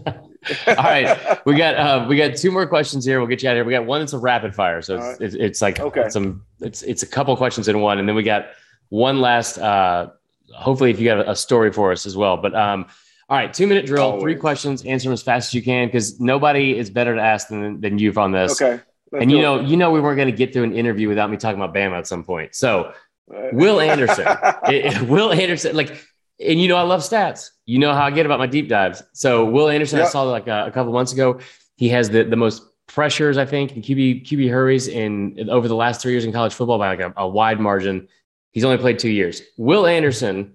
All 0.66 0.74
right, 0.74 1.38
we 1.47 1.57
got 1.57 1.74
uh, 1.76 2.07
we 2.07 2.16
got 2.16 2.36
two 2.36 2.51
more 2.51 2.66
questions 2.66 3.05
here. 3.05 3.18
We'll 3.18 3.28
get 3.28 3.42
you 3.42 3.49
out 3.49 3.53
of 3.53 3.57
here. 3.59 3.64
We 3.64 3.72
got 3.72 3.86
one. 3.86 4.03
It's 4.03 4.12
a 4.12 4.18
rapid 4.18 4.55
fire, 4.55 4.82
so 4.82 4.97
it's, 4.97 5.05
right. 5.05 5.20
it's, 5.20 5.34
it's, 5.36 5.62
like 5.62 5.80
okay. 5.80 6.11
some 6.11 6.45
it's 6.61 6.82
it's 6.82 7.03
a 7.03 7.07
couple 7.07 7.34
questions 7.36 7.66
in 7.66 7.80
one, 7.80 7.99
and 7.99 8.07
then 8.07 8.14
we 8.14 8.22
got 8.22 8.49
one 8.90 9.22
last. 9.22 9.57
Uh, 9.57 10.11
hopefully, 10.55 10.90
if 10.90 11.01
you 11.01 11.07
got 11.07 11.26
a 11.26 11.34
story 11.34 11.72
for 11.72 11.92
us 11.92 12.05
as 12.05 12.14
well. 12.14 12.36
But 12.36 12.55
um, 12.55 12.84
all 13.30 13.38
right, 13.38 13.55
two 13.55 13.66
minute 13.66 13.86
drill, 13.86 14.03
Always. 14.03 14.22
three 14.22 14.36
questions, 14.36 14.84
answer 14.84 15.09
them 15.09 15.14
as 15.14 15.22
fast 15.22 15.49
as 15.49 15.55
you 15.55 15.62
can 15.62 15.88
because 15.88 16.20
nobody 16.20 16.76
is 16.76 16.90
better 16.90 17.14
to 17.14 17.22
ask 17.22 17.49
than 17.49 17.80
than 17.80 17.99
you 17.99 18.12
on 18.14 18.32
this. 18.32 18.61
Okay. 18.61 18.82
And 19.20 19.30
you 19.30 19.40
know, 19.40 19.60
it. 19.60 19.66
you 19.66 19.76
know, 19.76 19.90
we 19.90 20.00
weren't 20.00 20.16
going 20.16 20.30
to 20.30 20.36
get 20.36 20.52
through 20.52 20.64
an 20.64 20.74
interview 20.74 21.08
without 21.08 21.30
me 21.30 21.36
talking 21.36 21.60
about 21.60 21.74
Bama 21.74 21.98
at 21.98 22.06
some 22.06 22.24
point. 22.24 22.54
So, 22.54 22.92
Will 23.26 23.80
Anderson, 23.80 24.26
it, 24.68 25.08
Will 25.08 25.32
Anderson, 25.32 25.76
like 25.76 26.04
and 26.40 26.60
you 26.60 26.68
know 26.68 26.76
I 26.76 26.82
love 26.82 27.00
stats. 27.00 27.50
You 27.66 27.78
know 27.78 27.92
how 27.92 28.04
I 28.04 28.10
get 28.10 28.26
about 28.26 28.38
my 28.38 28.46
deep 28.46 28.68
dives. 28.68 29.02
So 29.12 29.44
Will 29.44 29.68
Anderson, 29.68 29.98
yep. 29.98 30.08
I 30.08 30.10
saw 30.10 30.22
like 30.22 30.46
a, 30.46 30.66
a, 30.66 30.70
couple 30.70 30.92
months 30.92 31.12
ago. 31.12 31.40
He 31.76 31.88
has 31.90 32.10
the 32.10 32.24
the 32.24 32.36
most 32.36 32.62
pressures 32.86 33.38
I 33.38 33.46
think 33.46 33.72
and 33.72 33.82
QB 33.82 34.26
QB 34.26 34.50
hurries 34.50 34.88
in 34.88 35.48
over 35.48 35.68
the 35.68 35.76
last 35.76 36.02
three 36.02 36.12
years 36.12 36.24
in 36.24 36.32
college 36.32 36.52
football 36.52 36.78
by 36.78 36.88
like 36.88 37.00
a, 37.00 37.12
a 37.16 37.28
wide 37.28 37.60
margin. 37.60 38.08
He's 38.52 38.64
only 38.64 38.78
played 38.78 38.98
two 38.98 39.10
years. 39.10 39.42
Will 39.56 39.86
Anderson 39.86 40.54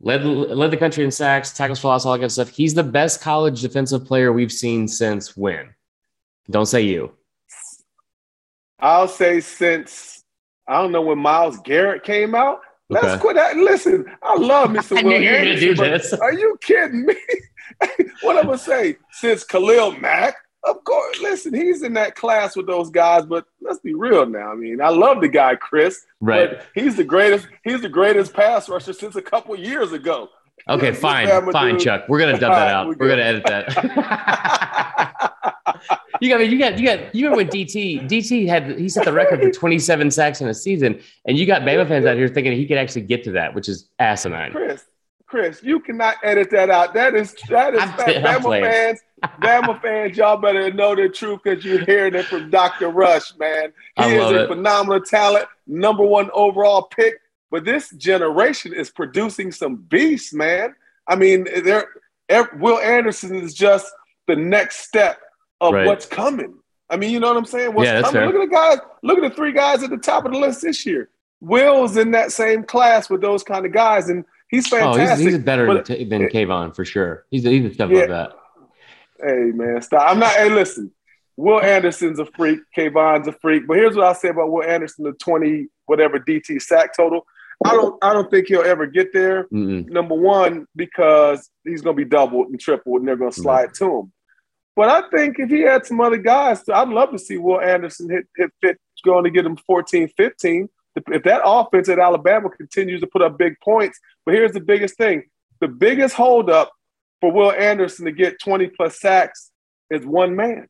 led 0.00 0.24
led 0.24 0.70
the 0.70 0.76
country 0.76 1.04
in 1.04 1.10
sacks, 1.10 1.52
tackles 1.52 1.78
for 1.78 1.88
loss, 1.88 2.04
all 2.04 2.12
that 2.12 2.18
kind 2.18 2.26
of 2.26 2.32
stuff. 2.32 2.48
He's 2.50 2.74
the 2.74 2.82
best 2.82 3.20
college 3.20 3.60
defensive 3.60 4.04
player 4.04 4.32
we've 4.32 4.52
seen 4.52 4.88
since 4.88 5.36
when? 5.36 5.74
Don't 6.50 6.66
say 6.66 6.82
you. 6.82 7.12
I'll 8.82 9.08
say 9.08 9.40
since 9.40 10.24
I 10.66 10.82
don't 10.82 10.92
know 10.92 11.02
when 11.02 11.18
Myles 11.18 11.58
Garrett 11.60 12.02
came 12.02 12.34
out. 12.34 12.60
Let's 12.90 13.06
okay. 13.06 13.20
quit 13.20 13.36
that. 13.36 13.56
Listen, 13.56 14.04
I 14.22 14.36
love 14.36 14.70
Mr. 14.70 14.98
I 14.98 15.02
Will 15.02 15.12
Anderson. 15.12 15.68
Do 15.68 15.74
this. 15.74 16.12
Are 16.12 16.32
you 16.34 16.58
kidding 16.60 17.06
me? 17.06 17.14
what 18.22 18.36
I'm 18.36 18.46
gonna 18.46 18.58
say? 18.58 18.96
Since 19.12 19.44
Khalil 19.44 19.92
Mack, 19.92 20.34
of 20.64 20.82
course. 20.84 21.20
Listen, 21.20 21.54
he's 21.54 21.82
in 21.82 21.94
that 21.94 22.16
class 22.16 22.56
with 22.56 22.66
those 22.66 22.90
guys, 22.90 23.24
but 23.24 23.46
let's 23.60 23.78
be 23.78 23.94
real 23.94 24.26
now. 24.26 24.50
I 24.52 24.56
mean, 24.56 24.80
I 24.80 24.88
love 24.88 25.20
the 25.20 25.28
guy, 25.28 25.54
Chris. 25.54 26.04
Right. 26.20 26.60
he's 26.74 26.96
the 26.96 27.04
greatest. 27.04 27.46
He's 27.64 27.82
the 27.82 27.88
greatest 27.88 28.34
pass 28.34 28.68
rusher 28.68 28.92
since 28.92 29.14
a 29.14 29.22
couple 29.22 29.56
years 29.56 29.92
ago. 29.92 30.28
Okay, 30.68 30.86
yeah, 30.92 30.92
fine, 30.92 31.52
fine, 31.52 31.78
Chuck. 31.78 32.04
We're 32.08 32.18
gonna 32.18 32.38
dub 32.38 32.52
that 32.52 32.68
out. 32.68 32.88
We're, 32.88 32.96
We're 32.98 33.08
gonna 33.08 33.22
edit 33.22 33.44
that. 33.46 35.31
You 36.20 36.28
got, 36.28 36.48
you 36.48 36.58
got, 36.58 36.78
you 36.78 36.86
got. 36.86 37.14
You 37.14 37.26
remember 37.26 37.36
when 37.36 37.48
DT 37.48 38.08
DT 38.08 38.46
had 38.46 38.78
he 38.78 38.88
set 38.88 39.04
the 39.04 39.12
record 39.12 39.40
for 39.42 39.50
27 39.50 40.10
sacks 40.10 40.40
in 40.40 40.48
a 40.48 40.54
season, 40.54 41.00
and 41.24 41.38
you 41.38 41.46
got 41.46 41.62
Bama 41.62 41.86
fans 41.88 42.06
out 42.06 42.16
here 42.16 42.28
thinking 42.28 42.52
he 42.52 42.66
could 42.66 42.78
actually 42.78 43.02
get 43.02 43.24
to 43.24 43.32
that, 43.32 43.54
which 43.54 43.68
is 43.68 43.88
asinine. 43.98 44.52
Chris, 44.52 44.84
Chris, 45.26 45.62
you 45.62 45.80
cannot 45.80 46.16
edit 46.22 46.50
that 46.50 46.70
out. 46.70 46.94
That 46.94 47.14
is 47.14 47.34
that 47.48 47.74
is 47.74 47.80
Bama 47.80 48.26
I'm 48.26 48.62
fans. 48.62 49.00
Bama 49.40 49.80
fans, 49.80 50.16
y'all 50.16 50.36
better 50.36 50.72
know 50.72 50.94
the 50.94 51.08
truth 51.08 51.40
because 51.42 51.64
you're 51.64 51.84
hearing 51.84 52.14
it 52.14 52.26
from 52.26 52.50
Dr. 52.50 52.88
Rush, 52.90 53.36
man. 53.38 53.72
He 53.96 54.04
is 54.04 54.30
a 54.30 54.44
it. 54.44 54.48
phenomenal 54.48 55.00
talent, 55.00 55.46
number 55.66 56.04
one 56.04 56.30
overall 56.34 56.82
pick. 56.82 57.14
But 57.50 57.64
this 57.64 57.90
generation 57.90 58.72
is 58.72 58.90
producing 58.90 59.52
some 59.52 59.76
beasts, 59.76 60.32
man. 60.32 60.74
I 61.06 61.16
mean, 61.16 61.46
there 61.64 61.86
Will 62.58 62.78
Anderson 62.78 63.34
is 63.34 63.54
just 63.54 63.92
the 64.26 64.36
next 64.36 64.80
step 64.80 65.20
of 65.62 65.72
right. 65.74 65.86
what's 65.86 66.06
coming. 66.06 66.54
I 66.90 66.96
mean, 66.96 67.10
you 67.10 67.20
know 67.20 67.28
what 67.28 67.36
I'm 67.36 67.44
saying? 67.46 67.74
What's 67.74 67.86
yeah, 67.86 68.02
coming? 68.02 68.12
Fair. 68.12 68.26
Look 68.26 68.34
at 68.34 68.40
the 68.40 68.54
guys. 68.54 68.78
Look 69.02 69.18
at 69.18 69.30
the 69.30 69.34
three 69.34 69.52
guys 69.52 69.82
at 69.82 69.90
the 69.90 69.96
top 69.96 70.26
of 70.26 70.32
the 70.32 70.38
list 70.38 70.62
this 70.62 70.84
year. 70.84 71.08
Will's 71.40 71.96
in 71.96 72.10
that 72.10 72.32
same 72.32 72.64
class 72.64 73.08
with 73.08 73.20
those 73.20 73.42
kind 73.42 73.64
of 73.64 73.72
guys, 73.72 74.08
and 74.08 74.24
he's 74.48 74.68
fantastic. 74.68 75.02
Oh, 75.02 75.16
he's, 75.16 75.34
he's 75.34 75.38
better 75.42 75.66
but, 75.66 75.86
than, 75.86 76.08
than 76.08 76.22
Kayvon 76.28 76.76
for 76.76 76.84
sure. 76.84 77.24
He's 77.30 77.44
he's 77.44 77.64
a 77.64 77.74
step 77.74 77.90
yeah. 77.90 78.00
above 78.00 78.32
that. 79.18 79.26
Hey 79.26 79.52
man, 79.52 79.80
stop! 79.80 80.10
I'm 80.10 80.18
not. 80.18 80.32
Hey, 80.32 80.50
listen. 80.50 80.92
Will 81.36 81.62
Anderson's 81.62 82.18
a 82.18 82.26
freak. 82.26 82.60
Kayvon's 82.76 83.26
a 83.26 83.32
freak. 83.32 83.66
But 83.66 83.78
here's 83.78 83.96
what 83.96 84.04
I 84.04 84.12
say 84.12 84.28
about 84.28 84.50
Will 84.50 84.62
Anderson: 84.62 85.04
the 85.04 85.12
20 85.12 85.68
whatever 85.86 86.18
DT 86.18 86.60
sack 86.60 86.94
total. 86.96 87.26
I 87.64 87.72
don't 87.72 88.04
I 88.04 88.12
don't 88.12 88.30
think 88.30 88.48
he'll 88.48 88.62
ever 88.62 88.86
get 88.86 89.12
there. 89.12 89.44
Mm-mm. 89.44 89.88
Number 89.88 90.14
one, 90.14 90.66
because 90.76 91.48
he's 91.64 91.80
going 91.80 91.96
to 91.96 92.04
be 92.04 92.08
doubled 92.08 92.48
and 92.48 92.60
tripled, 92.60 93.00
and 93.00 93.08
they're 93.08 93.16
going 93.16 93.30
to 93.30 93.40
slide 93.40 93.70
mm-hmm. 93.70 93.84
to 93.84 93.98
him. 94.00 94.12
But 94.74 94.88
I 94.88 95.08
think 95.10 95.38
if 95.38 95.50
he 95.50 95.60
had 95.60 95.84
some 95.84 96.00
other 96.00 96.16
guys, 96.16 96.66
I'd 96.68 96.88
love 96.88 97.10
to 97.10 97.18
see 97.18 97.36
Will 97.36 97.60
Anderson 97.60 98.08
hit 98.08 98.26
hit 98.36 98.50
fit 98.60 98.78
going 99.04 99.24
to 99.24 99.30
get 99.30 99.44
him 99.44 99.56
14, 99.56 100.08
15. 100.16 100.68
If 100.94 101.22
that 101.24 101.40
offense 101.44 101.88
at 101.88 101.98
Alabama 101.98 102.50
continues 102.50 103.00
to 103.00 103.06
put 103.06 103.22
up 103.22 103.38
big 103.38 103.58
points, 103.60 103.98
but 104.24 104.34
here's 104.34 104.52
the 104.52 104.60
biggest 104.60 104.96
thing: 104.96 105.24
the 105.60 105.68
biggest 105.68 106.14
holdup 106.14 106.72
for 107.20 107.32
Will 107.32 107.52
Anderson 107.52 108.04
to 108.04 108.12
get 108.12 108.40
20 108.40 108.68
plus 108.68 109.00
sacks 109.00 109.50
is 109.90 110.04
one 110.04 110.36
man. 110.36 110.68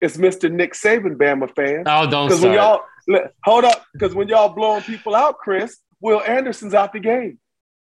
It's 0.00 0.16
Mr. 0.16 0.50
Nick 0.50 0.74
Saban, 0.74 1.16
Bama 1.16 1.54
fan. 1.54 1.84
Oh, 1.86 2.08
don't 2.08 2.30
start. 2.30 2.42
When 2.42 2.52
y'all, 2.52 3.28
hold 3.44 3.64
up, 3.64 3.84
because 3.92 4.14
when 4.14 4.28
y'all 4.28 4.48
blowing 4.48 4.82
people 4.82 5.14
out, 5.14 5.38
Chris, 5.38 5.78
Will 6.00 6.22
Anderson's 6.22 6.74
out 6.74 6.92
the 6.92 7.00
game. 7.00 7.38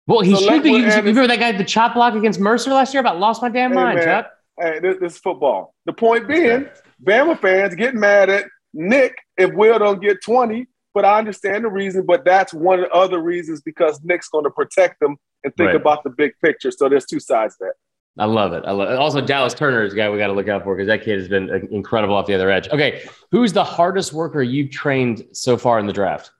Well, 0.05 0.21
he 0.21 0.35
so 0.35 0.41
should 0.41 0.63
be. 0.63 0.71
You 0.71 0.85
remember 0.85 1.27
that 1.27 1.39
guy, 1.39 1.51
the 1.51 1.65
chop 1.65 1.95
block 1.95 2.13
against 2.13 2.39
Mercer 2.39 2.71
last 2.71 2.93
year? 2.93 3.01
About 3.01 3.19
lost 3.19 3.41
my 3.41 3.49
damn 3.49 3.71
hey, 3.71 3.75
mind, 3.75 3.97
man, 3.97 4.05
Chuck. 4.05 4.31
Hey, 4.60 4.80
this, 4.80 4.97
this, 4.99 5.14
is 5.14 5.20
football. 5.20 5.74
The 5.86 5.93
point 5.93 6.28
being, 6.28 6.68
Bama 7.03 7.39
fans 7.39 7.76
get 7.76 7.93
mad 7.93 8.30
at 8.30 8.45
Nick 8.74 9.18
if 9.38 9.53
Will 9.53 9.78
don't 9.78 10.01
get 10.01 10.24
20, 10.24 10.66
but 10.93 11.05
I 11.05 11.20
understand 11.20 11.64
the 11.64 11.70
reason. 11.70 12.05
But 12.05 12.26
that's 12.26 12.53
one 12.53 12.80
of 12.80 12.86
the 12.86 12.91
other 12.91 13.20
reasons 13.20 13.62
because 13.62 13.99
Nick's 14.03 14.30
going 14.30 14.45
to 14.45 14.49
protect 14.49 14.99
them 14.99 15.18
and 15.43 15.55
think 15.55 15.68
right. 15.68 15.76
about 15.76 16.03
the 16.03 16.10
big 16.10 16.34
picture. 16.43 16.72
So 16.72 16.89
there's 16.89 17.05
two 17.05 17.20
sides 17.20 17.55
to 17.58 17.66
that. 17.66 17.74
I 18.20 18.26
love 18.26 18.53
it. 18.53 18.64
I 18.66 18.72
love 18.72 18.89
it. 18.89 18.97
Also, 18.97 19.22
Dallas 19.22 19.53
Turner 19.53 19.84
is 19.84 19.93
a 19.93 19.95
guy 19.95 20.10
we 20.10 20.18
got 20.18 20.28
to 20.28 20.34
look 20.34 20.47
out 20.47 20.64
for 20.64 20.76
because 20.76 20.88
that 20.88 21.03
kid 21.03 21.20
has 21.20 21.28
been 21.28 21.49
incredible 21.72 22.16
off 22.16 22.26
the 22.26 22.34
other 22.34 22.49
edge. 22.49 22.68
Okay, 22.70 23.08
who's 23.32 23.53
the 23.53 23.64
hardest 23.64 24.12
worker 24.12 24.41
you've 24.41 24.72
trained 24.72 25.24
so 25.34 25.55
far 25.55 25.78
in 25.78 25.86
the 25.86 25.93
draft? 25.93 26.32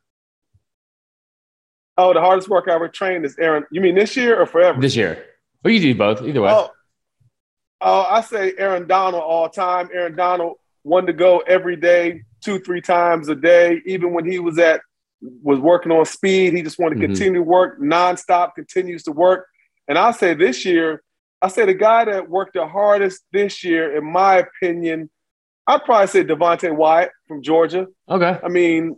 Oh, 1.99 2.13
the 2.13 2.22
hardest 2.22 2.49
worker 2.49 2.72
I 2.72 2.76
ever 2.76 2.89
trained 2.89 3.26
is 3.26 3.38
Aaron. 3.39 3.65
You 3.72 3.82
mean 3.82 3.95
this 3.95 4.15
year 4.15 4.39
or 4.39 4.45
forever? 4.47 4.80
This 4.82 4.95
year. 4.95 5.24
Well, 5.63 5.74
you 5.74 5.80
do 5.80 5.95
both. 5.95 6.22
Either 6.24 6.41
way. 6.41 6.51
Oh, 6.51 6.70
oh 7.82 8.05
I 8.09 8.21
say 8.21 8.53
Aaron 8.57 8.88
Donald 8.88 9.23
all 9.23 9.49
time. 9.49 9.89
Aaron 9.93 10.15
Donald 10.15 10.57
wanted 10.84 11.07
to 11.07 11.13
go 11.13 11.39
every 11.39 11.75
day, 11.75 12.23
two, 12.43 12.59
three 12.59 12.82
times 12.82 13.30
a 13.30 13.36
day. 13.36 13.82
Even 13.86 14.13
when 14.13 14.30
he 14.30 14.39
was 14.39 14.57
at 14.57 14.82
was 15.21 15.59
working 15.59 15.91
on 15.91 16.05
speed, 16.05 16.53
he 16.53 16.61
just 16.61 16.80
wanted 16.80 16.95
to 16.95 17.01
mm-hmm. 17.01 17.13
continue 17.13 17.39
to 17.39 17.43
work 17.43 17.80
nonstop. 17.80 18.55
Continues 18.55 19.03
to 19.03 19.11
work. 19.11 19.47
And 19.88 19.97
I 19.97 20.11
say 20.11 20.34
this 20.34 20.65
year, 20.65 21.01
I 21.41 21.47
say 21.47 21.65
the 21.65 21.73
guy 21.73 22.05
that 22.05 22.30
worked 22.30 22.53
the 22.53 22.67
hardest 22.67 23.23
this 23.32 23.63
year, 23.63 23.95
in 23.95 24.11
my 24.11 24.38
opinion, 24.38 25.09
I'd 25.67 25.84
probably 25.84 26.07
say 26.07 26.23
Devonte 26.23 26.75
Wyatt 26.75 27.11
from 27.28 27.43
Georgia. 27.43 27.88
Okay. 28.09 28.39
I 28.43 28.47
mean, 28.47 28.95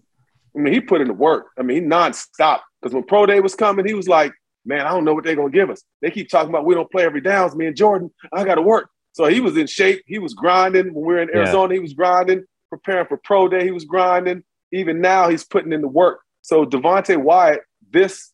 I 0.55 0.59
mean, 0.59 0.73
he 0.73 0.81
put 0.81 1.01
in 1.01 1.07
the 1.07 1.13
work. 1.13 1.47
I 1.57 1.63
mean, 1.63 1.83
he 1.83 1.89
nonstop. 1.89 2.61
Because 2.81 2.93
when 2.93 3.03
pro 3.03 3.25
day 3.25 3.39
was 3.39 3.55
coming, 3.55 3.85
he 3.85 3.93
was 3.93 4.07
like, 4.07 4.33
man, 4.65 4.85
I 4.85 4.89
don't 4.89 5.05
know 5.05 5.13
what 5.13 5.23
they're 5.23 5.35
gonna 5.35 5.49
give 5.49 5.69
us. 5.69 5.83
They 6.01 6.11
keep 6.11 6.29
talking 6.29 6.49
about 6.49 6.65
we 6.65 6.75
don't 6.75 6.91
play 6.91 7.03
every 7.03 7.21
downs. 7.21 7.55
Me 7.55 7.67
and 7.67 7.75
Jordan, 7.75 8.11
I 8.33 8.43
gotta 8.43 8.61
work. 8.61 8.89
So 9.13 9.25
he 9.25 9.39
was 9.39 9.57
in 9.57 9.67
shape. 9.67 10.03
He 10.05 10.19
was 10.19 10.33
grinding. 10.33 10.93
When 10.93 11.05
we 11.05 11.13
were 11.13 11.21
in 11.21 11.35
Arizona, 11.35 11.73
yeah. 11.73 11.77
he 11.77 11.81
was 11.81 11.93
grinding, 11.93 12.45
preparing 12.69 13.07
for 13.07 13.17
pro 13.17 13.47
day. 13.47 13.63
He 13.63 13.71
was 13.71 13.85
grinding. 13.85 14.43
Even 14.71 15.01
now, 15.01 15.29
he's 15.29 15.43
putting 15.43 15.73
in 15.73 15.81
the 15.81 15.87
work. 15.87 16.21
So 16.41 16.65
Devonte 16.65 17.17
Wyatt, 17.17 17.61
this 17.91 18.31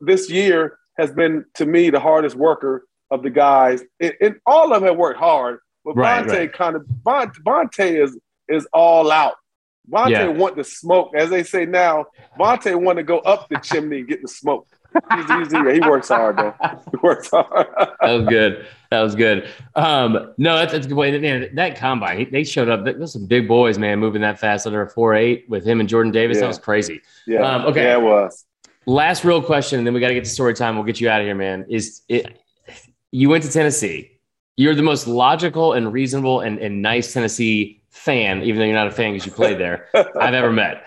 this 0.00 0.30
year 0.30 0.78
has 0.98 1.12
been 1.12 1.44
to 1.54 1.66
me 1.66 1.90
the 1.90 2.00
hardest 2.00 2.36
worker 2.36 2.86
of 3.10 3.22
the 3.22 3.30
guys. 3.30 3.82
And, 4.00 4.14
and 4.20 4.36
all 4.46 4.72
of 4.72 4.80
them 4.80 4.88
have 4.88 4.96
worked 4.96 5.18
hard, 5.18 5.60
but 5.84 5.96
right, 5.96 6.24
Vontae 6.24 6.38
right. 6.38 6.52
kind 6.52 6.76
of 6.76 6.86
Vontae 7.04 8.02
is 8.02 8.18
is 8.48 8.66
all 8.72 9.10
out. 9.10 9.34
Vontae 9.90 10.10
yeah. 10.10 10.26
want 10.28 10.56
the 10.56 10.64
smoke, 10.64 11.12
as 11.16 11.30
they 11.30 11.42
say 11.42 11.64
now. 11.64 12.06
Vontae 12.38 12.80
want 12.80 12.98
to 12.98 13.02
go 13.02 13.18
up 13.18 13.48
the 13.48 13.56
chimney 13.56 14.00
and 14.00 14.08
get 14.08 14.22
the 14.22 14.28
smoke. 14.28 14.66
He's, 15.14 15.52
he's, 15.52 15.74
he 15.74 15.80
works 15.80 16.08
hard 16.08 16.36
though. 16.36 16.54
He 16.90 16.96
works 17.02 17.30
hard. 17.30 17.66
that 18.00 18.12
was 18.12 18.26
good. 18.26 18.66
That 18.90 19.00
was 19.00 19.14
good. 19.14 19.48
Um, 19.74 20.34
no, 20.38 20.56
that's, 20.56 20.72
that's 20.72 20.86
a 20.86 20.88
good 20.88 20.94
point. 20.94 21.20
Man, 21.20 21.48
that 21.54 21.76
combine, 21.76 22.28
they 22.30 22.44
showed 22.44 22.68
up. 22.68 22.84
There's 22.84 23.12
some 23.12 23.26
big 23.26 23.46
boys, 23.48 23.78
man, 23.78 23.98
moving 23.98 24.22
that 24.22 24.38
fast 24.38 24.66
under 24.66 24.82
a 24.82 24.88
four 24.88 25.14
eight 25.14 25.46
with 25.48 25.64
him 25.64 25.80
and 25.80 25.88
Jordan 25.88 26.12
Davis. 26.12 26.36
Yeah. 26.36 26.42
That 26.42 26.48
was 26.48 26.58
crazy. 26.58 27.02
Yeah. 27.26 27.40
Um, 27.40 27.66
okay. 27.66 27.84
Yeah, 27.84 27.98
it 27.98 28.02
was. 28.02 28.44
Last 28.86 29.24
real 29.24 29.42
question, 29.42 29.78
and 29.78 29.86
then 29.86 29.92
we 29.92 30.00
got 30.00 30.08
to 30.08 30.14
get 30.14 30.24
to 30.24 30.30
story 30.30 30.54
time. 30.54 30.76
We'll 30.76 30.84
get 30.84 31.00
you 31.00 31.10
out 31.10 31.20
of 31.20 31.26
here, 31.26 31.34
man. 31.34 31.66
Is 31.68 32.02
it? 32.08 32.38
You 33.10 33.28
went 33.28 33.44
to 33.44 33.50
Tennessee. 33.50 34.12
You're 34.56 34.74
the 34.74 34.82
most 34.82 35.06
logical 35.06 35.74
and 35.74 35.92
reasonable 35.92 36.40
and, 36.40 36.58
and 36.58 36.82
nice 36.82 37.12
Tennessee 37.12 37.78
fan, 37.90 38.42
even 38.42 38.58
though 38.58 38.64
you're 38.64 38.74
not 38.74 38.86
a 38.86 38.90
fan 38.90 39.12
because 39.12 39.26
you 39.26 39.32
played 39.32 39.58
there, 39.58 39.88
I've 39.94 40.34
ever 40.34 40.52
met. 40.52 40.84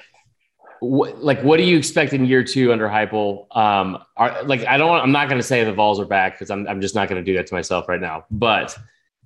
What, 0.81 1.23
like, 1.23 1.41
what 1.43 1.57
do 1.57 1.63
you 1.63 1.77
expect 1.77 2.11
in 2.11 2.25
year 2.25 2.43
two 2.43 2.73
under 2.73 2.89
Heupel? 2.89 3.55
Um, 3.55 3.99
are, 4.17 4.43
like, 4.43 4.65
I 4.65 4.77
don't. 4.77 4.99
I'm 4.99 5.11
not 5.11 5.29
going 5.29 5.39
to 5.39 5.47
say 5.47 5.63
the 5.63 5.73
Vols 5.73 5.99
are 5.99 6.05
back 6.05 6.33
because 6.33 6.49
I'm. 6.49 6.67
I'm 6.67 6.81
just 6.81 6.95
not 6.95 7.07
going 7.07 7.23
to 7.23 7.31
do 7.31 7.37
that 7.37 7.47
to 7.47 7.53
myself 7.53 7.87
right 7.87 8.01
now. 8.01 8.25
But 8.31 8.75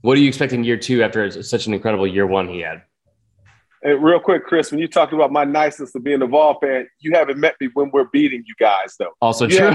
what 0.01 0.15
do 0.15 0.21
you 0.21 0.27
expect 0.27 0.53
in 0.53 0.63
year 0.63 0.77
two 0.77 1.01
after 1.01 1.41
such 1.41 1.65
an 1.65 1.73
incredible 1.73 2.05
year 2.05 2.27
one 2.27 2.47
he 2.47 2.59
had? 2.59 2.83
Hey, 3.85 3.93
real 3.93 4.19
quick, 4.19 4.45
Chris, 4.45 4.71
when 4.71 4.79
you 4.79 4.87
talked 4.87 5.13
about 5.13 5.31
my 5.31 5.43
niceness 5.43 5.93
of 5.95 6.03
being 6.03 6.21
a 6.21 6.27
Vol 6.27 6.59
fan, 6.59 6.87
you 6.99 7.13
haven't 7.13 7.39
met 7.39 7.55
me 7.61 7.69
when 7.75 7.91
we're 7.91 8.05
beating 8.05 8.43
you 8.45 8.53
guys, 8.59 8.95
though. 8.97 9.13
Also 9.21 9.47
you 9.47 9.57
true. 9.57 9.67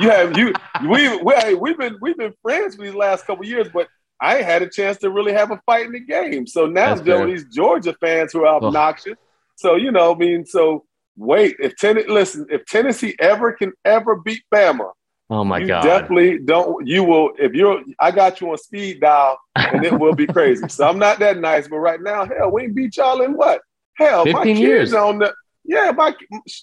you 0.00 0.08
have 0.08 0.38
you 0.38 0.52
we 0.88 1.16
we 1.18 1.54
we've 1.54 1.76
been 1.76 1.98
we've 2.00 2.16
been 2.16 2.32
friends 2.42 2.76
for 2.76 2.82
these 2.82 2.94
last 2.94 3.26
couple 3.26 3.44
years, 3.44 3.68
but 3.74 3.88
I 4.20 4.36
had 4.36 4.62
a 4.62 4.68
chance 4.68 4.98
to 4.98 5.10
really 5.10 5.32
have 5.32 5.50
a 5.50 5.60
fight 5.66 5.86
in 5.86 5.92
the 5.92 6.00
game. 6.00 6.46
So 6.46 6.66
now 6.66 6.92
I'm 6.92 7.04
dealing 7.04 7.28
with 7.28 7.30
these 7.30 7.54
Georgia 7.54 7.94
fans 8.00 8.32
who 8.32 8.44
are 8.44 8.56
obnoxious. 8.56 9.18
So 9.56 9.74
you 9.74 9.90
know, 9.90 10.14
I 10.14 10.16
mean, 10.16 10.46
so 10.46 10.84
wait, 11.16 11.56
if 11.58 11.76
Tennessee 11.76 12.08
listen, 12.08 12.46
if 12.50 12.64
Tennessee 12.66 13.14
ever 13.18 13.52
can 13.52 13.72
ever 13.84 14.16
beat 14.16 14.42
Bama, 14.52 14.90
oh 15.30 15.44
my 15.44 15.58
you 15.58 15.66
god, 15.66 15.82
definitely 15.82 16.38
don't. 16.38 16.86
You 16.86 17.04
will 17.04 17.32
if 17.38 17.52
you're. 17.52 17.82
I 17.98 18.10
got 18.10 18.40
you 18.40 18.50
on 18.50 18.58
speed 18.58 19.00
dial, 19.00 19.38
and 19.56 19.84
it 19.84 19.98
will 19.98 20.14
be 20.14 20.26
crazy. 20.26 20.68
So 20.68 20.88
I'm 20.88 20.98
not 20.98 21.18
that 21.20 21.38
nice, 21.38 21.68
but 21.68 21.78
right 21.78 22.00
now, 22.00 22.26
hell, 22.26 22.50
we 22.50 22.64
ain't 22.64 22.74
beat 22.74 22.96
y'all 22.96 23.22
in 23.22 23.34
what? 23.34 23.60
Hell, 23.96 24.26
my 24.26 24.44
kids 24.44 24.60
years. 24.60 24.94
on 24.94 25.18
the. 25.18 25.32
Yeah, 25.64 25.92
my 25.92 26.14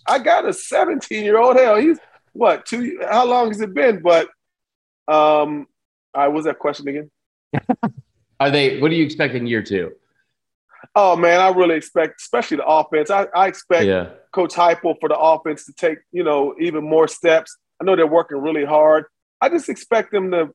I 0.08 0.20
got 0.20 0.48
a 0.48 0.54
17 0.54 1.24
year 1.24 1.38
old. 1.38 1.56
Hell, 1.56 1.78
he's 1.78 1.98
what 2.34 2.66
two? 2.66 3.00
How 3.10 3.26
long 3.26 3.48
has 3.48 3.62
it 3.62 3.74
been? 3.74 4.02
But 4.02 4.30
um, 5.08 5.68
I 6.14 6.28
was 6.28 6.46
that 6.46 6.60
question 6.60 6.88
again? 6.88 7.12
Are 8.40 8.50
they? 8.50 8.80
What 8.80 8.90
do 8.90 8.96
you 8.96 9.04
expect 9.04 9.36
in 9.36 9.48
year 9.48 9.64
two? 9.64 9.94
Oh 10.96 11.16
man, 11.16 11.40
I 11.40 11.50
really 11.50 11.76
expect, 11.76 12.22
especially 12.22 12.58
the 12.58 12.66
offense. 12.66 13.10
I, 13.10 13.28
I 13.36 13.48
expect 13.48 13.86
yeah. 13.86 14.10
Coach 14.32 14.54
Heupel 14.54 14.96
for 15.00 15.10
the 15.10 15.18
offense 15.18 15.66
to 15.66 15.74
take 15.74 16.00
you 16.12 16.24
know 16.24 16.56
even 16.60 16.88
more 16.88 17.08
steps. 17.08 17.58
I 17.80 17.84
know 17.84 17.96
they're 17.96 18.08
working 18.08 18.38
really 18.38 18.66
hard. 18.66 19.06
I 19.42 19.50
just 19.50 19.70
expect 19.70 20.12
them 20.12 20.32
to 20.32 20.50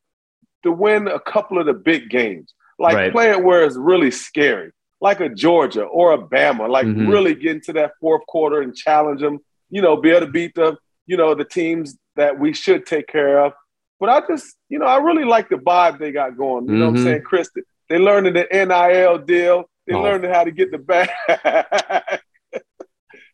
to 0.63 0.73
win 0.73 1.09
a 1.09 1.21
couple 1.21 1.59
of 1.59 1.67
the 1.67 1.75
big 1.75 2.11
games, 2.11 2.55
like 2.79 2.97
right. 2.97 3.13
play 3.13 3.31
it 3.31 3.43
where 3.43 3.65
it's 3.65 3.77
really 3.77 4.11
scary. 4.11 4.73
like 5.01 5.21
a 5.21 5.29
Georgia 5.29 5.85
or 5.85 6.13
a 6.13 6.19
Bama, 6.19 6.69
like 6.69 6.87
mm-hmm. 6.87 7.09
really 7.09 7.35
get 7.35 7.57
into 7.57 7.73
that 7.75 7.93
fourth 8.01 8.25
quarter 8.27 8.63
and 8.63 8.75
challenge 8.75 9.21
them. 9.21 9.39
You 9.71 9.83
know, 9.83 9.97
be 9.97 10.11
able 10.11 10.27
to 10.27 10.33
beat 10.33 10.55
the 10.55 10.77
you 11.07 11.17
know 11.17 11.35
the 11.35 11.45
teams 11.45 11.97
that 12.17 12.39
we 12.39 12.53
should 12.53 12.87
take 12.87 13.07
care 13.07 13.45
of. 13.45 13.53
But 13.99 14.11
I 14.11 14.21
just, 14.27 14.57
you 14.69 14.79
know, 14.79 14.87
I 14.87 14.99
really 14.99 15.25
like 15.25 15.49
the 15.49 15.57
vibe 15.57 15.99
they 15.99 16.13
got 16.13 16.37
going. 16.37 16.65
You 16.65 16.73
mm-hmm. 16.73 16.79
know 16.81 16.87
what 16.87 16.91
I'm 16.91 16.97
mm-hmm. 16.97 17.05
saying, 17.05 17.23
Chris? 17.23 17.51
They 17.89 17.99
learning 17.99 18.35
the 18.35 18.47
NIL 18.53 19.19
deal. 19.19 19.65
They 19.87 19.95
oh. 19.95 20.03
learning 20.03 20.31
how 20.31 20.45
to 20.45 20.51
get 20.51 20.71
the 20.71 20.79
back. 20.79 21.11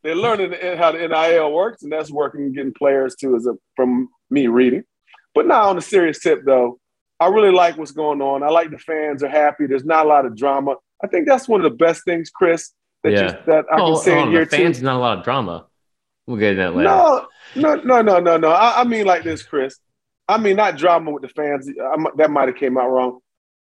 They're 0.03 0.17
learning 0.17 0.55
how 0.77 0.93
the 0.93 1.07
NIL 1.07 1.53
works, 1.53 1.83
and 1.83 1.93
that's 1.93 2.11
working 2.11 2.53
getting 2.53 2.75
players 2.75 3.15
too, 3.15 3.37
as 3.37 3.47
a, 3.47 3.55
from 3.77 4.09
me 4.31 4.49
reading. 4.49 4.83
But 5.35 5.47
now 5.47 5.69
on 5.69 5.79
a 5.79 5.83
serious 5.83 6.21
tip, 6.21 6.43
though, 6.45 6.79
I 7.21 7.29
really 7.29 7.53
like 7.53 7.79
what's 7.79 7.93
going 7.93 8.21
on. 8.21 8.43
I 8.43 8.49
like 8.49 8.71
the 8.71 8.79
fans 8.79 9.23
are 9.23 9.29
happy. 9.29 9.67
There's 9.67 9.85
not 9.85 10.07
a 10.07 10.09
lot 10.09 10.27
of 10.27 10.37
drama. 10.37 10.75
I 11.03 11.07
think 11.07 11.27
that's 11.29 11.49
one 11.49 11.65
of 11.65 11.71
the 11.71 11.77
best 11.77 12.05
things, 12.05 12.31
Chris, 12.31 12.73
that 13.05 13.13
yeah. 13.13 13.23
you, 13.23 13.39
that 13.47 13.65
I 13.73 13.77
can 13.77 13.97
say 13.97 14.27
here 14.29 14.45
the 14.45 14.57
fans, 14.57 14.79
too. 14.79 14.85
Not 14.85 14.97
a 14.97 14.99
lot 14.99 15.19
of 15.19 15.25
drama. 15.25 15.67
We'll 16.27 16.37
get 16.37 16.55
that 16.55 16.75
later. 16.75 16.89
No, 16.89 17.27
no, 17.55 17.75
no, 17.77 18.03
no, 18.03 18.21
no, 18.21 18.37
no. 18.37 18.51
I, 18.51 18.81
I 18.81 18.85
mean 18.85 19.07
like 19.07 19.25
this, 19.25 19.43
Chris. 19.43 19.79
I 20.29 20.39
mean 20.39 20.57
not 20.57 20.77
drama 20.77 21.11
with 21.11 21.23
the 21.23 21.29
fans. 21.29 21.69
I, 21.69 21.97
that 22.17 22.31
might 22.31 22.49
have 22.49 22.57
came 22.57 22.79
out 22.79 22.89
wrong. 22.89 23.21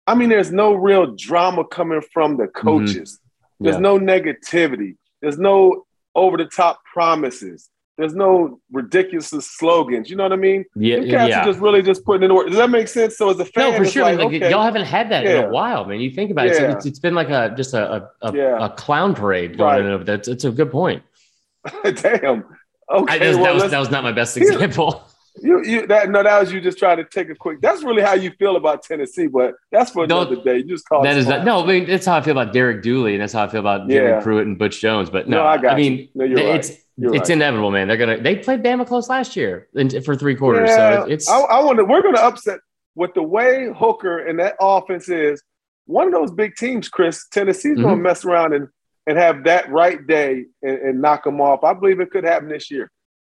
I 0.10 0.16
mean, 0.16 0.30
there's 0.30 0.52
no 0.52 0.74
real 0.74 1.16
drama 1.16 1.64
coming 1.64 2.02
from 2.02 2.38
the 2.38 2.46
mm-hmm. 2.46 2.68
coaches. 2.68 3.20
Mm-hmm. 3.20 3.64
There's 3.66 3.76
yeah. 3.76 3.82
no 3.82 4.00
negativity. 4.00 4.96
There's 5.22 5.38
no 5.38 5.86
over 6.16 6.38
the 6.38 6.46
top 6.46 6.82
promises. 6.84 7.70
There's 7.98 8.16
no 8.16 8.62
ridiculous 8.72 9.28
slogans. 9.28 10.10
You 10.10 10.16
know 10.16 10.24
what 10.24 10.32
I 10.32 10.38
mean? 10.38 10.64
Yeah, 10.74 11.00
cats 11.00 11.30
yeah. 11.30 11.42
are 11.42 11.46
just 11.46 11.60
really 11.60 11.82
just 11.82 12.06
putting 12.06 12.24
in 12.24 12.34
work. 12.34 12.48
Does 12.48 12.56
that 12.56 12.70
make 12.70 12.88
sense? 12.88 13.18
So 13.18 13.30
as 13.30 13.40
a 13.40 13.46
fan, 13.46 13.72
no, 13.72 13.78
for 13.78 13.86
sure. 13.86 14.04
Like, 14.04 14.18
like, 14.20 14.28
okay. 14.28 14.50
Y'all 14.50 14.64
haven't 14.64 14.86
had 14.86 15.12
that 15.12 15.26
yeah. 15.26 15.40
in 15.40 15.46
a 15.46 15.50
while, 15.50 15.84
man. 15.84 16.00
You 16.00 16.10
think 16.10 16.32
about 16.32 16.48
it, 16.48 16.62
yeah. 16.62 16.72
it's, 16.72 16.86
it's 16.86 17.00
been 17.00 17.14
like 17.14 17.30
a 17.30 17.54
just 17.58 17.74
a 17.74 18.10
a, 18.22 18.32
a, 18.32 18.66
a 18.66 18.70
clown 18.70 19.16
parade 19.16 19.58
going 19.58 19.84
right. 19.84 19.92
over 19.92 20.06
there. 20.06 20.16
It's, 20.16 20.46
a 20.46 20.52
good 20.52 20.72
point. 20.72 21.04
Damn. 21.84 22.46
Okay, 22.90 23.32
I, 23.32 23.36
well, 23.36 23.44
that, 23.44 23.54
was, 23.54 23.72
that 23.72 23.80
was 23.80 23.92
not 23.92 24.04
my 24.04 24.14
best 24.14 24.38
example. 24.38 25.04
You, 25.42 25.64
you 25.64 25.88
that 25.88 26.10
no, 26.10 26.24
that 26.24 26.40
was 26.40 26.52
you 26.52 26.60
just 26.60 26.78
trying 26.78 26.98
to 26.98 27.04
take 27.04 27.30
a 27.30 27.36
quick. 27.36 27.62
That's 27.62 27.84
really 27.84 28.02
how 28.02 28.14
you 28.14 28.32
feel 28.32 28.56
about 28.56 28.84
Tennessee, 28.84 29.28
but 29.28 29.56
that's 29.72 29.92
for 29.92 30.04
another 30.04 30.36
day. 30.38 30.58
You 30.58 30.64
just 30.64 30.88
call 30.88 31.04
that 31.04 31.18
is 31.18 31.28
that, 31.28 31.46
no. 31.46 31.64
I 31.64 31.66
mean, 31.66 31.88
that's 31.88 32.06
how 32.06 32.18
I 32.18 32.22
feel 32.22 32.38
about 32.38 32.54
Derek 32.54 32.82
Dooley, 32.82 33.14
and 33.14 33.22
that's 33.22 33.34
how 33.34 33.44
I 33.44 33.48
feel 33.48 33.60
about 33.60 33.90
yeah. 33.90 34.20
Pruitt 34.22 34.48
and 34.48 34.58
Butch 34.58 34.82
Jones. 34.82 35.10
But 35.10 35.30
no, 35.30 35.38
no 35.38 35.46
I, 35.46 35.58
got 35.58 35.74
I 35.74 35.78
mean, 35.78 36.10
no, 36.16 36.26
it's 36.26 36.70
right. 36.70 36.80
You're 37.00 37.16
it's 37.16 37.30
right. 37.30 37.36
inevitable, 37.38 37.72
man. 37.72 37.88
They're 37.88 37.98
gonna 37.98 38.22
they 38.22 38.36
played 38.36 38.62
Bama 38.62 38.86
close 38.86 39.08
last 39.08 39.36
year 39.36 39.70
for 40.04 40.16
three 40.16 40.36
quarters. 40.36 40.70
Yeah, 40.70 41.04
so 41.04 41.10
it's 41.10 41.30
I, 41.30 41.40
I 41.40 41.74
to. 41.76 41.86
we're 41.86 42.02
gonna 42.02 42.20
upset 42.20 42.60
with 42.96 43.14
the 43.14 43.24
way 43.24 43.72
Hooker 43.74 44.20
and 44.20 44.40
that 44.40 44.56
offense 44.60 45.08
is. 45.08 45.42
One 45.86 46.06
of 46.08 46.14
those 46.14 46.32
big 46.32 46.56
teams, 46.56 46.90
Chris, 46.90 47.28
Tennessee's 47.32 47.74
mm-hmm. 47.74 47.84
gonna 47.84 48.02
mess 48.02 48.26
around 48.26 48.54
and 48.54 48.68
and 49.08 49.18
have 49.18 49.46
that 49.46 49.72
right 49.72 50.06
day 50.06 50.46
and, 50.62 50.78
and 50.78 51.02
knock 51.02 51.24
them 51.24 51.40
off. 51.40 51.64
I 51.64 51.74
believe 51.74 52.00
it 52.02 52.12
could 52.12 52.26
happen 52.26 52.50
this 52.50 52.70
year. 52.70 52.92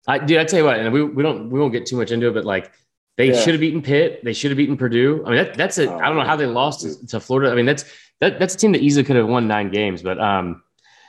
I 0.07 0.19
dude, 0.19 0.39
I 0.39 0.45
tell 0.45 0.59
you 0.59 0.65
what, 0.65 0.79
and 0.79 0.93
we, 0.93 1.03
we 1.03 1.23
don't 1.23 1.51
we 1.51 1.59
won't 1.59 1.73
get 1.73 1.87
too 1.87 1.97
much 1.97 2.11
into 2.11 2.29
it, 2.29 2.35
but 2.35 2.45
like 2.45 2.73
they 3.17 3.33
yeah. 3.33 3.41
should 3.41 3.55
have 3.55 3.61
beaten 3.61 3.81
Pitt, 3.81 4.25
they 4.25 4.33
should 4.33 4.51
have 4.51 4.59
beaten 4.59 4.77
Purdue. 4.77 5.23
I 5.25 5.31
mean, 5.31 5.45
that, 5.45 5.55
that's 5.55 5.79
it. 5.79 5.89
Oh, 5.89 5.99
I 5.99 6.07
don't 6.07 6.17
know 6.17 6.25
how 6.25 6.37
they 6.37 6.47
lost 6.47 6.81
to, 6.81 7.07
to, 7.09 7.21
Florida. 7.21 7.51
I 7.51 7.55
mean, 7.55 7.67
that's 7.67 7.85
that, 8.21 8.39
that's 8.39 8.55
a 8.55 8.59
team 8.59 8.73
that 8.73 8.83
easily 8.83 9.05
could 9.05 9.17
have 9.17 9.29
won 9.29 9.47
nine 9.47 9.71
games, 9.71 10.03
but 10.03 10.19
um, 10.21 10.63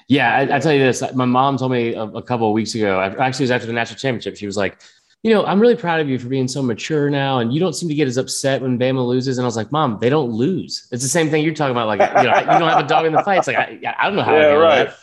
yeah, 0.08 0.36
I, 0.36 0.56
I 0.56 0.60
tell 0.60 0.72
you 0.72 0.80
this. 0.80 1.04
My 1.14 1.26
mom 1.26 1.58
told 1.58 1.72
me 1.72 1.93
a, 1.93 2.04
a 2.04 2.22
couple 2.22 2.48
of 2.48 2.54
weeks 2.54 2.76
ago. 2.76 3.02
Actually, 3.02 3.26
it 3.26 3.39
was 3.41 3.52
after 3.52 3.68
the 3.68 3.74
national 3.74 3.98
championship. 3.98 4.38
She 4.38 4.46
was 4.46 4.56
like, 4.56 4.80
you 5.24 5.34
know, 5.34 5.43
I'm 5.46 5.60
really 5.60 5.76
proud 5.76 6.00
of 6.00 6.08
you 6.08 6.20
for 6.20 6.28
being 6.28 6.48
so 6.48 6.62
mature 6.62 7.10
now, 7.10 7.39
and 7.39 7.52
you 7.52 7.60
don't 7.60 7.74
seem 7.74 7.89
to 7.89 7.96
get 7.96 8.08
as 8.08 8.18
upset 8.18 8.62
when 8.62 8.78
Bama 8.78 9.06
loses. 9.06 9.39
And 9.39 9.46
I 9.46 9.48
was 9.48 9.56
like, 9.56 9.72
Mom, 9.72 9.98
they 10.00 10.10
don't 10.10 10.30
lose. 10.30 10.88
It's 10.91 11.02
the 11.02 11.10
same 11.10 11.30
thing 11.30 11.43
you're 11.43 11.56
talking 11.56 11.72
about. 11.72 11.88
Like, 11.88 12.00
you 12.00 12.30
know, 12.30 12.39
you 12.39 12.46
don't 12.46 12.70
have 12.70 12.86
a 12.86 12.88
dog 12.88 13.08
in 13.08 13.14
the 13.14 13.24
fight. 13.24 13.39
It's 13.39 13.48
like 13.48 13.58
I, 13.58 13.96
I 13.98 14.06
don't 14.06 14.16
know 14.16 14.22
how. 14.22 14.36
Yeah, 14.36 14.46
right. 14.54 14.86
That. 14.86 14.98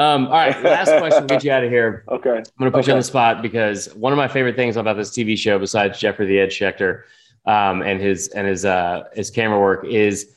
Um, 0.00 0.28
all 0.28 0.32
right, 0.32 0.62
last 0.62 0.88
question. 0.98 1.26
Get 1.26 1.44
you 1.44 1.52
out 1.52 1.62
of 1.62 1.70
here. 1.70 2.04
Okay. 2.10 2.30
I'm 2.30 2.34
going 2.34 2.44
to 2.44 2.70
put 2.70 2.78
okay. 2.80 2.86
you 2.86 2.92
on 2.92 2.98
the 2.98 3.04
spot 3.04 3.42
because 3.42 3.94
one 3.94 4.12
of 4.12 4.16
my 4.16 4.28
favorite 4.28 4.56
things 4.56 4.76
about 4.76 4.96
this 4.96 5.10
TV 5.10 5.36
show, 5.36 5.58
besides 5.58 5.98
Jeffrey 5.98 6.26
the 6.26 6.38
Edge 6.38 6.58
Schecter 6.58 7.02
um, 7.44 7.82
and 7.82 8.00
his 8.00 8.28
and 8.28 8.46
his 8.46 8.64
uh, 8.64 9.04
his 9.12 9.30
camera 9.30 9.60
work, 9.60 9.84
is 9.86 10.36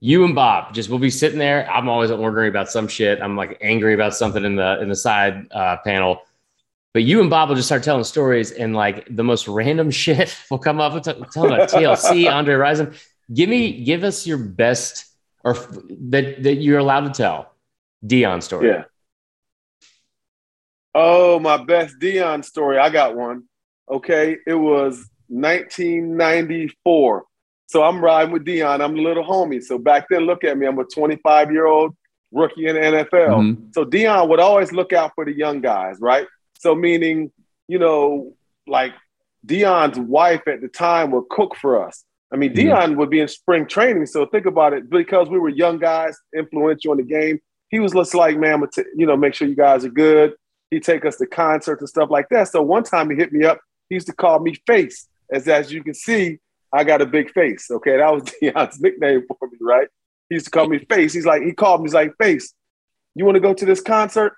you 0.00 0.24
and 0.24 0.34
Bob. 0.34 0.74
Just 0.74 0.90
we'll 0.90 0.98
be 0.98 1.10
sitting 1.10 1.38
there. 1.38 1.70
I'm 1.70 1.88
always 1.88 2.10
wondering 2.10 2.48
about 2.48 2.70
some 2.70 2.88
shit. 2.88 3.22
I'm 3.22 3.36
like 3.36 3.56
angry 3.60 3.94
about 3.94 4.16
something 4.16 4.44
in 4.44 4.56
the 4.56 4.80
in 4.80 4.88
the 4.88 4.96
side 4.96 5.46
uh, 5.52 5.76
panel. 5.84 6.22
But 6.92 7.04
you 7.04 7.20
and 7.20 7.30
Bob 7.30 7.48
will 7.48 7.56
just 7.56 7.68
start 7.68 7.84
telling 7.84 8.04
stories, 8.04 8.50
and 8.50 8.74
like 8.74 9.06
the 9.10 9.24
most 9.24 9.46
random 9.46 9.90
shit 10.02 10.36
will 10.50 10.58
come 10.58 10.80
up. 10.80 10.92
T- 11.02 11.12
tell 11.32 11.46
about 11.46 11.70
TLC, 11.70 12.30
Andre 12.32 12.54
Rison. 12.54 12.96
Give 13.32 13.48
me, 13.48 13.84
give 13.84 14.02
us 14.02 14.26
your 14.26 14.38
best, 14.38 15.06
or 15.44 15.54
that 16.08 16.42
that 16.42 16.56
you're 16.56 16.78
allowed 16.78 17.02
to 17.02 17.10
tell. 17.10 17.52
Deion 18.04 18.42
story. 18.42 18.68
Yeah. 18.68 18.84
Oh, 20.94 21.38
my 21.40 21.62
best 21.64 21.98
Deion 21.98 22.44
story. 22.44 22.78
I 22.78 22.88
got 22.90 23.16
one. 23.16 23.44
Okay. 23.90 24.36
It 24.46 24.54
was 24.54 25.08
1994. 25.28 27.24
So 27.66 27.82
I'm 27.82 28.00
riding 28.00 28.32
with 28.32 28.44
Deion. 28.44 28.80
I'm 28.80 28.96
a 28.96 29.02
little 29.02 29.24
homie. 29.24 29.62
So 29.62 29.78
back 29.78 30.06
then, 30.08 30.22
look 30.22 30.44
at 30.44 30.56
me. 30.56 30.66
I'm 30.66 30.78
a 30.78 30.84
25 30.84 31.50
year 31.50 31.66
old 31.66 31.96
rookie 32.30 32.66
in 32.66 32.76
the 32.76 32.80
NFL. 32.80 33.10
Mm-hmm. 33.10 33.64
So 33.72 33.84
Deion 33.84 34.28
would 34.28 34.40
always 34.40 34.72
look 34.72 34.92
out 34.92 35.12
for 35.14 35.24
the 35.24 35.32
young 35.32 35.60
guys, 35.60 35.96
right? 36.00 36.26
So 36.58 36.74
meaning, 36.74 37.32
you 37.66 37.78
know, 37.78 38.34
like 38.66 38.92
Deion's 39.46 39.98
wife 39.98 40.46
at 40.46 40.60
the 40.60 40.68
time 40.68 41.10
would 41.12 41.28
cook 41.30 41.56
for 41.56 41.84
us. 41.86 42.04
I 42.32 42.36
mean, 42.36 42.52
mm-hmm. 42.54 42.68
Deion 42.68 42.96
would 42.96 43.10
be 43.10 43.20
in 43.20 43.28
spring 43.28 43.66
training. 43.66 44.06
So 44.06 44.26
think 44.26 44.46
about 44.46 44.72
it. 44.72 44.90
Because 44.90 45.28
we 45.28 45.38
were 45.38 45.48
young 45.48 45.78
guys, 45.78 46.16
influential 46.36 46.92
in 46.92 46.98
the 46.98 47.04
game, 47.04 47.40
he 47.68 47.80
was 47.80 47.92
just 47.92 48.14
like, 48.14 48.38
man, 48.38 48.62
you 48.94 49.06
know, 49.06 49.16
make 49.16 49.34
sure 49.34 49.48
you 49.48 49.56
guys 49.56 49.84
are 49.84 49.90
good. 49.90 50.34
He'd 50.74 50.82
take 50.82 51.04
us 51.04 51.18
to 51.18 51.26
concerts 51.26 51.82
and 51.82 51.88
stuff 51.88 52.10
like 52.10 52.28
that. 52.30 52.48
So 52.48 52.60
one 52.60 52.82
time 52.82 53.08
he 53.08 53.14
hit 53.14 53.32
me 53.32 53.44
up. 53.44 53.60
He 53.88 53.94
used 53.94 54.08
to 54.08 54.12
call 54.12 54.40
me 54.40 54.56
Face. 54.66 55.06
As 55.30 55.46
as 55.46 55.72
you 55.72 55.84
can 55.84 55.94
see, 55.94 56.40
I 56.72 56.82
got 56.82 57.00
a 57.00 57.06
big 57.06 57.32
face. 57.32 57.70
Okay, 57.70 57.96
that 57.96 58.12
was 58.12 58.24
Deion's 58.42 58.80
nickname 58.80 59.24
for 59.28 59.46
me, 59.46 59.56
right? 59.60 59.86
He 60.28 60.34
used 60.34 60.46
to 60.46 60.50
call 60.50 60.66
me 60.68 60.80
Face. 60.80 61.12
He's 61.12 61.26
like, 61.26 61.42
he 61.42 61.52
called 61.52 61.80
me. 61.80 61.84
He's 61.84 61.94
like, 61.94 62.16
Face. 62.20 62.52
You 63.14 63.24
want 63.24 63.36
to 63.36 63.40
go 63.40 63.54
to 63.54 63.64
this 63.64 63.80
concert? 63.80 64.32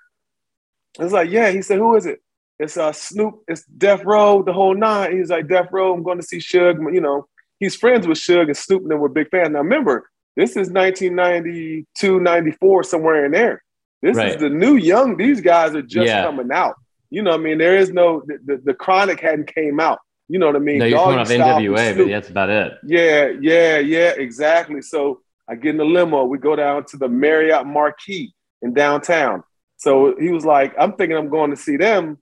I 0.99 1.05
was 1.05 1.11
like, 1.11 1.31
yeah. 1.31 1.49
He 1.49 1.63
said, 1.63 1.79
who 1.79 1.95
is 1.95 2.05
it? 2.05 2.21
It's 2.59 2.77
uh 2.77 2.91
Snoop. 2.91 3.41
It's 3.47 3.65
Death 3.65 4.03
Row, 4.05 4.43
the 4.43 4.53
whole 4.53 4.75
nine. 4.75 5.17
He's 5.17 5.31
like, 5.31 5.47
Death 5.47 5.69
Row. 5.71 5.91
I'm 5.91 6.03
going 6.03 6.19
to 6.19 6.23
see 6.23 6.37
Suge. 6.37 6.93
You 6.93 7.01
know, 7.01 7.27
he's 7.59 7.75
friends 7.75 8.05
with 8.05 8.19
Suge 8.19 8.45
and 8.45 8.55
Snoop, 8.55 8.83
and 8.87 9.01
we're 9.01 9.07
big 9.07 9.31
fans. 9.31 9.53
Now 9.53 9.59
remember, 9.59 10.07
this 10.35 10.51
is 10.51 10.69
1992, 10.69 12.19
94, 12.19 12.83
somewhere 12.83 13.25
in 13.25 13.31
there. 13.31 13.63
This 14.01 14.15
right. 14.15 14.29
is 14.29 14.37
the 14.37 14.49
new 14.49 14.75
young. 14.75 15.17
These 15.17 15.41
guys 15.41 15.75
are 15.75 15.81
just 15.81 16.07
yeah. 16.07 16.23
coming 16.23 16.51
out. 16.51 16.75
You 17.09 17.21
know, 17.21 17.31
what 17.31 17.39
I 17.39 17.43
mean, 17.43 17.57
there 17.57 17.77
is 17.77 17.91
no 17.91 18.21
the, 18.25 18.39
the, 18.45 18.61
the, 18.65 18.73
chronic 18.73 19.19
hadn't 19.19 19.53
came 19.53 19.79
out. 19.79 19.99
You 20.27 20.39
know 20.39 20.47
what 20.47 20.57
I 20.57 20.59
mean? 20.59 20.79
No, 20.79 20.85
you're 20.85 20.99
coming 20.99 21.19
off 21.19 21.29
NWA, 21.29 21.97
but 21.97 22.07
that's 22.07 22.29
about 22.29 22.49
it. 22.49 22.73
Yeah, 22.83 23.31
yeah, 23.39 23.79
yeah, 23.79 24.09
exactly. 24.09 24.81
So 24.81 25.21
I 25.47 25.55
get 25.55 25.71
in 25.71 25.77
the 25.77 25.85
limo. 25.85 26.25
We 26.25 26.37
go 26.37 26.55
down 26.55 26.85
to 26.85 26.97
the 26.97 27.07
Marriott 27.07 27.65
Marquis 27.65 28.33
in 28.61 28.73
downtown. 28.73 29.43
So 29.77 30.15
he 30.19 30.29
was 30.29 30.45
like, 30.45 30.73
I'm 30.77 30.93
thinking 30.93 31.17
I'm 31.17 31.29
going 31.29 31.51
to 31.51 31.57
see 31.57 31.77
them. 31.77 32.17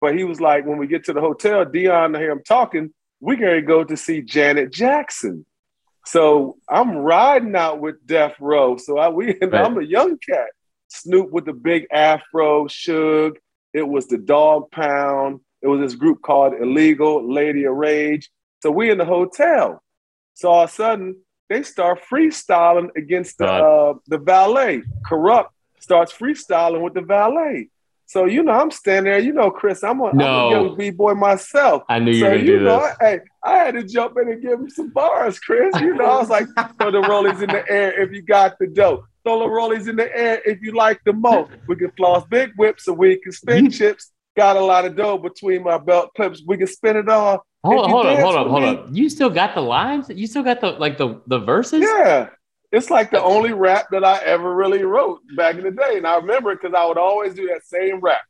But 0.00 0.16
he 0.16 0.22
was 0.22 0.40
like, 0.40 0.64
when 0.64 0.78
we 0.78 0.86
get 0.86 1.04
to 1.04 1.12
the 1.12 1.20
hotel, 1.20 1.64
Deion, 1.64 2.16
I 2.16 2.20
hear 2.20 2.30
him 2.30 2.42
talking, 2.46 2.92
we're 3.20 3.36
going 3.36 3.56
to 3.56 3.62
go 3.62 3.82
to 3.82 3.96
see 3.96 4.22
Janet 4.22 4.72
Jackson. 4.72 5.44
So 6.06 6.56
I'm 6.68 6.96
riding 6.96 7.56
out 7.56 7.80
with 7.80 8.06
Death 8.06 8.36
Row. 8.38 8.76
So 8.76 8.98
I, 8.98 9.08
we, 9.08 9.36
right. 9.42 9.54
I'm 9.54 9.76
a 9.76 9.82
young 9.82 10.18
cat. 10.18 10.46
Snoop 10.88 11.30
with 11.30 11.44
the 11.44 11.52
big 11.52 11.86
afro, 11.92 12.66
Suge. 12.66 13.36
It 13.72 13.86
was 13.86 14.06
the 14.06 14.18
Dog 14.18 14.70
Pound. 14.70 15.40
It 15.62 15.68
was 15.68 15.80
this 15.80 15.94
group 15.94 16.22
called 16.22 16.54
Illegal, 16.54 17.32
Lady 17.32 17.64
of 17.64 17.74
Rage. 17.74 18.30
So 18.60 18.70
we 18.70 18.90
in 18.90 18.98
the 18.98 19.04
hotel. 19.04 19.82
So 20.34 20.50
all 20.50 20.64
of 20.64 20.70
a 20.70 20.72
sudden, 20.72 21.16
they 21.48 21.62
start 21.62 22.00
freestyling 22.10 22.88
against 22.96 23.38
the 23.38 23.46
uh, 23.46 23.94
the 24.06 24.18
valet. 24.18 24.82
Kurupt 25.08 25.48
starts 25.80 26.12
freestyling 26.12 26.82
with 26.82 26.94
the 26.94 27.00
valet. 27.00 27.68
So 28.06 28.24
you 28.24 28.42
know, 28.42 28.52
I'm 28.52 28.70
standing 28.70 29.12
there. 29.12 29.20
You 29.20 29.32
know, 29.32 29.50
Chris, 29.50 29.82
I'm 29.82 30.00
a, 30.00 30.12
no. 30.14 30.24
I'm 30.24 30.46
a 30.46 30.50
young 30.50 30.76
b 30.78 30.90
boy 30.90 31.14
myself. 31.14 31.82
I 31.88 31.98
knew 31.98 32.12
you 32.12 32.20
so, 32.20 32.26
were 32.26 32.30
gonna 32.32 32.42
you 32.42 32.58
do 32.58 32.64
know, 32.64 32.80
this. 32.80 32.96
Hey, 33.00 33.20
I 33.42 33.56
had 33.58 33.74
to 33.74 33.82
jump 33.82 34.16
in 34.20 34.30
and 34.30 34.42
give 34.42 34.60
him 34.60 34.70
some 34.70 34.90
bars, 34.90 35.38
Chris. 35.38 35.74
You 35.80 35.94
know, 35.94 36.04
I 36.04 36.18
was 36.18 36.30
like, 36.30 36.46
throw 36.78 36.90
the 36.90 37.02
rollies 37.02 37.42
in 37.42 37.48
the 37.48 37.64
air 37.68 38.00
if 38.00 38.12
you 38.12 38.22
got 38.22 38.58
the 38.58 38.66
dough. 38.66 39.04
The 39.36 39.44
rollies 39.44 39.88
in 39.88 39.96
the 39.96 40.16
air 40.16 40.40
if 40.44 40.62
you 40.62 40.72
like 40.72 41.00
the 41.04 41.12
most. 41.12 41.50
We 41.66 41.76
can 41.76 41.90
floss 41.92 42.24
big 42.26 42.52
whips 42.56 42.84
so 42.84 42.92
we 42.92 43.16
can 43.16 43.32
spin 43.32 43.66
mm-hmm. 43.66 43.70
chips. 43.70 44.12
Got 44.36 44.56
a 44.56 44.60
lot 44.60 44.84
of 44.84 44.96
dough 44.96 45.18
between 45.18 45.64
my 45.64 45.78
belt 45.78 46.10
clips. 46.16 46.42
We 46.46 46.56
can 46.56 46.66
spin 46.66 46.96
it 46.96 47.08
all. 47.08 47.44
Hold, 47.64 47.90
hold 47.90 48.06
on, 48.06 48.20
hold 48.20 48.36
on, 48.36 48.48
hold 48.48 48.64
on. 48.64 48.94
You 48.94 49.10
still 49.10 49.30
got 49.30 49.54
the 49.54 49.60
lines? 49.60 50.08
You 50.08 50.26
still 50.26 50.44
got 50.44 50.60
the 50.60 50.70
like 50.70 50.96
the 50.96 51.20
the 51.26 51.40
verses? 51.40 51.82
Yeah. 51.82 52.30
It's 52.70 52.90
like 52.90 53.10
the 53.10 53.22
only 53.22 53.52
rap 53.52 53.86
that 53.90 54.04
I 54.04 54.18
ever 54.18 54.54
really 54.54 54.84
wrote 54.84 55.20
back 55.36 55.56
in 55.56 55.64
the 55.64 55.70
day. 55.70 55.96
And 55.96 56.06
I 56.06 56.16
remember 56.16 56.52
it 56.52 56.60
because 56.60 56.74
I 56.74 56.84
would 56.86 56.98
always 56.98 57.34
do 57.34 57.48
that 57.48 57.64
same 57.64 58.00
rap 58.00 58.20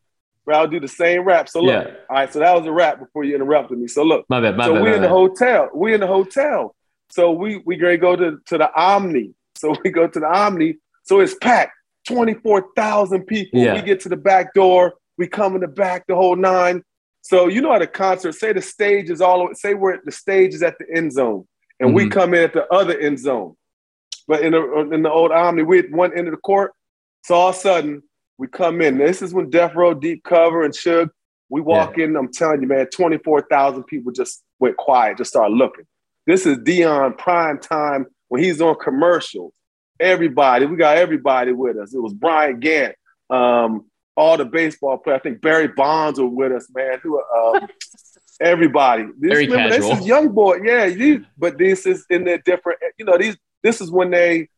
where 0.45 0.57
I'll 0.57 0.67
do 0.67 0.81
the 0.81 0.89
same 0.89 1.25
rap. 1.25 1.49
So 1.49 1.61
look, 1.61 1.87
yeah. 1.87 1.95
all 2.09 2.17
right, 2.17 2.33
so 2.33 2.39
that 2.39 2.55
was 2.57 2.65
a 2.65 2.73
rap 2.73 3.01
before 3.01 3.25
you 3.25 3.35
interrupted 3.35 3.79
me. 3.79 3.87
So 3.87 4.03
look, 4.03 4.25
my 4.31 4.41
bad, 4.41 4.57
my 4.57 4.65
so 4.65 4.75
bad, 4.75 4.83
we 4.83 4.89
in 4.89 4.95
bad. 4.95 5.03
the 5.03 5.09
hotel. 5.09 5.71
We 5.75 5.93
in 5.93 6.01
the 6.01 6.07
hotel. 6.07 6.75
So 7.11 7.33
we 7.33 7.61
we 7.67 7.77
gonna 7.77 7.99
go 7.99 8.17
to, 8.17 8.39
to 8.47 8.59
the 8.59 8.75
Omni. 8.75 9.35
So 9.57 9.75
we 9.85 9.91
go 9.91 10.09
to 10.09 10.21
the 10.21 10.27
Omni. 10.27 10.79
So 11.09 11.21
it's 11.21 11.35
packed, 11.37 11.73
24,000 12.07 13.25
people. 13.25 13.59
Yeah. 13.59 13.75
We 13.75 13.81
get 13.83 14.01
to 14.01 14.11
the 14.11 14.17
back 14.17 14.53
door, 14.53 14.95
we 15.17 15.27
come 15.27 15.55
in 15.55 15.63
the 15.63 15.69
back, 15.69 16.07
the 16.07 16.15
whole 16.15 16.37
nine. 16.37 16.83
So 17.23 17.49
you 17.49 17.63
know 17.63 17.73
at 17.73 17.81
a 17.81 17.87
concert, 17.87 18.33
say 18.35 18.53
the 18.53 18.61
stage 18.61 19.09
is 19.09 19.23
all 19.23 19.41
over, 19.41 19.55
say 19.55 19.73
we're 19.73 19.95
at 19.95 20.05
the 20.05 20.13
stage 20.13 20.53
is 20.53 20.63
at 20.63 20.77
the 20.79 20.85
end 20.95 21.13
zone, 21.15 21.49
and 21.81 21.95
we 21.95 22.05
Mhm. 22.05 22.11
come 22.13 22.35
in 22.35 22.43
at 22.45 22.53
the 22.53 22.71
other 22.73 22.97
end 22.99 23.19
zone. 23.19 23.57
But 24.27 24.43
in 24.43 24.53
the 24.53 24.91
in 24.93 25.03
the 25.03 25.11
old 25.11 25.33
Omni, 25.33 25.63
we 25.63 25.79
at 25.79 25.91
one 25.91 26.13
end 26.17 26.29
of 26.29 26.33
the 26.33 26.41
court. 26.41 26.73
So 27.25 27.35
all 27.35 27.49
of 27.49 27.57
a 27.57 27.59
sudden, 27.59 28.03
we 28.37 28.47
come 28.47 28.83
in. 28.83 28.99
This 28.99 29.23
is 29.23 29.33
when 29.33 29.49
Death 29.49 29.75
Row, 29.75 29.95
Deep 29.95 30.23
Cover, 30.25 30.63
and 30.63 30.75
Suge. 30.75 31.09
We 31.49 31.63
walk 31.63 31.97
in. 31.97 32.17
I'm 32.17 32.31
telling 32.31 32.61
you, 32.61 32.69
man, 32.69 32.87
24,000 32.93 33.85
people 33.85 34.13
just 34.13 34.45
went 34.61 34.77
quiet, 34.77 35.17
just 35.17 35.31
started 35.31 35.55
looking. 35.55 35.87
This 36.27 36.45
is 36.45 36.59
Deion 36.59 37.17
prime 37.17 37.59
time 37.59 38.07
when 38.29 38.43
he's 38.43 38.61
on 38.61 38.77
commercials. 38.79 39.55
Everybody, 40.01 40.67
we 40.67 40.77
got 40.77 40.97
everybody 40.97 41.53
with 41.53 41.77
us. 41.77 41.95
It 41.95 42.01
was 42.01 42.13
Brian 42.15 42.61
Gant, 42.61 42.95
um, 43.31 43.87
all 44.17 44.37
the 44.37 44.45
baseball 44.45 44.99
players. 44.99 45.21
I 45.21 45.23
think 45.23 45.41
Barry 45.41 45.69
Bonds 45.69 46.21
were 46.21 46.29
with 46.29 46.53
us, 46.53 46.69
man. 46.75 46.99
Who, 47.03 47.21
um, 47.21 47.67
everybody. 48.41 49.05
This, 49.19 49.33
Very 49.33 49.47
remember, 49.47 49.71
casual. 49.75 49.91
This 49.91 50.01
is 50.01 50.07
young 50.07 50.29
boy, 50.31 50.59
yeah. 50.65 50.89
These, 50.89 51.21
but 51.37 51.59
this 51.59 51.87
is 51.87 52.05
in 52.11 52.25
the 52.25 52.39
different. 52.45 52.79
You 52.99 53.05
know, 53.05 53.19
these. 53.19 53.37
This 53.63 53.81
is 53.81 53.91
when 53.91 54.11
they, 54.11 54.49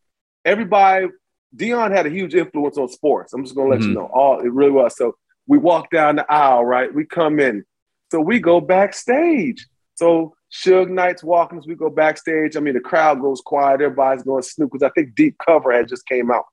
everybody. 0.45 1.07
Deion 1.55 1.91
had 1.91 2.05
a 2.05 2.09
huge 2.09 2.33
influence 2.33 2.77
on 2.77 2.87
sports. 2.87 3.33
I'm 3.33 3.43
just 3.43 3.55
gonna 3.55 3.69
let 3.69 3.81
Mhm. 3.81 3.87
you 3.87 3.93
know. 3.95 4.05
All 4.13 4.39
it 4.39 4.51
really 4.53 4.71
was. 4.71 4.95
So 4.95 5.15
we 5.47 5.57
walk 5.57 5.89
down 5.89 6.15
the 6.15 6.31
aisle, 6.31 6.63
right? 6.63 6.93
We 6.93 7.03
come 7.05 7.39
in. 7.39 7.65
So 8.11 8.21
we 8.21 8.39
go 8.39 8.61
backstage. 8.61 9.67
So 9.95 10.33
Suge 10.51 10.89
Knight's 10.89 11.23
walking 11.23 11.57
as 11.57 11.65
we 11.65 11.75
go 11.75 11.89
backstage. 11.89 12.57
I 12.57 12.59
mean, 12.59 12.73
the 12.73 12.81
crowd 12.81 13.21
goes 13.21 13.41
quiet. 13.41 13.81
Everybody's 13.81 14.23
going 14.23 14.43
snoop 14.43 14.71
because 14.71 14.83
I 14.83 14.91
think 14.91 15.15
Deep 15.15 15.37
Cover 15.45 15.71
had 15.71 15.87
just 15.87 16.05
came 16.05 16.29
out. 16.29 16.45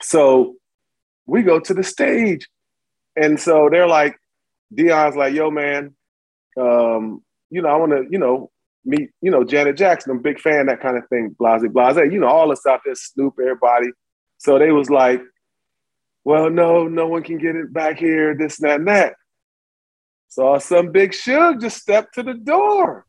So 0.00 0.54
we 1.26 1.42
go 1.42 1.58
to 1.58 1.74
the 1.74 1.82
stage. 1.82 2.48
And 3.16 3.40
so 3.40 3.68
they're 3.70 3.88
like, 3.88 4.16
Deion's 4.74 5.16
like, 5.16 5.34
yo, 5.34 5.50
man, 5.50 5.94
um, 6.58 7.22
you 7.50 7.62
know, 7.62 7.68
I 7.68 7.76
want 7.76 7.92
to, 7.92 8.06
you 8.10 8.18
know, 8.18 8.50
meet, 8.84 9.10
you 9.20 9.30
know, 9.30 9.42
Janet 9.42 9.76
Jackson. 9.76 10.12
I'm 10.12 10.18
a 10.18 10.22
big 10.22 10.38
fan, 10.38 10.66
that 10.66 10.80
kind 10.80 10.96
of 10.96 11.08
thing, 11.08 11.34
blase, 11.38 11.62
blase. 11.72 11.96
You 11.96 12.20
know, 12.20 12.28
all 12.28 12.52
us 12.52 12.66
out 12.66 12.80
there, 12.84 12.94
Snoop, 12.94 13.34
everybody. 13.40 13.88
So 14.38 14.58
they 14.58 14.70
was 14.70 14.90
like, 14.90 15.22
well, 16.24 16.50
no, 16.50 16.86
no 16.88 17.06
one 17.06 17.22
can 17.22 17.38
get 17.38 17.56
it 17.56 17.72
back 17.72 17.98
here, 17.98 18.36
this, 18.36 18.60
and 18.60 18.68
that, 18.68 18.78
and 18.80 18.88
that. 18.88 19.14
So 20.28 20.58
some 20.58 20.92
big 20.92 21.12
Suge 21.12 21.60
just 21.60 21.78
stepped 21.78 22.14
to 22.14 22.22
the 22.22 22.34
door. 22.34 23.05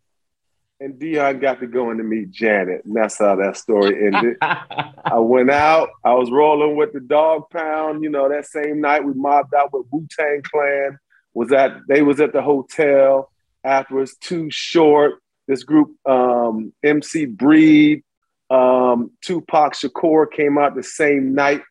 And 0.80 0.99
Deion 0.99 1.41
got 1.41 1.59
to 1.61 1.67
go 1.67 1.89
in 1.89 1.97
to 1.97 2.03
meet 2.03 2.30
Janet. 2.30 2.86
And 2.86 2.95
that's 2.95 3.17
how 3.17 3.36
that 3.38 3.57
story 3.57 4.05
ended. 4.07 4.38
I 4.41 5.17
went 5.17 5.49
out. 5.49 5.89
I 6.03 6.13
was 6.13 6.30
rolling 6.30 6.75
with 6.78 6.93
the 6.93 6.99
dog 6.99 7.49
pound. 7.49 8.03
You 8.03 8.11
know, 8.11 8.30
that 8.30 8.45
same 8.45 8.80
night 8.80 9.03
we 9.03 9.13
mobbed 9.13 9.55
out 9.55 9.73
with 9.73 9.88
Wu 9.91 10.07
Tang 10.11 10.41
Clan. 10.43 10.99
Was 11.34 11.51
at 11.51 11.78
they 11.88 12.01
was 12.03 12.19
at 12.19 12.32
the 12.34 12.41
hotel 12.41 13.32
afterwards. 13.63 14.15
Too 14.21 14.49
short. 14.51 15.15
This 15.47 15.63
group, 15.63 15.95
um, 16.05 16.73
MC 16.84 17.25
Breed, 17.25 18.03
um, 18.49 19.11
Tupac 19.23 19.73
Shakur 19.73 20.30
came 20.32 20.57
out 20.57 20.75
the 20.75 20.84
same 20.84 21.34
night. 21.34 21.61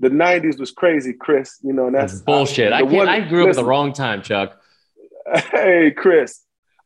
The 0.00 0.08
'90s 0.08 0.58
was 0.58 0.70
crazy, 0.70 1.12
Chris. 1.12 1.58
You 1.62 1.72
know, 1.72 1.86
and 1.86 1.94
that's 1.94 2.12
That's 2.12 2.24
bullshit. 2.24 2.72
I, 2.72 2.80
the 2.82 2.86
can't, 2.86 2.96
one- 2.96 3.08
I 3.08 3.20
grew 3.20 3.44
up 3.44 3.50
at 3.50 3.56
the 3.56 3.64
wrong 3.64 3.92
time, 3.92 4.22
Chuck. 4.22 4.58
Hey, 5.52 5.92
Chris, 5.96 6.40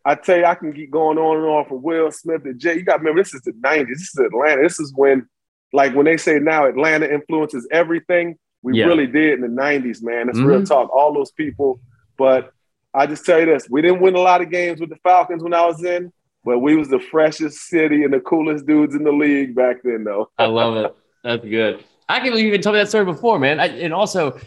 I 0.07 0.15
tell 0.15 0.39
you, 0.39 0.45
I 0.45 0.55
can 0.55 0.73
keep 0.73 0.91
going 0.93 1.19
on 1.19 1.37
and 1.37 1.47
on 1.47 1.67
from 1.67 1.83
Will 1.83 2.13
Smith 2.13 2.45
to 2.45 2.55
Jay. 2.55 2.75
You 2.77 2.83
got 2.85 2.95
to 2.95 2.99
remember, 3.01 3.21
this 3.23 3.35
is 3.35 3.41
the 3.43 3.51
90s. 3.53 3.89
This 3.89 4.01
is 4.15 4.19
Atlanta. 4.19 4.63
This 4.63 4.79
is 4.79 4.95
when, 4.97 5.27
like, 5.73 5.95
when 5.97 6.05
they 6.07 6.17
say 6.17 6.39
now 6.39 6.65
Atlanta 6.65 7.13
influences 7.13 7.67
everything, 7.73 8.37
we 8.63 8.79
Yeah. 8.79 8.87
really 8.87 9.09
did 9.09 9.35
in 9.35 9.41
the 9.41 9.49
90s, 9.49 10.03
man. 10.05 10.29
That's 10.29 10.39
real 10.39 10.61
Mhm. 10.61 10.69
talk. 10.69 10.95
All 10.95 11.13
those 11.13 11.33
people. 11.33 11.81
But 12.17 12.53
I 12.95 13.07
just 13.07 13.27
tell 13.27 13.41
you 13.41 13.47
this 13.47 13.69
we 13.69 13.83
didn't 13.83 14.01
win 14.01 14.15
a 14.15 14.21
lot 14.21 14.41
of 14.43 14.49
games 14.51 14.81
with 14.81 14.91
the 14.91 14.97
Falcons 15.03 15.43
when 15.43 15.53
I 15.53 15.67
was 15.67 15.83
in, 15.85 16.13
but 16.45 16.61
we 16.61 16.77
was 16.77 16.89
the 16.89 17.01
freshest 17.01 17.67
city 17.67 18.05
and 18.05 18.15
the 18.15 18.21
coolest 18.21 18.65
dudes 18.65 18.95
in 18.95 19.03
the 19.03 19.13
league 19.13 19.57
back 19.57 19.83
then, 19.83 20.05
though. 20.05 20.31
I 20.39 20.47
love 20.47 20.77
it. 20.77 20.95
That's 21.25 21.45
good. 21.45 21.85
I 22.09 22.21
can't 22.21 22.31
believe 22.31 22.45
you 22.45 22.49
even 22.51 22.63
told 22.63 22.75
me 22.75 22.81
that 22.81 22.89
story 22.89 23.05
before, 23.05 23.41
man. 23.41 23.59
I, 23.59 23.67
and 23.67 23.93
also, 23.93 24.39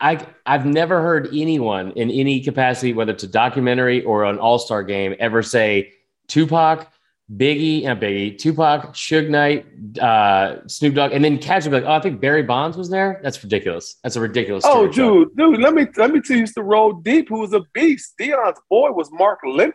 I 0.00 0.26
I've 0.46 0.66
never 0.66 1.02
heard 1.02 1.28
anyone 1.28 1.92
in 1.92 2.10
any 2.10 2.40
capacity, 2.40 2.92
whether 2.92 3.12
it's 3.12 3.24
a 3.24 3.28
documentary 3.28 4.02
or 4.04 4.24
an 4.24 4.38
All 4.38 4.58
Star 4.58 4.82
game, 4.82 5.14
ever 5.18 5.42
say 5.42 5.92
Tupac, 6.28 6.88
Biggie, 7.34 7.86
and 7.86 8.00
Biggie, 8.00 8.38
Tupac, 8.38 8.94
Suge 8.94 9.28
Knight, 9.28 9.66
uh, 9.98 10.66
Snoop 10.68 10.94
Dogg, 10.94 11.12
and 11.12 11.24
then 11.24 11.38
catch 11.38 11.66
like, 11.66 11.84
"Oh, 11.84 11.92
I 11.92 12.00
think 12.00 12.20
Barry 12.20 12.42
Bonds 12.42 12.76
was 12.76 12.90
there." 12.90 13.20
That's 13.22 13.42
ridiculous. 13.42 13.96
That's 14.02 14.16
a 14.16 14.20
ridiculous. 14.20 14.64
Oh, 14.66 14.86
dude, 14.86 15.36
dude, 15.36 15.60
let 15.60 15.74
me 15.74 15.86
let 15.96 16.10
me 16.10 16.20
tell 16.20 16.36
you, 16.36 16.42
used 16.42 16.54
to 16.54 16.62
roll 16.62 16.92
deep. 16.92 17.28
Who 17.28 17.40
was 17.40 17.52
a 17.52 17.62
beast? 17.72 18.14
Deion's 18.20 18.60
boy 18.70 18.90
was 18.92 19.10
Mark 19.12 19.40
Lemke. 19.44 19.72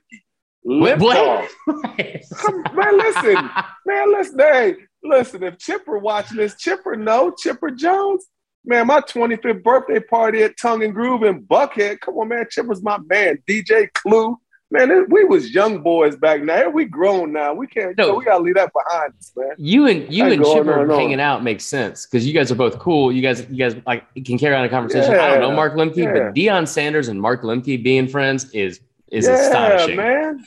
Limp 0.66 1.02
What? 1.02 1.50
Man, 1.68 2.98
listen, 2.98 3.50
man, 3.86 4.12
listen, 4.12 4.40
hey, 4.40 4.76
listen. 5.04 5.44
If 5.44 5.58
Chipper 5.58 5.98
watching 5.98 6.38
this, 6.38 6.56
Chipper 6.56 6.96
no, 6.96 7.32
Chipper 7.32 7.72
Jones. 7.72 8.26
Man, 8.70 8.86
my 8.86 9.02
25th 9.02 9.64
birthday 9.64 10.00
party 10.00 10.44
at 10.44 10.56
Tongue 10.56 10.84
and 10.84 10.94
Groove 10.94 11.24
in 11.24 11.42
Buckhead. 11.44 12.02
Come 12.02 12.20
on, 12.20 12.28
man, 12.28 12.46
Chip 12.52 12.68
was 12.68 12.84
my 12.84 13.00
man. 13.00 13.40
DJ 13.50 13.92
Clue. 13.94 14.40
Man, 14.70 15.08
we 15.10 15.24
was 15.24 15.56
young 15.56 15.82
boys 15.82 16.16
back 16.16 16.44
now. 16.44 16.70
We 16.70 16.86
grown 16.86 17.34
now. 17.34 17.56
We 17.56 17.66
can't. 17.66 17.98
No. 17.98 18.14
We 18.14 18.26
gotta 18.26 18.44
leave 18.44 18.54
that 18.54 18.72
behind 18.72 19.14
us, 19.18 19.32
man. 19.36 19.54
You 19.58 19.88
and 19.88 20.14
you 20.14 20.24
and 20.26 20.46
Chipper 20.46 20.88
hanging 20.88 21.20
out 21.20 21.42
makes 21.42 21.66
sense 21.66 22.06
because 22.06 22.28
you 22.28 22.32
guys 22.32 22.52
are 22.52 22.56
both 22.56 22.78
cool. 22.78 23.12
You 23.12 23.24
guys, 23.24 23.44
you 23.50 23.58
guys 23.58 23.76
like 23.88 24.06
can 24.24 24.38
carry 24.38 24.56
on 24.56 24.64
a 24.64 24.70
conversation. 24.70 25.16
I 25.16 25.30
don't 25.30 25.42
know 25.42 25.52
Mark 25.52 25.74
Lemke, 25.74 25.98
yeah. 25.98 26.14
but 26.14 26.36
Deion 26.36 26.68
Sanders 26.68 27.08
and 27.08 27.20
Mark 27.20 27.42
Lemke 27.42 27.84
being 27.84 28.08
friends 28.08 28.52
is 28.52 28.82
is 29.12 29.26
yeah, 29.26 29.34
astonishing. 29.34 29.96
man. 29.96 30.46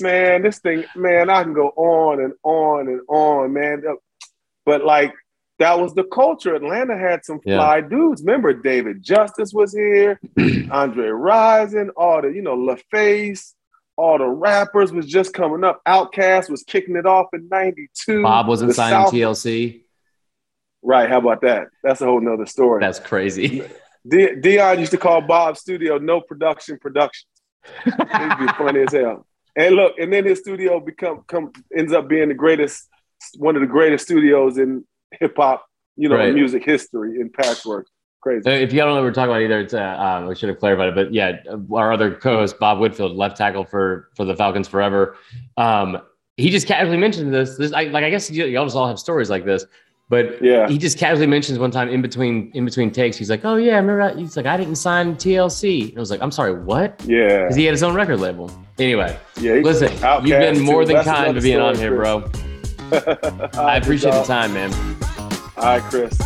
Man, 0.00 0.40
this 0.40 0.58
thing, 0.60 0.84
man, 0.96 1.28
I 1.28 1.42
can 1.42 1.52
go 1.52 1.68
on 1.76 2.22
and 2.22 2.32
on 2.42 2.88
and 2.88 3.02
on, 3.10 3.52
man. 3.52 3.82
But 4.64 4.86
like, 4.86 5.12
that 5.58 5.78
was 5.80 5.94
the 5.94 6.04
culture. 6.04 6.54
Atlanta 6.54 6.96
had 6.96 7.24
some 7.24 7.40
Yeah. 7.44 7.56
fly 7.58 7.80
dudes. 7.80 8.22
Remember, 8.22 8.52
David 8.52 9.02
Justice 9.02 9.52
was 9.52 9.72
here, 9.72 10.20
Andre 10.70 11.08
Rison, 11.08 11.88
all 11.96 12.22
the, 12.22 12.28
you 12.28 12.42
know, 12.42 12.56
LaFace, 12.56 13.54
all 13.96 14.18
the 14.18 14.26
rappers 14.28 14.92
was 14.92 15.06
just 15.06 15.34
coming 15.34 15.64
up. 15.64 15.80
OutKast 15.86 16.48
was 16.48 16.62
kicking 16.62 16.94
it 16.96 17.06
off 17.06 17.26
in 17.32 17.48
92. 17.48 18.22
Bob 18.22 18.46
wasn't 18.46 18.68
The 18.68 18.74
signing 18.74 19.04
South- 19.06 19.12
TLC. 19.12 19.82
Right, 20.82 21.08
how 21.08 21.18
about 21.18 21.40
that? 21.42 21.68
That's 21.82 22.00
a 22.00 22.04
whole 22.04 22.20
nother 22.20 22.46
story. 22.46 22.80
That's 22.80 23.00
crazy. 23.00 23.62
De- 24.08 24.36
Deion 24.36 24.78
used 24.78 24.92
to 24.92 24.96
call 24.96 25.20
Bob's 25.20 25.60
studio 25.60 25.98
no 25.98 26.20
production 26.20 26.78
productions. 26.78 27.26
It'd 27.84 27.98
be 28.38 28.46
funny 28.56 28.80
as 28.82 28.92
hell. 28.92 29.26
And 29.56 29.74
look, 29.74 29.98
and 29.98 30.12
then 30.12 30.24
his 30.24 30.38
studio 30.38 30.78
become 30.78 31.24
come 31.26 31.50
ends 31.76 31.92
up 31.92 32.08
being 32.08 32.28
the 32.28 32.34
greatest, 32.34 32.88
one 33.36 33.56
of 33.56 33.60
the 33.60 33.66
greatest 33.66 34.04
studios 34.04 34.56
in 34.56 34.84
hip 35.12 35.34
hop, 35.36 35.66
you 35.96 36.08
know, 36.08 36.16
Right. 36.16 36.34
music 36.34 36.64
history 36.64 37.20
in 37.20 37.30
Patchwerk. 37.30 37.84
Crazy. 38.20 38.50
If 38.50 38.72
y'all 38.72 38.86
don't 38.86 38.94
know 38.96 39.02
what 39.02 39.04
we're 39.04 39.12
talking 39.12 39.30
about 39.30 39.42
either, 39.42 39.60
it's 39.60 39.74
uh, 39.74 39.80
um, 39.96 40.26
we 40.26 40.34
should 40.34 40.48
have 40.48 40.58
clarified 40.58 40.88
it. 40.88 40.94
But 40.96 41.14
yeah, 41.14 41.36
our 41.72 41.92
other 41.92 42.14
co-host 42.16 42.58
Bob 42.58 42.80
Whitfield, 42.80 43.16
left 43.16 43.36
tackle 43.36 43.64
for 43.64 44.08
for 44.16 44.24
the 44.24 44.34
Falcons 44.34 44.66
forever. 44.66 45.16
Um, 45.56 45.98
he 46.36 46.50
just 46.50 46.66
casually 46.66 46.96
mentioned 46.96 47.32
this. 47.32 47.56
This 47.56 47.72
I, 47.72 47.84
like 47.84 48.02
I 48.04 48.10
guess 48.10 48.28
y'all 48.30 48.64
just 48.66 48.74
all 48.76 48.88
have 48.88 48.98
stories 48.98 49.30
like 49.30 49.44
this, 49.44 49.64
but 50.08 50.42
Yeah. 50.42 50.68
he 50.68 50.78
just 50.78 50.98
casually 50.98 51.28
mentions 51.28 51.60
one 51.60 51.70
time 51.70 51.88
in 51.90 52.02
between 52.02 52.50
in 52.54 52.64
between 52.64 52.90
takes. 52.90 53.16
He's 53.16 53.30
like, 53.30 53.44
"Oh 53.44 53.54
yeah, 53.54 53.74
I 53.74 53.76
remember." 53.78 54.08
that." 54.08 54.18
He's 54.18 54.36
like, 54.36 54.46
"I 54.46 54.56
didn't 54.56 54.76
sign 54.76 55.14
TLC." 55.14 55.90
And 55.90 55.96
I 55.96 56.00
was 56.00 56.10
like, 56.10 56.20
"I'm 56.20 56.32
sorry, 56.32 56.54
what?" 56.54 57.00
Yeah. 57.06 57.42
Because 57.42 57.54
he 57.54 57.64
had 57.66 57.72
his 57.72 57.84
own 57.84 57.94
record 57.94 58.18
label. 58.18 58.50
Anyway, 58.80 59.16
Yeah. 59.40 59.54
listen, 59.62 59.92
you've 60.26 60.40
been 60.40 60.60
more 60.60 60.84
than 60.84 61.04
kind 61.04 61.36
to 61.36 61.40
being 61.40 61.60
on 61.60 61.76
here, 61.76 61.94
bro. 61.94 62.24
I 62.92 63.78
appreciate 63.80 64.12
the 64.12 64.24
time, 64.24 64.54
man. 64.54 64.72
All 65.56 65.64
right, 65.64 65.82
Chris. 65.82 66.18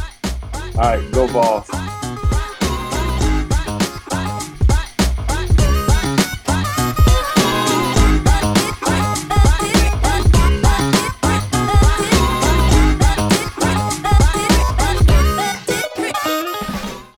All 0.75 0.81
right, 0.81 1.13
go 1.13 1.33
balls. 1.33 1.69